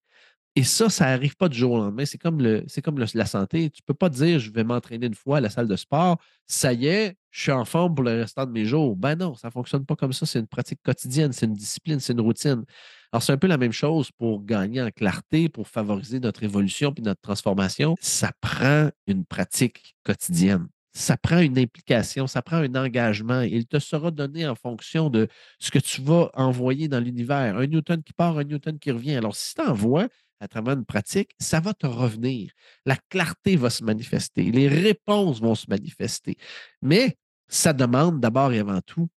Et 0.59 0.63
ça, 0.65 0.89
ça 0.89 1.05
n'arrive 1.05 1.37
pas 1.37 1.47
du 1.47 1.57
jour 1.57 1.71
au 1.71 1.77
lendemain. 1.77 2.03
C'est 2.03 2.17
comme, 2.17 2.41
le, 2.41 2.65
comme 2.83 2.99
la 2.99 3.25
santé. 3.25 3.69
Tu 3.69 3.81
ne 3.81 3.85
peux 3.85 3.93
pas 3.93 4.09
dire 4.09 4.39
je 4.39 4.51
vais 4.51 4.65
m'entraîner 4.65 5.05
une 5.05 5.15
fois 5.15 5.37
à 5.37 5.39
la 5.39 5.49
salle 5.49 5.69
de 5.69 5.75
sport, 5.77 6.17
ça 6.47 6.73
y 6.73 6.87
est, 6.87 7.15
je 7.31 7.43
suis 7.43 7.51
en 7.53 7.63
forme 7.63 7.95
pour 7.95 8.03
le 8.03 8.11
restant 8.11 8.45
de 8.45 8.51
mes 8.51 8.65
jours. 8.65 8.97
Ben 8.97 9.15
non, 9.15 9.35
ça 9.35 9.47
ne 9.47 9.51
fonctionne 9.53 9.85
pas 9.85 9.95
comme 9.95 10.11
ça. 10.11 10.25
C'est 10.25 10.37
une 10.39 10.47
pratique 10.47 10.81
quotidienne, 10.83 11.31
c'est 11.31 11.45
une 11.45 11.53
discipline, 11.53 12.01
c'est 12.01 12.11
une 12.11 12.19
routine. 12.19 12.65
Alors, 13.13 13.23
c'est 13.23 13.31
un 13.31 13.37
peu 13.37 13.47
la 13.47 13.57
même 13.57 13.71
chose 13.71 14.11
pour 14.11 14.43
gagner 14.43 14.81
en 14.81 14.91
clarté, 14.91 15.47
pour 15.47 15.65
favoriser 15.65 16.19
notre 16.19 16.43
évolution 16.43 16.91
puis 16.91 17.05
notre 17.05 17.21
transformation. 17.21 17.95
Ça 18.01 18.33
prend 18.41 18.89
une 19.07 19.23
pratique 19.23 19.95
quotidienne 20.03 20.67
ça 20.91 21.17
prend 21.17 21.39
une 21.39 21.57
implication, 21.57 22.27
ça 22.27 22.41
prend 22.41 22.57
un 22.57 22.75
engagement. 22.75 23.41
Il 23.41 23.67
te 23.67 23.79
sera 23.79 24.11
donné 24.11 24.47
en 24.47 24.55
fonction 24.55 25.09
de 25.09 25.27
ce 25.59 25.71
que 25.71 25.79
tu 25.79 26.01
vas 26.01 26.29
envoyer 26.33 26.87
dans 26.87 26.99
l'univers. 26.99 27.57
Un 27.57 27.67
Newton 27.67 28.03
qui 28.03 28.13
part, 28.13 28.37
un 28.37 28.43
Newton 28.43 28.77
qui 28.79 28.91
revient. 28.91 29.15
Alors, 29.15 29.35
si 29.35 29.55
tu 29.55 29.61
envoies 29.61 30.07
à 30.39 30.47
travers 30.47 30.75
une 30.75 30.85
pratique, 30.85 31.31
ça 31.39 31.59
va 31.59 31.73
te 31.73 31.85
revenir. 31.85 32.51
La 32.85 32.95
clarté 33.09 33.55
va 33.55 33.69
se 33.69 33.83
manifester, 33.83 34.51
les 34.51 34.67
réponses 34.67 35.41
vont 35.41 35.55
se 35.55 35.65
manifester. 35.69 36.37
Mais 36.81 37.17
ça 37.47 37.73
demande 37.73 38.19
d'abord 38.19 38.53
et 38.53 38.59
avant 38.59 38.81
tout 38.81 39.09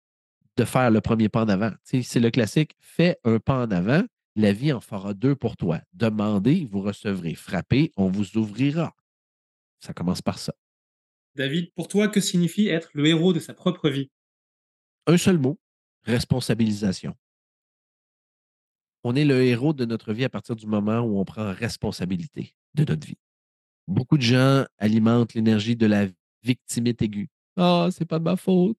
de 0.57 0.65
faire 0.65 0.91
le 0.91 1.01
premier 1.01 1.29
pas 1.29 1.43
en 1.43 1.49
avant. 1.49 1.71
c'est 1.83 2.19
le 2.19 2.29
classique, 2.31 2.75
fais 2.79 3.17
un 3.23 3.39
pas 3.39 3.65
en 3.65 3.71
avant, 3.71 4.03
la 4.35 4.53
vie 4.53 4.73
en 4.73 4.79
fera 4.79 5.13
deux 5.13 5.35
pour 5.35 5.57
toi. 5.57 5.81
Demandez, 5.93 6.65
vous 6.65 6.81
recevrez. 6.81 7.35
Frappez, 7.35 7.91
on 7.97 8.09
vous 8.09 8.37
ouvrira. 8.37 8.95
Ça 9.79 9.93
commence 9.93 10.21
par 10.21 10.39
ça. 10.39 10.53
David, 11.35 11.71
pour 11.73 11.87
toi, 11.87 12.07
que 12.07 12.19
signifie 12.19 12.67
être 12.67 12.89
le 12.93 13.07
héros 13.07 13.33
de 13.33 13.39
sa 13.39 13.53
propre 13.53 13.89
vie? 13.89 14.09
Un 15.07 15.17
seul 15.17 15.37
mot, 15.37 15.59
responsabilisation 16.03 17.15
on 19.03 19.15
est 19.15 19.25
le 19.25 19.43
héros 19.43 19.73
de 19.73 19.85
notre 19.85 20.13
vie 20.13 20.25
à 20.25 20.29
partir 20.29 20.55
du 20.55 20.67
moment 20.67 20.99
où 20.99 21.19
on 21.19 21.25
prend 21.25 21.53
responsabilité 21.53 22.53
de 22.73 22.85
notre 22.85 23.07
vie. 23.07 23.17
Beaucoup 23.87 24.17
de 24.17 24.21
gens 24.21 24.65
alimentent 24.77 25.33
l'énergie 25.33 25.75
de 25.75 25.87
la 25.87 26.07
victimite 26.43 27.01
aiguë. 27.01 27.29
Ah, 27.57 27.89
c'est 27.91 28.05
pas 28.05 28.19
de 28.19 28.23
ma 28.23 28.35
faute. 28.35 28.77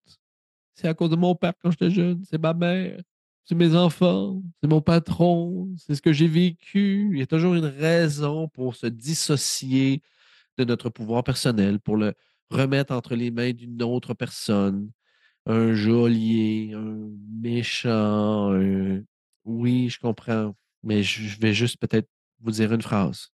C'est 0.74 0.88
à 0.88 0.94
cause 0.94 1.10
de 1.10 1.16
mon 1.16 1.34
père 1.34 1.52
quand 1.60 1.70
j'étais 1.70 1.90
jeune. 1.90 2.22
C'est 2.24 2.40
ma 2.40 2.54
mère. 2.54 3.00
C'est 3.44 3.54
mes 3.54 3.74
enfants. 3.74 4.42
C'est 4.60 4.68
mon 4.68 4.80
patron. 4.80 5.68
C'est 5.76 5.94
ce 5.94 6.02
que 6.02 6.12
j'ai 6.12 6.28
vécu. 6.28 7.10
Il 7.12 7.18
y 7.18 7.22
a 7.22 7.26
toujours 7.26 7.54
une 7.54 7.66
raison 7.66 8.48
pour 8.48 8.76
se 8.76 8.86
dissocier 8.86 10.02
de 10.58 10.64
notre 10.64 10.88
pouvoir 10.90 11.24
personnel, 11.24 11.80
pour 11.80 11.96
le 11.96 12.14
remettre 12.50 12.94
entre 12.94 13.14
les 13.14 13.30
mains 13.30 13.52
d'une 13.52 13.82
autre 13.82 14.14
personne. 14.14 14.90
Un 15.46 15.74
geôlier, 15.74 16.72
un 16.74 17.10
méchant, 17.40 18.52
un, 18.52 19.02
oui, 19.44 19.88
je 19.88 19.98
comprends, 19.98 20.54
mais 20.82 21.02
je 21.02 21.38
vais 21.40 21.54
juste 21.54 21.78
peut-être 21.78 22.08
vous 22.40 22.52
dire 22.52 22.72
une 22.72 22.82
phrase. 22.82 23.32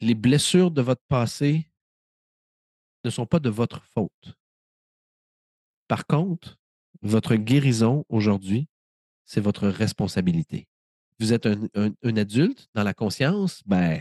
Les 0.00 0.14
blessures 0.14 0.70
de 0.70 0.82
votre 0.82 1.04
passé 1.08 1.70
ne 3.04 3.10
sont 3.10 3.26
pas 3.26 3.38
de 3.38 3.50
votre 3.50 3.82
faute. 3.84 4.38
Par 5.88 6.06
contre, 6.06 6.58
votre 7.02 7.36
guérison 7.36 8.04
aujourd'hui, 8.08 8.68
c'est 9.24 9.40
votre 9.40 9.68
responsabilité. 9.68 10.68
Vous 11.20 11.32
êtes 11.32 11.46
un, 11.46 12.16
adulte 12.16 12.68
dans 12.74 12.82
la 12.82 12.94
conscience, 12.94 13.62
ben, 13.66 14.00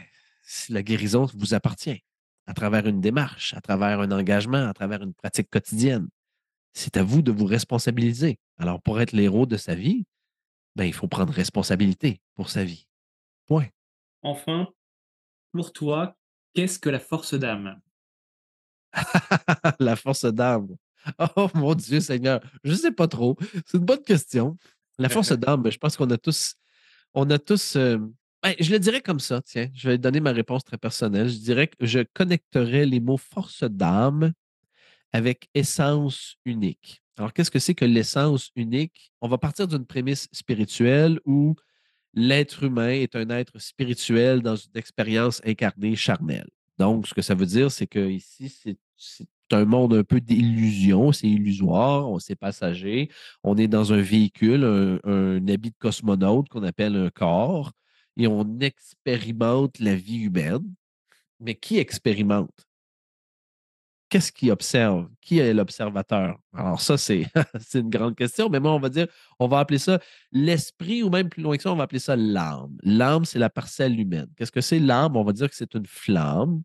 la 0.69 0.83
guérison 0.83 1.25
vous 1.35 1.53
appartient 1.53 2.03
à 2.47 2.53
travers 2.53 2.87
une 2.87 3.01
démarche, 3.01 3.53
à 3.53 3.61
travers 3.61 3.99
un 3.99 4.11
engagement, 4.11 4.67
à 4.67 4.73
travers 4.73 5.01
une 5.03 5.13
pratique 5.13 5.49
quotidienne. 5.49 6.07
C'est 6.73 6.97
à 6.97 7.03
vous 7.03 7.21
de 7.21 7.31
vous 7.31 7.45
responsabiliser. 7.45 8.39
Alors, 8.57 8.81
pour 8.81 8.99
être 8.99 9.11
l'héros 9.11 9.45
de 9.45 9.57
sa 9.57 9.75
vie, 9.75 10.05
ben, 10.75 10.85
il 10.85 10.93
faut 10.93 11.07
prendre 11.07 11.33
responsabilité 11.33 12.21
pour 12.35 12.49
sa 12.49 12.63
vie. 12.63 12.87
Point. 13.47 13.67
Enfin, 14.21 14.67
pour 15.51 15.73
toi, 15.73 16.15
Qu'est-ce 16.53 16.77
que 16.77 16.89
la 16.89 16.99
force 16.99 17.33
d'âme? 17.33 17.79
La 19.79 19.95
force 19.95 20.25
d'âme. 20.25 20.75
Oh 21.35 21.49
mon 21.55 21.73
Dieu 21.73 21.99
Seigneur, 21.99 22.39
je 22.63 22.71
ne 22.71 22.77
sais 22.77 22.91
pas 22.91 23.07
trop. 23.07 23.35
C'est 23.65 23.77
une 23.77 23.85
bonne 23.85 24.03
question. 24.03 24.57
La 24.99 25.09
force 25.09 25.31
d'âme, 25.37 25.69
je 25.69 25.77
pense 25.77 25.97
qu'on 25.97 26.09
a 26.11 26.17
tous, 26.17 26.55
on 27.13 27.29
a 27.29 27.39
tous. 27.39 27.75
Euh, 27.75 27.97
ben, 28.43 28.53
je 28.59 28.71
le 28.71 28.79
dirais 28.79 29.01
comme 29.01 29.19
ça, 29.19 29.41
tiens. 29.41 29.69
Je 29.73 29.89
vais 29.89 29.97
donner 29.97 30.19
ma 30.19 30.31
réponse 30.31 30.63
très 30.63 30.77
personnelle. 30.77 31.27
Je 31.27 31.39
dirais 31.39 31.67
que 31.67 31.85
je 31.85 32.01
connecterais 32.13 32.85
les 32.85 32.99
mots 32.99 33.17
force 33.17 33.63
d'âme 33.63 34.31
avec 35.11 35.49
essence 35.55 36.37
unique. 36.45 37.02
Alors, 37.17 37.33
qu'est-ce 37.33 37.51
que 37.51 37.59
c'est 37.59 37.75
que 37.75 37.85
l'essence 37.85 38.51
unique? 38.55 39.13
On 39.21 39.27
va 39.27 39.37
partir 39.37 39.67
d'une 39.67 39.85
prémisse 39.85 40.27
spirituelle 40.31 41.19
où 41.25 41.55
l'être 42.13 42.63
humain 42.63 42.89
est 42.89 43.15
un 43.15 43.29
être 43.29 43.59
spirituel 43.59 44.41
dans 44.41 44.55
une 44.55 44.75
expérience 44.75 45.41
incarnée 45.45 45.95
charnelle. 45.95 46.49
Donc, 46.79 47.07
ce 47.07 47.13
que 47.13 47.21
ça 47.21 47.35
veut 47.35 47.45
dire, 47.45 47.71
c'est 47.71 47.87
que 47.87 48.09
ici, 48.09 48.49
c'est 48.97 49.27
un 49.51 49.65
monde 49.65 49.93
un 49.93 50.03
peu 50.03 50.19
d'illusion, 50.19 51.11
c'est 51.11 51.27
illusoire, 51.27 52.19
c'est 52.19 52.35
passager. 52.35 53.09
On 53.43 53.57
est 53.57 53.67
dans 53.67 53.93
un 53.93 54.01
véhicule, 54.01 54.63
un, 54.63 55.47
habit 55.47 55.71
de 55.71 55.77
cosmonaute 55.77 56.49
qu'on 56.49 56.63
appelle 56.63 56.95
un 56.95 57.09
corps, 57.09 57.71
et 58.17 58.27
on 58.27 58.59
expérimente 58.59 59.79
la 59.79 59.95
vie 59.95 60.23
humaine. 60.23 60.63
Mais 61.39 61.55
qui 61.55 61.77
expérimente? 61.77 62.67
Qu'est-ce 64.13 64.31
qui 64.31 64.51
observe? 64.51 65.09
Qui 65.21 65.39
est 65.39 65.55
l'observateur? 65.55 66.37
Alors, 66.53 66.79
ça, 66.79 66.97
c'est 66.99 67.25
une 67.73 67.89
grande 67.89 68.15
question, 68.15 68.47
mais 68.47 68.59
moi, 68.59 68.71
on 68.71 68.79
va 68.79 68.89
dire, 68.89 69.07
on 69.39 69.47
va 69.47 69.57
appeler 69.57 69.79
ça 69.79 69.99
l'esprit, 70.31 71.01
ou 71.01 71.09
même 71.09 71.29
plus 71.29 71.41
loin 71.41 71.57
que 71.57 71.63
ça, 71.63 71.71
on 71.71 71.75
va 71.75 71.85
appeler 71.85 71.97
ça 71.97 72.15
l'âme. 72.15 72.77
L'âme, 72.83 73.25
c'est 73.25 73.39
la 73.39 73.49
parcelle 73.49 73.99
humaine. 73.99 74.27
Qu'est-ce 74.37 74.51
que 74.51 74.61
c'est 74.61 74.77
l'âme? 74.77 75.17
On 75.17 75.23
va 75.23 75.33
dire 75.33 75.49
que 75.49 75.55
c'est 75.55 75.73
une 75.73 75.87
flamme 75.87 76.61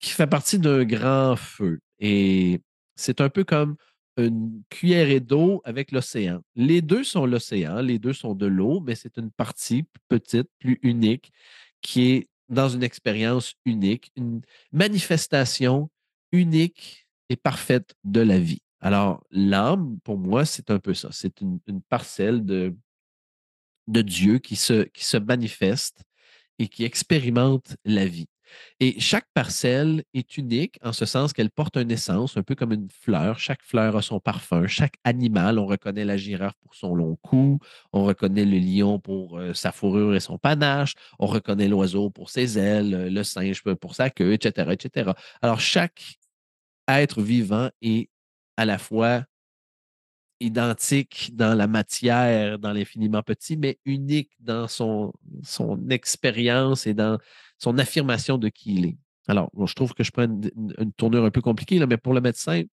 qui 0.00 0.10
fait 0.10 0.26
partie 0.26 0.58
d'un 0.58 0.84
grand 0.84 1.34
feu. 1.34 1.80
Et 1.98 2.60
c'est 2.94 3.22
un 3.22 3.30
peu 3.30 3.44
comme 3.44 3.76
une 4.18 4.62
cuillerée 4.68 5.20
d'eau 5.20 5.62
avec 5.64 5.92
l'océan. 5.92 6.42
Les 6.56 6.82
deux 6.82 7.04
sont 7.04 7.24
l'océan, 7.24 7.80
les 7.80 7.98
deux 7.98 8.12
sont 8.12 8.34
de 8.34 8.44
l'eau, 8.44 8.80
mais 8.80 8.96
c'est 8.96 9.16
une 9.16 9.30
partie 9.30 9.84
plus 9.84 10.02
petite, 10.10 10.50
plus 10.58 10.78
unique, 10.82 11.32
qui 11.80 12.10
est 12.10 12.28
dans 12.50 12.68
une 12.68 12.82
expérience 12.82 13.54
unique, 13.64 14.12
une 14.14 14.42
manifestation 14.72 15.88
unique 16.32 17.06
et 17.28 17.36
parfaite 17.36 17.94
de 18.04 18.20
la 18.20 18.38
vie. 18.38 18.62
Alors, 18.80 19.24
l'âme, 19.30 19.98
pour 20.02 20.18
moi, 20.18 20.44
c'est 20.44 20.70
un 20.70 20.78
peu 20.78 20.94
ça. 20.94 21.08
C'est 21.12 21.40
une, 21.40 21.60
parcelle 21.88 22.44
de, 22.44 22.74
de 23.86 24.02
Dieu 24.02 24.38
qui 24.38 24.56
se, 24.56 24.84
qui 24.84 25.04
se 25.04 25.16
manifeste 25.16 26.02
et 26.58 26.68
qui 26.68 26.84
expérimente 26.84 27.76
la 27.84 28.06
vie. 28.06 28.26
Et 28.80 29.00
chaque 29.00 29.26
parcelle 29.34 30.04
est 30.14 30.36
unique 30.36 30.78
en 30.82 30.92
ce 30.92 31.06
sens 31.06 31.32
qu'elle 31.32 31.50
porte 31.50 31.76
une 31.76 31.90
essence, 31.90 32.36
un 32.36 32.42
peu 32.42 32.54
comme 32.54 32.72
une 32.72 32.88
fleur. 32.90 33.38
Chaque 33.38 33.62
fleur 33.62 33.96
a 33.96 34.02
son 34.02 34.20
parfum. 34.20 34.66
Chaque 34.66 34.94
animal, 35.04 35.58
on 35.58 35.66
reconnaît 35.66 36.04
la 36.04 36.16
girafe 36.16 36.54
pour 36.62 36.74
son 36.74 36.94
long 36.94 37.16
cou, 37.22 37.58
on 37.92 38.04
reconnaît 38.04 38.44
le 38.44 38.58
lion 38.58 38.98
pour 38.98 39.38
euh, 39.38 39.54
sa 39.54 39.72
fourrure 39.72 40.14
et 40.14 40.20
son 40.20 40.38
panache, 40.38 40.94
on 41.18 41.26
reconnaît 41.26 41.68
l'oiseau 41.68 42.10
pour 42.10 42.30
ses 42.30 42.58
ailes, 42.58 43.12
le 43.12 43.22
singe 43.22 43.62
pour 43.62 43.94
sa 43.94 44.10
queue, 44.10 44.32
etc., 44.32 44.70
etc. 44.72 45.12
Alors, 45.40 45.60
chaque 45.60 46.18
être 46.88 47.22
vivant 47.22 47.70
est 47.80 48.10
à 48.56 48.64
la 48.64 48.78
fois 48.78 49.24
identique 50.40 51.30
dans 51.34 51.54
la 51.54 51.66
matière, 51.66 52.58
dans 52.58 52.72
l'infiniment 52.72 53.22
petit, 53.22 53.56
mais 53.56 53.78
unique 53.84 54.30
dans 54.40 54.66
son, 54.68 55.12
son 55.42 55.88
expérience 55.88 56.86
et 56.86 56.94
dans 56.94 57.18
son 57.58 57.78
affirmation 57.78 58.38
de 58.38 58.48
qui 58.48 58.74
il 58.74 58.86
est. 58.86 58.96
Alors, 59.28 59.50
je 59.66 59.74
trouve 59.74 59.94
que 59.94 60.02
je 60.02 60.10
prends 60.10 60.24
une, 60.24 60.92
tournure 60.96 61.24
un 61.24 61.30
peu 61.30 61.40
compliquée, 61.40 61.78
là, 61.78 61.86
mais 61.86 61.96
pour 61.96 62.12
le 62.12 62.20
mettre 62.20 62.38
simple, 62.38 62.68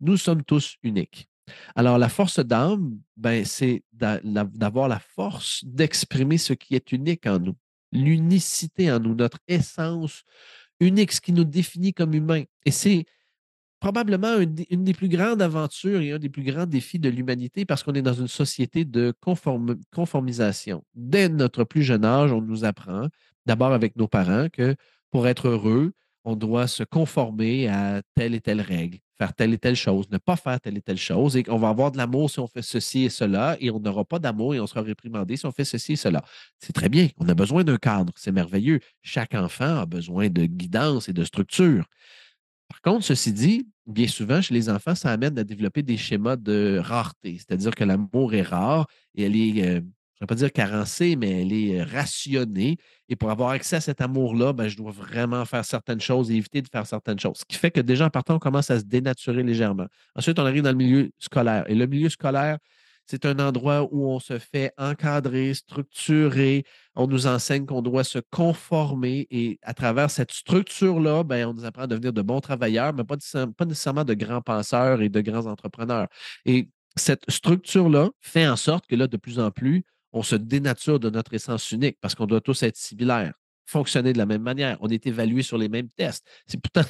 nous 0.00 0.16
sommes 0.16 0.42
tous 0.42 0.76
uniques. 0.82 1.28
Alors, 1.76 1.98
la 1.98 2.08
force 2.08 2.40
d'âme, 2.40 2.98
ben, 3.16 3.44
c'est 3.44 3.84
d'avoir 3.92 4.88
la 4.88 4.98
force 4.98 5.64
d'exprimer 5.64 6.38
ce 6.38 6.52
qui 6.52 6.74
est 6.74 6.90
unique 6.90 7.26
en 7.26 7.38
nous, 7.38 7.56
l'unicité 7.92 8.90
en 8.90 8.98
nous, 8.98 9.14
notre 9.14 9.38
essence 9.46 10.24
unique, 10.80 11.12
ce 11.12 11.20
qui 11.20 11.32
nous 11.32 11.44
définit 11.44 11.94
comme 11.94 12.14
humains. 12.14 12.44
Et 12.64 12.72
c'est 12.72 13.04
probablement 13.84 14.38
une, 14.38 14.54
des 14.54 14.94
plus 14.94 15.10
grandes 15.10 15.42
aventures 15.42 16.00
et 16.00 16.12
un 16.12 16.18
des 16.18 16.30
plus 16.30 16.42
grands 16.42 16.64
défis 16.64 16.98
de 16.98 17.10
l'humanité 17.10 17.66
parce 17.66 17.82
qu'on 17.82 17.92
est 17.92 18.00
dans 18.00 18.14
une 18.14 18.28
société 18.28 18.86
de 18.86 19.12
conformisation. 19.90 20.82
Dès 20.94 21.28
notre 21.28 21.64
plus 21.64 21.82
jeune 21.82 22.06
âge, 22.06 22.32
on 22.32 22.40
nous 22.40 22.64
apprend, 22.64 23.08
d'abord 23.44 23.74
avec 23.74 23.94
nos 23.96 24.08
parents, 24.08 24.46
que 24.50 24.74
pour 25.10 25.28
être 25.28 25.48
heureux, 25.48 25.92
on 26.24 26.34
doit 26.34 26.66
se 26.66 26.82
conformer 26.82 27.68
à 27.68 28.00
telle 28.14 28.34
et 28.34 28.40
telle 28.40 28.62
règle, 28.62 29.00
faire 29.18 29.34
telle 29.34 29.52
et 29.52 29.58
telle 29.58 29.76
chose, 29.76 30.06
ne 30.10 30.16
pas 30.16 30.36
faire 30.36 30.58
telle 30.62 30.78
et 30.78 30.82
telle 30.82 30.96
chose, 30.96 31.36
et 31.36 31.42
qu'on 31.42 31.58
va 31.58 31.68
avoir 31.68 31.92
de 31.92 31.98
l'amour 31.98 32.30
si 32.30 32.40
on 32.40 32.46
fait 32.46 32.62
ceci 32.62 33.04
et 33.04 33.10
cela, 33.10 33.58
et 33.60 33.70
on 33.70 33.80
n'aura 33.80 34.06
pas 34.06 34.18
d'amour 34.18 34.54
et 34.54 34.60
on 34.60 34.66
sera 34.66 34.80
réprimandé 34.80 35.36
si 35.36 35.44
on 35.44 35.52
fait 35.52 35.66
ceci 35.66 35.92
et 35.92 35.96
cela. 35.96 36.24
C'est 36.58 36.72
très 36.72 36.88
bien, 36.88 37.08
on 37.18 37.28
a 37.28 37.34
besoin 37.34 37.64
d'un 37.64 37.76
cadre, 37.76 38.14
c'est 38.16 38.32
merveilleux. 38.32 38.80
Chaque 39.02 39.34
enfant 39.34 39.76
a 39.76 39.84
besoin 39.84 40.30
de 40.30 40.46
guidance 40.46 41.10
et 41.10 41.12
de 41.12 41.22
structure. 41.22 41.84
Par 42.68 42.80
contre, 42.80 43.04
ceci 43.04 43.32
dit, 43.34 43.68
bien 43.86 44.06
souvent, 44.08 44.40
chez 44.40 44.54
les 44.54 44.68
enfants, 44.68 44.94
ça 44.94 45.10
amène 45.10 45.38
à 45.38 45.44
développer 45.44 45.82
des 45.82 45.96
schémas 45.96 46.36
de 46.36 46.80
rareté, 46.82 47.36
c'est-à-dire 47.38 47.74
que 47.74 47.84
l'amour 47.84 48.34
est 48.34 48.42
rare 48.42 48.86
et 49.14 49.24
elle 49.24 49.36
est, 49.36 49.62
euh, 49.62 49.74
je 49.74 49.78
ne 49.78 50.20
vais 50.20 50.26
pas 50.26 50.34
dire 50.34 50.52
carencée, 50.52 51.16
mais 51.16 51.42
elle 51.42 51.52
est 51.52 51.80
euh, 51.80 51.84
rationnée. 51.84 52.76
Et 53.08 53.16
pour 53.16 53.30
avoir 53.30 53.50
accès 53.50 53.76
à 53.76 53.80
cet 53.80 54.00
amour-là, 54.00 54.52
ben, 54.52 54.68
je 54.68 54.76
dois 54.76 54.92
vraiment 54.92 55.44
faire 55.44 55.64
certaines 55.64 56.00
choses 56.00 56.30
et 56.30 56.34
éviter 56.36 56.62
de 56.62 56.68
faire 56.68 56.86
certaines 56.86 57.18
choses. 57.18 57.38
Ce 57.38 57.44
qui 57.44 57.56
fait 57.56 57.70
que 57.70 57.80
déjà, 57.80 58.06
en 58.06 58.10
partant, 58.10 58.36
on 58.36 58.38
commence 58.38 58.70
à 58.70 58.78
se 58.78 58.84
dénaturer 58.84 59.42
légèrement. 59.42 59.86
Ensuite, 60.14 60.38
on 60.38 60.46
arrive 60.46 60.62
dans 60.62 60.70
le 60.70 60.76
milieu 60.76 61.10
scolaire. 61.18 61.64
Et 61.68 61.74
le 61.74 61.86
milieu 61.86 62.08
scolaire, 62.08 62.58
c'est 63.06 63.26
un 63.26 63.38
endroit 63.38 63.88
où 63.92 64.08
on 64.08 64.20
se 64.20 64.38
fait 64.38 64.72
encadrer, 64.78 65.54
structurer. 65.54 66.64
On 66.94 67.06
nous 67.06 67.26
enseigne 67.26 67.66
qu'on 67.66 67.82
doit 67.82 68.04
se 68.04 68.18
conformer 68.30 69.26
et 69.30 69.58
à 69.62 69.74
travers 69.74 70.10
cette 70.10 70.32
structure-là, 70.32 71.22
ben, 71.24 71.48
on 71.48 71.54
nous 71.54 71.64
apprend 71.64 71.82
à 71.82 71.86
devenir 71.86 72.12
de 72.12 72.22
bons 72.22 72.40
travailleurs, 72.40 72.94
mais 72.94 73.04
pas, 73.04 73.16
pas 73.56 73.64
nécessairement 73.64 74.04
de 74.04 74.14
grands 74.14 74.42
penseurs 74.42 75.02
et 75.02 75.08
de 75.08 75.20
grands 75.20 75.46
entrepreneurs. 75.46 76.08
Et 76.46 76.68
cette 76.96 77.30
structure-là 77.30 78.10
fait 78.20 78.46
en 78.48 78.56
sorte 78.56 78.86
que 78.86 78.96
là, 78.96 79.06
de 79.06 79.16
plus 79.16 79.38
en 79.38 79.50
plus, 79.50 79.84
on 80.12 80.22
se 80.22 80.36
dénature 80.36 81.00
de 81.00 81.10
notre 81.10 81.34
essence 81.34 81.72
unique 81.72 81.98
parce 82.00 82.14
qu'on 82.14 82.26
doit 82.26 82.40
tous 82.40 82.62
être 82.62 82.76
similaires 82.76 83.34
fonctionner 83.66 84.12
de 84.12 84.18
la 84.18 84.26
même 84.26 84.42
manière. 84.42 84.76
On 84.80 84.88
est 84.88 85.06
évalué 85.06 85.42
sur 85.42 85.58
les 85.58 85.68
mêmes 85.68 85.88
tests. 85.96 86.26
C'est 86.46 86.60
pourtant, 86.60 86.82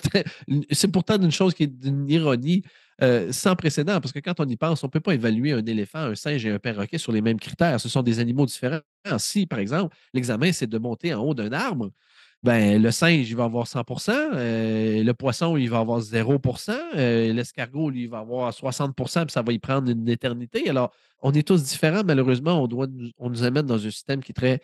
pourtant 0.92 1.20
une 1.20 1.30
chose 1.30 1.54
qui 1.54 1.64
est 1.64 1.66
d'une 1.66 2.08
ironie 2.10 2.62
euh, 3.02 3.32
sans 3.32 3.56
précédent, 3.56 4.00
parce 4.00 4.12
que 4.12 4.20
quand 4.20 4.38
on 4.38 4.48
y 4.48 4.56
pense, 4.56 4.84
on 4.84 4.86
ne 4.86 4.90
peut 4.90 5.00
pas 5.00 5.14
évaluer 5.14 5.52
un 5.52 5.64
éléphant, 5.64 5.98
un 5.98 6.14
singe 6.14 6.46
et 6.46 6.50
un 6.50 6.60
perroquet 6.60 6.98
sur 6.98 7.10
les 7.10 7.22
mêmes 7.22 7.40
critères. 7.40 7.80
Ce 7.80 7.88
sont 7.88 8.02
des 8.02 8.20
animaux 8.20 8.46
différents. 8.46 8.80
Si, 9.18 9.46
par 9.46 9.58
exemple, 9.58 9.96
l'examen, 10.12 10.52
c'est 10.52 10.68
de 10.68 10.78
monter 10.78 11.12
en 11.12 11.22
haut 11.22 11.34
d'un 11.34 11.52
arbre, 11.52 11.90
ben, 12.44 12.80
le 12.80 12.90
singe, 12.90 13.28
il 13.28 13.36
va 13.36 13.44
avoir 13.44 13.66
100% 13.66 14.12
euh, 14.34 15.02
le 15.02 15.14
poisson, 15.14 15.56
il 15.56 15.68
va 15.70 15.78
avoir 15.78 16.00
0% 16.00 16.78
euh, 16.94 17.32
l'escargot, 17.32 17.90
lui, 17.90 18.02
il 18.02 18.08
va 18.08 18.18
avoir 18.18 18.52
60% 18.52 19.24
puis 19.24 19.32
ça 19.32 19.42
va 19.42 19.52
y 19.52 19.58
prendre 19.58 19.90
une 19.90 20.08
éternité. 20.08 20.68
Alors, 20.68 20.92
on 21.20 21.32
est 21.32 21.46
tous 21.46 21.64
différents. 21.64 22.02
Malheureusement, 22.04 22.62
on, 22.62 22.68
doit, 22.68 22.86
on 23.18 23.30
nous 23.30 23.42
amène 23.44 23.66
dans 23.66 23.84
un 23.84 23.90
système 23.90 24.22
qui 24.22 24.32
est 24.32 24.34
très 24.34 24.60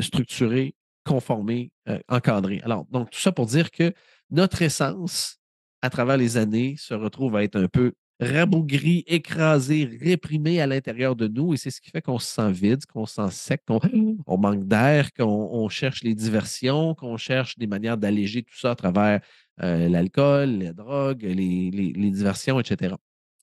structuré, 0.00 0.74
conformé, 1.06 1.70
encadré. 2.08 2.60
Alors, 2.64 2.84
donc, 2.90 3.10
tout 3.10 3.20
ça 3.20 3.32
pour 3.32 3.46
dire 3.46 3.70
que 3.70 3.92
notre 4.30 4.62
essence, 4.62 5.38
à 5.82 5.90
travers 5.90 6.16
les 6.16 6.36
années, 6.36 6.74
se 6.78 6.94
retrouve 6.94 7.36
à 7.36 7.44
être 7.44 7.56
un 7.56 7.68
peu 7.68 7.92
rabougri, 8.20 9.04
écrasé, 9.06 9.84
réprimé 10.00 10.60
à 10.60 10.66
l'intérieur 10.66 11.16
de 11.16 11.28
nous. 11.28 11.54
Et 11.54 11.56
c'est 11.56 11.70
ce 11.70 11.80
qui 11.80 11.90
fait 11.90 12.00
qu'on 12.00 12.18
se 12.18 12.32
sent 12.32 12.50
vide, 12.52 12.84
qu'on 12.86 13.06
se 13.06 13.14
sent 13.14 13.30
sec, 13.30 13.62
qu'on 13.66 13.78
mmh. 13.78 14.40
manque 14.40 14.64
d'air, 14.64 15.12
qu'on 15.12 15.68
cherche 15.68 16.02
les 16.02 16.14
diversions, 16.14 16.94
qu'on 16.94 17.16
cherche 17.16 17.58
des 17.58 17.66
manières 17.66 17.98
d'alléger 17.98 18.42
tout 18.42 18.56
ça 18.56 18.70
à 18.70 18.74
travers 18.74 19.20
euh, 19.62 19.88
l'alcool, 19.88 20.50
les 20.50 20.72
drogues, 20.72 21.22
les, 21.22 21.70
les 21.70 22.10
diversions, 22.10 22.58
etc. 22.58 22.94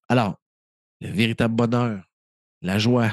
Alors, 0.10 0.40
le 1.02 1.10
véritable 1.10 1.56
bonheur, 1.56 2.10
la 2.62 2.80
joie, 2.80 3.12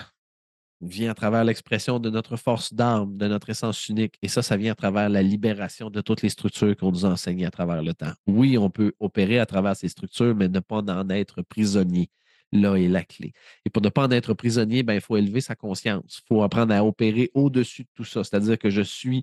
vient 0.81 1.11
à 1.11 1.15
travers 1.15 1.45
l'expression 1.45 1.99
de 1.99 2.11
notre 2.11 2.37
force 2.37 2.73
d'âme, 2.73 3.17
de 3.17 3.29
notre 3.29 3.51
essence 3.51 3.89
unique. 3.89 4.15
Et 4.23 4.29
ça, 4.29 4.43
ça 4.43 4.57
vient 4.57 4.73
à 4.73 4.75
travers 4.75 5.09
la 5.09 5.23
libération 5.23 5.91
de 5.91 6.01
toutes 6.01 6.23
les 6.23 6.29
structures 6.29 6.77
qu'on 6.77 6.91
nous 6.91 7.05
enseigne 7.05 7.45
à 7.45 7.51
travers 7.51 7.83
le 7.83 7.93
temps. 7.95 8.13
Oui, 8.27 8.57
on 8.57 8.71
peut 8.71 8.93
opérer 9.01 9.39
à 9.39 9.47
travers 9.47 9.77
ces 9.77 9.89
structures, 9.89 10.35
mais 10.35 10.49
ne 10.49 10.61
pas 10.61 10.79
en 10.79 11.09
être 11.11 11.43
prisonnier. 11.43 12.09
Là 12.53 12.75
est 12.75 12.89
la 12.89 13.05
clé. 13.05 13.33
Et 13.65 13.71
pour 13.71 13.81
ne 13.83 13.91
pas 13.91 14.07
en 14.07 14.11
être 14.11 14.35
prisonnier, 14.35 14.83
ben, 14.83 14.95
il 14.95 15.01
faut 15.01 15.17
élever 15.17 15.41
sa 15.41 15.55
conscience. 15.55 16.21
Il 16.23 16.27
faut 16.27 16.43
apprendre 16.43 16.75
à 16.75 16.85
opérer 16.85 17.31
au-dessus 17.35 17.85
de 17.85 17.89
tout 17.95 18.05
ça. 18.05 18.25
C'est-à-dire 18.25 18.59
que 18.59 18.71
je 18.71 18.83
suis 18.83 19.23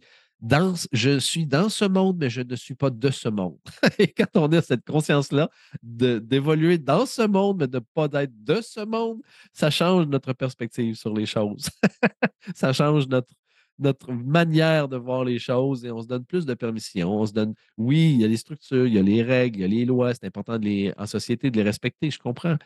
je 0.92 1.20
suis 1.20 1.46
dans 1.46 1.70
ce 1.70 1.86
monde, 1.86 2.18
mais 2.20 2.30
je 2.30 2.42
ne 2.42 2.56
suis 2.56 2.76
pas 2.76 2.90
de 2.90 3.10
ce 3.10 3.30
monde. 3.30 3.58
Et 4.00 4.08
quand 4.08 4.36
on 4.36 4.52
a 4.52 4.62
cette 4.62 4.86
conscience-là 4.86 5.50
d'évoluer 5.82 6.78
dans 6.78 7.06
ce 7.06 7.26
monde, 7.26 7.58
mais 7.60 7.68
de 7.68 7.78
ne 7.78 7.84
pas 7.94 8.08
être 8.22 8.44
de 8.44 8.62
ce 8.62 8.86
monde, 8.86 9.22
ça 9.54 9.70
change 9.70 10.08
notre 10.08 10.34
perspective 10.34 10.96
sur 10.96 11.14
les 11.14 11.26
choses. 11.26 11.70
ça 12.56 12.74
change 12.74 13.08
notre, 13.08 13.34
manière 14.10 14.88
de 14.88 14.98
voir 14.98 15.24
les 15.24 15.38
choses 15.38 15.86
et 15.86 15.92
on 15.92 16.02
se 16.02 16.08
donne 16.08 16.26
plus 16.26 16.48
de 16.48 16.56
permission. 16.56 17.12
On 17.12 17.26
se 17.28 17.34
donne, 17.34 17.54
oui, 17.78 18.14
il 18.14 18.22
y 18.22 18.26
a 18.26 18.28
les 18.28 18.38
structures, 18.38 18.88
il 18.88 18.96
y 18.96 18.98
a 18.98 19.04
les 19.04 19.22
règles, 19.22 19.60
il 19.60 19.62
y 19.62 19.66
a 19.66 19.68
les 19.68 19.86
lois, 19.86 20.16
c'est 20.16 20.26
important 20.26 20.60
en 20.98 21.06
société 21.06 21.52
de 21.52 21.58
les 21.58 21.64
respecter, 21.64 22.10
je 22.10 22.18
comprends. 22.18 22.58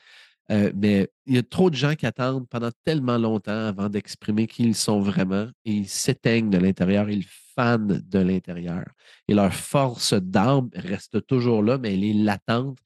Euh, 0.49 0.71
mais 0.75 1.07
il 1.25 1.35
y 1.35 1.37
a 1.37 1.43
trop 1.43 1.69
de 1.69 1.75
gens 1.75 1.95
qui 1.95 2.05
attendent 2.05 2.47
pendant 2.49 2.71
tellement 2.83 3.17
longtemps 3.17 3.67
avant 3.67 3.89
d'exprimer 3.89 4.47
qui 4.47 4.63
ils 4.63 4.75
sont 4.75 4.99
vraiment 4.99 5.47
et 5.65 5.71
ils 5.71 5.87
s'éteignent 5.87 6.49
de 6.49 6.57
l'intérieur, 6.57 7.09
ils 7.09 7.25
fanent 7.55 8.01
de 8.03 8.19
l'intérieur. 8.19 8.85
Et 9.27 9.33
leur 9.33 9.53
force 9.53 10.13
d'arme 10.13 10.69
reste 10.75 11.25
toujours 11.25 11.63
là, 11.63 11.77
mais 11.77 11.93
elle 11.93 12.03
est 12.03 12.13
latente 12.13 12.79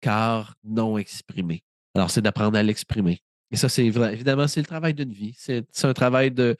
car 0.00 0.54
non 0.64 0.98
exprimée. 0.98 1.62
Alors, 1.94 2.10
c'est 2.10 2.22
d'apprendre 2.22 2.58
à 2.58 2.62
l'exprimer. 2.62 3.20
Et 3.50 3.56
ça, 3.56 3.68
c'est 3.68 3.84
évidemment, 3.84 4.48
c'est 4.48 4.60
le 4.60 4.66
travail 4.66 4.94
d'une 4.94 5.12
vie. 5.12 5.34
C'est 5.38 5.64
un 5.84 5.92
travail 5.92 6.30
de 6.30 6.56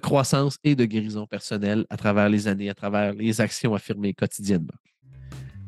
croissance 0.00 0.58
et 0.64 0.74
de 0.76 0.84
guérison 0.84 1.26
personnelle 1.26 1.84
à 1.90 1.96
travers 1.96 2.28
les 2.28 2.48
années, 2.48 2.70
à 2.70 2.74
travers 2.74 3.12
les 3.12 3.40
actions 3.40 3.74
affirmées 3.74 4.14
quotidiennement. 4.14 4.74